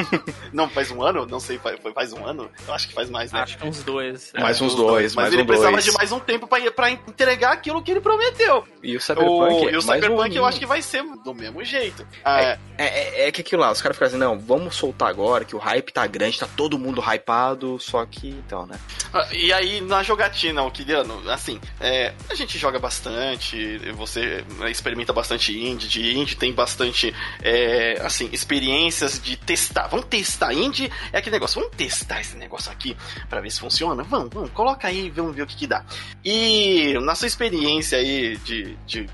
não, 0.54 0.70
faz 0.70 0.92
um 0.92 1.04
ano? 1.04 1.26
Não 1.26 1.40
sei, 1.40 1.58
faz, 1.78 1.94
faz 1.94 2.14
um 2.14 2.26
ano? 2.26 2.50
Eu 2.68 2.74
acho 2.74 2.88
que 2.88 2.94
faz 2.94 3.10
mais, 3.10 3.32
né? 3.32 3.42
Acho 3.42 3.58
que 3.58 3.66
uns 3.68 3.84
dois. 3.84 4.32
Mais 4.40 4.62
uns 4.62 4.72
Os 4.74 4.76
dois, 4.76 5.16
Mas 5.16 5.24
mais 5.26 5.34
ele 5.34 5.44
um 5.44 5.46
precisava 5.46 5.72
dois. 5.74 5.86
de 5.86 5.92
mais 5.94 6.12
um 6.12 6.20
tempo 6.20 6.48
pra, 6.48 6.72
pra 6.72 6.92
entregar 6.92 7.54
aquilo 7.54 7.82
que 7.82 7.92
ele 7.92 8.02
prometeu. 8.02 8.64
E 8.84 8.96
o 8.96 8.98
O, 8.98 9.02
Cyberpunk, 9.02 9.64
e 9.64 9.68
o 9.68 9.72
mais 9.72 9.76
um 9.76 9.82
Cyberpunk 9.82 10.36
eu 10.36 10.46
acho 10.46 10.60
que 10.60 10.66
vai 10.66 10.82
ser 10.82 11.04
do 11.24 11.34
mesmo 11.34 11.64
jeito. 11.64 12.06
Ah, 12.24 12.42
É, 12.42 12.60
é, 12.78 13.28
é 13.28 13.32
que 13.32 13.42
aquilo 13.42 13.62
lá, 13.62 13.72
os 13.72 13.82
caras 13.82 13.96
ficam 13.96 14.08
assim, 14.08 14.18
não, 14.18 14.40
vamos 14.40 14.76
soltar 14.76 15.10
agora, 15.10 15.46
que 15.46 15.56
o 15.56 15.60
hype 15.60 15.92
tá 15.92 16.06
grande, 16.08 16.40
tá 16.40 16.48
todo 16.48 16.78
mundo 16.78 17.02
hypado, 17.02 17.80
só 17.80 18.06
que, 18.06 18.30
então, 18.30 18.66
né? 18.66 18.80
Ah, 19.14 19.28
E 19.32 19.52
aí, 19.54 19.82
na 19.82 20.04
jogatina, 20.04 20.64
o 20.64 20.72
Kiliano, 20.72 21.30
assim, 21.30 21.60
é, 21.80 22.14
a 22.30 22.36
gente 22.36 22.58
joga 22.58 22.80
bastante, 22.80 23.78
você 23.94 24.44
experimenta 24.70 25.14
bastante 25.14 25.58
indie, 25.58 25.88
de 25.88 26.18
indie 26.18 26.36
tem 26.36 26.54
bastante, 26.54 27.14
é, 27.42 28.00
assim, 28.02 28.30
experiências 28.32 29.22
de 29.22 29.38
testar. 29.38 29.88
Vamos 29.88 30.06
testar 30.08 30.54
indie, 30.54 30.92
é 31.12 31.18
aquele 31.18 31.36
negócio, 31.36 31.62
vamos 31.62 31.76
testar 31.76 32.22
esse 32.22 32.36
negócio 32.36 32.72
aqui 32.72 32.96
pra 33.30 33.42
ver 33.42 33.52
se 33.52 33.60
funciona? 33.60 34.04
Vamos, 34.04 34.30
vamos, 34.34 34.52
coloca 34.52 34.88
aí, 34.88 35.10
vamos 35.10 35.36
ver 35.36 35.44
o 35.44 35.48
que 35.48 35.56
que 35.56 35.68
dá. 35.68 35.84
E 36.24 36.94
na 37.02 37.16
sua 37.16 37.28
experiência 37.28 37.98
aí 37.98 38.38
de, 38.38 38.76
de 38.86 39.10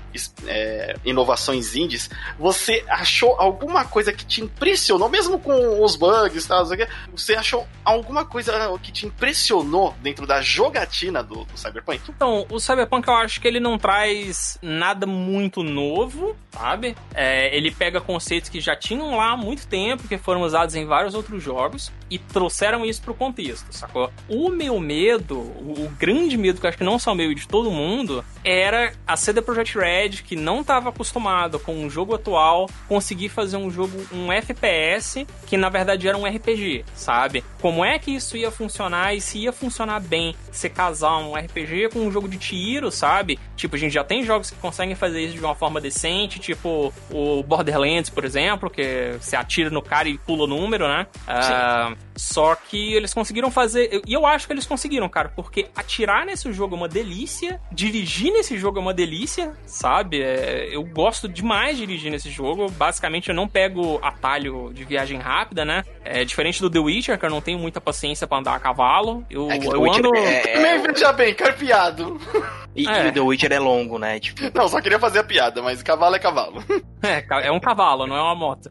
é, 0.46 0.96
inovações 1.04 1.76
indies, 1.76 2.10
você 2.38 2.84
achou 2.88 3.36
alguma 3.52 3.84
coisa 3.84 4.12
que 4.12 4.24
te 4.24 4.40
impressionou, 4.40 5.08
mesmo 5.08 5.38
com 5.38 5.84
os 5.84 5.94
bugs 5.94 6.44
e 6.44 6.48
tal, 6.48 6.64
você 7.12 7.34
achou 7.34 7.66
alguma 7.84 8.24
coisa 8.24 8.52
que 8.82 8.90
te 8.90 9.06
impressionou 9.06 9.94
dentro 10.02 10.26
da 10.26 10.40
jogatina 10.40 11.22
do, 11.22 11.44
do 11.44 11.58
Cyberpunk? 11.58 12.00
Então, 12.08 12.46
o 12.50 12.58
Cyberpunk 12.58 13.06
eu 13.06 13.14
acho 13.14 13.40
que 13.40 13.46
ele 13.46 13.60
não 13.60 13.78
traz 13.78 14.58
nada 14.62 15.06
muito 15.06 15.62
novo, 15.62 16.34
sabe? 16.50 16.96
É, 17.14 17.54
ele 17.54 17.70
pega 17.70 18.00
conceitos 18.00 18.48
que 18.48 18.60
já 18.60 18.74
tinham 18.74 19.16
lá 19.16 19.32
há 19.32 19.36
muito 19.36 19.66
tempo, 19.66 20.08
que 20.08 20.16
foram 20.16 20.42
usados 20.42 20.74
em 20.74 20.86
vários 20.86 21.14
outros 21.14 21.42
jogos, 21.42 21.92
e 22.10 22.18
trouxeram 22.18 22.84
isso 22.84 23.02
pro 23.02 23.14
contexto, 23.14 23.72
sacou? 23.72 24.10
O 24.28 24.48
meu 24.48 24.78
medo, 24.80 25.38
o, 25.38 25.84
o 25.86 25.92
grande 25.98 26.36
medo, 26.36 26.60
que 26.60 26.66
eu 26.66 26.68
acho 26.68 26.78
que 26.78 26.84
não 26.84 26.98
só 26.98 27.12
o 27.12 27.14
meu 27.14 27.30
e 27.30 27.34
de 27.34 27.46
todo 27.46 27.70
mundo, 27.70 28.24
era 28.44 28.92
a 29.06 29.16
CD 29.16 29.42
Projekt 29.42 29.78
Red, 29.78 30.22
que 30.24 30.36
não 30.36 30.60
estava 30.60 30.88
acostumado 30.88 31.58
com 31.58 31.84
o 31.84 31.90
jogo 31.90 32.14
atual, 32.14 32.68
conseguir 32.88 33.28
fazer 33.28 33.41
um 33.56 33.70
jogo, 33.70 33.92
um 34.12 34.32
FPS, 34.32 35.26
que 35.46 35.56
na 35.56 35.68
verdade 35.68 36.08
era 36.08 36.16
um 36.16 36.26
RPG, 36.26 36.84
sabe? 36.94 37.44
Como 37.60 37.84
é 37.84 37.98
que 37.98 38.14
isso 38.14 38.36
ia 38.36 38.50
funcionar 38.50 39.14
e 39.14 39.20
se 39.20 39.38
ia 39.38 39.52
funcionar 39.52 40.00
bem 40.00 40.34
se 40.50 40.68
casar 40.68 41.18
um 41.18 41.34
RPG 41.34 41.90
com 41.92 42.00
um 42.00 42.10
jogo 42.10 42.28
de 42.28 42.36
tiro, 42.36 42.90
sabe? 42.90 43.38
Tipo, 43.56 43.76
a 43.76 43.78
gente 43.78 43.92
já 43.92 44.04
tem 44.04 44.24
jogos 44.24 44.50
que 44.50 44.56
conseguem 44.56 44.94
fazer 44.94 45.20
isso 45.22 45.34
de 45.34 45.40
uma 45.40 45.54
forma 45.54 45.80
decente, 45.80 46.38
tipo 46.38 46.92
o 47.10 47.42
Borderlands, 47.42 48.10
por 48.10 48.24
exemplo, 48.24 48.70
que 48.70 49.16
você 49.20 49.36
atira 49.36 49.70
no 49.70 49.82
cara 49.82 50.08
e 50.08 50.18
pula 50.18 50.44
o 50.44 50.46
número, 50.46 50.86
né? 50.86 51.06
Ah, 51.26 51.94
só 52.14 52.54
que 52.54 52.94
eles 52.94 53.14
conseguiram 53.14 53.50
fazer. 53.50 54.02
E 54.06 54.12
eu 54.12 54.26
acho 54.26 54.46
que 54.46 54.52
eles 54.52 54.66
conseguiram, 54.66 55.08
cara, 55.08 55.30
porque 55.30 55.68
atirar 55.74 56.26
nesse 56.26 56.52
jogo 56.52 56.74
é 56.74 56.78
uma 56.78 56.88
delícia, 56.88 57.60
dirigir 57.70 58.32
nesse 58.32 58.58
jogo 58.58 58.78
é 58.78 58.82
uma 58.82 58.94
delícia, 58.94 59.52
sabe? 59.66 60.22
É, 60.22 60.68
eu 60.70 60.84
gosto 60.84 61.28
demais 61.28 61.76
de 61.76 61.86
dirigir 61.86 62.10
nesse 62.10 62.30
jogo. 62.30 62.70
Basicamente, 62.70 63.31
eu 63.32 63.36
não 63.36 63.48
pego 63.48 63.98
atalho 64.02 64.70
de 64.72 64.84
viagem 64.84 65.18
rápida, 65.18 65.64
né? 65.64 65.82
É 66.04 66.24
diferente 66.24 66.60
do 66.60 66.70
The 66.70 66.78
Witcher, 66.78 67.18
que 67.18 67.24
eu 67.26 67.30
não 67.30 67.40
tenho 67.40 67.58
muita 67.58 67.80
paciência 67.80 68.26
pra 68.26 68.38
andar 68.38 68.54
a 68.54 68.60
cavalo. 68.60 69.24
Eu, 69.30 69.50
É 69.50 69.56
eu 69.56 69.80
Witcher 69.82 70.04
ando. 70.06 70.16
é- 70.16 70.40
Também, 70.54 70.82
veja 70.82 71.12
bem, 71.12 71.34
carpeado. 71.34 72.18
E, 72.74 72.88
É. 72.88 73.04
e 73.04 73.08
o 73.10 73.12
The 73.12 73.20
Witcher 73.20 73.52
é 73.52 73.58
longo, 73.58 73.98
né? 73.98 74.18
Tipo, 74.18 74.40
Não, 74.56 74.66
só 74.66 74.80
queria 74.80 74.98
fazer 74.98 75.18
a 75.18 75.22
piada, 75.24 75.60
mas 75.60 75.82
cavalo 75.82 76.16
é 76.16 76.18
cavalo. 76.18 76.64
É, 77.02 77.46
é 77.46 77.52
um 77.52 77.60
cavalo, 77.60 78.06
não 78.06 78.16
é 78.16 78.22
uma 78.22 78.34
moto. 78.34 78.70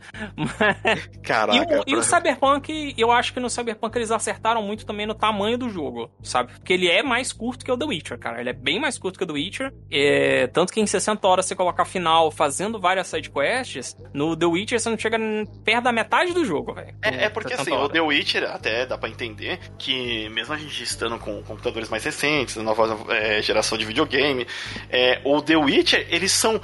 caraca. 1.23 1.75
E 1.85 1.93
o, 1.93 1.95
e 1.95 1.95
o 1.99 2.03
Cyberpunk, 2.03 2.93
eu 2.97 3.11
acho 3.11 3.33
que 3.33 3.39
no 3.39 3.47
Cyberpunk 3.49 3.95
eles 3.95 4.09
acertaram 4.09 4.61
muito 4.63 4.85
também 4.87 5.05
no 5.05 5.13
tamanho 5.13 5.55
do 5.57 5.69
jogo, 5.69 6.09
sabe? 6.23 6.51
Porque 6.53 6.73
ele 6.73 6.87
é 6.89 7.03
mais 7.03 7.31
curto 7.31 7.63
que 7.63 7.71
o 7.71 7.77
The 7.77 7.85
Witcher, 7.85 8.17
cara. 8.17 8.39
Ele 8.39 8.49
é 8.49 8.53
bem 8.53 8.79
mais 8.79 8.97
curto 8.97 9.17
que 9.17 9.23
o 9.23 9.27
The 9.27 9.33
Witcher. 9.33 9.73
É, 9.91 10.47
tanto 10.47 10.73
que 10.73 10.79
em 10.81 10.85
60 10.87 11.27
horas 11.27 11.45
você 11.45 11.55
colocar 11.55 11.85
final 11.85 12.31
fazendo 12.31 12.79
várias 12.79 13.07
sidequests, 13.07 13.95
no 14.13 14.35
The 14.35 14.45
Witcher 14.51 14.79
você 14.79 14.89
não 14.89 14.97
chega 14.97 15.17
perto 15.63 15.83
da 15.83 15.91
metade 15.91 16.33
do 16.33 16.45
jogo, 16.45 16.73
velho. 16.73 16.93
É, 17.01 17.25
é 17.25 17.29
porque 17.29 17.49
60 17.49 17.61
assim, 17.61 17.71
o 17.71 17.83
horas. 17.83 17.91
The 17.91 18.01
Witcher 18.01 18.43
até 18.51 18.85
dá 18.85 18.97
pra 18.97 19.09
entender 19.09 19.59
que 19.77 20.29
mesmo 20.29 20.53
a 20.53 20.57
gente 20.57 20.83
estando 20.83 21.17
com 21.17 21.41
computadores 21.43 21.89
mais 21.89 22.03
recentes, 22.03 22.55
nova 22.57 22.97
é, 23.13 23.41
geração 23.41 23.77
de 23.77 23.85
videogame, 23.85 24.45
é, 24.89 25.21
o 25.23 25.41
The 25.41 25.55
Witcher, 25.55 26.07
eles 26.09 26.31
são 26.31 26.61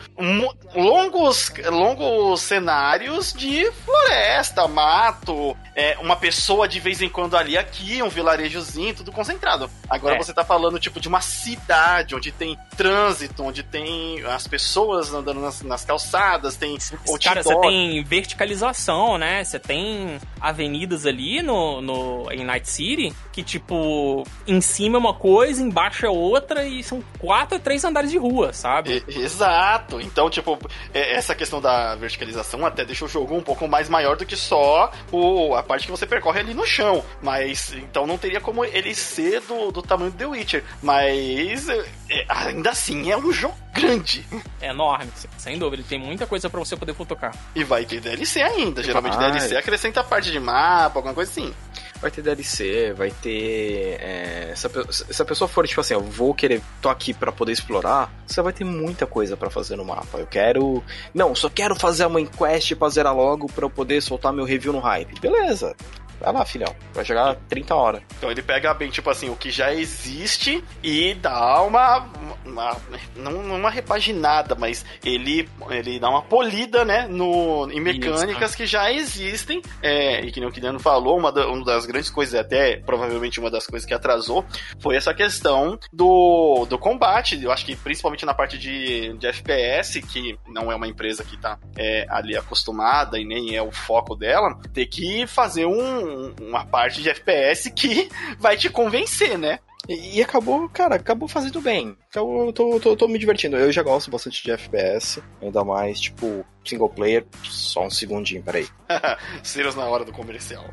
longos, 0.75 1.51
longos 1.69 2.41
cenários 2.41 3.33
de 3.33 3.71
floresta, 3.71 4.67
mato, 4.67 5.55
é, 5.75 5.97
uma 5.99 6.15
pessoa 6.15 6.67
de 6.67 6.79
vez 6.79 7.01
em 7.01 7.09
quando 7.09 7.35
ali 7.37 7.57
aqui, 7.57 8.01
um 8.01 8.09
vilarejozinho, 8.09 8.95
tudo 8.95 9.11
concentrado. 9.11 9.69
Agora 9.89 10.15
É. 10.15 10.17
você 10.17 10.33
tá 10.33 10.43
falando 10.43 10.79
tipo 10.79 10.99
de 10.99 11.07
uma 11.07 11.21
cidade 11.21 12.15
onde 12.15 12.31
tem 12.31 12.57
trânsito, 12.75 13.43
onde 13.43 13.63
tem 13.63 14.23
as 14.25 14.47
pessoas 14.47 15.13
andando 15.13 15.39
nas, 15.39 15.61
nas 15.61 15.85
calçadas, 15.85 16.55
tem 16.55 16.77
Cara, 17.23 17.43
você 17.43 17.53
outdoor. 17.53 17.71
Verticalização, 18.05 19.17
né? 19.17 19.43
Você 19.43 19.59
tem 19.59 20.17
avenidas 20.39 21.05
ali 21.05 21.41
no, 21.41 21.81
no, 21.81 22.31
em 22.31 22.43
Night 22.43 22.69
City 22.69 23.13
que, 23.31 23.43
tipo, 23.43 24.23
em 24.47 24.61
cima 24.61 24.97
é 24.97 24.99
uma 24.99 25.13
coisa, 25.13 25.61
embaixo 25.61 26.05
é 26.05 26.09
outra 26.09 26.65
e 26.65 26.83
são 26.83 27.03
quatro, 27.19 27.59
três 27.59 27.83
andares 27.83 28.11
de 28.11 28.17
rua, 28.17 28.53
sabe? 28.53 29.03
E- 29.07 29.19
Exato. 29.19 29.99
Então, 30.01 30.29
tipo, 30.29 30.57
é- 30.93 31.15
essa 31.15 31.35
questão 31.35 31.59
da 31.61 31.95
verticalização 31.95 32.65
até 32.65 32.85
deixa 32.85 33.05
o 33.05 33.07
jogo 33.07 33.35
um 33.35 33.41
pouco 33.43 33.67
mais 33.67 33.89
maior 33.89 34.15
do 34.15 34.25
que 34.25 34.35
só 34.35 34.91
o, 35.11 35.55
a 35.55 35.63
parte 35.63 35.85
que 35.85 35.91
você 35.91 36.05
percorre 36.05 36.39
ali 36.39 36.53
no 36.53 36.65
chão. 36.65 37.03
Mas, 37.21 37.73
então 37.73 38.05
não 38.07 38.17
teria 38.17 38.39
como 38.41 38.63
ele 38.63 38.93
ser 38.95 39.41
do, 39.41 39.71
do 39.71 39.81
tamanho 39.81 40.11
do 40.11 40.17
The 40.17 40.25
Witcher. 40.25 40.63
Mas, 40.81 41.67
é, 42.09 42.25
ainda 42.27 42.69
assim, 42.69 43.11
é 43.11 43.17
um 43.17 43.31
jogo 43.31 43.55
grande. 43.73 44.25
É 44.61 44.69
enorme, 44.69 45.11
sem 45.37 45.57
dúvida. 45.57 45.81
Ele 45.81 45.87
tem 45.87 45.99
muita 45.99 46.25
coisa 46.25 46.49
pra 46.49 46.59
você 46.59 46.75
poder 46.75 46.93
futucar. 46.93 47.33
E 47.55 47.63
vai 47.63 47.85
ter 47.85 47.99
DLC 47.99 48.41
ainda. 48.41 48.81
Geralmente 48.81 49.15
Vai. 49.15 49.31
DLC 49.31 49.55
acrescenta 49.55 50.03
parte 50.03 50.31
de 50.31 50.39
mapa, 50.39 50.97
alguma 50.99 51.13
coisa 51.13 51.29
assim. 51.29 51.53
Vai 52.01 52.11
ter 52.11 52.21
DLC, 52.21 52.93
vai 52.93 53.09
ter. 53.11 53.97
é, 53.99 54.53
se, 54.55 54.67
a, 54.67 54.69
se 54.91 55.21
a 55.21 55.25
pessoa 55.25 55.47
for 55.47 55.67
tipo 55.67 55.81
assim, 55.81 55.95
eu 55.95 56.01
vou 56.01 56.33
querer, 56.33 56.61
tô 56.81 56.89
aqui 56.89 57.13
pra 57.13 57.31
poder 57.31 57.51
explorar, 57.51 58.11
você 58.25 58.41
vai 58.41 58.53
ter 58.53 58.63
muita 58.63 59.05
coisa 59.07 59.35
pra 59.35 59.49
fazer 59.49 59.75
no 59.75 59.83
mapa. 59.85 60.17
Eu 60.19 60.27
quero. 60.27 60.83
Não, 61.13 61.33
só 61.33 61.49
quero 61.49 61.75
fazer 61.75 62.05
uma 62.05 62.21
enquest 62.21 62.75
pra 62.75 62.89
zerar 62.89 63.15
logo 63.15 63.47
pra 63.47 63.65
eu 63.65 63.69
poder 63.69 64.01
soltar 64.01 64.31
meu 64.31 64.45
review 64.45 64.71
no 64.71 64.79
hype. 64.79 65.19
Beleza. 65.19 65.75
Vai 66.19 66.33
lá, 66.33 66.45
filhão. 66.45 66.75
Vai 66.93 67.05
chegar 67.05 67.35
30 67.47 67.75
horas. 67.75 68.01
Então 68.17 68.31
ele 68.31 68.41
pega 68.41 68.73
bem, 68.73 68.89
tipo 68.89 69.09
assim, 69.09 69.29
o 69.29 69.35
que 69.35 69.51
já 69.51 69.73
existe 69.73 70.63
e 70.83 71.13
dá 71.13 71.61
uma. 71.61 72.09
uma 72.45 72.75
não 73.15 73.43
não 73.43 73.55
uma 73.57 73.69
repaginada, 73.69 74.55
mas 74.55 74.85
ele, 75.03 75.47
ele 75.69 75.99
dá 75.99 76.09
uma 76.09 76.21
polida, 76.21 76.83
né? 76.83 77.07
No, 77.07 77.69
em 77.71 77.79
mecânicas 77.79 78.55
que 78.55 78.65
já 78.65 78.91
existem. 78.91 79.61
É, 79.81 80.21
e 80.21 80.31
que 80.31 80.39
nem 80.39 80.49
o 80.49 80.51
Kiliano 80.51 80.79
falou, 80.79 81.17
uma, 81.17 81.31
da- 81.31 81.47
uma 81.47 81.63
das 81.63 81.85
grandes 81.85 82.09
coisas, 82.09 82.33
até 82.39 82.77
provavelmente 82.77 83.39
uma 83.39 83.51
das 83.51 83.67
coisas 83.67 83.87
que 83.87 83.93
atrasou, 83.93 84.45
foi 84.79 84.95
essa 84.95 85.13
questão 85.13 85.77
do, 85.93 86.65
do 86.69 86.77
combate. 86.79 87.41
Eu 87.41 87.51
acho 87.51 87.65
que 87.65 87.75
principalmente 87.75 88.25
na 88.25 88.33
parte 88.33 88.57
de, 88.57 89.13
de 89.17 89.27
FPS, 89.27 90.01
que 90.01 90.37
não 90.47 90.71
é 90.71 90.75
uma 90.75 90.87
empresa 90.87 91.23
que 91.23 91.37
tá 91.37 91.57
é, 91.77 92.05
ali 92.09 92.35
acostumada 92.35 93.19
e 93.19 93.25
nem 93.25 93.55
é 93.55 93.61
o 93.61 93.71
foco 93.71 94.15
dela, 94.15 94.57
ter 94.73 94.87
que 94.87 95.27
fazer 95.27 95.65
um- 95.65 96.06
uma 96.41 96.65
parte 96.65 97.01
de 97.01 97.09
FPS 97.09 97.69
que 97.71 98.09
vai 98.39 98.57
te 98.57 98.69
convencer, 98.69 99.37
né? 99.37 99.59
E, 99.87 100.17
e 100.17 100.21
acabou, 100.21 100.67
cara, 100.69 100.95
acabou 100.95 101.27
fazendo 101.27 101.61
bem. 101.61 101.95
Então 102.09 102.45
eu 102.45 102.53
tô, 102.53 102.79
tô, 102.79 102.95
tô 102.95 103.07
me 103.07 103.17
divertindo. 103.17 103.57
Eu 103.57 103.71
já 103.71 103.83
gosto 103.83 104.11
bastante 104.11 104.43
de 104.43 104.51
FPS, 104.51 105.21
ainda 105.41 105.63
mais, 105.63 105.99
tipo, 105.99 106.45
single 106.67 106.89
player. 106.89 107.25
Só 107.43 107.85
um 107.85 107.89
segundinho, 107.89 108.43
peraí. 108.43 108.67
Sirius 109.43 109.75
na 109.75 109.85
hora 109.85 110.03
do 110.05 110.11
comercial. 110.11 110.65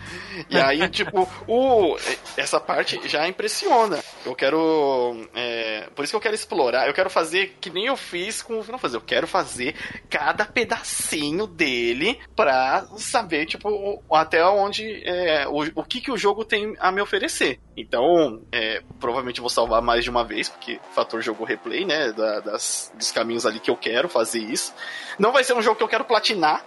E 0.50 0.56
aí, 0.58 0.86
tipo, 0.90 1.28
o, 1.46 1.96
essa 2.36 2.60
parte 2.60 3.00
já 3.08 3.26
impressiona. 3.28 4.02
Eu 4.24 4.34
quero. 4.34 5.28
é, 5.34 5.88
por 5.94 6.04
isso 6.04 6.12
que 6.12 6.16
eu 6.16 6.20
quero 6.20 6.34
explorar. 6.34 6.86
Eu 6.86 6.94
quero 6.94 7.10
fazer 7.10 7.56
que 7.60 7.70
nem 7.70 7.86
eu 7.86 7.96
fiz 7.96 8.42
com 8.42 8.58
o 8.58 8.62
Final 8.62 8.78
Fantasy. 8.78 8.96
Eu 8.96 9.00
quero 9.00 9.26
fazer 9.26 9.74
cada 10.08 10.44
pedacinho 10.44 11.46
dele 11.46 12.18
pra 12.36 12.86
saber, 12.96 13.46
tipo, 13.46 14.02
até 14.12 14.44
onde. 14.44 15.02
é, 15.04 15.46
o, 15.48 15.60
o 15.74 15.84
que, 15.84 16.00
que 16.00 16.10
o 16.10 16.16
jogo 16.16 16.44
tem 16.44 16.74
a 16.78 16.90
me 16.92 17.00
oferecer. 17.00 17.58
Então, 17.76 18.40
é, 18.52 18.82
provavelmente 19.00 19.40
vou 19.40 19.50
salvar 19.50 19.82
mais 19.82 20.04
de 20.04 20.10
uma 20.10 20.24
vez, 20.24 20.48
porque 20.48 20.78
fator 20.94 21.20
jogo 21.20 21.44
replay, 21.44 21.84
né? 21.84 22.12
da- 22.12 22.40
das, 22.40 22.92
dos 22.96 23.10
caminhos 23.10 23.44
ali 23.46 23.58
que 23.58 23.70
eu 23.70 23.76
quero 23.76 24.08
fazer 24.08 24.38
isso. 24.38 24.72
Não 25.18 25.32
vai 25.32 25.42
ser 25.44 25.54
um 25.54 25.62
jogo 25.62 25.76
que 25.76 25.82
eu 25.84 25.88
quero 25.88 26.04
platinar. 26.04 26.64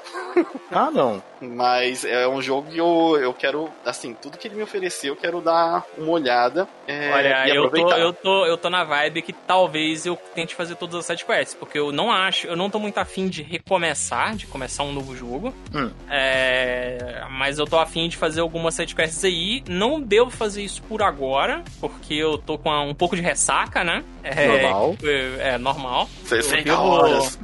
Ah, 0.72 0.92
não. 0.92 1.22
Mas 1.42 2.04
é 2.04 2.28
um 2.28 2.42
jogo 2.42 2.70
que 2.72 2.78
eu, 2.78 3.18
eu 3.22 3.34
quero, 3.34 3.70
assim, 3.86 4.14
tudo 4.14 4.38
que 4.38 4.48
ele 4.48 4.56
me 4.56 4.64
ofereceu, 4.64 5.14
eu 5.14 5.16
quero 5.20 5.42
dar 5.42 5.84
uma 5.98 6.12
olhada. 6.12 6.68
é, 6.88 7.12
Olha, 7.12 7.48
e 7.48 7.56
eu 7.56 7.70
tô, 7.70 7.92
eu, 7.92 8.14
tô, 8.14 8.46
eu 8.46 8.58
tô 8.58 8.70
na 8.70 8.84
vibe 8.84 9.22
que 9.22 9.34
talvez 9.34 10.06
eu 10.06 10.18
tente 10.36 10.56
fazer 10.56 10.76
todas 10.76 10.96
as 10.96 11.06
sidequests, 11.06 11.56
porque 11.56 11.78
eu 11.78 11.92
não 11.92 12.12
acho, 12.12 12.48
eu 12.48 12.56
não 12.56 12.70
tô 12.70 12.80
muito 12.80 12.98
afim 12.98 13.28
de 13.28 13.42
recomeçar, 13.42 14.36
de 14.36 14.48
começar 14.48 14.84
um 14.84 14.92
novo 14.92 15.16
jogo. 15.16 15.54
Hum. 15.74 15.92
É, 16.10 17.24
mas 17.32 17.60
eu 17.60 17.66
tô 17.66 17.78
afim 17.78 18.08
de 18.08 18.18
fazer 18.18 18.42
algumas 18.42 18.74
sidequests 18.74 19.24
aí. 19.24 19.64
Não 19.68 20.02
devo 20.02 20.30
fazer 20.30 20.64
isso 20.64 20.82
por 20.84 21.02
agora, 21.02 21.64
porque 21.80 22.16
eu 22.16 22.38
tô 22.38 22.58
com 22.58 22.70
um 22.70 22.96
pouco 22.96 23.16
de 23.16 23.22
ressaca, 23.22 23.84
né? 23.84 24.04
É, 24.36 24.48
normal. 24.48 24.96
É, 25.04 25.50
é 25.50 25.58
normal. 25.58 26.10
60 26.26 26.64
devo, 26.64 26.82
horas. 26.82 27.40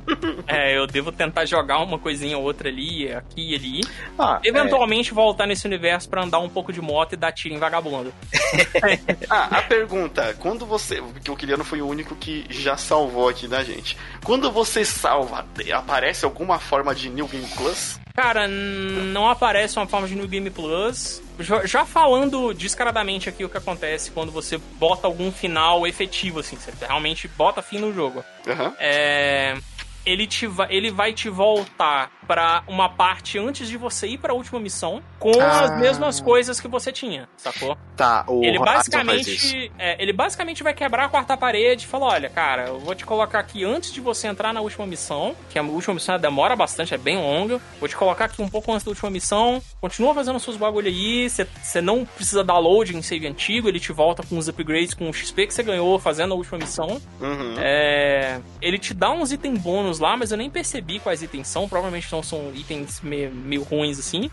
É, 0.48 0.78
eu 0.78 0.86
devo 0.86 1.12
tentar 1.12 1.46
jogar 1.46 1.80
uma 1.80 1.98
coisinha 1.98 2.38
ou 2.38 2.44
outra 2.44 2.70
ali, 2.70 3.12
aqui 3.12 3.52
e 3.52 3.56
ali. 3.56 3.82
Ah, 4.18 4.40
Eventualmente 4.44 5.12
é... 5.12 5.14
voltar 5.14 5.48
nesse 5.48 5.66
universo 5.66 6.10
para 6.10 6.24
andar 6.24 6.40
um 6.40 6.50
pouco 6.50 6.72
de 6.74 6.82
moto 6.82 7.14
e 7.14 7.16
dar 7.16 7.32
tiro 7.32 7.56
em 7.56 7.60
vagabundo. 7.60 8.14
ah, 9.30 9.60
a 9.60 9.62
pergunta, 9.62 10.36
quando 10.40 10.66
você. 10.66 11.02
Porque 11.02 11.32
o 11.32 11.36
Kiliano 11.36 11.64
foi 11.64 11.82
o 11.82 11.88
único 11.88 12.16
que 12.16 12.46
já 12.50 12.78
salvou 12.78 13.30
aqui 13.30 13.48
da 13.48 13.64
gente. 13.64 13.98
Quando 14.24 14.52
você 14.52 14.84
salva, 14.84 15.46
aparece 15.74 16.26
alguma 16.26 16.60
forma 16.60 16.94
de 16.94 17.10
New 17.10 17.28
Game 17.28 17.48
Plus? 17.56 18.00
Cara, 18.14 18.48
não 18.48 19.28
aparece 19.28 19.78
uma 19.78 19.88
forma 19.88 20.08
de 20.08 20.16
New 20.16 20.28
Game 20.28 20.50
Plus. 20.52 21.23
Já, 21.40 21.86
falando 21.86 22.54
descaradamente 22.54 23.28
aqui 23.28 23.44
o 23.44 23.50
que 23.50 23.58
acontece 23.58 24.12
quando 24.12 24.32
você 24.32 24.58
bota 24.58 25.08
algum 25.08 25.32
final 25.32 25.88
efetivo, 25.88 26.40
assim, 26.40 26.56
você 26.56 26.72
realmente 26.86 27.28
bota 27.28 27.62
fim 27.62 27.80
no 27.80 27.94
jogo. 27.94 28.24
Uhum. 28.46 28.74
É 28.80 29.56
ele, 30.06 30.28
te 30.28 30.48
va 30.48 30.68
ele 30.70 30.92
vai 30.92 31.14
te 31.14 31.30
voltar 31.30 32.12
para 32.28 32.64
uma 32.68 32.90
parte 32.90 33.38
antes 33.38 33.68
de 33.68 33.78
você 33.78 34.08
ir 34.08 34.18
para 34.18 34.32
a 34.32 34.36
última 34.36 34.60
missão 34.60 35.02
com 35.20 35.40
ah. 35.40 35.62
as 35.62 35.80
mesmas 35.80 36.22
coisas 36.22 36.60
que 36.60 36.68
você 36.68 36.92
tinha, 36.92 37.28
sacou? 37.38 37.78
Tá, 37.96 38.26
o 38.28 38.44
ele 38.44 38.58
basicamente 38.60 39.72
é, 39.78 40.02
ele 40.02 40.14
basicamente 40.14 40.64
vai 40.64 40.74
quebrar 40.74 41.06
a 41.06 41.10
quarta 41.10 41.38
parede 41.38 41.86
e 41.86 41.88
falar, 41.88 42.08
olha, 42.08 42.30
cara, 42.30 42.68
eu 42.68 42.80
vou 42.80 42.96
te 42.96 43.06
colocar 43.06 43.40
aqui 43.40 43.64
antes 43.64 43.94
de 43.94 44.02
você 44.02 44.28
entrar 44.28 44.54
na 44.54 44.62
última 44.62 44.86
missão, 44.86 45.36
que 45.50 45.60
a 45.60 45.64
última 45.64 45.94
missão 45.94 46.18
demora 46.18 46.56
bastante, 46.56 46.94
é 46.94 46.98
bem 46.98 47.18
longa. 47.18 47.60
Vou 47.80 47.88
te 47.88 47.96
colocar 47.96 48.26
aqui 48.26 48.42
um 48.42 48.50
pouco 48.50 48.72
antes 48.72 48.84
da 48.84 48.92
última 48.92 49.10
missão. 49.10 49.62
Continua 49.80 50.14
fazendo 50.14 50.40
seus 50.40 50.58
bagulho 50.58 50.88
aí, 50.88 51.30
você 51.30 51.82
não 51.82 52.06
precisa 52.06 52.44
dar 52.44 52.58
load 52.58 52.96
em 52.96 53.02
save 53.02 53.28
antigo, 53.28 53.68
ele 53.68 53.80
te 53.80 53.92
volta 53.92 54.24
com 54.24 54.38
os 54.38 54.48
upgrades 54.48 54.94
com 54.94 55.10
o 55.10 55.14
XP 55.14 55.48
que 55.48 55.54
você 55.54 55.64
ganhou 55.64 56.00
fazendo 56.00 56.34
a 56.34 56.38
última 56.38 56.58
missão. 56.58 57.02
Uhum. 57.22 57.56
É, 57.58 58.40
ele 58.62 58.78
te 58.78 58.94
dá 58.94 59.12
uns 59.12 59.32
itens 59.32 59.60
bônus 59.60 59.93
lá, 60.00 60.18
mas 60.18 60.32
eu 60.32 60.38
nem 60.38 60.50
percebi 60.50 61.00
quais 61.00 61.22
itens 61.22 61.48
são. 61.48 61.68
Provavelmente 61.68 62.12
não 62.12 62.24
são 62.24 62.52
itens 62.54 63.02
meio, 63.02 63.32
meio 63.32 63.64
ruins 63.64 64.00
assim 64.00 64.30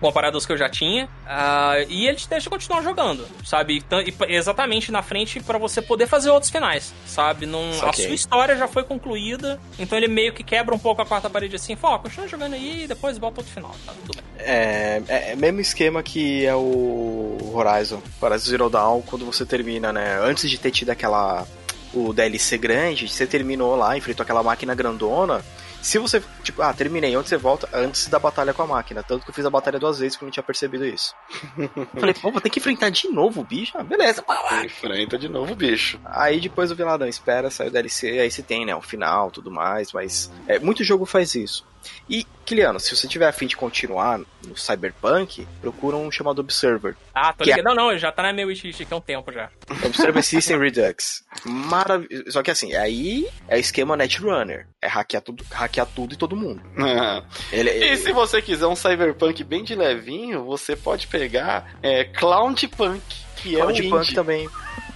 comparado 0.00 0.36
aos 0.36 0.46
que 0.46 0.52
eu 0.52 0.56
já 0.56 0.68
tinha. 0.68 1.04
Uh, 1.04 1.86
e 1.88 2.08
ele 2.08 2.16
te 2.16 2.28
deixa 2.28 2.48
continuar 2.48 2.82
jogando, 2.82 3.26
sabe? 3.44 3.84
E, 4.28 4.34
exatamente 4.34 4.90
na 4.90 5.02
frente 5.02 5.40
para 5.40 5.58
você 5.58 5.82
poder 5.82 6.06
fazer 6.06 6.30
outros 6.30 6.50
finais, 6.50 6.92
sabe? 7.06 7.46
Num, 7.46 7.70
a 7.84 7.92
sua 7.92 8.14
história 8.14 8.56
já 8.56 8.66
foi 8.66 8.82
concluída, 8.82 9.60
então 9.78 9.96
ele 9.98 10.08
meio 10.08 10.32
que 10.32 10.42
quebra 10.42 10.74
um 10.74 10.78
pouco 10.78 11.02
a 11.02 11.06
quarta 11.06 11.28
parede 11.28 11.56
assim, 11.56 11.76
fala, 11.76 11.98
continua 11.98 12.26
jogando 12.26 12.54
aí 12.54 12.84
e 12.84 12.86
depois 12.88 13.18
bota 13.18 13.40
outro 13.40 13.52
final, 13.52 13.74
tá 13.84 13.92
tudo 13.92 14.16
bem. 14.16 14.24
É, 14.38 15.02
é, 15.06 15.32
é 15.32 15.36
mesmo 15.36 15.60
esquema 15.60 16.02
que 16.02 16.46
é 16.46 16.54
o 16.54 17.52
Horizon, 17.52 18.02
parece 18.18 18.48
Zero 18.48 18.70
Dawn, 18.70 19.02
quando 19.02 19.26
você 19.26 19.44
termina, 19.44 19.92
né? 19.92 20.18
Antes 20.22 20.48
de 20.48 20.58
ter 20.58 20.70
tido 20.70 20.90
aquela 20.90 21.46
o 21.92 22.12
DLC 22.12 22.58
grande, 22.58 23.08
você 23.08 23.26
terminou 23.26 23.76
lá, 23.76 23.96
enfrentou 23.96 24.22
aquela 24.22 24.42
máquina 24.42 24.74
grandona. 24.74 25.42
Se 25.82 25.98
você, 25.98 26.22
tipo, 26.42 26.60
ah, 26.60 26.72
terminei, 26.74 27.16
onde 27.16 27.28
você 27.28 27.38
volta? 27.38 27.68
Antes 27.72 28.06
da 28.08 28.18
batalha 28.18 28.52
com 28.52 28.62
a 28.62 28.66
máquina. 28.66 29.02
Tanto 29.02 29.24
que 29.24 29.30
eu 29.30 29.34
fiz 29.34 29.46
a 29.46 29.50
batalha 29.50 29.78
duas 29.78 29.98
vezes 29.98 30.14
porque 30.14 30.24
eu 30.24 30.26
não 30.26 30.32
tinha 30.32 30.42
percebido 30.42 30.84
isso. 30.84 31.14
Falei, 31.98 32.14
pô, 32.14 32.30
vou 32.30 32.40
ter 32.40 32.50
que 32.50 32.58
enfrentar 32.58 32.90
de 32.90 33.08
novo 33.08 33.40
o 33.40 33.44
bicho? 33.44 33.72
Ah, 33.78 33.82
beleza, 33.82 34.22
pá, 34.22 34.62
Enfrenta 34.64 35.18
de 35.18 35.28
novo 35.28 35.52
o 35.52 35.56
bicho. 35.56 35.98
Aí 36.04 36.38
depois 36.38 36.70
eu 36.70 36.76
vi 36.76 36.84
lá, 36.84 36.98
não, 36.98 37.06
espera, 37.06 37.50
sai 37.50 37.68
o 37.68 37.70
DLC, 37.70 38.18
aí 38.18 38.30
você 38.30 38.42
tem, 38.42 38.66
né, 38.66 38.74
o 38.74 38.82
final, 38.82 39.30
tudo 39.30 39.50
mais, 39.50 39.90
mas 39.92 40.30
é, 40.46 40.58
muito 40.58 40.84
jogo 40.84 41.06
faz 41.06 41.34
isso. 41.34 41.64
E, 42.08 42.26
Kiliano, 42.44 42.80
se 42.80 42.94
você 42.94 43.06
tiver 43.06 43.28
afim 43.28 43.46
de 43.46 43.56
continuar 43.56 44.18
no 44.18 44.56
Cyberpunk, 44.56 45.46
procura 45.60 45.96
um 45.96 46.10
chamado 46.10 46.40
Observer. 46.40 46.96
Ah, 47.14 47.32
tô 47.32 47.44
ligado. 47.44 47.60
É... 47.60 47.62
Não, 47.62 47.74
não, 47.74 47.96
já 47.96 48.10
tá 48.10 48.22
na 48.22 48.32
minha 48.32 48.46
wishlist 48.46 48.80
aqui 48.82 48.92
há 48.92 48.96
um 48.96 49.00
tempo 49.00 49.32
já. 49.32 49.50
Observer 49.86 50.22
System 50.22 50.58
Redux. 50.58 51.24
Maravilhoso. 51.44 52.32
Só 52.32 52.42
que 52.42 52.50
assim, 52.50 52.74
aí 52.74 53.28
é 53.48 53.58
esquema 53.58 53.96
Netrunner. 53.96 54.66
É 54.82 54.88
hackear 54.88 55.22
tudo, 55.22 55.44
hackear 55.50 55.86
tudo 55.86 56.14
e 56.14 56.16
todo 56.16 56.36
mundo. 56.36 56.60
Ele, 57.52 57.70
e 57.70 57.96
se 57.96 58.12
você 58.12 58.42
quiser 58.42 58.66
um 58.66 58.76
Cyberpunk 58.76 59.44
bem 59.44 59.62
de 59.62 59.74
levinho, 59.74 60.44
você 60.44 60.74
pode 60.74 61.06
pegar 61.06 61.78
é, 61.82 62.04
Cloudpunk. 62.04 63.02
Que 63.36 63.56
é 63.56 63.60
Cloudpunk 63.60 63.94
um 63.94 64.02
indie. 64.02 64.14
também. 64.14 64.48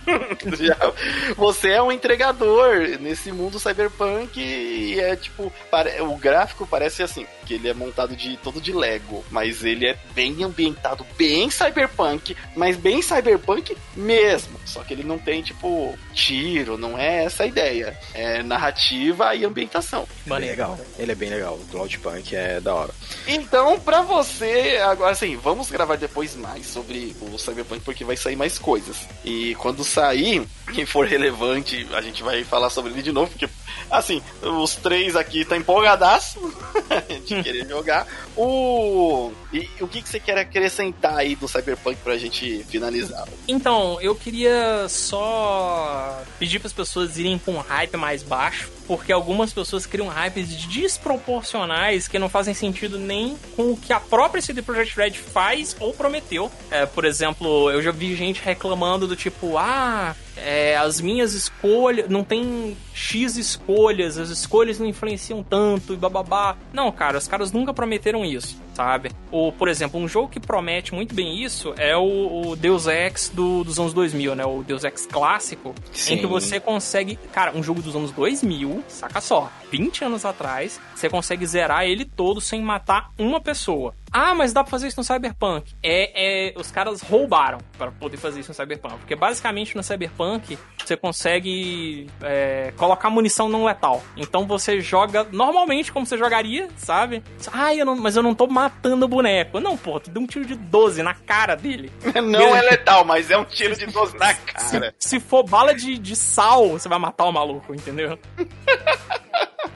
você 1.37 1.71
é 1.71 1.83
um 1.83 1.93
entregador 1.93 2.99
nesse 3.01 3.33
mundo 3.33 3.59
cyberpunk 3.59 4.41
e 4.41 4.99
é 5.01 5.17
tipo, 5.17 5.53
o 6.01 6.17
gráfico 6.17 6.67
parece 6.67 7.03
assim, 7.03 7.27
que 7.45 7.55
ele 7.55 7.69
é 7.69 7.75
montado 7.75 8.17
de 8.17 8.37
todo 8.39 8.61
de 8.61 8.73
Lego, 8.73 9.25
mas 9.31 9.65
ele 9.65 9.87
é 9.87 9.97
bem 10.15 10.43
ambientado, 10.43 11.07
bem 11.17 11.51
cyberpunk, 11.51 12.37
mas 12.57 12.77
bem 12.77 13.03
cyberpunk 13.03 13.77
mesmo. 13.95 14.59
Só 14.65 14.83
que 14.83 14.95
ele 14.95 15.05
não 15.05 15.19
tem 15.19 15.43
tipo 15.43 15.97
tiro, 16.13 16.79
não 16.79 16.99
é 16.99 17.25
essa 17.25 17.45
a 17.45 17.47
ideia. 17.47 17.99
É 18.15 18.43
narrativa 18.43 19.35
e 19.35 19.45
ambientação. 19.45 20.07
Bem 20.27 20.39
legal. 20.39 20.79
Ele 20.99 21.13
é 21.13 21.15
bem 21.15 21.31
legal. 21.31 21.55
O 21.55 21.67
Cloudpunk 21.71 22.35
é 22.35 22.61
da 22.61 22.75
hora. 22.75 22.95
Então, 23.27 23.79
pra 23.79 24.03
você, 24.03 24.81
agora 24.85 25.13
assim, 25.13 25.37
vamos 25.37 25.71
gravar 25.71 25.97
depois 25.97 26.35
mais 26.35 26.67
sobre 26.67 27.15
o 27.21 27.39
Cyberpunk 27.39 27.83
porque 27.85 28.05
vai 28.05 28.17
sair 28.17 28.37
mais 28.37 28.59
coisas. 28.59 29.07
E 29.25 29.55
quando 29.57 29.85
sair, 29.95 30.45
quem 30.73 30.85
for 30.85 31.07
relevante, 31.07 31.87
a 31.93 32.01
gente 32.01 32.23
vai 32.23 32.43
falar 32.43 32.69
sobre 32.69 32.93
ele 32.93 33.03
de 33.03 33.13
novo, 33.13 33.31
porque 33.31 33.49
assim, 33.91 34.21
os 34.43 34.75
três 34.75 35.15
aqui 35.15 35.45
tá 35.45 35.57
empolgadaço 35.57 36.41
de 37.25 37.43
querer 37.43 37.69
jogar. 37.69 38.07
O 38.37 39.31
e 39.53 39.69
o 39.81 39.87
que, 39.87 40.03
que 40.03 40.09
você 40.09 40.19
quer 40.19 40.37
acrescentar 40.37 41.17
aí 41.17 41.37
do 41.37 41.47
Cyberpunk 41.47 41.97
pra 42.03 42.19
gente 42.19 42.65
finalizar? 42.65 43.29
Então, 43.47 44.01
eu 44.01 44.15
queria 44.15 44.89
só 44.89 46.23
pedir 46.41 46.59
para 46.59 46.67
as 46.67 46.73
pessoas 46.73 47.17
irem 47.17 47.39
com 47.39 47.53
um 47.53 47.61
hype 47.61 47.97
mais 47.97 48.23
baixo, 48.25 48.69
porque 48.87 49.13
algumas 49.13 49.53
pessoas 49.53 49.87
criam 49.87 50.09
hypes 50.09 50.49
desproporcionais 50.67 52.09
que 52.09 52.19
não 52.19 52.29
fazem 52.29 52.55
sentido 52.55 52.99
nem 52.99 53.37
com 53.57 53.73
o 53.73 53.77
que 53.77 53.93
a 53.93 54.01
própria 54.01 54.43
CD 54.43 54.63
Projekt 54.63 54.97
Red 54.97 55.13
faz 55.13 55.77
ou 55.81 55.93
prometeu. 55.93 56.51
É, 56.71 56.87
por 56.87 57.05
exemplo, 57.05 57.71
eu 57.71 57.83
já 57.83 57.91
vi 57.91 58.15
gente 58.15 58.43
reclamando 58.43 59.07
do 59.07 59.17
tipo, 59.17 59.57
ah, 59.59 60.15
é, 60.37 60.77
as 60.77 61.01
minhas 61.01 61.33
escolhas. 61.33 62.09
Não 62.09 62.25
tem 62.25 62.77
X 62.93 63.37
escolhas, 63.37 64.19
as 64.19 64.31
escolhas 64.31 64.79
não 64.79 64.87
influenciam 64.87 65.43
tanto 65.43 65.95
e 65.95 65.97
bababá. 65.97 66.57
Não, 66.73 66.91
cara, 66.93 67.19
os 67.19 67.29
caras 67.29 67.53
nunca 67.53 67.73
prometeram 67.73 68.25
isso, 68.25 68.61
sabe? 68.75 69.11
Ou, 69.31 69.53
por 69.53 69.69
exemplo, 69.69 69.99
um 69.99 70.07
jogo 70.07 70.29
que 70.29 70.41
promete 70.41 70.95
muito 70.95 71.15
bem 71.15 71.43
isso 71.43 71.73
é 71.79 71.97
o, 71.97 72.49
o 72.49 72.57
Deus 72.57 72.87
Ex 72.87 73.31
do, 73.33 73.65
dos 73.65 73.79
anos 73.79 73.95
2000, 73.95 74.35
né? 74.35 74.45
O 74.45 74.63
Deus 74.63 74.85
Ex 74.85 75.07
clássico, 75.07 75.75
Sim. 75.93 76.15
em 76.15 76.19
que 76.19 76.27
você 76.27 76.61
consegue. 76.61 77.17
Cara, 77.33 77.57
um 77.57 77.63
jogo 77.63 77.81
dos 77.81 77.95
anos 77.97 78.11
2000, 78.11 78.85
saca 78.89 79.21
só, 79.21 79.51
20 79.71 80.05
anos 80.05 80.25
atrás, 80.25 80.81
você 80.95 81.09
consegue 81.09 81.47
zerar 81.47 81.85
ele 81.85 82.05
todo 82.05 82.41
sem 82.41 82.61
matar 82.61 83.11
uma 83.19 83.41
pessoa. 83.41 83.95
Ah, 84.13 84.33
mas 84.33 84.53
dá 84.53 84.63
pra 84.63 84.71
fazer 84.71 84.87
isso 84.87 85.01
no 85.01 85.05
Cyberpunk. 85.05 85.75
É, 85.83 86.53
é 86.53 86.55
os 86.57 86.71
caras 86.71 87.03
roubaram 87.03 87.59
para 87.77 87.91
poder 87.91 88.17
fazer 88.17 88.41
isso 88.41 88.51
no 88.51 88.55
Cyberpunk. 88.55 88.99
Porque 88.99 89.17
basicamente 89.17 89.77
no 89.77 89.83
Cyberpunk 89.83 90.57
você 90.89 90.97
consegue 90.97 92.07
é, 92.23 92.73
colocar 92.77 93.11
munição 93.11 93.49
não 93.49 93.65
letal. 93.65 94.03
Então 94.17 94.47
você 94.47 94.81
joga 94.81 95.27
normalmente 95.31 95.93
como 95.93 96.07
você 96.07 96.17
jogaria, 96.17 96.69
sabe? 96.77 97.23
Ah, 97.53 97.75
eu 97.75 97.85
não, 97.85 97.97
mas 97.97 98.17
eu 98.17 98.23
não 98.23 98.35
tô 98.35 98.47
matando 98.47 99.05
o 99.05 99.09
boneco. 99.09 99.61
Não, 99.61 99.77
pô, 99.77 100.01
tu 100.01 100.11
deu 100.11 100.23
um 100.23 100.27
tiro 100.27 100.45
de 100.45 100.55
12 100.55 101.03
na 101.03 101.15
cara 101.15 101.55
dele. 101.55 101.93
Não 102.25 102.57
é 102.57 102.63
letal, 102.63 103.05
mas 103.05 103.31
é 103.31 103.37
um 103.37 103.45
tiro 103.45 103.77
de 103.77 103.87
12 103.87 104.17
na 104.17 104.35
cara. 104.35 104.95
Se, 104.99 105.09
se 105.09 105.21
for 105.21 105.43
bala 105.45 105.75
de, 105.75 105.99
de 105.99 106.17
sal, 106.17 106.71
você 106.71 106.89
vai 106.89 106.99
matar 106.99 107.25
o 107.25 107.33
maluco, 107.33 107.75
entendeu? 107.75 108.19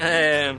É, 0.00 0.54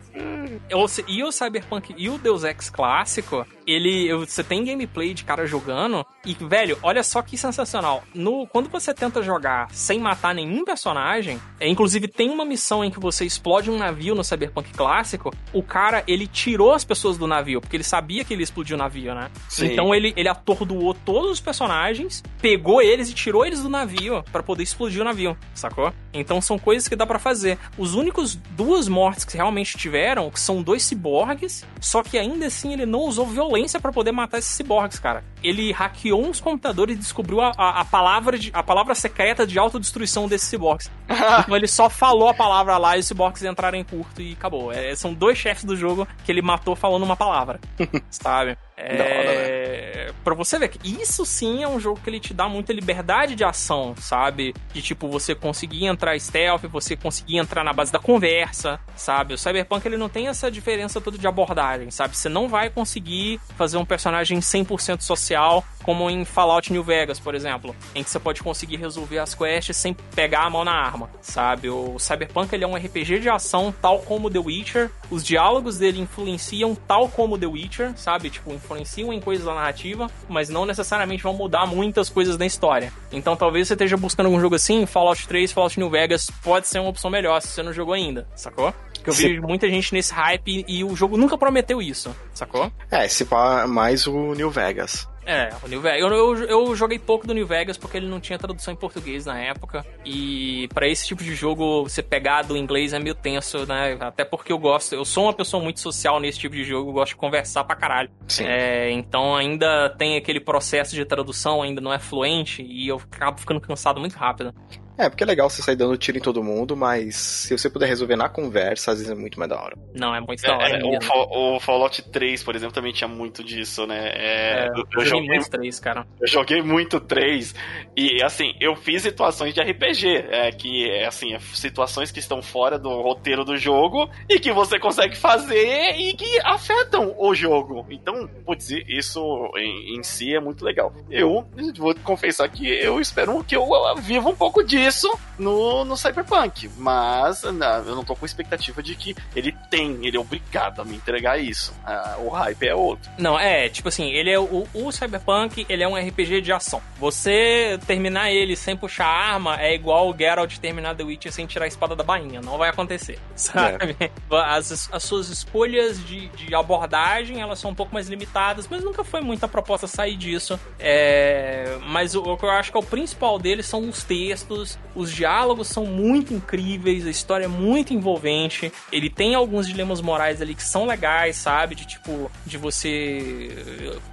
e 1.08 1.24
o 1.24 1.32
Cyberpunk 1.32 1.96
e 1.98 2.10
o 2.10 2.18
Deus 2.18 2.44
Ex 2.44 2.70
clássico, 2.70 3.46
ele. 3.72 4.14
Você 4.26 4.44
tem 4.44 4.64
gameplay 4.64 5.14
de 5.14 5.24
cara 5.24 5.46
jogando. 5.46 6.06
E, 6.26 6.34
velho, 6.34 6.78
olha 6.82 7.04
só 7.04 7.22
que 7.22 7.38
sensacional. 7.38 8.04
No, 8.14 8.46
quando 8.48 8.70
você 8.70 8.94
tenta 8.94 9.22
jogar 9.22 9.68
sem 9.72 10.00
matar 10.00 10.36
nenhum 10.36 10.66
personagem, 10.66 11.40
é, 11.60 11.68
inclusive 11.68 12.08
tem 12.08 12.30
uma 12.30 12.46
missão 12.46 12.84
em 12.84 12.92
que 12.92 13.00
você 13.00 13.26
explode 13.26 13.70
um 13.70 13.78
navio 13.78 14.16
no 14.16 14.24
Cyberpunk 14.24 14.74
clássico. 14.74 15.34
O 15.54 15.64
cara, 15.64 16.04
ele 16.08 16.28
tirou 16.28 16.74
as 16.74 16.84
pessoas 16.84 17.18
do 17.18 17.28
navio, 17.28 17.62
porque 17.62 17.78
ele 17.78 17.84
sabia 17.84 18.24
que 18.24 18.34
ele 18.34 18.44
explodiu 18.44 18.76
o 18.76 18.80
navio, 18.80 19.14
né? 19.14 19.30
Sim. 19.48 19.68
Então 19.68 19.94
ele, 19.94 20.14
ele 20.16 20.28
atordoou 20.28 20.94
todos 20.94 21.32
os 21.32 21.40
personagens, 21.40 22.24
pegou 22.42 22.82
eles 22.82 23.10
e 23.10 23.14
tirou 23.14 23.46
eles 23.46 23.62
do 23.62 23.70
navio 23.70 24.24
para 24.32 24.44
poder 24.44 24.64
explodir 24.64 25.02
o 25.02 25.06
navio, 25.06 25.38
sacou? 25.54 25.94
Então 26.14 26.42
são 26.42 26.58
coisas 26.58 26.88
que 26.88 26.96
dá 26.96 27.06
para 27.06 27.20
fazer. 27.20 27.58
Os 27.78 27.96
únicos 27.96 28.36
duas 28.36 28.88
mortes 28.88 29.24
que 29.24 29.38
realmente 29.38 29.78
tiveram 29.78 30.32
são 30.36 30.62
dois 30.62 30.84
ciborgues, 30.84 31.66
só 31.80 32.04
que 32.04 32.18
ainda 32.18 32.48
assim 32.48 32.74
ele 32.74 32.86
não 32.86 33.02
usou 33.02 33.26
violência 33.26 33.59
para 33.80 33.92
poder 33.92 34.12
matar 34.12 34.38
esses 34.38 34.52
ciborgues, 34.52 35.00
cara. 35.00 35.24
Ele 35.44 35.72
hackeou 35.72 36.26
uns 36.26 36.40
computadores 36.40 36.96
e 36.96 37.00
descobriu 37.00 37.42
a, 37.42 37.52
a, 37.58 37.82
a, 37.82 37.86
palavra 37.86 38.38
de, 38.38 38.52
a 38.54 38.64
palavra 38.64 38.96
secreta 38.96 39.46
de 39.46 39.58
autodestruição 39.58 40.28
desses 40.28 40.48
ciborgues. 40.48 40.90
então 41.40 41.56
ele 41.56 41.68
só 41.68 41.90
falou 41.90 42.30
a 42.30 42.34
palavra 42.34 42.78
lá 42.78 42.96
e 42.98 43.00
os 43.00 43.08
ciborgues 43.08 43.44
entraram 43.44 43.78
em 43.78 43.84
curto 43.84 44.22
e 44.22 44.34
acabou. 44.34 44.72
É, 44.72 44.96
são 44.96 45.14
dois 45.14 45.38
chefes 45.38 45.64
do 45.64 45.76
jogo 45.76 46.08
que 46.24 46.32
ele 46.32 46.42
matou 46.42 46.76
falando 46.76 47.04
uma 47.04 47.16
palavra, 47.16 47.60
sabe? 48.10 48.58
É, 48.80 50.08
né? 50.08 50.14
Pra 50.24 50.34
você 50.36 50.60
ver 50.60 50.70
que 50.70 51.02
isso 51.02 51.26
sim 51.26 51.64
é 51.64 51.68
um 51.68 51.80
jogo 51.80 52.00
que 52.04 52.10
ele 52.10 52.20
te 52.20 52.34
dá 52.34 52.48
muita 52.48 52.74
liberdade 52.74 53.36
de 53.36 53.44
ação, 53.44 53.96
sabe? 53.98 54.54
De 54.74 54.82
tipo, 54.82 55.08
você 55.08 55.34
conseguir 55.34 55.86
entrar 55.86 56.20
stealth, 56.20 56.64
você 56.64 56.96
conseguir 56.96 57.38
entrar 57.38 57.64
na 57.64 57.74
base 57.74 57.92
da 57.92 58.00
conversa, 58.00 58.80
sabe? 58.96 59.34
O 59.34 59.38
Cyberpunk 59.38 59.86
ele 59.86 59.98
não 59.98 60.10
tem 60.10 60.28
essa 60.28 60.52
diferença 60.52 61.02
toda 61.02 61.18
de 61.18 61.28
abordagem, 61.28 61.90
sabe? 61.92 62.16
Você 62.16 62.30
não 62.30 62.48
vai 62.48 62.70
conseguir 62.70 63.40
fazer 63.58 63.78
um 63.78 63.86
personagem 63.86 64.40
100% 64.40 65.02
social 65.02 65.64
como 65.84 66.10
em 66.10 66.24
Fallout 66.26 66.72
New 66.72 66.84
Vegas, 66.84 67.20
por 67.20 67.34
exemplo, 67.34 67.76
em 67.96 68.04
que 68.04 68.10
você 68.10 68.20
pode 68.20 68.44
conseguir 68.44 68.78
resolver 68.78 69.20
as 69.20 69.34
quests 69.34 69.76
sem 69.76 69.94
pegar 69.94 70.44
a 70.44 70.50
mão 70.50 70.64
na 70.64 70.74
arma, 70.74 71.10
sabe? 71.22 71.70
O 71.70 71.98
Cyberpunk 71.98 72.54
ele 72.54 72.64
é 72.64 72.68
um 72.68 72.76
RPG 72.76 73.20
de 73.20 73.30
ação 73.30 73.74
tal 73.82 74.00
como 74.00 74.30
The 74.30 74.40
Witcher, 74.40 74.92
os 75.10 75.24
diálogos 75.24 75.78
dele 75.78 76.00
influenciam 76.00 76.76
tal 76.76 77.08
como 77.10 77.38
The 77.38 77.48
Witcher, 77.48 77.94
sabe? 77.96 78.30
Tipo, 78.30 78.54
influenciam 78.54 79.12
em 79.12 79.20
coisas 79.20 79.46
da 79.46 79.54
narrativa, 79.54 80.10
mas 80.28 80.50
não 80.50 80.66
necessariamente 80.66 81.24
vão 81.24 81.34
mudar 81.34 81.66
muitas 81.66 82.10
coisas 82.10 82.38
da 82.38 82.46
história. 82.46 82.92
Então 83.12 83.36
talvez 83.36 83.68
você 83.68 83.74
esteja 83.74 83.98
buscando 83.98 84.28
algum 84.28 84.40
jogo 84.40 84.56
assim, 84.56 84.86
Fallout 84.86 85.28
3, 85.28 85.52
Fallout 85.52 85.80
New 85.80 85.90
Vegas 85.90 86.30
pode 86.44 86.68
ser 86.68 86.80
uma 86.80 86.90
opção 86.90 87.10
melhor 87.10 87.42
se 87.42 87.50
você 87.50 87.64
não 87.64 87.74
jogou 87.74 87.94
ainda, 87.94 88.28
sacou? 88.36 88.74
Que 89.04 89.10
eu 89.10 89.14
vi 89.14 89.30
vejo 89.30 89.42
muita 89.42 89.70
gente 89.70 89.94
nesse 89.94 90.14
hype 90.14 90.66
e 90.68 90.84
o 90.84 90.96
jogo 90.96 91.18
nunca 91.18 91.38
prometeu 91.38 91.82
isso, 91.82 92.16
sacou? 92.34 92.72
É, 92.92 93.08
se 93.08 93.26
pá 93.26 93.66
mais 93.68 94.06
o 94.08 94.34
New 94.34 94.50
Vegas. 94.50 95.08
É, 95.30 95.50
o 95.64 95.68
New 95.68 95.80
Vegas. 95.80 96.00
Eu, 96.00 96.10
eu, 96.12 96.44
eu, 96.46 96.76
joguei 96.76 96.98
pouco 96.98 97.28
do 97.28 97.36
New 97.36 97.46
Vegas 97.46 97.78
porque 97.78 97.98
ele 97.98 98.08
não 98.08 98.20
tinha 98.20 98.40
tradução 98.40 98.74
em 98.74 98.78
português 98.78 99.28
na 99.28 99.40
época. 99.40 99.86
E 100.04 100.68
para 100.74 100.88
esse 100.88 101.06
tipo 101.06 101.24
de 101.24 101.36
jogo, 101.36 101.84
você 101.84 102.02
pegar 102.02 102.42
do 102.42 102.58
inglês 102.58 102.94
é 102.94 103.00
meio 103.00 103.14
tenso, 103.14 103.64
né? 103.68 103.96
Até 104.00 104.26
porque 104.26 104.52
eu 104.52 104.58
gosto. 104.58 104.96
Eu 104.96 105.06
sou 105.06 105.26
uma 105.26 105.34
pessoa 105.34 105.62
muito 105.62 105.80
social 105.80 106.20
nesse 106.20 106.40
tipo 106.40 106.56
de 106.56 106.64
jogo, 106.64 106.90
eu 106.90 106.94
gosto 106.94 107.10
de 107.10 107.18
conversar 107.18 107.64
pra 107.64 107.76
caralho. 107.76 108.10
Sim. 108.28 108.46
É, 108.46 108.90
então 108.90 109.36
ainda 109.36 109.92
tem 110.00 110.18
aquele 110.18 110.40
processo 110.40 110.96
de 110.96 111.06
tradução, 111.06 111.62
ainda 111.62 111.80
não 111.80 111.94
é 111.94 112.00
fluente, 112.00 112.64
e 112.64 112.88
eu 112.88 113.00
acabo 113.12 113.40
ficando 113.40 113.62
cansado 113.62 114.00
muito 114.00 114.16
rápido. 114.16 114.52
É, 115.00 115.08
porque 115.08 115.24
é 115.24 115.28
legal 115.28 115.50
você 115.50 115.62
sair 115.62 115.78
dando 115.78 115.98
tiro 115.98 116.18
em 116.18 116.22
todo 116.22 116.44
mundo, 116.44 116.76
mas 116.76 117.16
se 117.16 117.58
você 117.58 117.70
puder 117.70 117.88
resolver 117.88 118.18
na 118.18 118.28
conversa, 118.28 118.92
às 118.92 118.98
vezes 118.98 119.10
é 119.10 119.16
muito 119.16 119.40
mais 119.40 119.50
da 119.50 119.58
hora. 119.58 119.78
Não, 119.96 120.14
é 120.14 120.20
muito 120.20 120.44
da 120.44 120.58
hora. 120.58 120.78
É, 120.78 120.84
o, 120.84 121.56
o, 121.56 121.60
Fallout 121.62 122.02
3, 122.12 122.44
por 122.44 122.54
exemplo, 122.54 122.76
também 122.76 122.92
tinha 122.92 123.08
muito 123.08 123.42
disso, 123.42 123.88
né? 123.88 124.10
É, 124.14 124.66
é, 124.66 124.68
eu, 124.68 124.84
eu 125.00 125.06
joguei 125.06 125.30
muito 125.30 125.50
3, 125.50 125.80
cara. 125.80 126.06
Eu 126.20 126.28
joguei 126.28 126.62
muito 126.62 127.00
3. 127.00 127.56
E, 127.96 128.22
assim, 128.22 128.54
eu 128.60 128.76
fiz 128.76 129.02
situações 129.04 129.54
de 129.54 129.62
RPG, 129.62 130.26
é, 130.30 130.52
que, 130.52 130.90
é, 130.90 131.08
assim, 131.08 131.34
é 131.34 131.40
situações 131.40 132.12
que 132.12 132.20
estão 132.20 132.42
fora 132.42 132.78
do 132.78 132.90
roteiro 133.02 133.46
do 133.46 133.56
jogo 133.56 134.10
e 134.28 134.38
que 134.38 134.52
você 134.52 134.78
consegue 134.78 135.16
fazer 135.16 135.96
e 135.96 136.14
que 136.14 136.42
afetam 136.44 137.16
o 137.18 137.34
jogo. 137.34 137.86
Então, 137.90 138.28
putz, 138.46 138.70
isso 138.70 139.50
em, 139.56 139.98
em 139.98 140.04
si 140.04 140.36
é 140.36 140.42
muito 140.42 140.66
legal. 140.66 140.94
Eu 141.10 141.48
vou 141.78 141.96
confessar 142.04 142.50
que 142.50 142.68
eu 142.68 143.00
espero 143.00 143.42
que 143.46 143.56
eu 143.56 143.66
viva 144.02 144.28
um 144.28 144.36
pouco 144.36 144.62
disso 144.62 144.89
isso 144.90 145.20
no, 145.38 145.86
no 145.86 145.96
Cyberpunk. 145.96 146.70
Mas 146.78 147.44
não, 147.44 147.78
eu 147.86 147.96
não 147.96 148.04
tô 148.04 148.16
com 148.16 148.26
expectativa 148.26 148.84
de 148.84 148.96
que 148.96 149.16
ele 149.36 149.56
tem, 149.70 150.06
ele 150.06 150.18
é 150.18 150.20
obrigado 150.20 150.82
a 150.82 150.86
me 150.86 150.96
entregar 150.96 151.40
isso. 151.40 151.74
Ah, 151.86 152.18
o 152.20 152.30
hype 152.30 152.68
é 152.68 152.76
outro. 152.76 153.10
Não, 153.18 153.40
é, 153.40 153.70
tipo 153.70 153.88
assim, 153.88 154.10
ele 154.10 154.30
é 154.30 154.40
o, 154.40 154.68
o 154.74 154.92
Cyberpunk, 154.92 155.66
ele 155.70 155.84
é 155.84 155.88
um 155.88 155.96
RPG 155.96 156.42
de 156.42 156.52
ação. 156.52 156.82
Você 157.00 157.80
terminar 157.86 158.32
ele 158.32 158.56
sem 158.56 158.76
puxar 158.76 159.06
arma 159.06 159.62
é 159.62 159.74
igual 159.74 160.10
o 160.10 160.18
Geralt 160.18 160.58
terminar 160.58 160.96
The 160.96 161.04
Witcher 161.04 161.32
sem 161.32 161.46
tirar 161.46 161.66
a 161.66 161.68
espada 161.68 161.96
da 161.96 162.04
bainha. 162.04 162.42
Não 162.42 162.58
vai 162.58 162.70
acontecer, 162.70 163.20
sabe? 163.36 163.96
É. 164.00 164.10
As, 164.32 164.90
as 164.92 165.04
suas 165.04 165.30
escolhas 165.30 166.04
de, 166.06 166.28
de 166.30 166.56
abordagem, 166.56 167.42
elas 167.42 167.60
são 167.60 167.72
um 167.72 167.76
pouco 167.76 167.94
mais 167.94 168.10
limitadas, 168.10 168.68
mas 168.68 168.84
nunca 168.84 169.04
foi 169.04 169.22
muita 169.22 169.48
proposta 169.48 169.88
sair 169.88 170.18
disso. 170.18 170.60
É, 170.80 171.78
mas 171.86 172.16
o, 172.16 172.24
o 172.24 172.38
que 172.38 172.46
eu 172.46 172.50
acho 172.50 172.72
que 172.72 172.78
é 172.78 172.80
o 172.80 172.84
principal 172.84 173.38
deles 173.38 173.66
são 173.66 173.88
os 173.88 174.04
textos, 174.04 174.79
os 174.96 175.12
diálogos 175.12 175.68
são 175.68 175.86
muito 175.86 176.34
incríveis, 176.34 177.06
a 177.06 177.10
história 177.10 177.46
é 177.46 177.48
muito 177.48 177.94
envolvente. 177.94 178.72
Ele 178.92 179.10
tem 179.10 179.36
alguns 179.36 179.68
dilemas 179.68 180.02
morais 180.02 180.42
ali 180.42 180.56
que 180.56 180.64
são 180.64 180.86
legais, 180.86 181.36
sabe? 181.36 181.76
De 181.76 181.86
tipo, 181.86 182.32
de 182.46 182.58
você. 182.58 183.50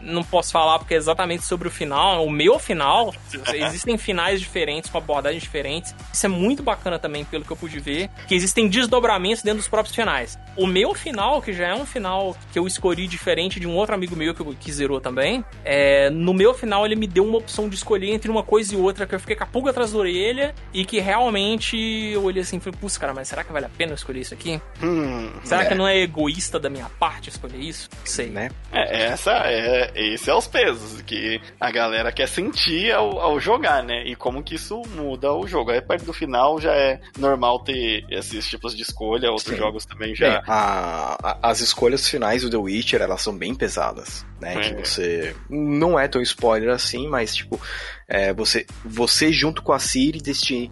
Não 0.01 0.23
posso 0.23 0.53
falar 0.53 0.79
porque 0.79 0.95
é 0.95 0.97
exatamente 0.97 1.45
sobre 1.45 1.69
o 1.69 1.71
final. 1.71 2.27
O 2.27 2.31
meu 2.31 2.59
final, 2.59 3.15
existem 3.55 3.97
finais 3.97 4.41
diferentes, 4.41 4.91
com 4.91 4.99
abordagens 4.99 5.43
diferentes. 5.43 5.95
Isso 6.13 6.27
é 6.27 6.29
muito 6.29 6.63
bacana 6.63 6.99
também, 6.99 7.25
pelo 7.25 7.45
que 7.45 7.51
eu 7.51 7.57
pude 7.57 7.81
ver. 7.81 8.09
Que 8.29 8.35
existem 8.35 8.69
desdobramentos 8.69 9.43
dentro 9.43 9.59
dos 9.59 9.69
próprios 9.69 9.95
finais. 9.95 10.39
O 10.57 10.67
meu 10.67 10.95
final, 10.95 11.41
que 11.41 11.53
já 11.53 11.69
é 11.69 11.75
um 11.75 11.87
final 11.87 12.37
que 12.53 12.59
eu 12.59 12.67
escolhi 12.67 13.07
diferente 13.07 13.59
de 13.59 13.67
um 13.67 13.75
outro 13.75 13.95
amigo 13.95 14.15
meu 14.15 14.35
que, 14.35 14.45
que 14.57 14.73
zerou 14.73 15.01
também, 15.01 15.45
é, 15.65 16.11
no 16.11 16.33
meu 16.35 16.55
final 16.55 16.85
ele 16.85 16.97
me 16.97 17.07
deu 17.07 17.25
uma 17.25 17.39
opção 17.39 17.69
de 17.69 17.77
escolher 17.77 18.13
entre 18.13 18.31
uma 18.31 18.43
coisa 18.43 18.75
e 18.75 18.77
outra, 18.77 19.07
que 19.07 19.15
eu 19.15 19.21
fiquei 19.21 19.37
com 19.37 19.45
a 19.45 19.47
pulga 19.47 19.71
atrás 19.71 19.93
da 19.93 19.99
orelha 19.99 20.55
e 20.73 20.85
que 20.85 21.01
realmente 21.01 21.77
eu 21.77 22.23
olhei 22.25 22.43
assim 22.43 22.59
e 22.59 22.61
falei, 22.61 22.79
putz, 22.79 22.99
cara, 22.99 23.15
mas 23.15 23.29
será 23.29 23.43
que 23.43 23.53
vale 23.53 23.67
a 23.67 23.71
pena 23.71 23.95
escolher 23.95 24.21
isso 24.21 24.35
aqui? 24.35 24.61
Hum, 24.83 25.33
será 25.43 25.63
é. 25.63 25.67
que 25.67 25.75
não 25.75 25.87
é 25.87 25.99
egoísta 25.99 26.59
da 26.59 26.69
minha 26.69 26.89
parte 26.99 27.31
escolher 27.31 27.59
isso? 27.59 27.89
Não 27.99 28.07
sei. 28.07 28.27
Né? 28.27 28.51
É, 28.73 29.05
essa 29.07 29.33
é, 29.47 29.91
esse 29.95 30.29
é 30.29 30.35
os 30.35 30.47
pesos 30.47 31.01
que 31.03 31.41
a 31.61 31.71
galera 31.71 32.13
quer 32.13 32.29
sentir 32.29 32.93
ao, 32.93 33.19
ao 33.19 33.41
jogar, 33.41 33.83
né? 33.83 34.05
E 34.07 34.15
como 34.15 34.43
que 34.43 34.57
isso 34.57 34.83
muda 34.95 35.33
o 35.33 35.47
jogo. 35.47 35.71
Aí 35.71 35.81
perto 35.81 36.05
do 36.05 36.13
final 36.13 36.61
já 36.61 36.75
é 36.75 37.01
normal 37.19 37.61
ter 37.61 38.05
esses 38.11 38.47
tipos 38.47 38.77
de 38.77 38.83
escolha, 38.83 39.31
outros 39.31 39.55
Sim. 39.55 39.57
jogos 39.57 39.87
também 39.87 40.15
já. 40.15 40.41
Bem, 40.41 40.43
a, 40.47 41.17
a, 41.23 41.51
as 41.51 41.61
escolhas 41.61 42.09
finais 42.09 42.43
do 42.43 42.51
The 42.51 42.57
Witcher, 42.57 43.01
elas 43.01 43.23
são 43.23 43.37
bem 43.37 43.55
pesadas, 43.55 44.27
né? 44.41 44.55
É. 44.57 44.61
Que 44.75 44.87
você. 44.87 45.37
Não 45.49 45.99
é 45.99 46.09
tão 46.09 46.21
spoiler 46.21 46.71
assim, 46.71 47.09
mas 47.09 47.35
tipo, 47.35 47.61
é, 48.09 48.33
você, 48.33 48.67
você 48.85 49.33
junto 49.33 49.63
com 49.63 49.73
a 49.73 49.79
Siri 49.79 50.21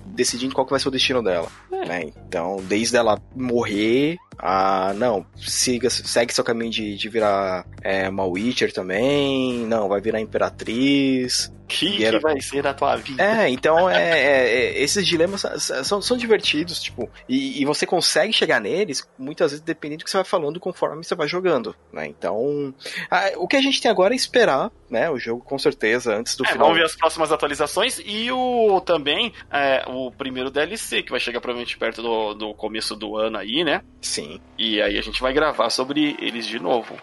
decidindo 0.06 0.54
qual 0.54 0.64
que 0.64 0.70
vai 0.70 0.80
ser 0.80 0.88
o 0.88 0.92
destino 0.92 1.22
dela. 1.22 1.48
É. 1.72 1.86
Né? 1.86 2.12
Então, 2.26 2.62
desde 2.68 2.96
ela 2.96 3.20
morrer 3.34 4.16
ah, 4.38 4.92
não, 4.96 5.24
siga, 5.36 5.88
segue 5.88 6.34
seu 6.34 6.44
caminho 6.44 6.70
de, 6.70 6.96
de 6.96 7.08
virar 7.08 7.66
é, 7.82 8.08
uma 8.08 8.24
Witcher 8.24 8.72
também, 8.72 9.66
não, 9.66 9.88
vai 9.88 10.00
virar 10.00 10.20
Imperatriz. 10.20 11.52
Que, 11.66 12.04
era... 12.04 12.18
que 12.18 12.22
vai 12.22 12.40
ser 12.40 12.66
a 12.66 12.74
tua 12.74 12.96
vida? 12.96 13.22
É, 13.22 13.48
então 13.48 13.88
é, 13.88 14.20
é, 14.20 14.54
é, 14.54 14.82
esses 14.82 15.06
dilemas 15.06 15.44
são, 15.84 16.00
são 16.02 16.16
divertidos, 16.16 16.80
tipo, 16.80 17.10
e, 17.28 17.60
e, 17.60 17.64
você 17.64 17.86
consegue 17.86 18.32
chegar 18.32 18.60
neles, 18.60 19.08
muitas 19.18 19.50
vezes 19.50 19.64
dependendo 19.64 20.00
do 20.00 20.04
que 20.04 20.10
você 20.10 20.18
vai 20.18 20.24
falando 20.24 20.60
conforme 20.60 21.02
você 21.02 21.14
vai 21.14 21.26
jogando, 21.26 21.74
né? 21.92 22.06
Então, 22.06 22.74
a, 23.10 23.32
o 23.36 23.48
que 23.48 23.56
a 23.56 23.62
gente 23.62 23.80
tem 23.80 23.90
agora 23.90 24.14
é 24.14 24.16
esperar, 24.16 24.70
né, 24.90 25.10
o 25.10 25.18
jogo 25.18 25.42
com 25.42 25.58
certeza, 25.58 26.14
antes 26.14 26.36
do 26.36 26.44
é, 26.44 26.52
final. 26.52 26.66
Vamos 26.66 26.78
ver 26.78 26.84
as 26.84 26.96
próximas 26.96 27.32
atualizações 27.32 28.00
e 28.04 28.30
o 28.30 28.80
também 28.80 29.32
é, 29.50 29.84
o 29.86 30.10
primeiro 30.10 30.50
DLC, 30.50 31.02
que 31.02 31.10
vai 31.10 31.20
chegar 31.20 31.40
provavelmente 31.40 31.76
perto 31.78 32.02
do, 32.02 32.34
do 32.34 32.54
começo 32.54 32.94
do 32.94 33.16
ano 33.16 33.38
aí, 33.38 33.64
né? 33.64 33.82
Sim. 34.00 34.40
E 34.58 34.80
aí 34.80 34.98
a 34.98 35.02
gente 35.02 35.20
vai 35.20 35.32
gravar 35.32 35.70
sobre 35.70 36.16
eles 36.20 36.46
de 36.46 36.58
novo. 36.58 36.94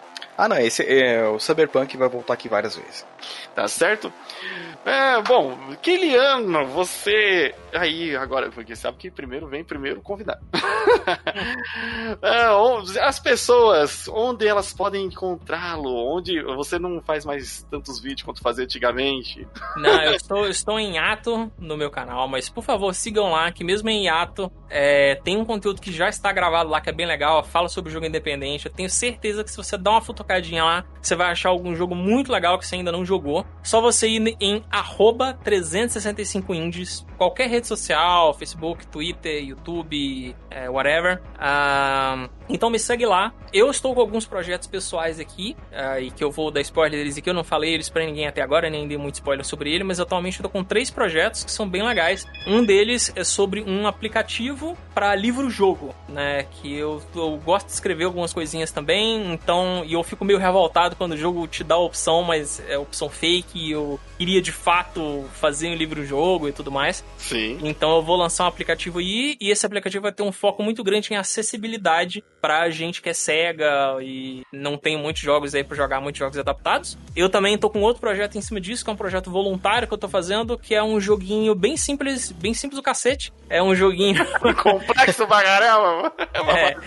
Ah, 0.42 0.48
não, 0.48 0.58
esse 0.58 0.82
é 0.82 1.24
o 1.28 1.38
Cyberpunk 1.38 1.96
vai 1.96 2.08
voltar 2.08 2.34
aqui 2.34 2.48
várias 2.48 2.74
vezes. 2.74 3.06
Tá 3.54 3.68
certo? 3.68 4.12
É, 4.84 5.22
bom, 5.22 5.56
Kiliano, 5.80 6.66
você. 6.66 7.54
Aí, 7.72 8.16
agora, 8.16 8.50
porque 8.50 8.74
sabe 8.74 8.98
que 8.98 9.10
primeiro 9.10 9.46
vem 9.46 9.62
primeiro 9.62 10.02
convidado. 10.02 10.44
é, 12.20 13.00
as 13.00 13.20
pessoas, 13.20 14.08
onde 14.08 14.46
elas 14.46 14.72
podem 14.72 15.04
encontrá-lo? 15.04 15.94
Onde 16.12 16.42
você 16.42 16.78
não 16.78 17.00
faz 17.00 17.24
mais 17.24 17.64
tantos 17.70 18.00
vídeos 18.00 18.22
quanto 18.22 18.42
fazia 18.42 18.64
antigamente? 18.64 19.46
Não, 19.76 20.02
eu 20.02 20.16
estou, 20.16 20.48
estou 20.48 20.78
em 20.80 20.98
ato 20.98 21.50
no 21.56 21.76
meu 21.76 21.90
canal, 21.90 22.26
mas 22.26 22.48
por 22.48 22.64
favor, 22.64 22.92
sigam 22.92 23.30
lá, 23.30 23.52
que 23.52 23.62
mesmo 23.62 23.88
em 23.88 24.08
ato, 24.08 24.50
é, 24.68 25.14
tem 25.22 25.36
um 25.36 25.44
conteúdo 25.44 25.80
que 25.80 25.92
já 25.92 26.08
está 26.08 26.32
gravado 26.32 26.68
lá, 26.68 26.80
que 26.80 26.90
é 26.90 26.92
bem 26.92 27.06
legal, 27.06 27.44
fala 27.44 27.68
sobre 27.68 27.90
o 27.90 27.92
jogo 27.92 28.06
independente. 28.06 28.66
Eu 28.66 28.72
tenho 28.72 28.90
certeza 28.90 29.44
que 29.44 29.50
se 29.50 29.56
você 29.56 29.78
dá 29.78 29.92
uma 29.92 30.00
fotocadinha 30.32 30.64
lá, 30.64 30.84
você 31.00 31.14
vai 31.14 31.30
achar 31.30 31.50
algum 31.50 31.74
jogo 31.74 31.94
muito 31.94 32.32
legal 32.32 32.58
que 32.58 32.66
você 32.66 32.76
ainda 32.76 32.92
não 32.92 33.04
jogou. 33.04 33.44
Só 33.62 33.80
você 33.80 34.08
ir 34.08 34.36
em 34.40 34.64
arroba 34.70 35.38
365indies, 35.44 37.04
qualquer 37.18 37.48
rede 37.48 37.66
social, 37.66 38.32
Facebook, 38.34 38.86
Twitter, 38.86 39.44
YouTube, 39.44 40.34
é, 40.50 40.70
whatever. 40.70 41.20
Uh, 41.34 42.30
então 42.48 42.70
me 42.70 42.78
segue 42.78 43.04
lá. 43.04 43.32
Eu 43.52 43.70
estou 43.70 43.94
com 43.94 44.00
alguns 44.00 44.26
projetos 44.26 44.66
pessoais 44.68 45.18
aqui, 45.18 45.56
uh, 45.72 46.00
e 46.00 46.10
que 46.10 46.22
eu 46.22 46.30
vou 46.30 46.50
dar 46.50 46.60
spoiler 46.60 46.98
deles 46.98 47.16
e 47.16 47.22
que 47.22 47.28
eu 47.28 47.34
não 47.34 47.44
falei 47.44 47.74
eles 47.74 47.88
pra 47.88 48.04
ninguém 48.04 48.26
até 48.26 48.40
agora, 48.40 48.70
nem 48.70 48.86
dei 48.86 48.96
muito 48.96 49.16
spoiler 49.16 49.44
sobre 49.44 49.72
ele, 49.72 49.84
mas 49.84 50.00
atualmente 50.00 50.38
eu 50.38 50.42
tô 50.44 50.48
com 50.48 50.64
três 50.64 50.90
projetos 50.90 51.44
que 51.44 51.50
são 51.50 51.68
bem 51.68 51.82
legais. 51.82 52.26
Um 52.46 52.64
deles 52.64 53.12
é 53.14 53.24
sobre 53.24 53.62
um 53.62 53.86
aplicativo 53.86 54.12
aplicativo 54.12 54.76
para 54.94 55.14
livro-jogo, 55.14 55.94
né? 56.08 56.44
Que 56.44 56.74
eu, 56.74 57.02
eu 57.14 57.38
gosto 57.38 57.66
de 57.66 57.72
escrever 57.72 58.04
algumas 58.04 58.32
coisinhas 58.32 58.70
também, 58.70 59.32
então. 59.32 59.82
E 59.86 59.94
eu 59.94 60.02
fico 60.12 60.24
meio 60.24 60.38
revoltado 60.38 60.94
quando 60.94 61.12
o 61.12 61.16
jogo 61.16 61.46
te 61.46 61.64
dá 61.64 61.74
a 61.74 61.78
opção, 61.78 62.22
mas 62.22 62.62
é 62.68 62.76
opção 62.76 63.08
fake 63.08 63.58
e 63.58 63.72
eu 63.72 63.98
queria 64.18 64.42
de 64.42 64.52
fato 64.52 65.24
fazer 65.32 65.68
um 65.68 65.74
livro-jogo 65.74 66.48
e 66.48 66.52
tudo 66.52 66.70
mais. 66.70 67.02
Sim. 67.16 67.58
Então 67.62 67.96
eu 67.96 68.02
vou 68.02 68.16
lançar 68.16 68.44
um 68.44 68.48
aplicativo 68.48 68.98
aí 68.98 69.36
e 69.40 69.50
esse 69.50 69.64
aplicativo 69.64 70.02
vai 70.02 70.12
ter 70.12 70.22
um 70.22 70.30
foco 70.30 70.62
muito 70.62 70.84
grande 70.84 71.12
em 71.12 71.16
acessibilidade 71.16 72.22
pra 72.40 72.68
gente 72.70 73.00
que 73.00 73.08
é 73.08 73.14
cega 73.14 73.96
e 74.02 74.42
não 74.52 74.76
tem 74.76 74.98
muitos 74.98 75.22
jogos 75.22 75.54
aí 75.54 75.64
para 75.64 75.76
jogar, 75.76 76.00
muitos 76.00 76.18
jogos 76.18 76.36
adaptados. 76.36 76.98
Eu 77.16 77.28
também 77.30 77.56
tô 77.56 77.70
com 77.70 77.80
outro 77.80 78.00
projeto 78.00 78.36
em 78.36 78.42
cima 78.42 78.60
disso, 78.60 78.84
que 78.84 78.90
é 78.90 78.92
um 78.92 78.96
projeto 78.96 79.30
voluntário 79.30 79.88
que 79.88 79.94
eu 79.94 79.98
tô 79.98 80.08
fazendo, 80.08 80.58
que 80.58 80.74
é 80.74 80.82
um 80.82 81.00
joguinho 81.00 81.54
bem 81.54 81.76
simples, 81.76 82.30
bem 82.32 82.52
simples 82.52 82.76
do 82.78 82.82
cacete. 82.82 83.32
É 83.48 83.62
um 83.62 83.74
joguinho 83.74 84.22
Complexo 84.62 85.26
pra 85.26 85.42
caramba. 85.42 86.12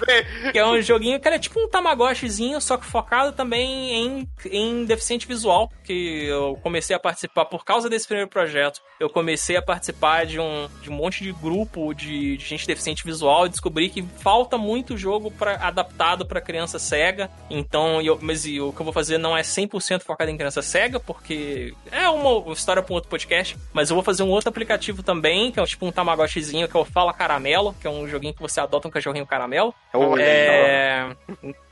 É, 0.08 0.52
que 0.52 0.60
é 0.60 0.66
um 0.66 0.80
joguinho 0.82 1.20
que 1.20 1.28
é 1.28 1.40
tipo 1.40 1.60
um 1.60 1.68
Tamagotchizinho, 1.68 2.62
só 2.62 2.78
que 2.78 2.86
focado 2.86 3.15
também 3.32 3.94
em, 3.94 4.30
em 4.52 4.86
deficiente 4.86 5.28
visual, 5.28 5.72
que 5.84 6.26
eu 6.26 6.58
comecei 6.62 6.96
a 6.96 7.00
participar 7.00 7.46
por 7.46 7.64
causa 7.64 7.90
desse 7.90 8.08
primeiro 8.08 8.30
projeto. 8.30 8.82
Eu 9.00 9.10
comecei 9.10 9.58
a 9.58 9.62
participar 9.62 10.26
de 10.26 10.40
um, 10.40 10.68
de 10.82 10.90
um 10.90 10.94
monte 10.94 11.24
de 11.24 11.32
grupo 11.32 11.94
de, 11.94 12.38
de 12.38 12.46
gente 12.46 12.66
deficiente 12.66 13.04
visual 13.04 13.46
e 13.46 13.50
descobri 13.50 13.90
que 13.90 14.02
falta 14.02 14.58
muito 14.58 14.98
jogo 14.98 15.32
pra, 15.32 15.56
adaptado 15.56 16.26
para 16.26 16.42
criança 16.42 16.80
cega. 16.80 17.30
Então, 17.50 18.02
eu, 18.02 18.18
mas 18.22 18.46
o 18.46 18.72
que 18.72 18.80
eu 18.82 18.84
vou 18.84 18.94
fazer 18.94 19.18
não 19.18 19.36
é 19.38 19.42
100% 19.42 20.02
focado 20.02 20.32
em 20.32 20.38
criança 20.38 20.62
cega, 20.62 21.00
porque 21.00 21.74
é 21.92 22.08
uma 22.10 22.52
história 22.54 22.82
para 22.82 22.94
um 22.94 22.96
outro 22.96 23.10
podcast, 23.10 23.58
mas 23.74 23.90
eu 23.90 23.96
vou 23.96 24.04
fazer 24.04 24.24
um 24.24 24.30
outro 24.30 24.50
aplicativo 24.50 25.04
também, 25.04 25.52
que 25.52 25.60
é 25.60 25.66
tipo 25.66 25.86
um 25.86 25.92
Tamagotchizinho, 25.92 26.68
que 26.68 26.76
é 26.76 26.80
o 26.80 26.86
Fala 26.86 27.14
Caramelo, 27.14 27.76
que 27.80 27.88
é 27.88 27.90
um 27.90 28.08
joguinho 28.08 28.34
que 28.34 28.42
você 28.42 28.60
adota 28.60 28.88
um 28.88 28.92
cachorrinho 28.92 29.26
caramelo. 29.26 29.74
Oh, 29.94 30.18
É... 30.18 31.16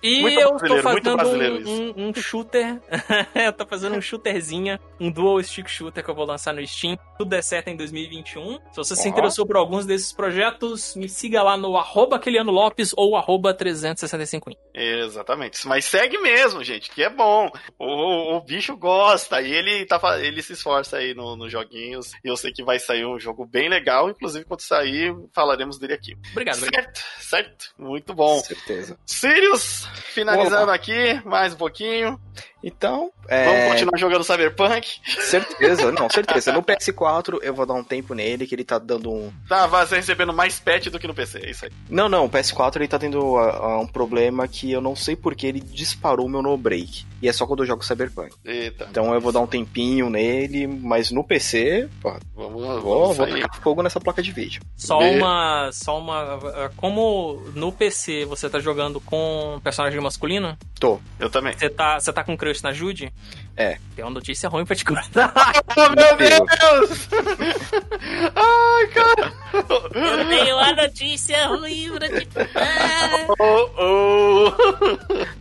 E 0.02 0.22
Muito 0.22 0.39
eu 0.39 0.58
tô 0.58 0.82
fazendo 0.82 1.18
brasileiro 1.38 1.55
um, 1.55 1.59
isso. 1.59 1.93
um, 1.97 2.07
um 2.09 2.13
shooter. 2.13 2.81
eu 3.36 3.53
tô 3.53 3.65
fazendo 3.65 3.95
um 3.95 4.01
shooterzinha, 4.01 4.79
um 4.99 5.11
dual 5.11 5.41
stick 5.43 5.67
shooter 5.67 6.03
que 6.03 6.09
eu 6.09 6.15
vou 6.15 6.25
lançar 6.25 6.53
no 6.53 6.65
Steam. 6.65 6.97
Tudo 7.17 7.29
der 7.29 7.43
certo 7.43 7.67
em 7.69 7.75
2021. 7.77 8.55
Se 8.71 8.75
você 8.77 8.95
se 8.95 9.07
Ó. 9.07 9.11
interessou 9.11 9.45
por 9.45 9.55
alguns 9.57 9.86
desses 9.86 10.11
projetos, 10.11 10.95
me 10.95 11.07
siga 11.09 11.41
lá 11.43 11.55
no 11.57 11.77
arroba 11.77 12.19
Kiliano 12.19 12.51
Lopes 12.51 12.93
ou 12.97 13.15
arroba 13.15 13.53
365. 13.53 14.51
Exatamente. 14.73 15.67
Mas 15.67 15.86
segue 15.86 16.17
mesmo, 16.19 16.63
gente, 16.63 16.89
que 16.91 17.03
é 17.03 17.09
bom. 17.09 17.49
O, 17.77 17.86
o, 17.86 18.38
o 18.38 18.41
bicho 18.41 18.75
gosta 18.75 19.41
e 19.41 19.51
ele, 19.51 19.86
tá, 19.86 19.99
ele 20.19 20.41
se 20.41 20.53
esforça 20.53 20.97
aí 20.97 21.13
no- 21.13 21.36
nos 21.36 21.51
joguinhos. 21.51 22.11
E 22.23 22.27
eu 22.29 22.36
sei 22.38 22.51
que 22.51 22.63
vai 22.63 22.79
sair 22.79 23.05
um 23.05 23.19
jogo 23.19 23.45
bem 23.45 23.69
legal. 23.69 24.09
Inclusive, 24.09 24.45
quando 24.45 24.61
sair, 24.61 25.13
falaremos 25.34 25.77
dele 25.77 25.93
aqui. 25.93 26.15
Obrigado, 26.31 26.57
obrigado. 26.57 26.84
Certo, 26.86 27.01
certo. 27.19 27.65
Muito 27.77 28.13
bom. 28.13 28.36
Com 28.36 28.39
certeza. 28.43 28.97
Sirius, 29.05 29.86
finalizando 30.13 30.63
Olá. 30.63 30.75
aqui, 30.75 31.21
mais 31.26 31.53
um 31.53 31.57
pouquinho. 31.57 32.19
Então, 32.65 33.11
é, 33.28 33.45
Vamos 33.45 33.71
continuar 33.74 33.97
jogando 33.99 34.24
Cyberpunk. 34.24 34.88
certeza, 35.05 35.91
não, 35.91 36.09
certeza. 36.09 36.51
No 36.53 36.63
PS4 36.63 37.39
eu 37.41 37.53
vou 37.53 37.65
dar 37.65 37.74
um 37.74 37.84
tempo 37.84 38.13
nele, 38.13 38.47
que 38.47 38.55
ele 38.55 38.63
tá 38.63 38.80
dando 38.80 39.11
um. 39.11 39.34
Tá, 39.49 39.67
vai 39.67 39.86
ser 39.86 39.97
recebendo 39.97 40.34
mais 40.34 40.59
patch 40.59 40.88
do 40.88 40.98
que 40.98 41.06
no 41.06 41.14
PC, 41.14 41.39
é 41.39 41.49
isso 41.52 41.65
aí. 41.65 41.72
Não, 41.89 42.07
não, 42.07 42.26
o 42.26 42.30
PS4 42.30 42.77
ele 42.77 42.88
tá 42.88 42.98
tendo 42.98 43.38
ah, 43.38 43.57
ah, 43.61 43.80
um 43.80 43.88
problema 43.88 44.48
que 44.48 44.72
eu 44.72 44.80
não 44.81 44.95
sei 44.95 45.14
porque 45.15 45.45
ele 45.45 45.60
disparou 45.60 46.30
meu 46.30 46.41
no 46.41 46.56
break. 46.57 47.06
E 47.22 47.27
é 47.27 47.34
só 47.34 47.45
quando 47.45 47.64
eu 47.64 47.68
jogo 47.68 47.84
Cyberpunk. 47.85 48.34
Eita, 48.45 48.88
Então 48.89 49.14
eu 49.14 49.19
vou 49.19 49.31
dar 49.34 49.39
um 49.41 49.48
tempinho 49.48 50.10
nele, 50.10 50.65
mas 50.65 51.11
no 51.11 51.23
PC, 51.23 51.89
pô, 52.02 52.14
vamos, 52.34 52.61
vou, 52.81 52.99
vamos 53.02 53.18
vou 53.18 53.27
sair. 53.27 53.41
tacar 53.41 53.61
fogo 53.61 53.84
nessa 53.84 53.99
placa 53.99 54.22
de 54.23 54.31
vídeo. 54.31 54.61
Só 54.77 54.99
Be- 54.99 55.18
uma. 55.18 55.69
Só 55.73 55.99
uma. 55.99 56.39
Como 56.77 57.41
no 57.56 57.72
PC 57.73 58.23
você 58.26 58.49
tá 58.49 58.60
jogando 58.60 59.02
com 59.02 59.60
personagem 59.64 59.99
masculino, 59.99 60.57
Tô. 60.80 60.99
Eu 61.19 61.30
também. 61.30 61.53
você 61.53 61.69
tá, 61.69 61.99
você 61.99 62.11
tá 62.11 62.23
com 62.23 62.35
crush 62.35 62.61
na 62.61 62.73
Jude? 62.73 63.11
É. 63.55 63.77
Tem 63.95 64.03
uma 64.03 64.09
notícia 64.11 64.49
ruim 64.49 64.65
pra 64.65 64.75
te 64.75 64.84
contar. 64.84 65.31
Oh, 65.75 65.89
meu 65.95 66.17
Deus. 66.17 66.39
Deus! 66.59 67.09
Ai, 68.35 68.88
cara! 68.88 69.34
Eu 69.53 70.27
tenho 70.27 70.55
uma 70.57 70.73
notícia 70.73 71.47
ruim 71.47 71.91
pra 71.97 72.07
te 72.09 72.25
contar. 72.27 73.27
Oh, 73.39 73.69
oh. 73.77 74.51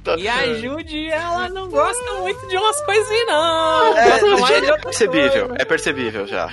Tá 0.05 0.17
E 0.17 0.29
a. 0.29 0.55
Jude, 0.55 1.09
ela 1.11 1.49
não 1.49 1.69
gosta 1.69 2.13
muito 2.21 2.47
de 2.49 2.57
umas 2.57 2.81
coisinhas, 2.85 3.27
não. 3.27 3.97
É, 3.99 4.19
de 4.61 4.71
é 4.71 4.77
percebível, 4.79 5.49
coisa. 5.49 5.63
é 5.63 5.65
percebível 5.65 6.27
já. 6.27 6.49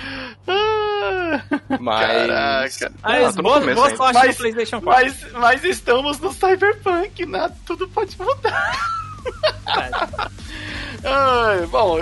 Ah, 0.46 1.42
Mas. 1.78 2.76
Caraca. 2.78 2.92
Mas 3.02 3.38
Ah, 3.38 3.42
boa, 3.42 3.60
boa 3.60 3.96
sorte 3.96 4.14
Mas- 4.14 4.36
PlayStation 4.36 4.80
4. 4.80 5.04
Mas, 5.04 5.32
mas 5.32 5.64
estamos 5.64 6.18
no 6.20 6.32
Cyberpunk, 6.32 7.24
nada, 7.26 7.54
tudo 7.66 7.88
pode 7.88 8.16
mudar. 8.18 8.72
Ai, 11.04 11.66
bom, 11.66 11.98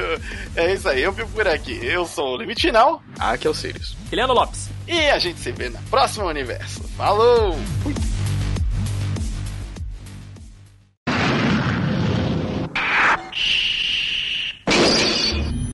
é 0.57 0.73
isso 0.73 0.89
aí. 0.89 1.03
Eu 1.03 1.13
fico 1.13 1.29
por 1.31 1.47
aqui. 1.47 1.79
Eu 1.83 2.05
sou 2.07 2.35
o 2.35 2.37
Limite 2.37 2.63
Final. 2.63 3.03
Aqui 3.19 3.47
é 3.47 3.51
o 3.51 3.55
Sirius. 3.55 3.97
Guilherme 4.11 4.35
Lopes. 4.35 4.69
E 4.87 5.09
a 5.11 5.19
gente 5.19 5.39
se 5.39 5.53
vê 5.53 5.69
na 5.69 5.81
próxima 5.91 6.27
universo. 6.27 6.83
Falou! 6.97 7.57
Fui. 7.83 7.95
Shh. 13.33 13.68